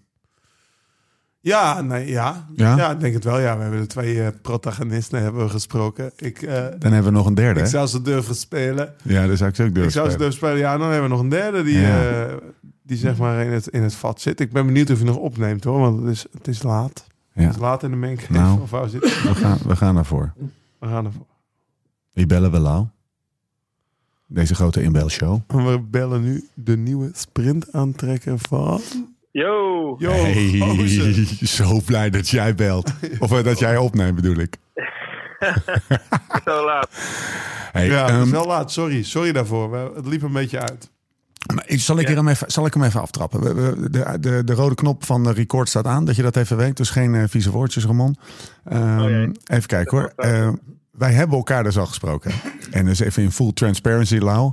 Ja, 1.40 1.80
nee, 1.80 2.06
ja. 2.08 2.46
Ja? 2.56 2.76
Ja? 2.76 2.90
ik 2.90 3.00
denk 3.00 3.14
het 3.14 3.24
wel. 3.24 3.40
Ja, 3.40 3.56
we 3.56 3.62
hebben 3.62 3.80
de 3.80 3.86
twee 3.86 4.22
eh, 4.22 4.28
protagonisten 4.42 5.22
hebben 5.22 5.42
we 5.44 5.50
gesproken. 5.50 6.12
Ik, 6.16 6.42
eh, 6.42 6.54
Dan 6.78 6.92
hebben 6.92 7.04
we 7.12 7.18
nog 7.18 7.26
een 7.26 7.34
derde. 7.34 7.58
ik 7.60 7.64
hè? 7.64 7.70
zou 7.70 7.86
ze 7.86 8.02
durven 8.02 8.34
spelen. 8.34 8.94
Ja, 9.04 9.26
dat 9.26 9.36
zou 9.38 9.50
ik 9.50 9.56
ze 9.56 9.62
ook 9.62 9.68
Ik 9.68 9.74
durven 9.74 9.92
zou 9.92 10.10
ze 10.10 10.16
durven 10.16 10.34
spelen. 10.36 10.58
Ja, 10.58 10.76
dan 10.76 10.86
hebben 10.90 11.02
we 11.02 11.08
nog 11.08 11.20
een 11.20 11.28
derde 11.28 11.62
die, 11.62 11.78
Ja. 11.80 12.26
eh, 12.26 12.34
die 12.82 12.96
zeg 12.96 13.16
maar 13.16 13.44
in 13.44 13.52
het, 13.52 13.66
in 13.66 13.82
het 13.82 13.94
vat 13.94 14.20
zit. 14.20 14.40
Ik 14.40 14.52
ben 14.52 14.66
benieuwd 14.66 14.90
of 14.90 14.98
je 14.98 15.04
nog 15.04 15.16
opneemt 15.16 15.64
hoor, 15.64 15.78
want 15.80 16.00
het 16.00 16.10
is, 16.10 16.26
het 16.32 16.48
is 16.48 16.62
laat. 16.62 17.06
Ja. 17.32 17.42
Het 17.42 17.54
is 17.54 17.60
laat 17.60 17.82
in 17.82 17.90
de 17.90 17.96
mink. 17.96 18.28
Nou. 18.28 18.60
Of 18.62 18.70
waar 18.70 18.88
zit 18.88 19.00
We, 19.22 19.34
gaan, 19.34 19.58
we 19.66 19.76
gaan 19.76 19.96
ervoor. 19.96 20.32
We 20.78 20.86
gaan 20.86 21.04
ervoor. 21.04 21.26
Wie 22.12 22.26
bellen 22.26 22.50
we 22.50 22.58
Lau? 22.58 22.86
Deze 24.26 24.54
grote 24.54 24.82
inbelshow. 24.82 25.40
We 25.46 25.80
bellen 25.90 26.22
nu 26.22 26.48
de 26.54 26.76
nieuwe 26.76 27.10
sprint 27.14 27.72
aantrekker 27.72 28.38
van... 28.38 28.80
Yo! 29.30 29.96
Yo, 29.98 30.10
hey, 30.12 30.58
gozer. 30.58 31.14
zo 31.48 31.80
blij 31.84 32.10
dat 32.10 32.28
jij 32.28 32.54
belt. 32.54 32.92
Of 33.18 33.32
eh, 33.32 33.44
dat 33.44 33.58
jij 33.58 33.76
opneemt 33.76 34.14
bedoel 34.14 34.36
ik. 34.36 34.56
Zo 36.44 36.64
laat. 36.64 36.88
Hey, 37.72 37.86
Ja, 37.86 38.02
het 38.02 38.10
ehm, 38.10 38.30
wel 38.30 38.46
laat. 38.46 38.72
Sorry. 38.72 39.02
Sorry 39.02 39.32
daarvoor. 39.32 39.76
Het 39.94 40.06
liep 40.06 40.22
een 40.22 40.32
beetje 40.32 40.60
uit. 40.60 40.90
maar 41.54 41.64
ik- 41.66 41.80
zal, 41.80 41.98
ik 41.98 42.08
er 42.08 42.16
hem 42.16 42.28
even, 42.28 42.50
zal 42.50 42.66
ik 42.66 42.74
hem 42.74 42.82
even 42.82 43.00
aftrappen? 43.00 43.40
De, 43.92 44.18
de, 44.20 44.44
de 44.44 44.52
rode 44.52 44.74
knop 44.74 45.04
van 45.04 45.22
de 45.24 45.32
record 45.32 45.68
staat 45.68 45.86
aan, 45.86 46.04
dat 46.04 46.16
je 46.16 46.22
dat 46.22 46.36
even 46.36 46.56
weet. 46.56 46.76
Dus 46.76 46.90
geen 46.90 47.14
eh, 47.14 47.22
vieze 47.28 47.50
woordjes, 47.50 47.84
Ramon. 47.84 48.16
Ehm, 48.64 49.00
Oh, 49.00 49.32
even 49.44 49.66
kijken 49.66 49.98
hoor. 49.98 50.12
Ehm, 50.16 50.54
wij 50.90 51.12
hebben 51.12 51.36
elkaar 51.36 51.62
dus 51.64 51.78
al 51.78 51.86
gesproken. 51.86 52.32
En 52.70 52.84
dus 52.84 52.98
even 53.00 53.22
in 53.22 53.30
full 53.32 53.52
transparency, 53.52 54.16
Lau. 54.18 54.52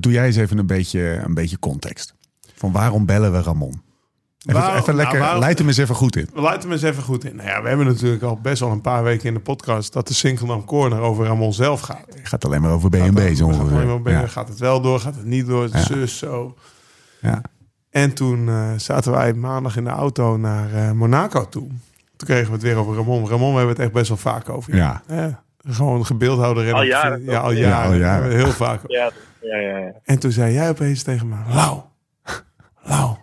Doe 0.00 0.12
jij 0.12 0.26
eens 0.26 0.36
even 0.36 0.58
een 0.58 0.66
beetje, 0.66 1.00
een 1.24 1.34
beetje 1.34 1.58
context. 1.58 2.14
Van 2.56 2.72
waarom 2.72 3.06
bellen 3.06 3.32
we 3.32 3.42
Ramon? 3.42 3.84
Even, 4.46 4.60
Waarom- 4.60 4.80
even 4.80 4.94
lekker, 4.94 5.12
nou, 5.14 5.24
waarom- 5.24 5.40
leid 5.44 5.58
hem 5.58 5.66
eens 5.68 5.76
even 5.76 5.94
goed 5.94 6.16
in. 6.16 6.28
We 6.34 6.40
leiden 6.42 6.62
hem 6.62 6.72
eens 6.72 6.82
even 6.82 7.02
goed 7.02 7.24
in. 7.24 7.36
Nou 7.36 7.48
ja, 7.48 7.62
we 7.62 7.68
hebben 7.68 7.86
natuurlijk 7.86 8.22
al 8.22 8.38
best 8.42 8.60
wel 8.60 8.70
een 8.70 8.80
paar 8.80 9.02
weken 9.02 9.28
in 9.28 9.34
de 9.34 9.40
podcast... 9.40 9.92
dat 9.92 10.08
de 10.08 10.14
Singeldam 10.14 10.64
Corner 10.64 11.00
over 11.00 11.26
Ramon 11.26 11.52
zelf 11.52 11.80
gaat. 11.80 12.04
Het 12.08 12.28
gaat 12.28 12.44
alleen 12.44 12.60
maar 12.60 12.70
over 12.70 12.90
BNB 12.90 13.34
zo 13.34 13.52
Ja, 14.04 14.26
Gaat 14.26 14.48
het 14.48 14.58
wel 14.58 14.80
door? 14.80 15.00
Gaat 15.00 15.14
het 15.14 15.24
niet 15.24 15.46
door? 15.46 15.68
Ja. 15.72 15.78
Zus, 15.82 16.18
zo. 16.18 16.54
ja. 17.20 17.40
En 17.90 18.12
toen 18.14 18.48
eh, 18.48 18.70
zaten 18.76 19.12
wij 19.12 19.32
maandag 19.34 19.76
in 19.76 19.84
de 19.84 19.90
auto 19.90 20.36
naar 20.36 20.74
eh, 20.74 20.90
Monaco 20.92 21.48
toe. 21.48 21.66
Toen 22.16 22.28
kregen 22.28 22.46
we 22.46 22.52
het 22.52 22.62
weer 22.62 22.76
over 22.76 22.94
Ramon. 22.96 23.28
Ramon, 23.28 23.50
we 23.50 23.56
hebben 23.56 23.74
het 23.76 23.84
echt 23.84 23.92
best 23.92 24.08
wel 24.08 24.16
vaak 24.16 24.48
over. 24.48 24.74
Ja. 24.76 25.02
Eh, 25.06 25.24
gewoon 25.68 26.06
gebeeldhouder. 26.06 26.72
Al 26.74 26.82
jaren, 26.82 27.24
Ja, 27.24 27.40
al 27.40 27.52
jaren. 27.52 27.78
Ja, 27.78 27.84
al 27.86 27.94
jaren. 27.94 28.30
Heel 28.36 28.50
vaak. 28.52 28.80
Ja, 28.86 29.10
ja, 29.40 29.56
ja. 29.56 29.78
ja. 29.78 29.92
En 30.04 30.18
toen 30.18 30.32
zei 30.32 30.52
jij 30.52 30.68
opeens 30.68 31.02
tegen 31.02 31.28
me... 31.28 31.34
Lau, 31.54 31.80
Lau, 32.88 33.16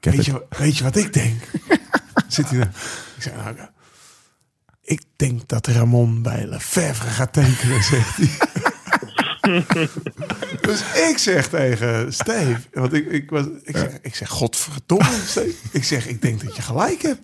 heb 0.00 0.14
weet 0.14 0.16
het- 0.16 0.24
je, 0.26 0.46
weet 0.58 0.76
je 0.76 0.84
wat 0.84 0.96
ik 0.96 1.12
denk? 1.12 1.42
Zit 2.28 2.48
hij 2.50 2.58
daar? 2.58 2.72
Ik 3.16 3.22
zei, 3.22 3.36
nou, 3.36 3.56
ik 4.82 5.02
denk 5.16 5.48
dat 5.48 5.66
Ramon 5.66 6.22
bij 6.22 6.46
Lefebvre 6.46 7.08
gaat 7.08 7.32
tekenen, 7.32 7.82
zegt 7.92 8.16
hij. 8.16 8.28
dus 10.60 10.80
ik 11.10 11.18
zeg 11.18 11.48
tegen 11.48 12.12
Steve, 12.12 12.60
want 12.72 12.92
ik, 12.92 13.06
ik, 13.10 13.30
was, 13.30 13.44
ik, 13.62 13.76
zeg, 13.76 13.98
ik 14.02 14.14
zeg, 14.14 14.28
godverdomme, 14.28 15.20
Steve. 15.26 15.54
Ik 15.72 15.84
zeg, 15.84 16.06
ik 16.06 16.22
denk 16.22 16.44
dat 16.44 16.56
je 16.56 16.62
gelijk 16.62 17.02
hebt. 17.02 17.20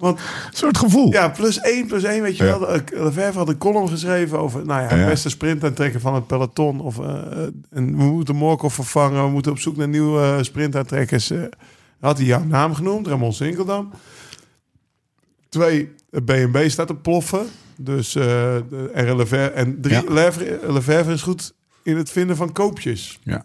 Want 0.00 0.18
Een 0.18 0.24
soort 0.56 0.78
gevoel. 0.78 1.12
ja, 1.12 1.28
plus 1.28 1.58
één, 1.60 1.86
plus 1.86 2.02
één, 2.02 2.22
weet 2.22 2.36
je 2.36 2.44
Ja. 2.44 2.58
wel. 2.58 2.68
Eh, 2.68 2.80
Lefebvre 3.04 3.38
had 3.38 3.48
een 3.48 3.58
column 3.58 3.88
geschreven 3.88 4.38
over 4.38 4.66
nou 4.66 4.82
ja, 4.82 4.88
het 4.88 4.98
Ja. 4.98 5.06
beste 5.06 5.28
sprint 5.28 5.64
aantrekken 5.64 6.00
van 6.00 6.14
het 6.14 6.26
peloton. 6.26 6.80
Of, 6.80 6.98
eh, 6.98 7.06
en 7.70 7.96
we 7.96 8.02
moeten 8.02 8.36
Morkov 8.36 8.74
vervangen, 8.74 9.24
we 9.24 9.30
moeten 9.30 9.52
op 9.52 9.58
zoek 9.58 9.76
naar 9.76 9.88
nieuwe 9.88 10.20
uh, 10.20 10.42
sprintaantrekkers. 10.42 11.30
Eh, 11.30 11.42
had 12.00 12.16
hij 12.16 12.26
jouw 12.26 12.44
naam 12.44 12.74
genoemd, 12.74 13.06
Ramon 13.06 13.32
Sinkeldam. 13.32 13.90
Twee, 15.48 15.92
het 16.10 16.24
BNB 16.24 16.68
staat 16.68 16.86
te 16.86 16.94
ploffen. 16.94 17.46
Dus 17.76 18.14
eh 18.14 18.22
de, 18.70 18.90
en, 18.94 19.16
Lefebvre, 19.16 19.50
en 19.50 19.80
drie, 19.80 20.12
Lefebvre 20.12 21.12
is 21.12 21.22
goed 21.22 21.54
in 21.82 21.96
het 21.96 22.10
vinden 22.10 22.36
van 22.36 22.52
koopjes. 22.52 23.18
Ja. 23.22 23.44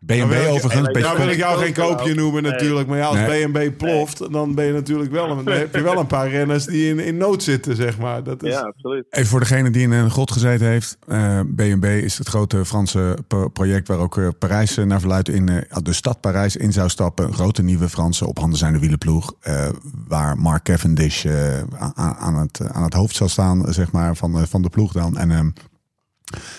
BNB 0.00 0.46
overigens. 0.48 0.88
Nou 1.02 1.16
wil 1.18 1.28
ik 1.28 1.36
jou 1.36 1.58
geen 1.58 1.72
koopje 1.72 2.14
noemen 2.14 2.42
natuurlijk. 2.42 2.88
Maar 2.88 2.98
ja, 2.98 3.04
als 3.06 3.16
Nee. 3.16 3.48
BNB 3.48 3.76
ploft, 3.76 4.32
dan 4.32 4.54
ben 4.54 4.64
je 4.64 4.72
natuurlijk 4.72 5.10
wel 5.10 5.30
een, 5.30 5.46
heb 5.46 5.74
je 5.74 5.82
wel 5.82 5.98
een 5.98 6.06
paar 6.06 6.28
renners 6.28 6.64
die 6.64 6.88
in, 6.88 6.98
in 6.98 7.16
nood 7.16 7.42
zitten, 7.42 7.76
zeg 7.76 7.98
maar. 7.98 8.22
Dat 8.22 8.42
is, 8.42 8.52
Ja, 8.52 8.60
absoluut. 8.60 9.06
Even 9.10 9.28
voor 9.28 9.40
degene 9.40 9.70
die 9.70 9.82
in 9.82 9.90
een 9.92 10.10
grot 10.10 10.32
gezeten 10.32 10.66
heeft. 10.66 10.96
eh, 11.06 11.40
BNB 11.46 11.84
is 11.84 12.18
het 12.18 12.28
grote 12.28 12.64
Franse 12.64 13.18
pro- 13.26 13.48
project 13.48 13.88
waar 13.88 13.98
ook 13.98 14.18
eh, 14.18 14.28
Parijs 14.38 14.76
eh, 14.76 14.84
naar 14.84 15.00
verluidt 15.00 15.28
in 15.28 15.48
eh, 15.48 15.76
de 15.82 15.92
stad 15.92 16.20
Parijs 16.20 16.56
in 16.56 16.72
zou 16.72 16.88
stappen. 16.88 17.26
Een 17.26 17.34
grote 17.34 17.62
nieuwe 17.62 17.88
Franse 17.88 18.26
op 18.26 18.38
handen 18.38 18.58
zijnde 18.58 18.78
wielenploeg. 18.78 19.32
eh, 19.40 19.68
waar 20.08 20.36
Mark 20.38 20.62
Cavendish 20.64 21.24
eh, 21.24 21.58
aan, 21.78 22.14
aan, 22.18 22.38
het, 22.38 22.60
aan 22.72 22.82
het 22.82 22.92
hoofd 22.94 23.16
zal 23.16 23.28
staan, 23.28 23.64
zeg 23.72 23.92
maar, 23.92 24.16
van, 24.16 24.38
eh, 24.38 24.42
van 24.48 24.62
de 24.62 24.68
ploeg 24.68 24.92
dan. 24.92 25.16
En 25.18 25.30
ehm, 25.30 25.50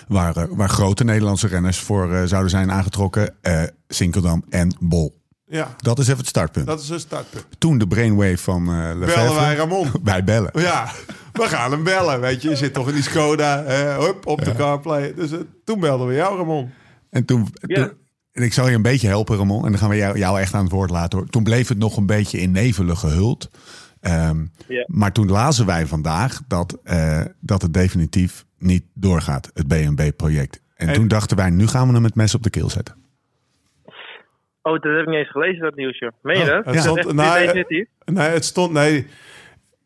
waar, 0.08 0.36
eh, 0.38 0.44
waar 0.50 0.70
grote 0.70 1.04
Nederlandse 1.04 1.48
renners 1.48 1.80
voor 1.80 2.14
eh, 2.14 2.24
zouden 2.24 2.50
zijn 2.50 2.72
aangetrokken. 2.72 3.34
eh 3.42 3.64
Sinkeldam 3.88 4.44
en 4.50 4.76
Bol. 4.80 5.22
ja, 5.46 5.76
Dat 5.78 6.00
is 6.00 6.06
even 6.08 6.18
het 6.20 6.28
startpunt. 6.28 6.66
dat 6.68 6.82
is 6.82 6.90
een 6.90 7.00
startpunt. 7.00 7.46
Toen 7.58 7.78
de 7.78 7.88
brainwave 7.88 8.38
van 8.38 8.62
eh 8.74 8.92
Lefebvre. 8.96 9.22
Bellen 9.24 9.36
wij 9.42 9.56
Ramon. 9.56 9.88
Wij 10.04 10.24
bellen. 10.24 10.52
Ja, 10.54 10.92
we 11.34 11.44
gaan 11.48 11.72
hem 11.72 11.84
bellen, 11.84 12.22
weet 12.22 12.42
je. 12.42 12.50
Je 12.50 12.56
zit 12.56 12.74
toch 12.74 12.88
in 12.88 12.94
die 12.94 13.04
Skoda, 13.04 13.64
hup, 14.00 14.26
op 14.28 14.44
de 14.46 14.56
CarPlay. 14.56 15.14
Dus 15.14 15.30
toen 15.64 15.80
belden 15.80 16.08
we 16.08 16.14
jou, 16.14 16.38
Ramon. 16.38 16.70
En 17.10 17.26
toen, 17.26 17.48
Ja. 17.62 17.76
toen- 17.76 17.92
en 18.32 18.44
ik 18.44 18.54
zal 18.54 18.68
je 18.70 18.76
een 18.76 18.82
beetje 18.82 19.08
helpen, 19.08 19.38
Ramon. 19.38 19.66
En 19.66 19.72
dan 19.72 19.80
gaan 19.80 19.90
we 19.90 19.96
jou, 19.96 20.18
jou 20.18 20.40
echt 20.40 20.54
aan 20.54 20.64
het 20.64 20.72
woord 20.72 20.90
laten. 20.90 21.18
Hoor. 21.20 21.28
Toen 21.28 21.44
bleef 21.44 21.68
het 21.68 21.78
nog 21.78 21.98
een 21.98 22.06
beetje 22.06 22.40
in 22.40 22.52
nevelen 22.52 22.98
gehuld. 22.98 23.50
Ehm, 24.00 24.46
Ja. 24.68 24.86
Maar 24.88 25.12
toen 25.12 25.30
lazen 25.30 25.66
wij 25.66 25.86
vandaag 25.86 26.42
dat, 26.48 26.78
eh, 26.84 27.22
dat 27.40 27.62
het 27.62 27.74
definitief 27.74 28.46
niet 28.58 28.84
doorgaat, 28.94 29.52
het 29.54 29.68
BNB-project. 29.68 30.62
En, 30.76 30.88
En- 30.88 30.94
toen 30.94 31.08
dachten 31.08 31.38
wij, 31.38 31.50
nu 31.50 31.68
gaan 31.68 31.88
we 31.88 31.94
hem 31.94 32.04
het 32.04 32.16
mes 32.16 32.36
op 32.36 32.44
de 32.44 32.50
keel 32.50 32.70
zetten. 32.70 32.96
Oh, 34.62 34.74
dat 34.74 34.84
heb 34.84 35.02
ik 35.02 35.06
niet 35.08 35.16
eens 35.16 35.32
gelezen, 35.32 35.62
dat 35.62 35.76
nieuwsje. 35.76 36.12
Meen 36.22 36.38
je 36.38 36.42
Oh, 36.44 36.48
dat? 36.50 36.66
het 36.66 36.80
stond- 36.84 37.14
nou, 37.14 37.40
definitief? 37.40 37.88
Nee, 38.06 38.30
het 38.30 38.46
stond, 38.46 38.72
nee, 38.72 39.08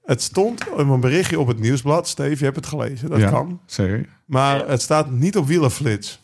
het 0.05 0.21
stond 0.21 0.65
een 0.77 0.99
berichtje 0.99 1.39
op 1.39 1.47
het 1.47 1.59
nieuwsblad. 1.59 2.07
Steve, 2.07 2.37
je 2.37 2.43
hebt 2.43 2.55
het 2.55 2.65
gelezen. 2.65 3.09
Dat 3.09 3.19
ja, 3.19 3.29
kan. 3.29 3.61
Zeker. 3.65 4.05
Maar 4.25 4.67
het 4.67 4.81
staat 4.81 5.11
niet 5.11 5.37
op 5.37 5.45
wielerflits. 5.47 6.21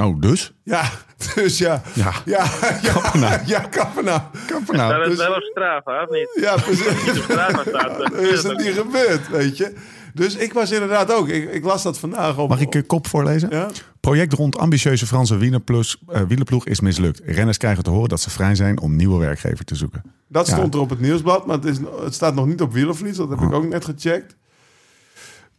Oh, 0.00 0.20
dus? 0.20 0.52
Ja, 0.62 0.90
dus 1.34 1.58
ja. 1.58 1.82
Ja. 1.94 2.12
Ja, 2.24 2.44
ja, 2.82 2.88
Kappen 2.92 3.20
nou. 3.20 3.40
ja, 3.46 3.60
kappen. 3.60 4.04
Kappen 4.46 4.76
Dat 4.76 5.00
is 5.00 5.08
dus- 5.08 5.16
wel 5.26 5.34
op 5.34 5.42
Strava, 5.42 6.02
of 6.02 6.10
niet? 6.10 6.38
Ja, 6.40 6.54
precies. 6.56 7.10
Op 7.10 7.22
Strava 7.22 7.62
staat 7.68 7.98
dat. 7.98 8.12
Is 8.12 8.42
het 8.42 8.58
niet 8.58 8.74
gebeurd, 8.74 9.28
weet 9.28 9.56
je. 9.56 9.74
Dus 10.14 10.36
ik 10.36 10.52
was 10.52 10.70
inderdaad 10.70 11.12
ook. 11.12 11.28
Ik, 11.28 11.52
ik 11.52 11.64
las 11.64 11.82
dat 11.82 11.98
vandaag 11.98 12.38
op. 12.38 12.48
Mag 12.48 12.60
ik 12.60 12.72
je 12.72 12.82
kop 12.82 13.06
voorlezen? 13.06 13.50
Ja? 13.50 13.68
Project 14.00 14.32
rond 14.32 14.58
ambitieuze 14.58 15.06
Franse 15.06 15.36
wielerploeg, 15.36 15.96
eh, 16.08 16.20
wielerploeg 16.28 16.66
is 16.66 16.80
mislukt. 16.80 17.20
Renners 17.24 17.56
krijgen 17.56 17.82
te 17.84 17.90
horen 17.90 18.08
dat 18.08 18.20
ze 18.20 18.30
vrij 18.30 18.54
zijn 18.54 18.80
om 18.80 18.96
nieuwe 18.96 19.18
werkgever 19.18 19.64
te 19.64 19.74
zoeken. 19.74 20.02
Dat 20.28 20.46
Ja. 20.46 20.54
stond 20.56 20.74
er 20.74 20.80
op 20.80 20.90
het 20.90 21.00
nieuwsblad, 21.00 21.46
maar 21.46 21.56
het, 21.56 21.64
is, 21.64 21.76
het 22.04 22.14
staat 22.14 22.34
nog 22.34 22.46
niet 22.46 22.60
op 22.60 22.72
wielervlies. 22.72 23.16
Dat 23.16 23.28
heb 23.28 23.40
ik 23.40 23.52
ook 23.52 23.68
net 23.68 23.84
gecheckt. 23.84 24.36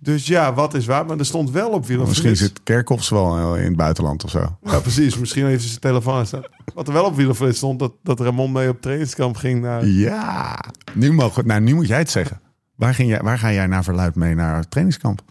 Dus 0.03 0.27
ja, 0.27 0.53
wat 0.53 0.73
is 0.73 0.85
waar? 0.85 1.05
Maar 1.05 1.17
er 1.17 1.25
stond 1.25 1.51
wel 1.51 1.69
op 1.69 1.85
wielervlies. 1.85 2.21
Misschien 2.21 2.47
zit 2.47 2.63
Kerkhoffs 2.63 3.09
wel 3.09 3.37
eh, 3.55 3.59
in 3.61 3.67
het 3.67 3.75
buitenland 3.75 4.23
of 4.23 4.29
zo. 4.29 4.57
Ja, 4.63 4.79
precies. 4.79 5.17
Misschien 5.17 5.45
heeft 5.45 5.59
hij 5.59 5.67
zijn 5.69 5.79
telefoon 5.81 6.17
aan 6.17 6.25
staan. 6.25 6.43
Wat 6.73 6.87
er 6.87 6.93
wel 6.93 7.05
op 7.05 7.15
wielervlies 7.15 7.57
stond, 7.57 7.79
dat, 7.79 7.93
dat 8.03 8.19
Ramon 8.19 8.51
mee 8.51 8.69
op 8.69 8.81
trainingskamp 8.81 9.35
ging 9.35 9.61
naar... 9.61 9.85
Ja, 9.85 10.59
nu, 10.93 11.13
mogen, 11.13 11.47
nou, 11.47 11.61
nu 11.61 11.73
moet 11.73 11.87
jij 11.87 11.97
het 11.97 12.09
zeggen. 12.09 12.39
Waar, 12.75 12.93
ging 12.93 13.09
jij, 13.09 13.19
waar 13.19 13.37
ga 13.37 13.51
jij 13.51 13.67
naar 13.67 13.83
verluid 13.83 14.15
mee 14.15 14.35
naar 14.35 14.55
het 14.57 14.71
trainingskamp? 14.71 15.21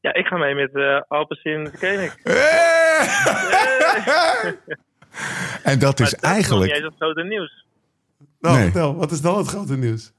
Ja, 0.00 0.14
ik 0.14 0.26
ga 0.26 0.36
mee 0.36 0.54
met 0.54 0.70
uh, 0.72 1.00
Alpecin 1.08 1.64
de 1.64 1.70
Koning. 1.80 2.12
En 5.62 5.78
dat 5.78 6.00
is 6.00 6.10
Maar 6.10 6.20
dat 6.20 6.30
eigenlijk... 6.30 6.72
is 6.72 6.80
nog 6.80 6.82
niet 6.82 6.84
eens 6.84 6.84
het 6.84 6.94
grote 6.96 7.22
nieuws. 7.22 7.64
Nou, 8.40 8.54
Nee. 8.56 8.64
vertel, 8.64 8.94
wat 8.94 9.10
is 9.12 9.20
dan 9.20 9.38
het 9.38 9.46
grote 9.46 9.76
nieuws? 9.76 10.12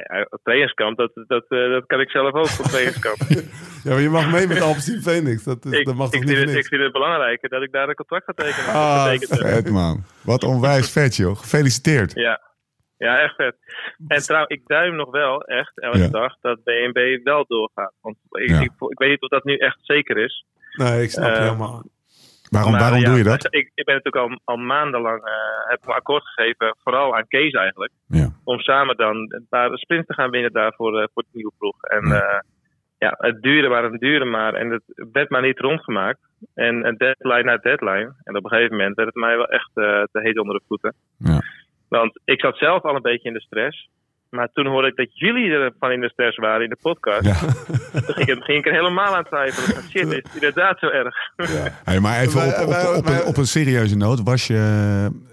Ja, 0.00 0.26
het 0.30 0.40
trainingskamp, 0.42 0.96
dat, 0.98 1.10
dat, 1.26 1.44
eh, 1.48 1.68
dat 1.70 1.86
kan 1.86 2.00
ik 2.00 2.10
zelf 2.10 2.32
ook 2.32 2.44
op 2.58 2.64
trainingskamp. 2.64 3.16
Ja, 3.84 3.90
maar 3.90 4.00
je 4.00 4.08
mag 4.08 4.32
mee 4.32 4.46
met 4.46 4.60
Alpecin 4.60 5.00
Phoenix. 5.02 5.44
Dat, 5.44 5.64
is, 5.64 5.72
ik, 5.72 5.84
dat 5.86 5.94
mag 5.94 6.06
ik, 6.06 6.12
toch 6.12 6.20
vind 6.22 6.32
niet 6.32 6.40
het, 6.40 6.50
voor 6.50 6.58
ik 6.58 6.66
vind 6.66 6.82
het 6.82 6.92
belangrijker 6.92 7.48
dat 7.48 7.62
ik 7.62 7.72
daar 7.72 7.88
een 7.88 7.94
contract 7.94 8.24
ga 8.24 8.32
tekenen. 8.32 8.66
Ah, 8.74 9.12
Vet 9.18 9.70
man. 9.70 10.04
Wat 10.22 10.44
onwijs 10.44 10.90
vet 10.92 11.16
joh. 11.16 11.36
Gefeliciteerd. 11.38 12.12
Ja. 12.14 12.40
ja, 12.96 13.18
echt 13.20 13.34
vet. 13.34 13.56
En 14.06 14.22
trouw, 14.22 14.44
ik 14.46 14.62
duim 14.66 14.96
nog 14.96 15.10
wel 15.10 15.42
echt 15.42 15.80
elke 15.80 15.98
Ja. 15.98 16.08
dag 16.08 16.36
dat 16.40 16.62
BNB 16.64 17.20
wel 17.24 17.44
doorgaat. 17.48 17.92
Want 18.00 18.16
ik, 18.30 18.48
Ja. 18.48 18.60
ik, 18.60 18.70
ik 18.88 18.98
weet 18.98 19.08
niet 19.10 19.20
of 19.22 19.28
dat 19.28 19.44
nu 19.44 19.56
echt 19.56 19.78
zeker 19.82 20.16
is. 20.16 20.44
Nee, 20.72 21.02
ik 21.02 21.10
snap 21.10 21.30
Eh, 21.32 21.38
helemaal. 21.38 21.84
Waarom, 22.54 22.72
Maar 22.72 22.80
waarom 22.80 23.00
ja, 23.00 23.08
doe 23.08 23.18
je 23.18 23.24
dat? 23.24 23.44
Ik, 23.50 23.70
ik 23.74 23.84
ben 23.84 23.94
natuurlijk 23.94 24.24
al, 24.24 24.40
al 24.44 24.56
maandenlang 24.56 25.24
eh, 25.24 25.32
heb 25.70 25.80
akkoord 25.86 26.24
gegeven, 26.24 26.76
vooral 26.82 27.16
aan 27.16 27.28
Kees 27.28 27.52
eigenlijk. 27.52 27.92
Ja. 28.06 28.28
Om 28.44 28.58
samen 28.58 28.96
dan 28.96 29.16
een 29.16 29.46
paar 29.48 29.78
sprints 29.78 30.06
te 30.06 30.14
gaan 30.14 30.30
winnen 30.30 30.52
daar 30.52 30.72
voor, 30.76 31.00
eh, 31.00 31.06
voor 31.14 31.22
de 31.22 31.28
nieuwe 31.32 31.52
ploeg. 31.58 31.82
En 31.82 32.06
Ja. 32.06 32.14
ja. 32.14 32.44
ja, 32.98 33.14
het 33.18 33.42
duurde 33.42 33.68
maar, 33.68 33.82
het 33.82 34.00
duurde 34.00 34.24
maar. 34.24 34.54
En 34.54 34.70
het 34.70 34.82
werd 35.12 35.30
maar 35.30 35.42
niet 35.42 35.58
rondgemaakt. 35.58 36.20
En 36.54 36.86
een 36.86 36.96
deadline 36.96 37.42
na 37.42 37.56
deadline. 37.56 38.14
En 38.24 38.36
op 38.36 38.44
een 38.44 38.50
gegeven 38.50 38.76
moment 38.76 38.96
werd 38.96 39.08
het 39.08 39.22
mij 39.22 39.36
wel 39.36 39.48
echt 39.48 39.70
eh, 39.74 40.02
te 40.12 40.20
heet 40.20 40.38
onder 40.38 40.54
de 40.56 40.64
voeten. 40.68 40.94
Ja. 41.18 41.40
Want 41.88 42.20
ik 42.24 42.40
zat 42.40 42.58
zelf 42.58 42.82
al 42.82 42.94
een 42.94 43.02
beetje 43.02 43.28
in 43.28 43.34
de 43.34 43.40
stress. 43.40 43.88
Maar 44.34 44.48
toen 44.52 44.66
hoorde 44.66 44.88
ik 44.88 44.96
dat 44.96 45.18
jullie 45.18 45.50
ervan 45.50 45.90
in 45.92 46.00
de 46.00 46.08
stress 46.08 46.36
waren 46.36 46.62
in 46.62 46.68
de 46.70 46.76
podcast. 46.82 47.24
Ja. 47.24 47.34
Toen 48.06 48.14
ging, 48.14 48.28
ik- 48.28 48.44
ging 48.44 48.58
ik 48.58 48.66
er 48.66 48.72
helemaal 48.72 49.16
aan 49.16 49.24
twijfelen. 49.24 49.82
Shit, 49.82 50.06
is 50.06 50.14
het 50.16 50.28
inderdaad 50.34 50.78
zo 50.78 50.86
erg? 50.88 51.16
Hey, 51.84 52.00
maar 52.00 52.20
even 52.20 52.40
op, 52.40 52.96
op, 52.96 53.06
een, 53.06 53.24
op 53.24 53.36
een 53.36 53.46
serieuze 53.46 53.96
noot. 53.96 54.22
Was 54.22 54.46
je... 54.46 54.54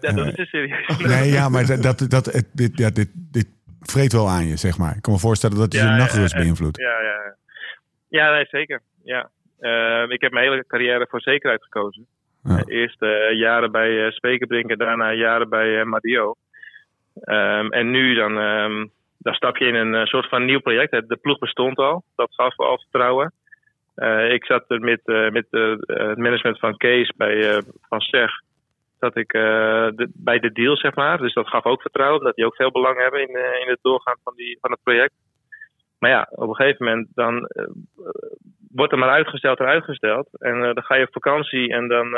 Ja, 0.02 0.12
dat 0.12 0.26
eh, 0.26 0.38
is 0.38 0.50
serieus. 0.50 0.98
nee, 0.98 1.32
ja, 1.32 1.50
maar 1.50 1.66
dat, 1.82 2.06
dat, 2.10 2.46
dit, 2.54 2.78
ja, 2.78 2.90
dit, 2.90 3.10
dit 3.14 3.48
vreet 3.82 4.14
wel 4.14 4.30
aan 4.30 4.48
je, 4.48 4.56
zeg 4.58 4.78
maar. 4.78 4.96
Ik 4.96 5.02
kan 5.02 5.14
me 5.14 5.20
voorstellen 5.20 5.58
dat 5.58 5.72
je 5.74 5.78
Ja, 5.78 5.84
je 5.86 5.92
ja, 5.92 5.98
nachtrust 5.98 6.34
ja. 6.34 6.40
beïnvloedt. 6.40 6.78
Ja, 6.78 7.02
ja. 7.02 7.36
ja 8.08 8.32
nee, 8.34 8.46
zeker. 8.50 8.82
Ja. 9.04 9.30
Eh, 9.60 10.04
ik 10.08 10.22
heb 10.22 10.32
mijn 10.32 10.50
hele 10.50 10.66
carrière 10.68 11.08
voor 11.10 11.22
zekerheid 11.22 11.64
gekozen. 11.64 12.06
Ja. 12.44 12.58
Eh, 12.58 12.64
eerst 12.82 13.02
eh, 13.02 13.10
jaren 13.40 13.72
bij 13.72 13.90
uh, 13.90 14.12
Spekerbrink 14.12 14.70
en 14.70 14.78
daarna 14.78 15.14
jaren 15.14 15.50
bij 15.50 15.80
eh, 15.80 15.86
Madio. 15.86 16.36
Ehm, 17.14 17.68
en 17.68 17.92
nu 17.92 18.14
dan, 18.14 18.40
ehm, 18.40 18.86
dan 19.18 19.34
stap 19.34 19.58
je 19.58 19.66
in 19.66 19.76
een 19.76 19.96
eh, 19.96 20.06
soort 20.06 20.30
van 20.30 20.46
nieuw 20.46 20.60
project. 20.60 20.92
De 20.92 21.18
ploeg 21.22 21.38
bestond 21.40 21.78
al. 21.78 22.04
Dat 22.16 22.34
gaf 22.34 22.60
al 22.60 22.78
vertrouwen. 22.78 23.34
Eh, 23.96 24.32
ik 24.32 24.46
zat 24.46 24.64
er 24.68 24.80
met, 24.80 25.02
eh, 25.04 25.30
met 25.30 25.46
het 25.50 26.18
management 26.18 26.60
van 26.60 26.78
Kees 26.78 27.12
bij 27.16 27.64
Van 27.82 28.02
Zeg. 28.02 28.32
Dat 29.00 29.18
ik 29.18 29.32
de, 29.32 30.10
bij 30.14 30.40
de 30.40 30.52
deal, 30.52 30.78
zeg 30.78 30.96
maar. 30.96 31.18
Dus 31.18 31.34
dat 31.34 31.48
gaf 31.48 31.66
ook 31.66 31.82
vertrouwen. 31.82 32.24
Dat 32.24 32.36
die 32.36 32.46
ook 32.46 32.56
veel 32.56 32.72
belang 32.72 32.98
hebben 32.98 33.22
in, 33.22 33.36
in 33.62 33.68
het 33.68 33.80
doorgaan 33.82 34.18
van, 34.24 34.34
die, 34.36 34.58
van 34.62 34.72
het 34.72 34.80
project. 34.84 35.14
Maar 36.00 36.10
ja, 36.10 36.28
op 36.32 36.50
een 36.50 36.56
gegeven 36.56 36.86
moment 36.86 37.08
dan 37.14 37.50
wordt 38.72 38.92
er 38.92 39.00
maar 39.00 39.10
uitgesteld 39.10 39.60
en 39.60 39.66
uitgesteld. 39.66 40.28
En 40.32 40.62
dan 40.62 40.84
ga 40.84 40.96
je 40.96 41.06
op 41.06 41.12
vakantie 41.12 41.74
en 41.74 41.88
dan... 41.88 42.18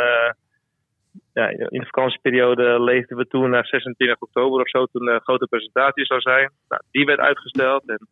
ja, 1.34 1.50
in 1.50 1.80
de 1.80 1.86
vakantieperiode 1.86 2.84
leefden 2.84 3.18
we 3.18 3.28
toen 3.28 3.50
naar 3.50 3.66
26 3.66 4.20
oktober 4.20 4.62
of 4.62 4.70
zo, 4.70 4.86
toen 4.86 5.06
de 5.06 5.20
grote 5.24 5.48
presentatie 5.48 6.06
zou 6.06 6.22
zijn. 6.22 6.52
Nou, 6.68 6.82
die 6.92 7.06
werd 7.06 7.20
uitgesteld. 7.20 7.90
En 7.90 8.08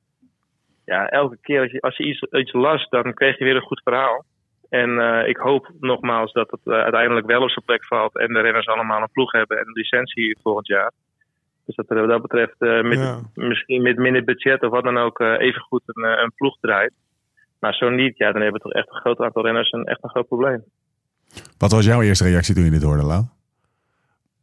ja, 0.86 1.10
elke 1.10 1.38
keer 1.42 1.62
als 1.62 1.72
je, 1.72 1.82
als 1.82 1.98
je 1.98 2.04
iets, 2.04 2.22
iets 2.22 2.54
las, 2.54 2.90
dan 2.90 3.14
kreeg 3.14 3.38
je 3.38 3.44
weer 3.44 3.56
een 3.56 3.62
goed 3.62 3.82
verhaal. 3.84 4.26
En 4.70 5.00
eh, 5.00 5.28
ik 5.28 5.38
hoop 5.38 5.72
nogmaals 5.80 6.34
dat 6.34 6.52
het 6.52 6.60
eh, 6.64 6.74
uiteindelijk 6.74 7.28
wel 7.28 7.42
op 7.42 7.50
zijn 7.50 7.66
plek 7.66 7.86
valt 7.86 8.18
en 8.18 8.34
de 8.34 8.40
renners 8.40 8.68
allemaal 8.68 9.02
een 9.02 9.12
ploeg 9.12 9.32
hebben 9.32 9.58
en 9.58 9.68
een 9.68 9.74
licentie 9.74 10.38
volgend 10.42 10.68
jaar. 10.68 10.92
Dus 11.66 11.76
dat 11.76 11.90
er 11.90 12.00
wat 12.00 12.10
dat 12.10 12.22
betreft 12.22 12.56
eh, 12.58 12.82
met, 12.82 13.00
Ja. 13.00 13.20
misschien 13.34 13.82
met 13.82 13.98
minder 13.98 14.24
budget 14.24 14.64
of 14.64 14.70
wat 14.70 14.84
dan 14.84 14.98
ook 14.98 15.20
even 15.20 15.62
goed 15.62 15.82
een, 15.86 16.04
een 16.04 16.32
ploeg 16.36 16.58
draait. 16.60 16.94
Maar 17.60 17.74
zo 17.74 17.90
niet, 17.90 18.18
ja, 18.18 18.32
dan 18.32 18.42
hebben 18.42 18.62
we 18.62 18.68
toch 18.70 18.78
echt 18.78 18.90
een 18.90 19.02
groot 19.02 19.20
aantal 19.20 19.44
renners 19.44 19.70
en 19.70 19.84
echt 19.84 20.04
een 20.04 20.10
groot 20.10 20.28
probleem. 20.28 20.64
Wat 21.58 21.72
was 21.72 21.86
jouw 21.86 22.02
eerste 22.02 22.24
reactie 22.24 22.56
toen 22.56 22.64
je 22.64 22.70
dit 22.72 22.82
hoorde, 22.82 23.04
Lau? 23.04 23.24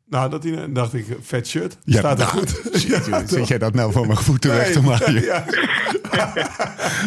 Nou, 0.07 0.31
dat 0.31 0.43
die, 0.43 0.73
dacht 0.73 0.95
ik, 0.95 1.07
vet 1.21 1.47
shirt. 1.49 1.79
Ja, 1.85 1.99
Staat 1.99 2.21
er 2.21 2.27
nou, 2.27 2.39
goed. 2.39 2.83
Ja, 3.07 3.27
zit 3.27 3.49
jij 3.49 3.59
dat 3.59 3.75
nou 3.75 3.93
van 3.93 4.07
mijn 4.07 4.19
voeten 4.19 4.51
weg 4.51 4.73
te 4.73 4.83
maken? 4.83 5.23
ja. 5.25 5.45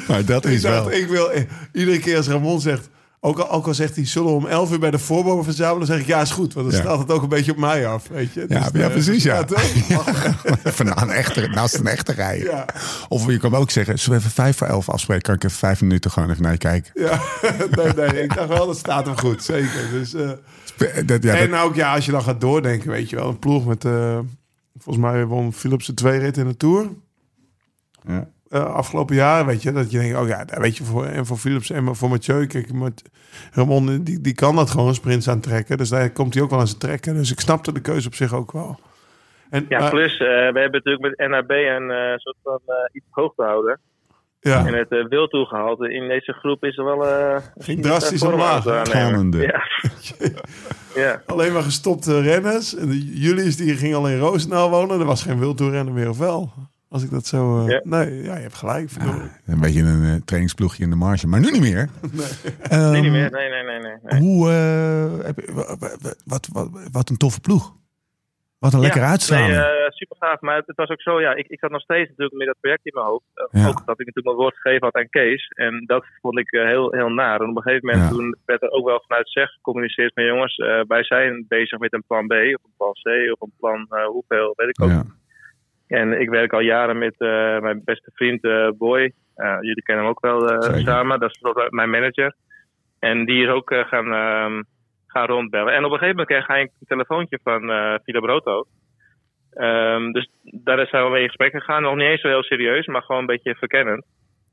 Maar 0.07 0.25
dat 0.25 0.45
Ik 0.45 0.51
is 0.51 0.61
dacht, 0.61 0.75
wel... 0.85 0.91
ik 0.91 1.07
wil 1.07 1.31
eh, 1.31 1.43
iedere 1.73 1.99
keer 1.99 2.17
als 2.17 2.27
Ramon 2.27 2.61
zegt, 2.61 2.89
ook 3.23 3.39
al, 3.39 3.49
ook 3.49 3.67
al 3.67 3.73
zegt 3.73 3.95
hij, 3.95 4.05
zullen 4.05 4.27
we 4.29 4.35
om 4.35 4.45
11 4.45 4.71
uur 4.71 4.79
bij 4.79 4.91
de 4.91 4.99
voorbomen 4.99 5.43
verzamelen? 5.43 5.77
Dan 5.87 5.95
zeg 5.95 5.99
ik, 5.99 6.07
ja, 6.07 6.21
is 6.21 6.31
goed, 6.31 6.53
want 6.53 6.71
dan 6.71 6.75
Ja. 6.79 6.83
staat 6.85 6.99
het 6.99 7.11
ook 7.11 7.21
een 7.21 7.29
beetje 7.29 7.51
op 7.51 7.57
mij 7.57 7.87
af, 7.87 8.07
weet 8.07 8.33
je. 8.33 8.45
Ja, 8.49 8.69
Dus, 8.69 8.81
ja, 8.81 8.85
eh, 8.87 8.91
precies, 8.91 9.23
ja. 9.23 9.45
Even 10.63 10.85
na 10.85 11.01
een 11.01 11.09
echte, 11.09 11.47
naast 11.47 11.75
een 11.77 11.87
echte 11.87 12.11
rij. 12.13 12.39
Ja. 12.39 12.65
Of 13.09 13.27
je 13.27 13.37
kan 13.37 13.55
ook 13.55 13.71
zeggen, 13.71 13.99
zullen 13.99 14.19
we 14.19 14.25
even 14.25 14.35
vijf 14.35 14.57
voor 14.57 14.67
elf 14.67 14.89
afspreken? 14.89 15.23
Kan 15.23 15.35
ik 15.35 15.43
even 15.43 15.57
vijf 15.57 15.81
minuten 15.81 16.11
gewoon 16.11 16.29
even 16.29 16.41
naar 16.43 16.51
je 16.51 16.57
kijken? 16.57 16.91
Ja, 16.93 17.21
nee, 17.83 17.93
nee, 17.93 18.23
ik 18.23 18.35
dacht 18.35 18.47
wel, 18.47 18.65
dat 18.67 18.77
staat 18.77 19.05
hem 19.05 19.17
goed, 19.17 19.43
zeker. 19.43 19.89
Dus, 19.91 20.13
eh, 20.13 20.29
Dat, 21.05 21.23
ja, 21.23 21.35
en 21.35 21.49
dat, 21.51 21.61
ook, 21.63 21.75
ja, 21.75 21.93
als 21.95 22.05
je 22.05 22.11
dan 22.11 22.23
gaat 22.23 22.41
doordenken, 22.41 22.89
weet 22.89 23.09
je 23.09 23.15
wel, 23.15 23.29
een 23.29 23.39
ploeg 23.39 23.65
met, 23.65 23.85
eh, 23.85 24.19
volgens 24.77 25.05
mij 25.05 25.25
won 25.25 25.53
Philips 25.53 25.85
de 25.85 25.93
twee 25.93 26.19
ritten 26.19 26.43
in 26.43 26.49
de 26.49 26.57
Tour. 26.57 26.89
ja. 28.07 28.27
Eh, 28.51 28.73
afgelopen 28.73 29.15
jaar, 29.15 29.45
weet 29.45 29.61
je, 29.61 29.71
dat 29.71 29.91
je 29.91 29.99
denkt, 29.99 30.17
oh 30.17 30.27
ja, 30.27 30.45
weet 30.47 30.77
je, 30.77 30.83
voor, 30.83 31.05
en 31.05 31.25
voor 31.25 31.37
Philips 31.37 31.69
en 31.69 31.95
voor 31.95 32.09
Mathieu, 32.09 32.45
kijk, 32.47 32.73
Mat- 32.73 33.01
Ramon, 33.51 34.03
die, 34.03 34.21
die 34.21 34.33
kan 34.33 34.55
dat 34.55 34.69
gewoon 34.69 34.93
sprints 34.93 35.29
aantrekken, 35.29 35.77
dus 35.77 35.89
daar 35.89 36.09
komt 36.09 36.33
hij 36.33 36.43
ook 36.43 36.49
wel 36.49 36.59
aan 36.59 36.67
zijn 36.67 36.79
trekken, 36.79 37.13
dus 37.15 37.31
ik 37.31 37.39
snapte 37.39 37.73
de 37.73 37.81
keuze 37.81 38.07
op 38.07 38.15
zich 38.15 38.33
ook 38.33 38.51
wel. 38.51 38.79
En, 39.49 39.65
Ja, 39.69 39.79
maar- 39.79 39.89
plus, 39.89 40.11
eh, 40.13 40.27
we 40.27 40.59
hebben 40.59 40.71
natuurlijk 40.83 41.17
met 41.17 41.29
NAB 41.29 41.49
een 41.49 41.91
eh, 41.91 42.17
soort 42.17 42.35
van 42.43 42.59
eh, 42.65 42.75
iets 42.91 43.05
hoog 43.09 43.33
te 43.35 43.43
houden. 43.43 43.79
ja, 44.39 44.65
En 44.65 44.73
het 44.73 44.91
uh, 44.91 45.07
wildtoegehalte 45.07 45.93
in 45.93 46.07
deze 46.07 46.33
groep 46.33 46.63
is 46.63 46.77
er 46.77 46.83
wel... 46.85 47.07
eh 47.07 47.35
Ging 47.57 47.81
drastisch 47.81 48.21
omlaag. 48.23 48.63
Ja. 49.41 49.63
ja. 51.03 51.21
alleen 51.25 51.53
maar 51.53 51.61
gestopte 51.63 52.21
renners, 52.21 52.75
en 52.75 52.87
de 52.89 53.19
Julius 53.19 53.57
die 53.57 53.75
ging 53.75 53.95
al 53.95 54.07
in 54.07 54.17
Roosendaal 54.19 54.69
wonen, 54.69 54.99
er 54.99 55.05
was 55.05 55.23
geen 55.23 55.39
wildtoerrennen 55.39 55.93
meer, 55.93 56.09
of 56.09 56.17
wel? 56.17 56.51
Als 56.91 57.03
ik 57.03 57.09
dat 57.11 57.25
zo... 57.25 57.59
eh, 57.65 57.67
Ja. 57.69 57.81
Nee, 57.83 58.23
ja, 58.23 58.35
je 58.35 58.41
hebt 58.41 58.55
gelijk. 58.55 58.89
verdorie. 58.89 59.29
een 59.45 59.59
beetje 59.59 59.81
een 59.81 60.03
eh, 60.03 60.21
trainingsploegje 60.25 60.83
in 60.83 60.89
de 60.89 60.95
marge. 60.95 61.27
Maar 61.27 61.39
nu 61.39 61.51
niet 61.51 61.61
meer. 61.61 61.89
Ehm, 62.61 62.91
Nee, 62.91 63.01
niet 63.01 63.11
meer. 63.11 63.31
Nee, 63.31 63.49
nee, 63.49 63.63
nee, 63.63 63.79
nee. 63.79 63.95
nee. 64.03 64.19
Hoe, 64.19 64.49
eh, 64.49 65.25
heb 65.25 65.39
wat, 66.25 66.49
wat, 66.53 66.69
wat 66.91 67.09
een 67.09 67.17
toffe 67.17 67.39
ploeg. 67.41 67.79
Wat 68.59 68.73
een 68.73 68.79
lekkere 68.79 69.03
Ja, 69.03 69.09
uitstraling. 69.11 69.55
Nee, 69.57 69.91
super 69.91 70.17
gaaf. 70.19 70.41
Maar 70.41 70.55
het, 70.55 70.67
het 70.67 70.75
was 70.75 70.89
ook 70.89 71.01
zo, 71.01 71.21
ja, 71.21 71.33
ik, 71.35 71.47
ik 71.47 71.61
had 71.61 71.71
nog 71.71 71.81
steeds 71.81 72.09
natuurlijk 72.09 72.37
met 72.37 72.47
dat 72.47 72.57
project 72.59 72.85
in 72.85 72.91
mijn 72.93 73.05
hoofd. 73.05 73.25
Ja. 73.51 73.67
Ook 73.67 73.85
dat 73.85 73.99
ik 73.99 74.05
natuurlijk 74.05 74.25
mijn 74.25 74.35
woord 74.37 74.55
gegeven 74.57 74.85
had 74.85 74.95
aan 74.95 75.09
Kees. 75.09 75.47
En 75.47 75.83
dat 75.85 76.05
vond 76.21 76.37
ik 76.39 76.47
heel, 76.49 76.91
heel 76.91 77.09
naar. 77.09 77.39
En 77.41 77.49
op 77.49 77.55
een 77.55 77.61
gegeven 77.61 77.85
moment 77.87 78.03
Ja. 78.09 78.09
toen 78.15 78.35
werd 78.45 78.61
er 78.61 78.69
ook 78.69 78.85
wel 78.85 79.03
vanuit 79.07 79.29
zeg 79.29 79.49
gecommuniceerd 79.51 80.15
met 80.15 80.25
jongens, 80.25 80.55
eh, 80.57 80.81
wij 80.87 81.03
zijn 81.03 81.45
bezig 81.47 81.79
met 81.79 81.93
een 81.93 82.03
plan 82.07 82.27
B 82.27 82.31
of 82.31 82.61
een 82.63 82.73
plan 82.77 82.93
C 82.93 83.07
of 83.33 83.41
een 83.41 83.53
plan 83.57 83.87
hoeveel, 84.05 84.53
weet 84.55 84.69
ik 84.69 84.81
ook. 84.81 85.03
En 85.91 86.19
ik 86.19 86.29
werk 86.29 86.53
al 86.53 86.59
jaren 86.59 86.97
met 86.97 87.15
eh, 87.17 87.59
mijn 87.59 87.81
beste 87.83 88.11
vriend 88.13 88.43
eh, 88.43 88.69
Boy. 88.77 89.13
Eh, 89.35 89.57
jullie 89.59 89.83
kennen 89.83 90.05
hem 90.05 90.13
ook 90.13 90.21
wel 90.21 90.61
samen. 90.61 91.19
Dat 91.19 91.29
is 91.29 91.41
mijn 91.69 91.89
manager. 91.89 92.35
En 92.99 93.25
die 93.25 93.43
is 93.43 93.49
ook 93.49 93.73
gaan, 93.73 94.13
ehm, 94.13 94.61
gaan 95.07 95.27
rondbellen. 95.27 95.73
En 95.73 95.85
op 95.85 95.91
een 95.91 95.97
gegeven 95.97 96.15
moment 96.15 96.27
kreeg 96.27 96.47
hij 96.47 96.61
een 96.61 96.87
telefoontje 96.87 97.39
van 97.43 97.71
eh 97.71 97.95
Philip 98.03 98.23
Roto. 98.23 98.65
Ehm, 99.53 100.11
dus 100.11 100.29
daar 100.43 100.87
zijn 100.87 101.03
we 101.03 101.09
mee 101.09 101.21
in 101.21 101.27
gesprek 101.27 101.51
gegaan. 101.51 101.81
Nog 101.81 101.95
niet 101.95 102.07
eens 102.07 102.21
zo 102.21 102.27
heel 102.27 102.43
serieus, 102.43 102.85
maar 102.85 103.01
gewoon 103.01 103.21
een 103.21 103.27
beetje 103.27 103.55
verkennend. 103.55 104.05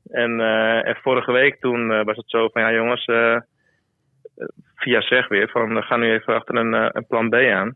En, 0.09 0.39
en 0.85 0.95
vorige 1.01 1.31
week 1.31 1.59
toen 1.59 2.03
was 2.03 2.17
het 2.17 2.29
zo 2.29 2.49
van 2.49 2.61
ja 2.61 2.73
jongens, 2.73 3.05
via 4.79 5.01
zeg 5.01 5.27
weer 5.27 5.49
van 5.49 5.77
eh, 5.77 5.83
ga 5.83 5.97
nu 5.97 6.11
even 6.11 6.35
achter 6.35 6.55
een, 6.55 6.73
een 6.73 7.07
plan 7.07 7.29
B 7.29 7.33
aan. 7.33 7.75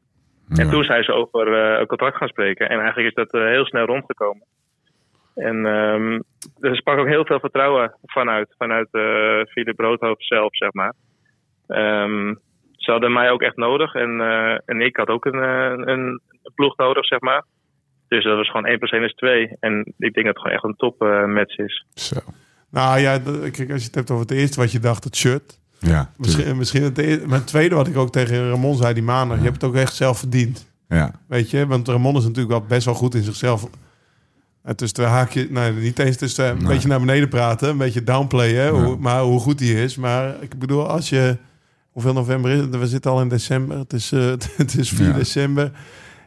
En 0.56 0.70
toen 0.70 0.84
zijn 0.84 1.04
ze 1.04 1.12
over 1.12 1.54
eh, 1.54 1.80
een 1.80 1.88
contract 1.88 2.18
gaan 2.18 2.28
spreken. 2.28 2.70
En 2.70 2.80
eigenlijk 2.80 3.08
is 3.08 3.14
dat 3.14 3.42
eh, 3.42 3.48
heel 3.48 3.66
snel 3.66 3.86
rondgekomen. 3.86 4.46
En 5.36 5.66
ehm 5.66 6.20
er 6.60 6.76
sprak 6.76 6.98
ook 7.00 7.08
heel 7.08 7.26
veel 7.26 7.40
vertrouwen 7.40 7.96
vanuit, 8.04 8.56
vanuit 8.58 8.88
eh 8.92 9.52
Philip 9.52 9.76
Broodhoofd 9.76 10.26
zelf, 10.26 10.56
zeg 10.56 10.74
maar. 10.74 10.94
Ehm, 11.68 12.34
ze 12.72 12.92
hadden 12.92 13.14
mij 13.14 13.32
ook 13.32 13.42
echt 13.42 13.56
nodig 13.56 13.94
en, 13.94 14.22
en 14.66 14.82
ik 14.82 14.98
had 14.98 15.08
ook 15.08 15.26
een, 15.26 15.42
een, 15.44 15.88
een 15.90 16.22
ploeg 16.56 16.78
nodig, 16.78 17.06
zeg 17.06 17.20
maar. 17.20 17.44
Dus 18.08 18.24
dat 18.24 18.38
was 18.38 18.48
gewoon 18.48 18.66
1 18.66 18.78
plus 18.78 18.92
1 18.92 19.04
is 19.04 19.14
2. 19.14 19.56
En 19.60 19.94
ik 19.98 20.14
denk 20.14 20.26
dat 20.26 20.26
het 20.26 20.38
gewoon 20.38 20.54
echt 20.54 20.64
een 20.64 20.76
top 20.76 21.00
match 21.28 21.58
is. 21.58 21.86
Zo. 21.94 22.20
Nou 22.70 23.00
ja, 23.00 23.20
kijk, 23.52 23.72
als 23.72 23.82
je 23.82 23.88
het 23.88 23.96
hebt 23.96 24.12
over 24.12 24.26
het 24.26 24.38
eerste 24.38 24.60
wat 24.60 24.72
je 24.72 24.80
dacht, 24.80 25.04
het 25.04 25.16
shirt. 25.16 25.60
Ja. 25.84 26.12
Misschien, 26.18 26.58
misschien 26.58 26.84
het, 26.84 27.26
maar 27.26 27.38
het 27.38 27.48
tweede 27.48 27.76
wat 27.76 27.88
ik 27.88 27.98
ook 27.98 28.12
tegen 28.12 28.50
Ramon 28.50 28.78
zei 28.78 28.94
die 28.94 29.04
maandag. 29.04 29.38
Je 29.38 29.44
hebt 29.44 29.62
het 29.62 29.64
ook 29.64 29.76
echt 29.76 29.96
zelf 29.96 30.18
verdiend. 30.18 30.66
Ja. 30.90 31.12
Weet 31.28 31.50
je, 31.50 31.68
want 31.68 31.88
Ramon 31.88 32.16
is 32.18 32.24
natuurlijk 32.24 32.50
wel 32.50 32.66
best 32.68 32.86
wel 32.86 32.94
goed 32.94 33.16
in 33.16 33.24
zichzelf. 33.24 33.68
En 34.64 34.76
tussen 34.76 34.98
twee 34.98 35.10
haakjes, 35.10 35.48
nee, 35.50 35.72
niet 35.72 36.00
eens 36.00 36.18
tussen 36.18 36.50
een 36.50 36.66
beetje 36.68 36.88
naar 36.88 37.00
beneden 37.00 37.30
praten, 37.30 37.70
een 37.70 37.78
beetje 37.78 38.04
downplayen, 38.04 38.70
hoe, 38.70 38.98
maar 39.00 39.22
hoe 39.22 39.40
goed 39.40 39.60
hij 39.60 39.70
is. 39.84 39.96
Maar 39.96 40.36
ik 40.40 40.60
bedoel, 40.60 40.88
als 40.88 41.10
je, 41.10 41.38
hoeveel 41.92 42.14
november 42.14 42.52
is 42.52 42.60
het? 42.60 42.78
We 42.78 42.88
zitten 42.88 43.12
al 43.12 43.22
in 43.22 43.28
december, 43.28 43.78
het 43.78 43.94
is, 43.94 44.12
eh, 44.12 44.26
het 44.58 44.78
is 44.78 44.90
4 44.90 45.08
Ja. 45.08 45.14
december. 45.14 45.72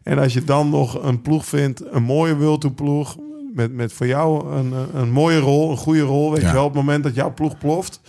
En 0.02 0.18
als 0.18 0.32
je 0.32 0.44
dan 0.44 0.70
nog 0.70 1.02
een 1.04 1.22
ploeg 1.22 1.46
vindt, 1.46 1.82
een 1.90 2.02
mooie 2.02 2.36
Wilto 2.36 2.70
ploeg, 2.70 3.16
met, 3.54 3.72
met 3.74 3.92
voor 3.92 4.06
jou 4.06 4.52
een, 4.56 4.72
een- 4.72 4.88
een 5.00 5.10
mooie 5.10 5.38
rol, 5.38 5.70
een 5.70 5.76
goede 5.76 6.00
rol, 6.00 6.30
weet 6.32 6.40
Ja. 6.40 6.46
je 6.48 6.54
wel, 6.54 6.64
op 6.64 6.74
het 6.74 6.82
moment 6.84 7.04
dat 7.04 7.14
jouw 7.14 7.34
ploeg 7.34 7.58
ploft, 7.58 8.00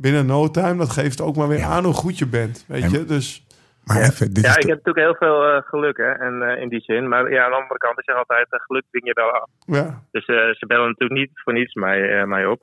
binnen 0.00 0.26
no 0.26 0.50
time, 0.50 0.76
dat 0.76 0.90
geeft 0.90 1.20
ook 1.20 1.36
maar 1.36 1.48
weer 1.48 1.58
Ja. 1.58 1.66
aan 1.68 1.84
hoe 1.84 1.94
goed 1.94 2.18
je 2.18 2.26
bent, 2.26 2.64
weet 2.68 2.82
En- 2.82 2.90
je. 2.90 3.04
Dus 3.04 3.44
Maar 3.84 4.00
even, 4.02 4.34
dit 4.34 4.44
Ja, 4.44 4.50
is 4.50 4.56
ik 4.56 4.62
de- 4.62 4.68
heb 4.68 4.84
natuurlijk 4.84 5.06
heel 5.06 5.28
veel 5.28 5.44
eh, 5.46 5.62
geluk 5.62 5.96
hè, 5.96 6.10
en, 6.12 6.42
eh, 6.42 6.62
in 6.62 6.68
die 6.68 6.80
zin. 6.80 7.08
Maar 7.08 7.30
ja, 7.30 7.44
aan 7.44 7.50
de 7.50 7.56
andere 7.56 7.78
kant 7.78 7.98
is 7.98 8.06
er 8.06 8.14
altijd 8.14 8.46
eh, 8.52 8.60
geluk 8.60 8.84
ding 8.90 9.06
je 9.06 9.12
wel 9.14 9.30
af. 9.30 9.48
ja, 9.66 10.02
Dus 10.10 10.24
eh, 10.26 10.36
ze 10.36 10.66
bellen 10.66 10.86
natuurlijk 10.88 11.20
niet 11.20 11.30
voor 11.34 11.52
niets 11.52 11.74
mij, 11.74 12.18
eh, 12.20 12.24
mij 12.26 12.46
op. 12.46 12.62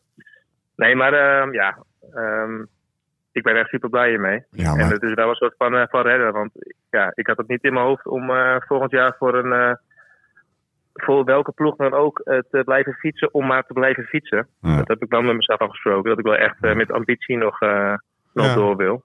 Nee, 0.76 0.96
maar 0.96 1.14
ehm, 1.14 1.54
ja, 1.54 1.78
ehm, 2.14 2.62
ik 3.32 3.44
ben 3.44 3.56
echt 3.56 3.70
super 3.70 3.90
blij 3.90 4.10
hiermee. 4.10 4.44
ja, 4.52 4.74
En 4.76 4.88
het 4.90 5.02
is 5.04 5.14
wel 5.14 5.30
een 5.30 5.36
soort 5.36 5.56
van, 5.58 5.76
eh, 5.76 5.84
van 5.90 6.02
redden. 6.02 6.34
Want 6.34 6.52
ja, 6.90 7.12
ik 7.14 7.28
had 7.28 7.38
het 7.38 7.48
niet 7.48 7.64
in 7.64 7.74
mijn 7.74 7.86
hoofd 7.86 8.06
om 8.08 8.30
eh, 8.30 8.56
volgend 8.60 8.92
jaar 8.92 9.16
voor 9.18 9.36
een. 9.36 9.78
Eh, 11.00 11.06
voor 11.06 11.24
welke 11.24 11.52
ploeg 11.52 11.76
dan 11.76 11.94
ook 11.94 12.20
eh, 12.20 12.40
te 12.52 12.62
blijven 12.66 12.94
fietsen 12.94 13.34
om 13.34 13.46
maar 13.48 13.64
te 13.66 13.74
blijven 13.74 14.04
fietsen. 14.04 14.48
Ja. 14.62 14.78
Dat 14.78 14.88
heb 14.88 15.02
ik 15.04 15.10
wel 15.10 15.22
met 15.22 15.36
mezelf 15.36 15.60
afgesproken. 15.60 16.10
Dat 16.10 16.20
ik 16.20 16.26
wel 16.26 16.36
echt 16.36 16.58
eh, 16.64 16.76
met 16.76 16.92
ambitie 16.92 17.38
nog, 17.38 17.62
eh, 17.62 17.94
nog 18.34 18.46
Ja. 18.46 18.56
door 18.56 18.76
wil. 18.76 19.04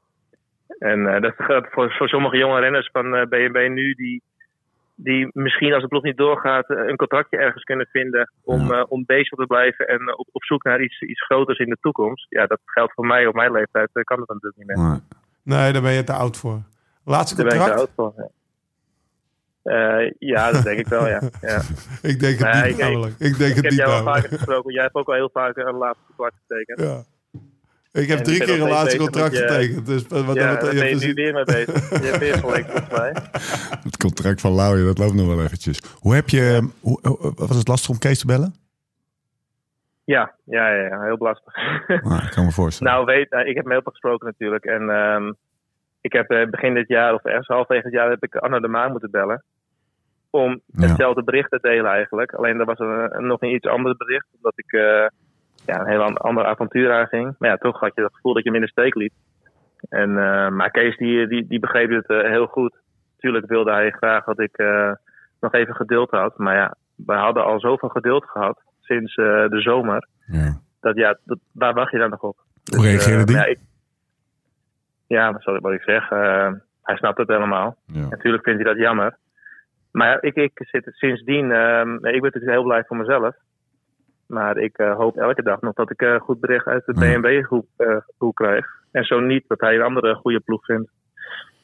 En 0.79 1.07
eh, 1.15 1.21
dat 1.21 1.35
geldt 1.37 1.69
voor, 1.71 1.93
voor 1.93 2.09
sommige 2.09 2.37
jonge 2.37 2.61
renners 2.61 2.89
van 2.93 3.15
eh 3.15 3.27
BNB 3.29 3.69
nu 3.69 3.95
die, 3.95 4.23
die 4.95 5.29
misschien 5.33 5.73
als 5.73 5.83
de 5.83 5.89
ploeg 5.89 6.03
niet 6.03 6.17
doorgaat 6.17 6.69
eh, 6.71 6.87
een 6.87 6.97
contractje 6.97 7.37
ergens 7.37 7.65
kunnen 7.65 7.87
vinden 7.87 8.33
om, 8.45 8.67
Ja. 8.71 8.79
eh, 8.79 8.85
om 8.89 9.05
bezig 9.07 9.39
te 9.39 9.47
blijven 9.47 9.89
en 9.89 9.99
eh, 10.01 10.19
op, 10.19 10.29
op 10.33 10.45
zoek 10.45 10.63
naar 10.65 10.81
iets, 10.83 11.01
iets 11.01 11.25
groters 11.25 11.59
in 11.59 11.69
de 11.69 11.77
toekomst. 11.81 12.27
Ja, 12.29 12.47
dat 12.47 12.59
geldt 12.65 12.93
voor 12.93 13.07
mij 13.07 13.27
op 13.27 13.35
mijn 13.35 13.53
leeftijd. 13.53 13.89
eh, 13.93 14.03
kan 14.03 14.19
dat 14.19 14.29
natuurlijk 14.29 14.57
niet 14.57 14.67
meer. 14.77 15.01
nee, 15.43 15.73
daar 15.73 15.83
ben 15.83 15.93
je 15.93 16.05
te 16.05 16.13
oud 16.13 16.37
voor. 16.37 16.61
Laatste 17.05 17.37
Daar 17.37 17.45
ben 17.47 17.55
ik 17.55 17.61
te 17.63 17.69
contract? 17.69 17.97
oud 17.99 18.13
voor. 18.15 18.23
ja. 18.25 18.29
Eh, 19.63 20.11
ja, 20.19 20.53
dat 20.53 20.63
denk 20.63 20.79
ik 20.79 20.87
wel, 20.87 21.09
ja. 21.09 21.21
ja. 21.41 21.61
Ik 22.03 22.21
denk 22.21 22.39
het 22.39 22.55
niet 22.55 22.65
ik- 22.65 22.77
namelijk. 22.79 23.15
Ik 23.19 23.39
denk 23.39 23.51
Ik 23.51 23.55
het 23.55 23.55
heb 23.55 23.65
niet 23.65 23.75
jou 23.75 23.91
al 23.91 23.97
namelijk. 23.97 24.23
vaker 24.23 24.37
gesproken. 24.39 24.73
Jij 24.73 24.83
hebt 24.83 24.95
ook 24.95 25.07
al 25.09 25.15
heel 25.15 25.31
vaak 25.33 25.57
een 25.57 25.75
laatste 25.75 26.05
contract 26.07 26.35
getekend. 26.47 26.81
Ja. 26.81 27.03
Ik 28.01 28.09
heb 28.09 28.19
En 28.19 28.25
drie 28.25 28.45
keer 28.45 28.63
een 28.63 28.69
laatste 28.69 28.97
contract 28.99 29.33
je- 29.37 29.39
getekend. 29.39 29.87
Dus 29.87 30.07
wat 30.07 30.25
wat 30.25 30.37
ja, 30.37 30.55
daar 30.57 30.75
ben 30.75 30.89
je 30.99 31.07
nu 31.07 31.15
weer 31.15 31.33
mee 31.33 31.45
bezig. 31.45 31.91
Je 31.91 32.07
hebt 32.07 32.19
weer 32.19 32.35
gelijk 32.39 32.67
volgens 32.67 32.99
mij. 32.99 33.13
het 33.89 33.97
contract 33.97 34.41
van 34.41 34.55
Lauwe, 34.55 34.85
dat 34.85 34.99
loopt 34.99 35.15
nog 35.15 35.27
wel 35.27 35.45
eventjes. 35.45 35.81
Hoe 35.99 36.15
heb 36.15 36.29
je, 36.29 36.69
hoe, 36.81 36.99
was 37.37 37.57
het 37.57 37.69
lastig 37.69 37.91
om 37.91 37.99
Kees 37.99 38.19
te 38.19 38.27
bellen? 38.27 38.55
Ja, 40.05 40.35
ja, 40.45 40.69
ja, 40.75 40.83
ja, 40.87 41.03
heel 41.03 41.17
lastig. 41.19 41.55
Nou, 42.09 42.23
ik 42.25 42.31
kan 42.31 42.45
me 42.45 42.51
voorstellen. 42.51 42.93
nou, 42.93 43.05
weet, 43.05 43.31
eh, 43.31 43.47
ik 43.49 43.55
heb 43.57 43.65
met 43.65 43.73
heel 43.73 43.83
veel 43.83 43.93
gesproken 43.93 44.27
natuurlijk. 44.27 44.65
En 44.65 44.91
ehm, 44.91 45.33
ik 46.01 46.13
heb 46.13 46.31
eh, 46.31 46.47
begin 46.51 46.75
dit 46.75 46.89
jaar, 46.89 47.15
of 47.15 47.25
ergens 47.25 47.47
halverwege 47.47 47.87
het 47.87 47.95
jaar, 47.95 48.11
heb 48.11 48.23
ik 48.25 48.37
Anna 48.37 48.61
de 48.61 48.69
Maan 48.69 48.91
moeten 48.91 49.11
bellen. 49.11 49.45
Om 50.33 50.61
Ja. 50.67 50.87
hetzelfde 50.87 51.23
bericht 51.25 51.51
te 51.51 51.59
delen 51.63 51.91
eigenlijk. 51.91 52.33
Alleen 52.35 52.59
er 52.61 52.65
was 52.65 52.79
een, 52.79 53.17
een- 53.17 53.27
nog 53.27 53.43
een 53.43 53.55
iets 53.55 53.67
ander 53.67 53.97
bericht. 53.97 54.27
Omdat 54.37 54.53
ik 54.57 54.73
eh, 54.73 55.07
ja, 55.67 55.81
een 55.81 55.87
heel 55.89 56.03
an- 56.03 56.17
ander 56.17 56.45
avontuur 56.45 56.93
aanging. 56.93 57.35
Maar 57.39 57.51
ja, 57.51 57.57
toch 57.57 57.81
had 57.81 57.93
je 57.95 58.03
het 58.03 58.15
gevoel 58.15 58.35
dat 58.35 58.43
je 58.43 58.49
hem 58.51 58.59
in 58.59 58.65
de 58.65 58.71
steek 58.73 58.95
liet. 58.95 59.13
En, 59.89 60.09
eh, 60.19 60.49
maar 60.49 60.71
Kees 60.71 60.97
die, 60.97 61.27
die, 61.27 61.47
die 61.47 61.59
begreep 61.61 61.91
het 61.91 62.07
eh, 62.07 62.31
heel 62.31 62.47
goed. 62.47 62.77
Tuurlijk 63.19 63.47
wilde 63.47 63.71
hij 63.73 63.91
graag 63.91 64.25
dat 64.25 64.41
ik 64.41 64.63
nog 65.41 65.53
even 65.53 65.75
geduld 65.75 66.11
had. 66.11 66.39
Maar 66.39 66.55
ja, 66.57 66.75
we 66.97 67.13
hadden 67.15 67.45
al 67.45 67.61
zoveel 67.61 67.89
geduld 67.89 68.25
gehad 68.25 68.61
sinds 68.81 69.15
de 69.15 69.61
zomer. 69.61 70.07
ja. 70.27 70.61
Dat 70.81 70.97
ja, 70.97 71.19
dat, 71.25 71.39
waar 71.53 71.75
wacht 71.75 71.93
je 71.93 71.99
dan 71.99 72.11
nog 72.11 72.23
op? 72.23 72.37
Hoe 72.77 72.85
reageerde 72.85 73.25
die? 73.25 73.37
Ja, 73.37 73.45
ik, 73.45 73.59
ja, 75.07 75.33
wat 75.33 75.55
ik, 75.57 75.61
wat 75.63 75.73
ik 75.73 75.83
zeg. 75.83 76.09
hij 76.83 76.97
snapt 76.97 77.19
het 77.19 77.29
helemaal. 77.29 77.77
Natuurlijk 77.87 78.43
vindt 78.45 78.63
hij 78.63 78.73
dat 78.73 78.83
jammer. 78.83 79.17
Maar 79.93 80.23
ik, 80.23 80.35
ik 80.35 80.53
zit 80.55 80.89
sindsdien... 80.91 81.51
ehm, 81.53 81.95
ik 81.95 82.01
ben 82.01 82.23
natuurlijk 82.23 82.53
heel 82.53 82.63
blij 82.63 82.85
voor 82.85 82.97
mezelf. 82.97 83.35
Maar 84.27 84.57
ik 84.57 84.79
eh, 84.79 84.97
hoop 84.97 85.17
elke 85.17 85.43
dag 85.43 85.61
nog 85.61 85.75
dat 85.75 85.91
ik 85.91 86.03
eh, 86.03 86.21
goed 86.21 86.41
bericht 86.41 86.67
uit 86.67 86.87
de 86.87 87.07
Ja. 87.07 87.21
BNB-groep 87.21 87.67
eh, 87.77 88.29
krijg. 88.35 88.67
En 88.91 89.05
zo 89.05 89.21
niet, 89.21 89.45
dat 89.49 89.61
hij 89.61 89.75
een 89.75 89.83
andere 89.83 90.15
goede 90.15 90.41
ploeg 90.41 90.65
vindt. 90.65 90.91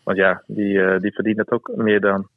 Want 0.04 0.18
ja, 0.18 0.42
die, 0.46 1.00
die 1.00 1.12
verdient 1.12 1.38
het 1.38 1.50
ook 1.50 1.70
meer 1.76 2.00
dan. 2.00 2.28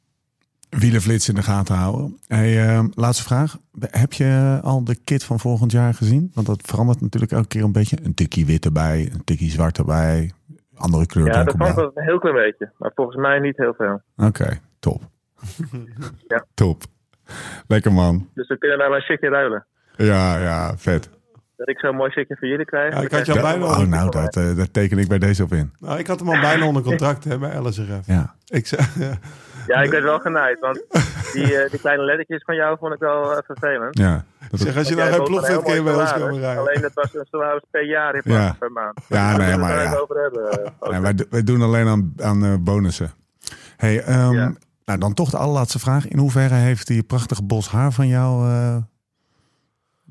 Wielenflits 0.78 1.28
in 1.28 1.34
de 1.34 1.42
gaten 1.42 1.74
houden. 1.74 2.18
Hey, 2.26 2.66
eh, 2.66 2.84
laatste 2.94 3.22
vraag. 3.24 3.58
Heb 3.80 4.12
je 4.12 4.58
al 4.62 4.84
de 4.84 4.96
kit 5.04 5.24
van 5.24 5.38
volgend 5.38 5.72
jaar 5.72 5.94
gezien? 5.94 6.30
Want 6.34 6.46
dat 6.46 6.62
verandert 6.62 7.00
natuurlijk 7.00 7.32
elke 7.32 7.48
keer 7.48 7.62
een 7.62 7.72
beetje. 7.72 7.96
Een 8.02 8.14
tikkie 8.14 8.46
wit 8.46 8.64
erbij, 8.64 9.10
een 9.12 9.24
tikkie 9.24 9.50
zwart 9.50 9.78
erbij. 9.78 10.30
Andere 10.74 11.06
kleur 11.06 11.26
Ja, 11.26 11.44
dat 11.44 11.54
ik 11.54 11.76
een 11.76 11.90
heel 11.94 12.18
klein 12.18 12.36
beetje. 12.36 12.70
Maar 12.78 12.92
volgens 12.94 13.16
mij 13.16 13.38
niet 13.38 13.56
heel 13.56 13.74
veel. 13.74 14.00
Oké, 14.16 14.58
top. 14.78 15.02
Ja. 16.28 16.44
Top. 16.54 16.82
Lekker 17.66 17.92
man. 17.92 18.28
Dus 18.34 18.48
we 18.48 18.58
kunnen 18.58 18.78
daar 18.78 18.90
een 18.90 19.00
shirtje 19.02 19.28
ruilen. 19.28 19.66
Ja, 19.96 20.38
ja, 20.38 20.76
vet. 20.76 21.10
Dat 21.56 21.68
ik 21.68 21.78
zo'n 21.78 21.96
mooi 21.96 22.10
shirtje 22.10 22.36
voor 22.38 22.48
jullie 22.48 22.64
krijg. 22.64 22.94
Ja, 22.94 23.00
ik 23.00 23.10
had 23.10 23.26
jou 23.26 23.38
je 23.38 23.44
bijna 23.44 23.64
Oh, 23.64 23.78
nou, 23.78 24.10
dat, 24.10 24.36
eh, 24.36 24.56
daar 24.56 24.70
teken 24.70 24.98
ik 24.98 25.08
bij 25.08 25.18
deze 25.18 25.42
op 25.42 25.52
in. 25.52 25.72
Nou, 25.78 25.98
ik 25.98 26.06
had 26.06 26.18
hem 26.18 26.28
al 26.28 26.40
bijna 26.40 26.66
onder 26.66 26.82
contract 26.82 27.24
hè, 27.24 27.38
bij 27.38 27.58
LSRF. 27.58 28.06
Ja. 28.06 28.34
Ik 28.46 28.66
zei, 28.66 28.82
ja. 28.98 29.12
Ja, 29.66 29.82
ik 29.82 29.90
werd 29.90 30.02
wel 30.04 30.18
genaaid, 30.18 30.60
want 30.60 30.84
die, 31.32 31.58
eh, 31.58 31.70
die 31.70 31.80
kleine 31.80 32.04
lettertjes 32.04 32.42
van 32.44 32.54
jou 32.54 32.76
vond 32.78 32.92
ik 32.94 32.98
wel 32.98 33.32
eh, 33.36 33.38
vervelend. 33.46 33.98
Ja, 33.98 34.24
dat 34.50 34.60
zeg, 34.60 34.76
als 34.76 34.88
je 34.88 34.94
nou 34.94 35.12
geen 35.12 35.24
ploeg 35.24 35.46
vindt, 35.46 35.62
kun 35.62 35.74
je 35.74 35.82
bij 35.82 35.94
ons 35.94 36.12
komen 36.12 36.40
rijden. 36.40 36.60
Alleen 36.60 36.80
dat 36.80 36.92
was 36.94 37.14
een 37.14 37.26
salaris 37.30 37.62
per 37.70 37.84
jaar 37.86 38.14
in 38.14 38.22
plaats 38.22 38.44
Ja. 38.46 38.56
per 38.58 38.72
maand. 38.72 39.00
Ja, 39.08 39.36
nee, 39.36 39.56
maar 39.56 39.80
het 39.80 39.92
ja. 39.92 39.96
over 39.98 40.16
hebben. 40.22 40.72
Ja, 40.90 41.00
wij, 41.00 41.14
wij 41.30 41.42
doen 41.42 41.62
alleen 41.62 41.86
aan, 41.88 42.12
aan 42.22 42.62
bonussen. 42.64 43.10
Hey, 43.76 44.02
ehm, 44.02 44.32
Ja. 44.34 44.52
Nou, 44.98 45.04
dan 45.04 45.14
toch 45.14 45.30
de 45.30 45.36
allerlaatste 45.36 45.78
vraag. 45.78 46.08
In 46.08 46.18
hoeverre 46.18 46.54
heeft 46.54 46.86
die 46.86 47.02
prachtige 47.02 47.42
bos 47.42 47.68
haar 47.68 47.92
van 47.92 48.06
jou 48.06 48.48
eh 48.50 48.76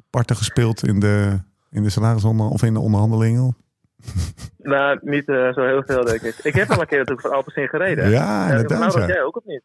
parten 0.09 0.35
gespeeld 0.35 0.87
in 0.87 0.99
de, 0.99 1.39
in 1.69 1.83
de 1.83 1.89
salarisonder 1.89 2.47
of 2.47 2.63
in 2.63 2.73
de 2.73 2.79
onderhandelingen? 2.79 3.55
Nou, 4.57 4.99
niet 5.01 5.27
eh, 5.27 5.53
zo 5.53 5.65
heel 5.65 5.83
veel, 5.85 6.05
denk 6.05 6.21
ik. 6.21 6.35
Ik 6.43 6.53
heb 6.53 6.69
al 6.71 6.81
een 6.81 6.87
keer 6.87 6.97
natuurlijk 6.97 7.27
van 7.27 7.35
Alpecin 7.35 7.67
gereden. 7.67 8.09
Ja, 8.09 8.49
inderdaad, 8.49 8.79
Nou, 8.79 8.91
dat 8.91 9.01
ja. 9.01 9.07
jij 9.07 9.23
ook 9.23 9.37
of 9.37 9.43
niet? 9.45 9.61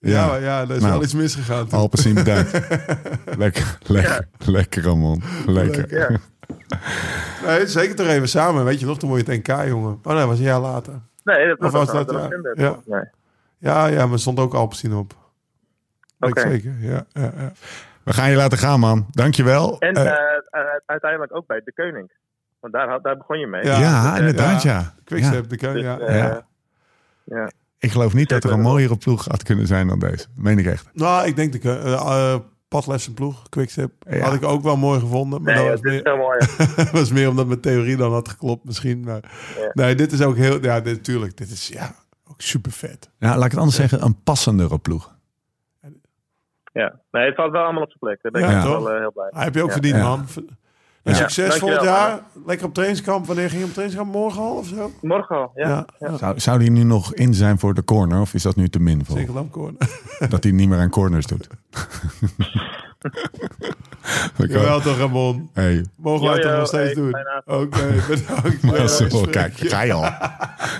Ja, 0.00 0.36
Ja, 0.36 0.60
er 0.60 0.70
is 0.70 0.80
Nou. 0.80 0.92
wel 0.92 1.02
iets 1.02 1.14
misgegaan. 1.14 1.66
toen. 1.68 1.78
Alpecin 1.78 2.14
bedankt. 2.14 2.52
lekker, 3.38 3.78
lekker, 3.86 4.28
lekker 4.38 4.82
Ramon. 4.82 5.22
Lekker. 5.46 5.94
Ja. 5.94 6.10
Nee, 7.46 7.66
zeker 7.66 7.96
toch 7.96 8.06
even 8.06 8.28
samen. 8.28 8.64
Weet 8.64 8.80
je 8.80 8.86
nog, 8.86 8.98
toen 8.98 9.08
word 9.08 9.26
je 9.26 9.32
het 9.32 9.46
NK, 9.48 9.66
jongen. 9.68 9.92
Oh 10.02 10.06
nee, 10.12 10.14
dat 10.16 10.26
was 10.26 10.38
een 10.38 10.44
jaar 10.44 10.60
later. 10.60 10.92
Nee, 11.24 11.46
dat 11.46 11.58
Of 11.58 11.70
was, 11.72 11.86
dat, 11.92 12.08
dat 12.08 12.30
ja? 12.30 12.52
Ja. 12.64 12.78
Nee. 12.86 13.02
Ja, 13.58 13.86
ja, 13.86 14.04
maar 14.04 14.12
er 14.12 14.18
stond 14.18 14.38
ook 14.38 14.54
Alpecin 14.54 14.94
op. 14.94 15.16
Oké. 16.20 16.40
zeker, 16.40 16.74
ja. 16.80 17.06
ja, 17.12 17.32
ja. 17.36 17.52
We 18.02 18.12
gaan 18.12 18.30
je 18.30 18.36
laten 18.36 18.58
gaan, 18.58 18.80
man. 18.80 19.06
Dankjewel. 19.10 19.78
En 19.78 19.94
Eh, 19.94 20.06
eh, 20.06 20.12
eh, 20.50 20.60
uiteindelijk 20.86 21.36
ook 21.36 21.46
bij 21.46 21.60
de 21.64 21.72
Koning. 21.72 22.10
Want 22.60 22.72
daar, 22.72 23.02
daar 23.02 23.16
begon 23.16 23.38
je 23.38 23.46
mee. 23.46 23.64
Ja. 23.64 23.78
ja, 23.78 24.10
dus, 24.10 24.18
inderdaad, 24.18 24.62
ja. 24.62 24.78
ja. 24.78 24.94
Quickstep, 25.04 25.48
de 25.48 25.56
keun, 25.56 25.72
Dus, 25.72 25.82
ja. 25.82 25.98
Ja. 26.00 26.46
ja. 27.24 27.50
Ik 27.78 27.90
geloof 27.90 28.14
niet 28.14 28.28
dat 28.28 28.44
er 28.44 28.52
een 28.52 28.60
mooiere 28.60 28.96
ploeg 28.96 29.24
had 29.24 29.42
kunnen 29.42 29.66
zijn 29.66 29.88
dan 29.88 29.98
deze. 29.98 30.26
Meen 30.34 30.58
ik 30.58 30.66
echt. 30.66 30.88
Nou, 30.92 31.26
ik 31.26 31.36
denk 31.36 31.52
de 31.52 32.42
Padlefse 32.68 33.14
ploeg, 33.14 33.48
Quickstep. 33.48 33.92
Ja. 34.00 34.18
Had 34.18 34.34
ik 34.34 34.44
ook 34.44 34.62
wel 34.62 34.76
mooi 34.76 35.00
gevonden. 35.00 35.42
Maar 35.42 35.54
Nee, 35.54 35.68
dat 35.68 35.80
was 35.80 35.92
is 35.92 36.02
meer, 36.02 36.16
mooi. 36.16 36.38
was 37.00 37.12
meer 37.12 37.28
omdat 37.28 37.46
mijn 37.46 37.60
theorie 37.60 37.96
dan 37.96 38.12
had 38.12 38.28
geklopt 38.28 38.64
misschien. 38.64 39.00
Maar, 39.00 39.20
Ja. 39.56 39.70
Nee, 39.72 39.94
dit 39.94 40.12
is 40.12 40.22
ook 40.22 40.36
heel... 40.36 40.62
Ja, 40.62 40.80
dit, 40.80 41.04
tuurlijk. 41.04 41.36
Dit 41.36 41.50
is 41.50 41.68
ja, 41.68 41.94
ook 42.30 42.40
super 42.40 42.72
vet. 42.72 43.10
Ja, 43.18 43.34
laat 43.36 43.44
ik 43.44 43.50
het 43.50 43.58
anders 43.60 43.76
zeggen, 43.76 44.02
een 44.04 44.22
passendere 44.22 44.78
ploeg. 44.78 45.16
Ja. 46.72 47.00
Nee, 47.10 47.26
het 47.26 47.34
valt 47.34 47.52
wel 47.52 47.62
allemaal 47.62 47.82
op 47.82 47.88
zijn 47.88 47.98
plek. 47.98 48.22
Daar 48.22 48.32
ben 48.32 48.42
ik 48.42 48.48
Ja, 48.48 48.62
wel 48.68 48.90
eh, 48.90 48.98
heel 49.00 49.12
blij. 49.12 49.28
Hij 49.30 49.44
heb 49.44 49.54
je 49.54 49.60
ook 49.62 49.66
Ja. 49.66 49.72
verdiend, 49.72 50.02
man. 50.02 50.26
Ja. 51.02 51.14
Succes 51.14 51.52
Ja, 51.54 51.58
volgend 51.60 51.80
dankjewel, 51.80 52.08
jaar. 52.08 52.20
Lekker 52.46 52.66
op 52.66 52.74
trainingskamp. 52.74 53.26
Wanneer 53.26 53.48
ging 53.48 53.60
je 53.60 53.66
op 53.66 53.72
trainingskamp? 53.72 54.14
Morgen 54.14 54.42
al 54.42 54.56
of 54.56 54.66
zo? 54.66 54.90
Morgen 55.02 55.36
al, 55.36 55.50
ja. 55.54 55.86
Ja, 55.98 56.16
Zou, 56.16 56.40
zou 56.40 56.58
die 56.58 56.70
nu 56.70 56.82
nog 56.82 57.14
in 57.14 57.34
zijn 57.34 57.58
voor 57.58 57.74
de 57.74 57.84
corner? 57.84 58.20
Of 58.20 58.34
is 58.34 58.42
dat 58.42 58.56
nu 58.56 58.68
te 58.68 58.80
min 58.80 59.04
voor? 59.04 59.16
zeker 59.18 59.34
dan 59.34 59.50
corner. 59.50 60.00
Dat 60.28 60.42
hij 60.42 60.52
niet 60.52 60.68
meer 60.68 60.78
aan 60.78 60.90
corners 60.90 61.26
doet. 61.26 61.48
Jawel 64.48 64.80
toch, 64.80 64.98
Ramon. 64.98 65.50
Hey. 65.52 65.84
Mogen 65.96 66.26
wij 66.26 66.34
het 66.34 66.42
toch 66.42 66.56
nog 66.56 66.66
steeds 66.66 66.84
hey, 66.84 66.94
doen? 66.94 67.14
Oké, 67.44 67.94
bedankt. 68.08 68.62
Ja, 68.78 69.08
zo, 69.08 69.20
kijk, 69.20 69.56
ga 69.56 69.82
je 69.82 69.92
al. 69.92 70.02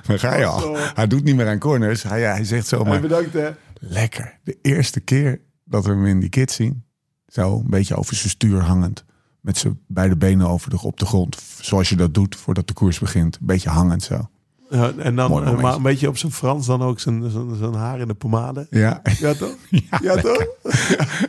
Ga 0.06 0.36
je 0.36 0.44
al. 0.44 0.76
Hij 0.76 1.06
doet 1.06 1.24
niet 1.24 1.36
meer 1.36 1.48
aan 1.48 1.58
corners. 1.58 2.02
Hij, 2.02 2.22
hij 2.22 2.44
zegt 2.44 2.70
Hey, 2.70 2.78
zomaar, 2.78 3.00
bedankt 3.00 3.32
hè. 3.32 3.50
lekker. 3.74 4.38
De 4.44 4.58
eerste 4.62 5.00
keer 5.00 5.40
dat 5.64 5.84
we 5.84 5.90
hem 5.90 6.06
in 6.06 6.20
die 6.20 6.28
kit 6.28 6.50
zien. 6.50 6.84
Zo, 7.26 7.58
een 7.58 7.70
beetje 7.70 7.96
over 7.96 8.16
zijn 8.16 8.30
stuur 8.30 8.60
hangend. 8.60 9.04
Met 9.40 9.58
zijn 9.58 9.80
beide 9.86 10.16
benen 10.16 10.48
over 10.48 10.70
de, 10.70 10.82
op 10.82 10.98
de 10.98 11.06
grond. 11.06 11.42
Zoals 11.60 11.88
je 11.88 11.96
dat 11.96 12.14
doet 12.14 12.36
voordat 12.36 12.68
de 12.68 12.74
koers 12.74 12.98
begint. 12.98 13.36
Een 13.40 13.46
beetje 13.46 13.68
hangend 13.70 14.02
zo. 14.02 14.28
Ja, 14.70 14.92
en 14.96 15.16
dan 15.16 15.44
eh, 15.44 15.60
maar 15.60 15.74
een 15.74 15.82
beetje 15.82 16.08
op 16.08 16.16
zijn 16.16 16.32
Frans 16.32 16.66
dan 16.66 16.82
ook 16.82 17.00
zijn, 17.00 17.30
zijn, 17.30 17.56
zijn 17.56 17.74
haar 17.74 18.00
in 18.00 18.06
de 18.06 18.14
pomade. 18.14 18.66
Ja, 18.70 19.02
Ja 19.18 19.34
toch? 19.34 19.54
ja, 19.90 19.98
Ja 20.02 20.16
toch? 20.16 20.46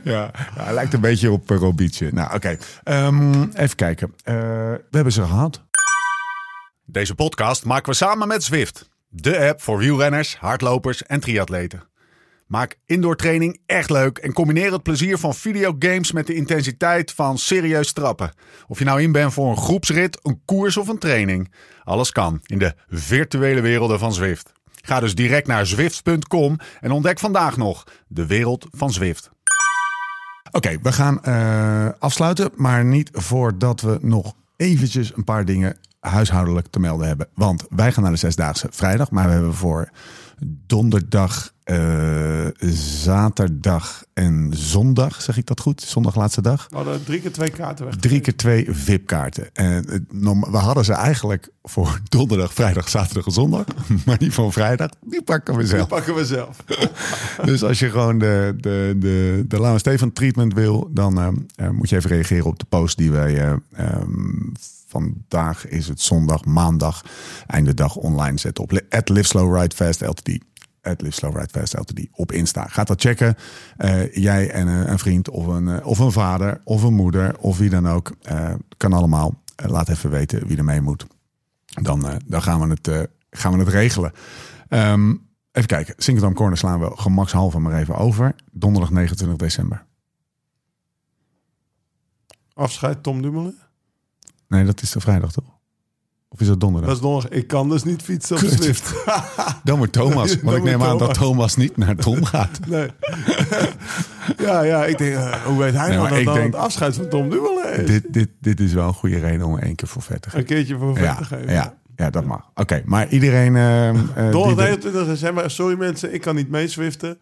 ja. 0.03 0.31
ja, 0.55 0.63
hij 0.63 0.73
lijkt 0.73 0.93
een 0.93 1.01
beetje 1.01 1.31
op 1.31 1.51
uh, 1.51 1.57
Robietje. 1.57 2.09
Nou, 2.13 2.35
oké. 2.35 2.57
Ehm, 2.83 3.43
even 3.53 3.75
kijken. 3.75 4.13
Eh, 4.23 4.35
we 4.35 4.81
hebben 4.91 5.13
ze 5.13 5.21
gehad. 5.21 5.63
Deze 6.85 7.15
podcast 7.15 7.65
maken 7.65 7.89
we 7.89 7.95
samen 7.95 8.27
met 8.27 8.43
Zwift. 8.43 8.89
De 9.07 9.47
app 9.47 9.61
voor 9.61 9.77
wielrenners, 9.77 10.37
hardlopers 10.37 11.03
en 11.03 11.19
triatleten. 11.19 11.88
Maak 12.49 12.79
indoor 12.85 13.15
training 13.15 13.59
echt 13.65 13.89
leuk 13.89 14.17
en 14.17 14.33
combineer 14.33 14.71
het 14.71 14.83
plezier 14.83 15.17
van 15.17 15.33
videogames 15.33 16.11
met 16.11 16.27
de 16.27 16.33
intensiteit 16.33 17.11
van 17.11 17.37
serieus 17.37 17.93
trappen. 17.93 18.31
Of 18.67 18.79
je 18.79 18.85
nou 18.85 19.01
in 19.01 19.11
bent 19.11 19.33
voor 19.33 19.49
een 19.49 19.57
groepsrit, 19.57 20.19
een 20.23 20.41
koers 20.45 20.77
of 20.77 20.87
een 20.87 20.97
training. 20.97 21.51
Alles 21.83 22.11
kan 22.11 22.39
in 22.45 22.59
de 22.59 22.73
virtuele 22.87 23.61
werelden 23.61 23.99
van 23.99 24.13
Zwift. 24.13 24.51
Ga 24.81 24.99
dus 24.99 25.15
direct 25.15 25.47
naar 25.47 25.65
zwift.com 25.65 26.57
en 26.81 26.91
ontdek 26.91 27.19
vandaag 27.19 27.57
nog 27.57 27.83
de 28.07 28.25
wereld 28.25 28.67
van 28.71 28.91
Zwift. 28.91 29.29
Oké, 30.51 30.77
we 30.81 30.91
gaan 30.91 31.23
eh, 31.23 31.89
afsluiten, 31.99 32.49
maar 32.55 32.85
niet 32.85 33.09
voordat 33.13 33.81
we 33.81 33.97
nog 34.01 34.33
eventjes 34.55 35.15
een 35.15 35.23
paar 35.23 35.45
dingen 35.45 35.77
huishoudelijk 35.99 36.67
te 36.67 36.79
melden 36.79 37.07
hebben. 37.07 37.27
Want 37.33 37.65
wij 37.69 37.91
gaan 37.91 38.03
naar 38.03 38.11
de 38.11 38.17
Zesdaagse 38.17 38.67
vrijdag, 38.71 39.11
maar 39.11 39.25
we 39.25 39.31
hebben 39.31 39.53
voor 39.53 39.89
donderdag, 40.67 41.53
eh, 41.63 42.45
zaterdag 43.03 44.03
en 44.13 44.51
zondag, 44.55 45.21
zeg 45.21 45.37
ik 45.37 45.45
dat 45.45 45.59
goed? 45.59 45.81
Zondag 45.81 46.15
laatste 46.15 46.41
dag. 46.41 46.67
We 46.69 46.75
hadden 46.75 47.03
drie 47.03 47.21
keer 47.21 47.31
twee 47.31 47.49
kaarten 47.49 47.85
weg. 47.85 47.95
Drie 47.95 48.19
keer 48.19 48.35
twee 48.35 48.67
VIP-kaarten. 48.71 49.49
En 49.53 50.07
norm- 50.11 50.51
we 50.51 50.57
hadden 50.57 50.85
ze 50.85 50.93
eigenlijk 50.93 51.49
voor 51.63 51.99
donderdag, 52.09 52.53
vrijdag, 52.53 52.89
zaterdag 52.89 53.25
en 53.25 53.31
zondag. 53.31 53.63
Maar 54.05 54.17
die 54.17 54.33
van 54.33 54.51
vrijdag, 54.51 54.89
die 55.05 55.21
pakken 55.23 55.53
we 55.53 55.59
Die 55.59 55.69
zelf. 55.69 55.87
pakken 55.87 56.15
we 56.15 56.25
zelf. 56.25 56.57
Dus 57.45 57.63
als 57.63 57.79
je 57.79 57.89
gewoon 57.89 58.19
de, 58.19 58.53
de, 58.57 58.95
de, 58.99 59.45
de 59.47 59.59
Lauwe 59.59 59.79
Stefan 59.79 60.13
treatment 60.13 60.53
wil, 60.53 60.89
dan 60.93 61.19
ehm, 61.19 61.35
eh, 61.55 61.69
moet 61.69 61.89
je 61.89 61.95
even 61.95 62.09
reageren 62.09 62.45
op 62.45 62.59
de 62.59 62.65
post 62.69 62.97
die 62.97 63.11
wij 63.11 63.37
eh, 63.39 63.53
ehm, 63.71 64.07
vandaag 64.89 65.67
is 65.67 65.87
het 65.87 66.01
zondag, 66.01 66.45
maandag, 66.45 67.05
einde 67.47 67.73
dag 67.73 67.95
online 67.95 68.37
zetten 68.37 68.63
op 68.63 68.81
at 68.89 69.09
LTD. 69.09 70.39
At 70.81 71.01
LTD 71.73 72.07
op 72.11 72.31
Insta. 72.31 72.67
Gaat 72.67 72.87
dat 72.87 73.01
checken. 73.01 73.35
Eh, 73.77 74.15
jij 74.15 74.49
en 74.49 74.67
eh, 74.67 74.91
een 74.91 74.99
vriend 74.99 75.29
of 75.29 75.47
een, 75.47 75.67
eh, 75.67 75.85
of 75.87 75.99
een 75.99 76.11
vader 76.11 76.61
of 76.63 76.83
een 76.83 76.93
moeder 76.93 77.37
of 77.39 77.57
wie 77.57 77.69
dan 77.69 77.87
ook. 77.87 78.17
kan 78.77 78.93
allemaal. 78.93 79.43
Laat 79.55 79.89
even 79.89 80.09
weten 80.09 80.47
wie 80.47 80.57
er 80.57 80.63
mee 80.63 80.81
moet. 80.81 81.05
Dan, 81.65 82.21
dan 82.25 82.41
gaan, 82.41 82.59
we 82.59 82.77
het, 82.81 83.09
gaan 83.29 83.53
we 83.53 83.59
het 83.59 83.67
regelen. 83.67 84.11
Ehm, 84.67 85.09
even 85.51 85.67
kijken. 85.67 85.93
Sinkerdam 85.97 86.33
Corner 86.33 86.57
slaan 86.57 86.79
we 86.79 86.91
gemakshalve 86.95 87.59
maar 87.59 87.79
even 87.79 87.95
over. 87.95 88.35
Donderdag 88.51 88.91
29 88.91 89.37
december. 89.37 89.85
Afscheid 92.53 93.03
Tom 93.03 93.21
Dumoulin. 93.21 93.68
Nee, 94.49 94.63
dat 94.65 94.81
is 94.81 94.91
de 94.91 94.99
vrijdag 94.99 95.31
toch? 95.31 95.57
Of 96.31 96.39
is 96.41 96.47
dat 96.47 96.59
donderdag? 96.59 96.89
Dat 96.89 96.99
is 96.99 97.03
nog. 97.05 97.27
Ik 97.27 97.47
kan 97.47 97.69
dus 97.69 97.83
niet 97.83 98.01
fietsen 98.01 98.35
op. 98.35 98.41
Zwift. 98.43 98.93
Dan 99.63 99.77
wordt 99.77 99.93
Thomas. 99.93 100.41
Want 100.41 100.57
ik 100.57 100.63
neem 100.63 100.83
aan 100.83 100.97
dat 100.97 101.13
Thomas. 101.13 101.55
Niet 101.55 101.77
naar 101.77 101.95
Tom 101.95 102.23
gaat. 102.33 102.59
Nee. 102.67 102.87
ja, 104.47 104.61
ja, 104.61 104.85
ik 104.85 104.97
denk, 104.97 105.15
eh, 105.15 105.31
hoe 105.45 105.57
weet 105.57 105.73
hij 105.73 105.87
Nee, 105.87 105.97
nou 105.97 106.01
maar 106.01 106.09
dat 106.09 106.19
ik 106.19 106.25
dan 106.25 106.33
denk- 106.33 106.53
het 106.53 106.61
afscheid 106.61 106.95
van 106.95 107.07
Tom 107.09 107.29
Dumoulin 107.29 107.85
dit, 107.85 108.13
dit, 108.13 108.29
dit 108.39 108.59
is 108.59 108.73
wel 108.73 108.87
een 108.87 108.93
goede 108.93 109.19
reden 109.19 109.45
om 109.45 109.57
één 109.57 109.75
keer 109.75 109.87
voor 109.87 110.01
vet 110.01 110.21
te 110.21 110.29
gaan. 110.29 110.39
Een 110.39 110.45
keertje 110.45 110.77
voor 110.77 110.93
vet 110.95 111.03
Ja, 111.03 111.15
te 111.15 111.23
geven. 111.23 111.51
ja, 111.51 111.77
ja, 111.95 112.09
dat 112.09 112.25
mag. 112.25 112.49
Oké, 112.55 112.81
maar 112.85 113.07
iedereen... 113.09 113.53
die 113.53 114.29
Donderdag 114.31 114.55
de- 114.55 114.61
29 114.63 115.05
december. 115.07 115.51
Sorry 115.51 115.77
mensen, 115.77 116.13
ik 116.13 116.21
kan 116.21 116.35
niet 116.35 116.49
meeswiften. 116.49 117.17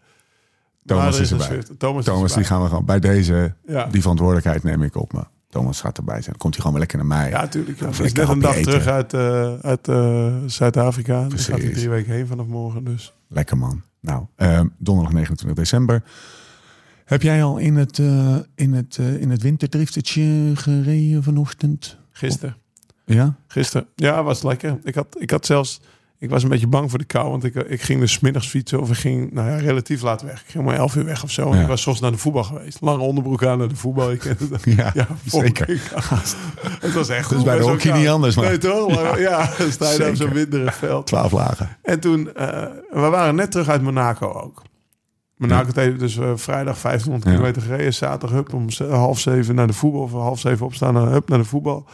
Thomas 0.86 1.18
is 1.20 1.30
erbij. 1.30 1.62
Thomas, 1.78 2.04
Thomas, 2.04 2.30
is 2.30 2.36
die 2.36 2.44
gaan 2.44 2.62
we 2.62 2.68
gewoon... 2.68 2.84
Bij 2.84 2.98
deze, 3.00 3.54
Ja. 3.66 3.86
die 3.86 4.00
verantwoordelijkheid 4.00 4.62
neem 4.62 4.82
ik 4.82 4.96
op 4.96 5.12
me. 5.12 5.22
Thomas 5.48 5.80
gaat 5.80 5.98
erbij 5.98 6.14
zijn. 6.14 6.30
Dan 6.30 6.38
komt 6.38 6.54
hij 6.54 6.64
gewoon 6.64 6.78
weer 6.78 6.88
lekker 6.88 6.98
naar 6.98 7.18
mij. 7.18 7.30
Ja, 7.30 7.40
natuurlijk. 7.40 7.80
Ja. 7.80 7.88
Of 7.88 7.98
lekker 7.98 8.26
net 8.26 8.34
een 8.34 8.40
dag 8.40 8.56
terug 8.56 8.86
uit, 8.86 9.14
eh, 9.14 9.58
uit 9.58 9.88
eh, 9.88 10.36
Zuid-Afrika. 10.46 11.28
Dus 11.28 11.46
gaat 11.46 11.62
hij 11.62 11.72
drie 11.72 11.88
weken 11.88 12.12
heen 12.12 12.26
vanaf 12.26 12.46
morgen. 12.46 12.84
Dus. 12.84 13.12
Lekker 13.28 13.58
man. 13.58 13.82
Nou, 14.00 14.26
ehm, 14.36 14.66
donderdag 14.78 15.12
29 15.12 15.58
december. 15.58 16.02
Heb 17.04 17.22
jij 17.22 17.42
al 17.42 17.58
in 17.58 17.76
het, 17.76 17.98
eh 17.98 18.36
in 18.54 18.72
het, 18.72 18.96
in 18.96 19.30
het 19.30 19.42
winterdriftetje 19.42 20.52
gereden 20.54 21.22
vanochtend? 21.22 21.98
Gisteren. 22.10 22.56
Ja? 23.04 23.34
Gisteren. 23.46 23.86
Ja, 23.94 24.22
was 24.22 24.42
lekker. 24.42 24.78
Ik 24.82 24.94
had, 24.94 25.16
ik 25.18 25.30
had 25.30 25.46
zelfs... 25.46 25.80
Ik 26.20 26.30
was 26.30 26.42
een 26.42 26.48
beetje 26.48 26.66
bang 26.66 26.90
voor 26.90 26.98
de 26.98 27.04
kou, 27.04 27.30
want 27.30 27.44
ik, 27.44 27.54
ik 27.54 27.82
ging 27.82 28.00
dus 28.00 28.20
middags 28.20 28.48
fietsen. 28.48 28.80
Of 28.80 28.90
ik 28.90 28.96
ging 28.96 29.32
nou 29.32 29.48
ja, 29.50 29.56
relatief 29.56 30.02
laat 30.02 30.22
weg. 30.22 30.40
Ik 30.40 30.50
ging 30.50 30.64
maar 30.64 30.74
11 30.76 30.96
uur 30.96 31.04
weg 31.04 31.22
of 31.22 31.30
zo. 31.30 31.50
En 31.50 31.56
Ja. 31.56 31.62
ik 31.62 31.68
was 31.68 31.82
soms 31.82 32.00
naar 32.00 32.10
de 32.10 32.18
voetbal 32.18 32.44
geweest. 32.44 32.80
Lange 32.80 33.02
onderbroek 33.02 33.44
aan 33.44 33.58
naar 33.58 33.68
de 33.68 33.76
voetbal. 33.76 34.10
Ik 34.10 34.18
kende 34.18 34.48
dat. 34.58 34.62
Ja, 34.64 34.92
zeker. 35.24 35.66
Het 36.80 36.92
was 36.94 37.08
echt 37.08 37.30
Dus 37.30 37.42
bij 37.42 37.58
de 37.58 37.62
hockey 37.64 37.98
niet 37.98 38.08
anders, 38.08 38.36
man. 38.36 38.44
Nee, 38.44 38.58
toch? 38.58 38.94
Maar 39.02 39.20
ja, 39.20 39.50
dan 39.58 39.72
sta 39.78 39.90
je 39.90 40.08
op 40.08 40.14
zo'n 40.16 40.32
winderig 40.32 40.74
veld. 40.74 41.06
12 41.06 41.32
lagen. 41.32 41.68
En 41.82 42.00
toen, 42.00 42.34
eh, 42.34 42.46
we 42.90 43.00
waren 43.00 43.34
net 43.34 43.50
terug 43.50 43.68
uit 43.68 43.82
Monaco 43.82 44.32
ook. 44.32 44.62
Monaco 45.36 45.70
heeft 45.74 45.98
dus 45.98 46.16
eh, 46.18 46.32
vrijdag 46.34 46.80
1500 46.80 47.24
Ja. 47.24 47.30
kilometer 47.30 47.62
gereden. 47.62 47.94
Zaterdag 47.94 48.30
hup, 48.36 48.54
om 48.54 48.66
half 48.90 49.18
zeven 49.20 49.54
naar 49.54 49.66
de 49.66 49.72
voetbal. 49.72 50.00
Of 50.02 50.12
half 50.12 50.40
zeven 50.40 50.66
opstaan 50.66 50.96
hup 50.96 51.28
naar 51.28 51.38
de 51.38 51.44
voetbal. 51.44 51.86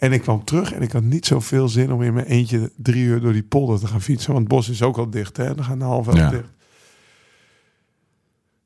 En 0.00 0.12
ik 0.12 0.20
kwam 0.22 0.44
terug 0.44 0.72
en 0.72 0.82
ik 0.82 0.92
had 0.92 1.02
niet 1.02 1.26
zoveel 1.26 1.68
zin 1.68 1.92
om 1.92 2.02
in 2.02 2.14
mijn 2.14 2.26
eentje 2.26 2.70
drie 2.76 3.04
uur 3.04 3.20
door 3.20 3.32
die 3.32 3.42
polder 3.42 3.78
te 3.80 3.86
gaan 3.86 4.02
fietsen. 4.02 4.32
Want 4.32 4.44
het 4.44 4.54
bos 4.54 4.68
is 4.68 4.82
ook 4.82 4.96
al 4.98 5.10
dicht, 5.10 5.36
hè. 5.36 5.54
Dan 5.54 5.64
gaan 5.64 5.78
de 5.78 5.84
half 5.84 6.06
elf 6.06 6.16
Ja. 6.16 6.30
dicht. 6.30 6.48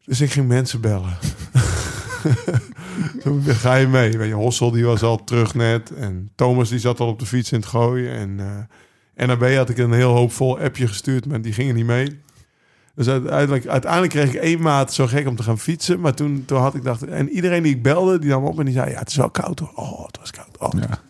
Dus 0.04 0.20
ik 0.20 0.30
ging 0.30 0.48
mensen 0.48 0.80
bellen. 0.80 1.16
Toen 3.22 3.42
ga 3.42 3.74
je 3.74 3.86
mee. 3.86 4.18
Weet 4.18 4.28
je, 4.28 4.34
Hossel 4.34 4.70
die 4.70 4.84
was 4.84 5.02
al 5.02 5.24
terug 5.24 5.54
net. 5.54 5.90
En 5.94 6.30
Thomas 6.34 6.68
die 6.68 6.78
zat 6.78 7.00
al 7.00 7.08
op 7.08 7.18
de 7.18 7.26
fiets 7.26 7.52
in 7.52 7.58
het 7.58 7.68
gooien. 7.68 8.12
En 8.12 8.40
eh 9.16 9.26
NAB 9.26 9.54
had 9.54 9.68
ik 9.68 9.78
een 9.78 9.92
heel 9.92 10.12
hoopvol 10.12 10.58
appje 10.60 10.86
gestuurd, 10.88 11.26
maar 11.26 11.40
die 11.42 11.52
gingen 11.52 11.74
niet 11.74 11.86
mee. 11.86 12.20
Dus 12.94 13.08
uiteindelijk, 13.08 13.66
uiteindelijk 13.66 14.12
kreeg 14.12 14.28
ik 14.28 14.40
één 14.40 14.60
maat 14.60 14.92
zo 14.92 15.06
gek 15.06 15.26
om 15.28 15.36
te 15.36 15.42
gaan 15.42 15.58
fietsen. 15.58 16.00
Maar 16.00 16.14
toen, 16.14 16.44
toen 16.46 16.58
had 16.60 16.74
ik 16.74 16.82
dacht... 16.84 17.02
En 17.04 17.28
iedereen 17.28 17.62
die 17.62 17.74
ik 17.74 17.82
belde, 17.82 18.18
die 18.18 18.30
nam 18.30 18.44
op 18.44 18.58
en 18.58 18.64
die 18.64 18.74
zei... 18.74 18.90
Ja, 18.90 18.98
het 18.98 19.08
is 19.08 19.16
wel 19.16 19.30
koud 19.30 19.58
hoor. 19.58 19.72
Oh, 19.74 20.06
het 20.06 20.18
was 20.18 20.30
koud. 20.30 20.58
Oh. 20.58 20.80
Ja. 20.80 21.00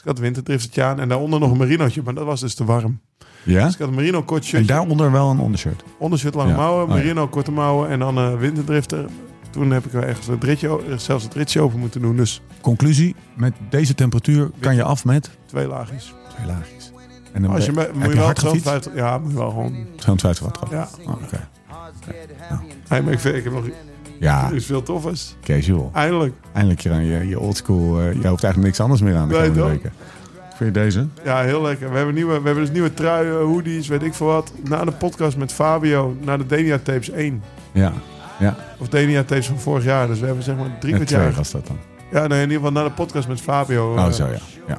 Dus 0.00 0.08
ik 0.08 0.16
had 0.16 0.16
een 0.16 0.22
winterdriftertje 0.22 0.82
aan. 0.82 1.00
En 1.00 1.08
daaronder 1.08 1.40
nog 1.40 1.50
een 1.50 1.56
merinootje. 1.58 2.02
Maar 2.04 2.14
dat 2.14 2.24
was 2.24 2.40
dus 2.40 2.54
te 2.54 2.64
warm. 2.64 3.00
Ja? 3.42 3.64
Dus 3.64 3.72
ik 3.72 3.78
had 3.78 3.88
een 3.88 3.94
merino 3.94 4.22
kort 4.22 4.52
En 4.52 4.66
daaronder 4.66 5.12
wel 5.12 5.30
een 5.30 5.38
ondershirt. 5.38 5.82
Ondershirt 5.98 6.34
lange 6.34 6.50
Ja. 6.50 6.56
mouwen, 6.56 6.82
Oh, 6.82 6.88
ja. 6.88 6.94
merino 6.94 7.28
korte 7.28 7.50
mouwen 7.50 7.88
en 7.88 7.98
dan 7.98 8.16
een 8.16 8.38
winterdrifter. 8.38 9.04
Toen 9.50 9.70
heb 9.70 9.84
ik 9.86 9.92
er 9.92 10.02
ergens 10.04 10.26
het 10.26 10.44
ritje, 10.44 10.80
zelfs 10.96 11.24
het 11.24 11.34
ritje 11.34 11.60
over 11.60 11.78
moeten 11.78 12.00
doen. 12.00 12.16
Dus 12.16 12.42
Conclusie, 12.60 13.14
met 13.34 13.52
deze 13.70 13.94
temperatuur 13.94 14.50
kan 14.58 14.74
je 14.74 14.82
af 14.82 15.04
met 15.04 15.30
twee 15.46 15.66
laagjes. 15.66 16.14
twee 16.34 16.46
laagjes. 16.46 16.92
En 17.32 17.42
dan 17.42 17.50
Als 17.50 17.64
je, 17.64 17.72
moet 17.72 18.02
je 18.02 18.08
je 18.08 18.14
wel 18.14 18.24
hard 18.24 18.38
gefietst? 18.38 18.62
250, 18.66 18.94
ja, 18.94 19.18
moet 19.18 19.30
je 19.30 19.36
wel 19.36 19.50
gewoon. 19.50 19.86
250 19.96 20.60
watt. 20.60 20.72
Ja. 20.72 20.88
Oh, 21.06 21.22
Oké. 21.22 21.48
Maar 22.88 23.12
ik, 23.12 23.18
vind, 23.20 23.34
ik 23.36 23.44
heb 23.44 23.52
nog 23.52 23.64
Ja, 24.20 24.50
iets 24.52 24.66
veel 24.66 24.82
toffers. 24.82 25.34
casual. 25.42 25.90
Eindelijk. 25.94 26.34
Eindelijk 26.52 26.80
je, 26.80 26.90
je, 26.94 27.28
je 27.28 27.40
oldschool. 27.40 28.00
eh, 28.00 28.04
je 28.06 28.28
hoeft 28.28 28.44
eigenlijk 28.44 28.56
niks 28.56 28.80
anders 28.80 29.00
meer 29.00 29.16
aan 29.16 29.28
de 29.28 29.34
Nee, 29.34 29.42
komende 29.42 29.60
toch? 29.60 29.70
weken. 29.70 29.92
Vind 30.56 30.74
je 30.74 30.80
deze? 30.82 31.06
Ja, 31.24 31.40
heel 31.42 31.62
lekker. 31.62 31.90
We 31.90 31.96
hebben, 31.96 32.14
nieuwe, 32.14 32.40
we 32.40 32.44
hebben 32.46 32.64
dus 32.64 32.72
nieuwe 32.72 32.94
truien, 32.94 33.36
hoodies, 33.40 33.88
weet 33.88 34.02
ik 34.02 34.14
veel 34.14 34.26
wat. 34.26 34.52
Na 34.68 34.84
de 34.84 34.92
podcast 34.92 35.36
met 35.36 35.52
Fabio, 35.52 36.16
na 36.20 36.36
de 36.36 36.46
Denia 36.46 36.78
Tapes 36.78 37.10
1. 37.10 37.42
Ja. 37.72 37.92
Ja, 38.38 38.56
Of 38.78 38.88
Denia 38.88 39.24
heeft 39.26 39.46
van 39.46 39.58
vorig 39.58 39.84
jaar. 39.84 40.06
Dus 40.06 40.20
we 40.20 40.26
hebben 40.26 40.44
zeg 40.44 40.56
maar 40.56 40.78
drie 40.80 40.94
kwart 40.94 41.10
jaar. 41.10 41.32
was 41.32 41.50
dat 41.50 41.66
dan. 41.66 41.76
Ja, 42.12 42.26
nee, 42.26 42.42
in 42.42 42.50
ieder 42.50 42.56
geval 42.66 42.72
na 42.82 42.88
de 42.88 42.94
podcast 42.94 43.28
met 43.28 43.40
Fabio. 43.40 43.92
Oh, 43.92 44.04
eh, 44.06 44.12
zo 44.12 44.26
ja. 44.26 44.38
ja. 44.68 44.78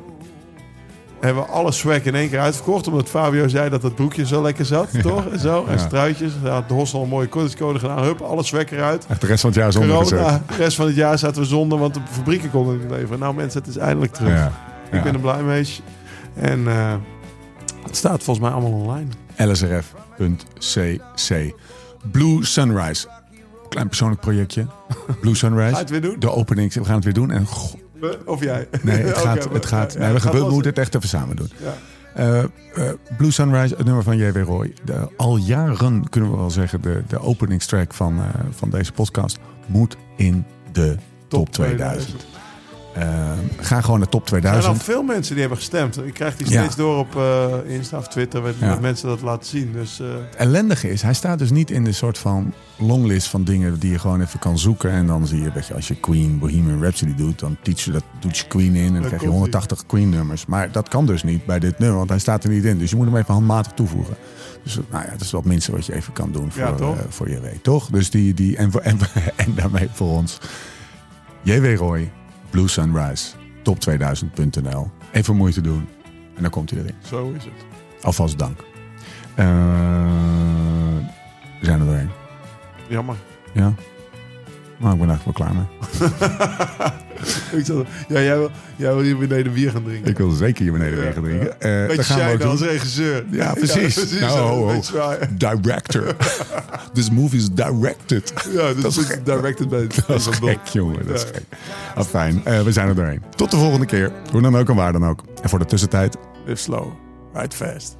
Hebben 1.21 1.43
we 1.43 1.49
alle 1.49 1.71
swag 1.71 2.03
in 2.03 2.15
één 2.15 2.29
keer 2.29 2.39
uitverkocht. 2.39 2.87
Omdat 2.87 3.09
Fabio 3.09 3.47
zei 3.47 3.69
dat 3.69 3.83
het 3.83 3.95
broekje 3.95 4.25
zo 4.25 4.41
lekker 4.41 4.65
zat, 4.65 5.01
toch? 5.01 5.25
En 5.27 5.39
zo. 5.39 5.65
En 5.65 5.71
Ja. 5.73 5.77
struitjes. 5.77 6.31
Daar 6.43 6.53
had 6.53 6.67
de 6.67 6.73
Hossel 6.73 7.01
een 7.03 7.09
mooie 7.09 7.27
kortingscode 7.27 7.79
gedaan. 7.79 8.03
Hup, 8.03 8.21
alle 8.21 8.43
swag 8.43 8.71
eruit. 8.71 9.05
Echt 9.09 9.21
de 9.21 9.27
rest 9.27 9.41
van 9.41 9.49
het 9.49 9.59
jaar 9.59 9.71
zonder. 9.71 9.97
Corona, 10.03 10.41
de 10.47 10.55
rest 10.55 10.75
van 10.75 10.85
het 10.85 10.95
jaar 10.95 11.17
zaten 11.17 11.41
we 11.41 11.47
zonder, 11.47 11.77
want 11.79 11.93
de 11.93 11.99
fabrieken 12.11 12.49
konden 12.51 12.79
niet 12.79 12.89
leveren. 12.89 13.19
Nou 13.19 13.35
mensen, 13.35 13.59
het 13.59 13.69
is 13.69 13.77
eindelijk 13.77 14.13
terug. 14.13 14.33
Ja. 14.33 14.51
Ik 14.91 15.03
ben 15.03 15.13
er 15.13 15.19
blij 15.19 15.43
mee. 15.43 15.67
En 16.33 16.67
eh, 16.67 16.93
het 17.83 17.95
staat 17.97 18.23
volgens 18.23 18.45
mij 18.45 18.55
allemaal 18.55 18.79
online. 18.79 19.07
lsrf.cc. 20.57 21.53
Blue 22.11 22.45
Sunrise. 22.45 23.07
Klein 23.69 23.87
persoonlijk 23.87 24.21
projectje. 24.21 24.65
Blue 25.21 25.33
Ga 25.35 25.39
Sunrise. 25.39 25.75
het 25.77 25.89
weer 25.89 26.01
doen? 26.01 26.15
De 26.19 26.31
opening. 26.31 26.73
We 26.73 26.85
gaan 26.85 26.95
het 26.95 27.03
weer 27.03 27.13
doen. 27.13 27.31
En 27.31 27.45
goh, 27.45 27.73
Of 28.25 28.43
jij? 28.43 28.67
nee, 28.81 28.97
het 28.97 29.17
gaat. 29.27 29.49
Het 29.53 29.65
gaat 29.65 29.93
ja, 29.93 29.99
nee, 29.99 30.13
we, 30.13 30.31
wel 30.31 30.49
moeten 30.51 30.69
het 30.69 30.79
echt 30.79 30.95
even 30.95 31.09
samen 31.09 31.35
doen. 31.35 31.49
Ja. 31.57 31.73
Eh, 32.13 32.39
eh, 32.39 32.49
Blue 33.17 33.31
Sunrise, 33.31 33.75
het 33.75 33.85
nummer 33.85 34.03
van 34.03 34.17
J.W. 34.17 34.37
Roy. 34.37 34.73
De, 34.83 35.07
al 35.17 35.37
jaren 35.37 36.09
kunnen 36.09 36.31
we 36.31 36.37
wel 36.37 36.49
zeggen, 36.49 36.81
de, 36.81 37.03
de 37.07 37.19
openingstrack 37.19 37.93
van, 37.93 38.17
eh, 38.19 38.25
van 38.49 38.69
deze 38.69 38.91
podcast 38.91 39.39
moet 39.65 39.97
in 40.15 40.45
de 40.71 40.95
top 41.27 41.49
2000. 41.49 42.25
Eh, 42.95 43.31
ga 43.59 43.81
gewoon 43.81 43.99
naar 43.99 44.09
top 44.09 44.21
Er 44.21 44.27
zijn 44.29 44.43
al 44.43 44.51
2000. 44.51 44.83
veel 44.83 45.03
mensen 45.03 45.31
die 45.31 45.39
hebben 45.39 45.57
gestemd. 45.57 45.97
Ik 46.05 46.13
krijg 46.13 46.35
die 46.35 46.49
Ja. 46.49 46.59
steeds 46.61 46.75
door 46.75 46.97
op 46.97 47.15
eh, 47.15 47.47
Insta 47.75 47.97
of 47.97 48.07
Twitter. 48.07 48.41
Met, 48.41 48.55
Ja. 48.59 48.67
met 48.69 48.81
mensen 48.81 49.07
dat 49.07 49.21
laten 49.21 49.45
zien. 49.47 49.71
Dus 49.73 49.99
eh, 49.99 50.07
Het 50.07 50.35
ellendige 50.35 50.89
is, 50.91 51.01
hij 51.01 51.13
staat 51.13 51.39
dus 51.39 51.49
niet 51.51 51.71
in 51.71 51.83
de 51.83 51.91
soort 51.91 52.17
van 52.17 52.53
longlist 52.77 53.27
van 53.27 53.43
dingen 53.43 53.79
die 53.79 53.91
je 53.91 53.99
gewoon 53.99 54.21
even 54.21 54.39
kan 54.39 54.57
zoeken. 54.59 54.91
En 54.91 55.07
dan 55.07 55.27
zie 55.27 55.41
je, 55.41 55.51
weet 55.51 55.67
je, 55.67 55.73
als 55.73 55.87
je 55.87 55.95
Queen 55.95 56.39
Bohemian 56.39 56.81
Rhapsody 56.81 57.15
doet, 57.15 57.39
dan 57.39 57.57
teach 57.61 57.79
je 57.79 57.91
dat, 57.91 58.03
doet 58.19 58.37
je 58.37 58.47
Queen 58.47 58.75
in 58.75 58.85
en 58.85 58.91
dan 58.93 59.01
krijg 59.01 59.11
je 59.11 59.17
komt-ie. 59.17 59.29
180 59.31 59.85
Queen 59.85 60.09
nummers. 60.09 60.45
Maar 60.45 60.71
dat 60.71 60.87
kan 60.89 61.05
dus 61.05 61.23
niet 61.23 61.45
bij 61.45 61.59
dit 61.59 61.79
nummer, 61.79 61.97
want 61.97 62.09
hij 62.09 62.19
staat 62.19 62.43
er 62.43 62.49
niet 62.49 62.63
in. 62.65 62.77
Dus 62.77 62.89
je 62.89 62.95
moet 62.95 63.05
hem 63.05 63.15
even 63.17 63.33
handmatig 63.33 63.71
toevoegen. 63.71 64.15
Dus 64.63 64.75
nou 64.89 65.03
ja, 65.03 65.11
dat 65.11 65.21
is 65.21 65.31
wel 65.31 65.41
het 65.41 65.49
minste 65.49 65.71
wat 65.71 65.85
je 65.85 65.93
even 65.93 66.13
kan 66.13 66.31
doen 66.31 66.51
voor, 66.51 66.61
Ja, 66.61 66.95
voor 67.09 67.29
JW. 67.29 67.45
Toch? 67.61 67.89
Dus 67.89 68.09
die, 68.09 68.33
die 68.33 68.57
en, 68.57 68.71
en, 68.83 68.97
en 69.35 69.53
daarmee 69.55 69.87
voor 69.93 70.17
ons. 70.17 70.37
JW 71.43 71.75
Roy, 71.77 72.11
Blue 72.51 72.67
Sunrise, 72.67 73.31
top2000.nl. 73.63 74.91
Even 75.11 75.35
moeite 75.35 75.61
doen 75.61 75.87
en 76.35 76.41
dan 76.41 76.51
komt 76.51 76.69
hij 76.69 76.79
erin. 76.79 76.95
zo 77.05 77.31
is 77.37 77.43
het. 77.43 77.53
Alvast 78.01 78.39
dank. 78.39 78.59
Eh, 79.35 79.45
we 81.59 81.65
zijn 81.65 81.79
er 81.79 81.85
doorheen. 81.85 82.09
Jammer. 82.87 83.15
Ja? 83.53 83.73
Nou, 84.81 84.93
ik 84.93 84.99
ben 84.99 85.09
eigenlijk 85.09 85.37
wel 85.37 85.47
klaar 85.47 85.55
mee. 85.55 86.89
Ik 87.59 87.65
ja, 88.07 88.21
jij, 88.21 88.37
wil, 88.37 88.49
jij 88.75 88.93
wil 88.93 89.03
hier 89.03 89.17
beneden 89.17 89.53
bier 89.53 89.71
gaan 89.71 89.83
drinken. 89.83 90.11
Ik 90.11 90.17
wil 90.17 90.29
zeker 90.29 90.63
hier 90.63 90.71
beneden 90.71 90.99
weer 90.99 91.13
gaan 91.13 91.23
drinken. 91.23 91.61
Eh, 91.61 91.87
Beetje 91.87 91.95
dat 91.95 92.05
gaan 92.05 92.27
we 92.27 92.33
ook 92.33 92.41
als 92.41 92.61
regisseur. 92.61 93.25
Ja, 93.31 93.53
precies. 93.53 94.19
Nou. 94.19 94.81
Director. 95.37 96.15
This 96.93 97.09
movie 97.09 97.39
is 97.39 97.49
directed. 97.49 98.33
Ja, 98.51 98.73
dus 98.73 98.81
Dat 98.81 98.97
is 98.97 99.07
directed 99.23 99.69
bij 99.69 99.87
Dat 100.07 100.19
is 100.19 100.27
gek, 100.27 100.65
jongen. 100.65 101.07
Dat 101.07 101.15
is 101.15 101.23
gek. 101.23 101.43
Ah, 101.95 102.03
fijn. 102.05 102.41
Eh, 102.45 102.61
we 102.61 102.71
zijn 102.71 102.87
er 102.87 102.95
doorheen. 102.95 103.21
Tot 103.35 103.51
de 103.51 103.57
volgende 103.57 103.85
keer. 103.85 104.11
Hoe 104.31 104.41
dan 104.41 104.57
ook 104.57 104.69
en 104.69 104.75
waar 104.75 104.91
dan 104.91 105.05
ook. 105.05 105.23
En 105.41 105.49
voor 105.49 105.59
de 105.59 105.65
tussentijd, 105.65 106.17
Live 106.45 106.61
slow, 106.61 106.87
ride 107.33 107.55
fast. 107.55 107.97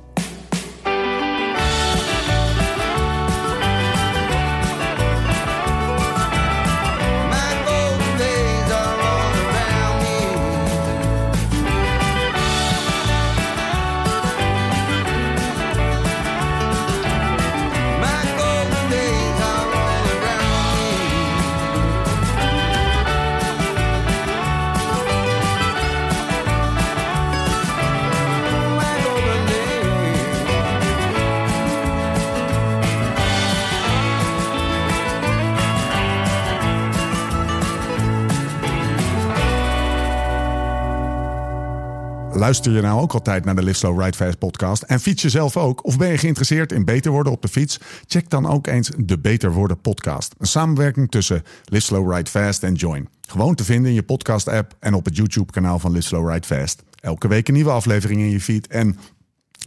Luister 42.51 42.75
je 42.75 42.81
nou 42.81 43.01
ook 43.01 43.13
altijd 43.13 43.45
naar 43.45 43.55
de 43.55 43.63
Live 43.63 43.77
Slow 43.77 44.01
Ride 44.01 44.17
Fast 44.17 44.37
podcast 44.37 44.83
en 44.83 44.99
fiets 44.99 45.21
je 45.21 45.29
zelf 45.29 45.57
ook? 45.57 45.85
Of 45.85 45.97
ben 45.97 46.09
je 46.09 46.17
geïnteresseerd 46.17 46.71
in 46.71 46.85
beter 46.85 47.11
worden 47.11 47.31
op 47.31 47.41
de 47.41 47.47
fiets? 47.47 47.79
Check 48.05 48.29
dan 48.29 48.45
ook 48.45 48.67
eens 48.67 48.91
de 48.97 49.19
Beter 49.19 49.51
Worden 49.51 49.81
podcast. 49.81 50.35
Een 50.37 50.47
samenwerking 50.47 51.11
tussen 51.11 51.43
Live 51.63 51.85
Slow 51.85 52.13
Ride 52.13 52.29
Fast 52.29 52.63
en 52.63 52.73
Join. 52.73 53.09
Gewoon 53.27 53.55
te 53.55 53.63
vinden 53.63 53.89
in 53.89 53.95
je 53.95 54.03
podcast 54.03 54.47
app 54.47 54.75
en 54.79 54.93
op 54.93 55.05
het 55.05 55.15
YouTube 55.15 55.51
kanaal 55.51 55.79
van 55.79 55.91
Live 55.91 56.07
Slow 56.07 56.29
Ride 56.31 56.47
Fast. 56.47 56.83
Elke 56.99 57.27
week 57.27 57.47
een 57.47 57.53
nieuwe 57.53 57.71
aflevering 57.71 58.21
in 58.21 58.29
je 58.29 58.41
feed 58.41 58.67
en 58.67 58.97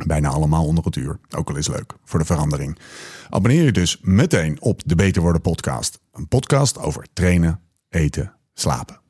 bijna 0.06 0.28
allemaal 0.28 0.66
onder 0.66 0.84
het 0.84 0.96
uur. 0.96 1.18
Ook 1.36 1.48
al 1.48 1.56
is 1.56 1.68
leuk 1.68 1.94
voor 2.04 2.18
de 2.18 2.24
verandering. 2.24 2.78
Abonneer 3.30 3.64
je 3.64 3.72
dus 3.72 3.98
meteen 4.02 4.60
op 4.60 4.82
de 4.86 4.94
Beter 4.94 5.22
Worden 5.22 5.40
podcast. 5.40 5.98
Een 6.12 6.28
podcast 6.28 6.78
over 6.78 7.06
trainen, 7.12 7.60
eten, 7.88 8.32
slapen. 8.54 9.03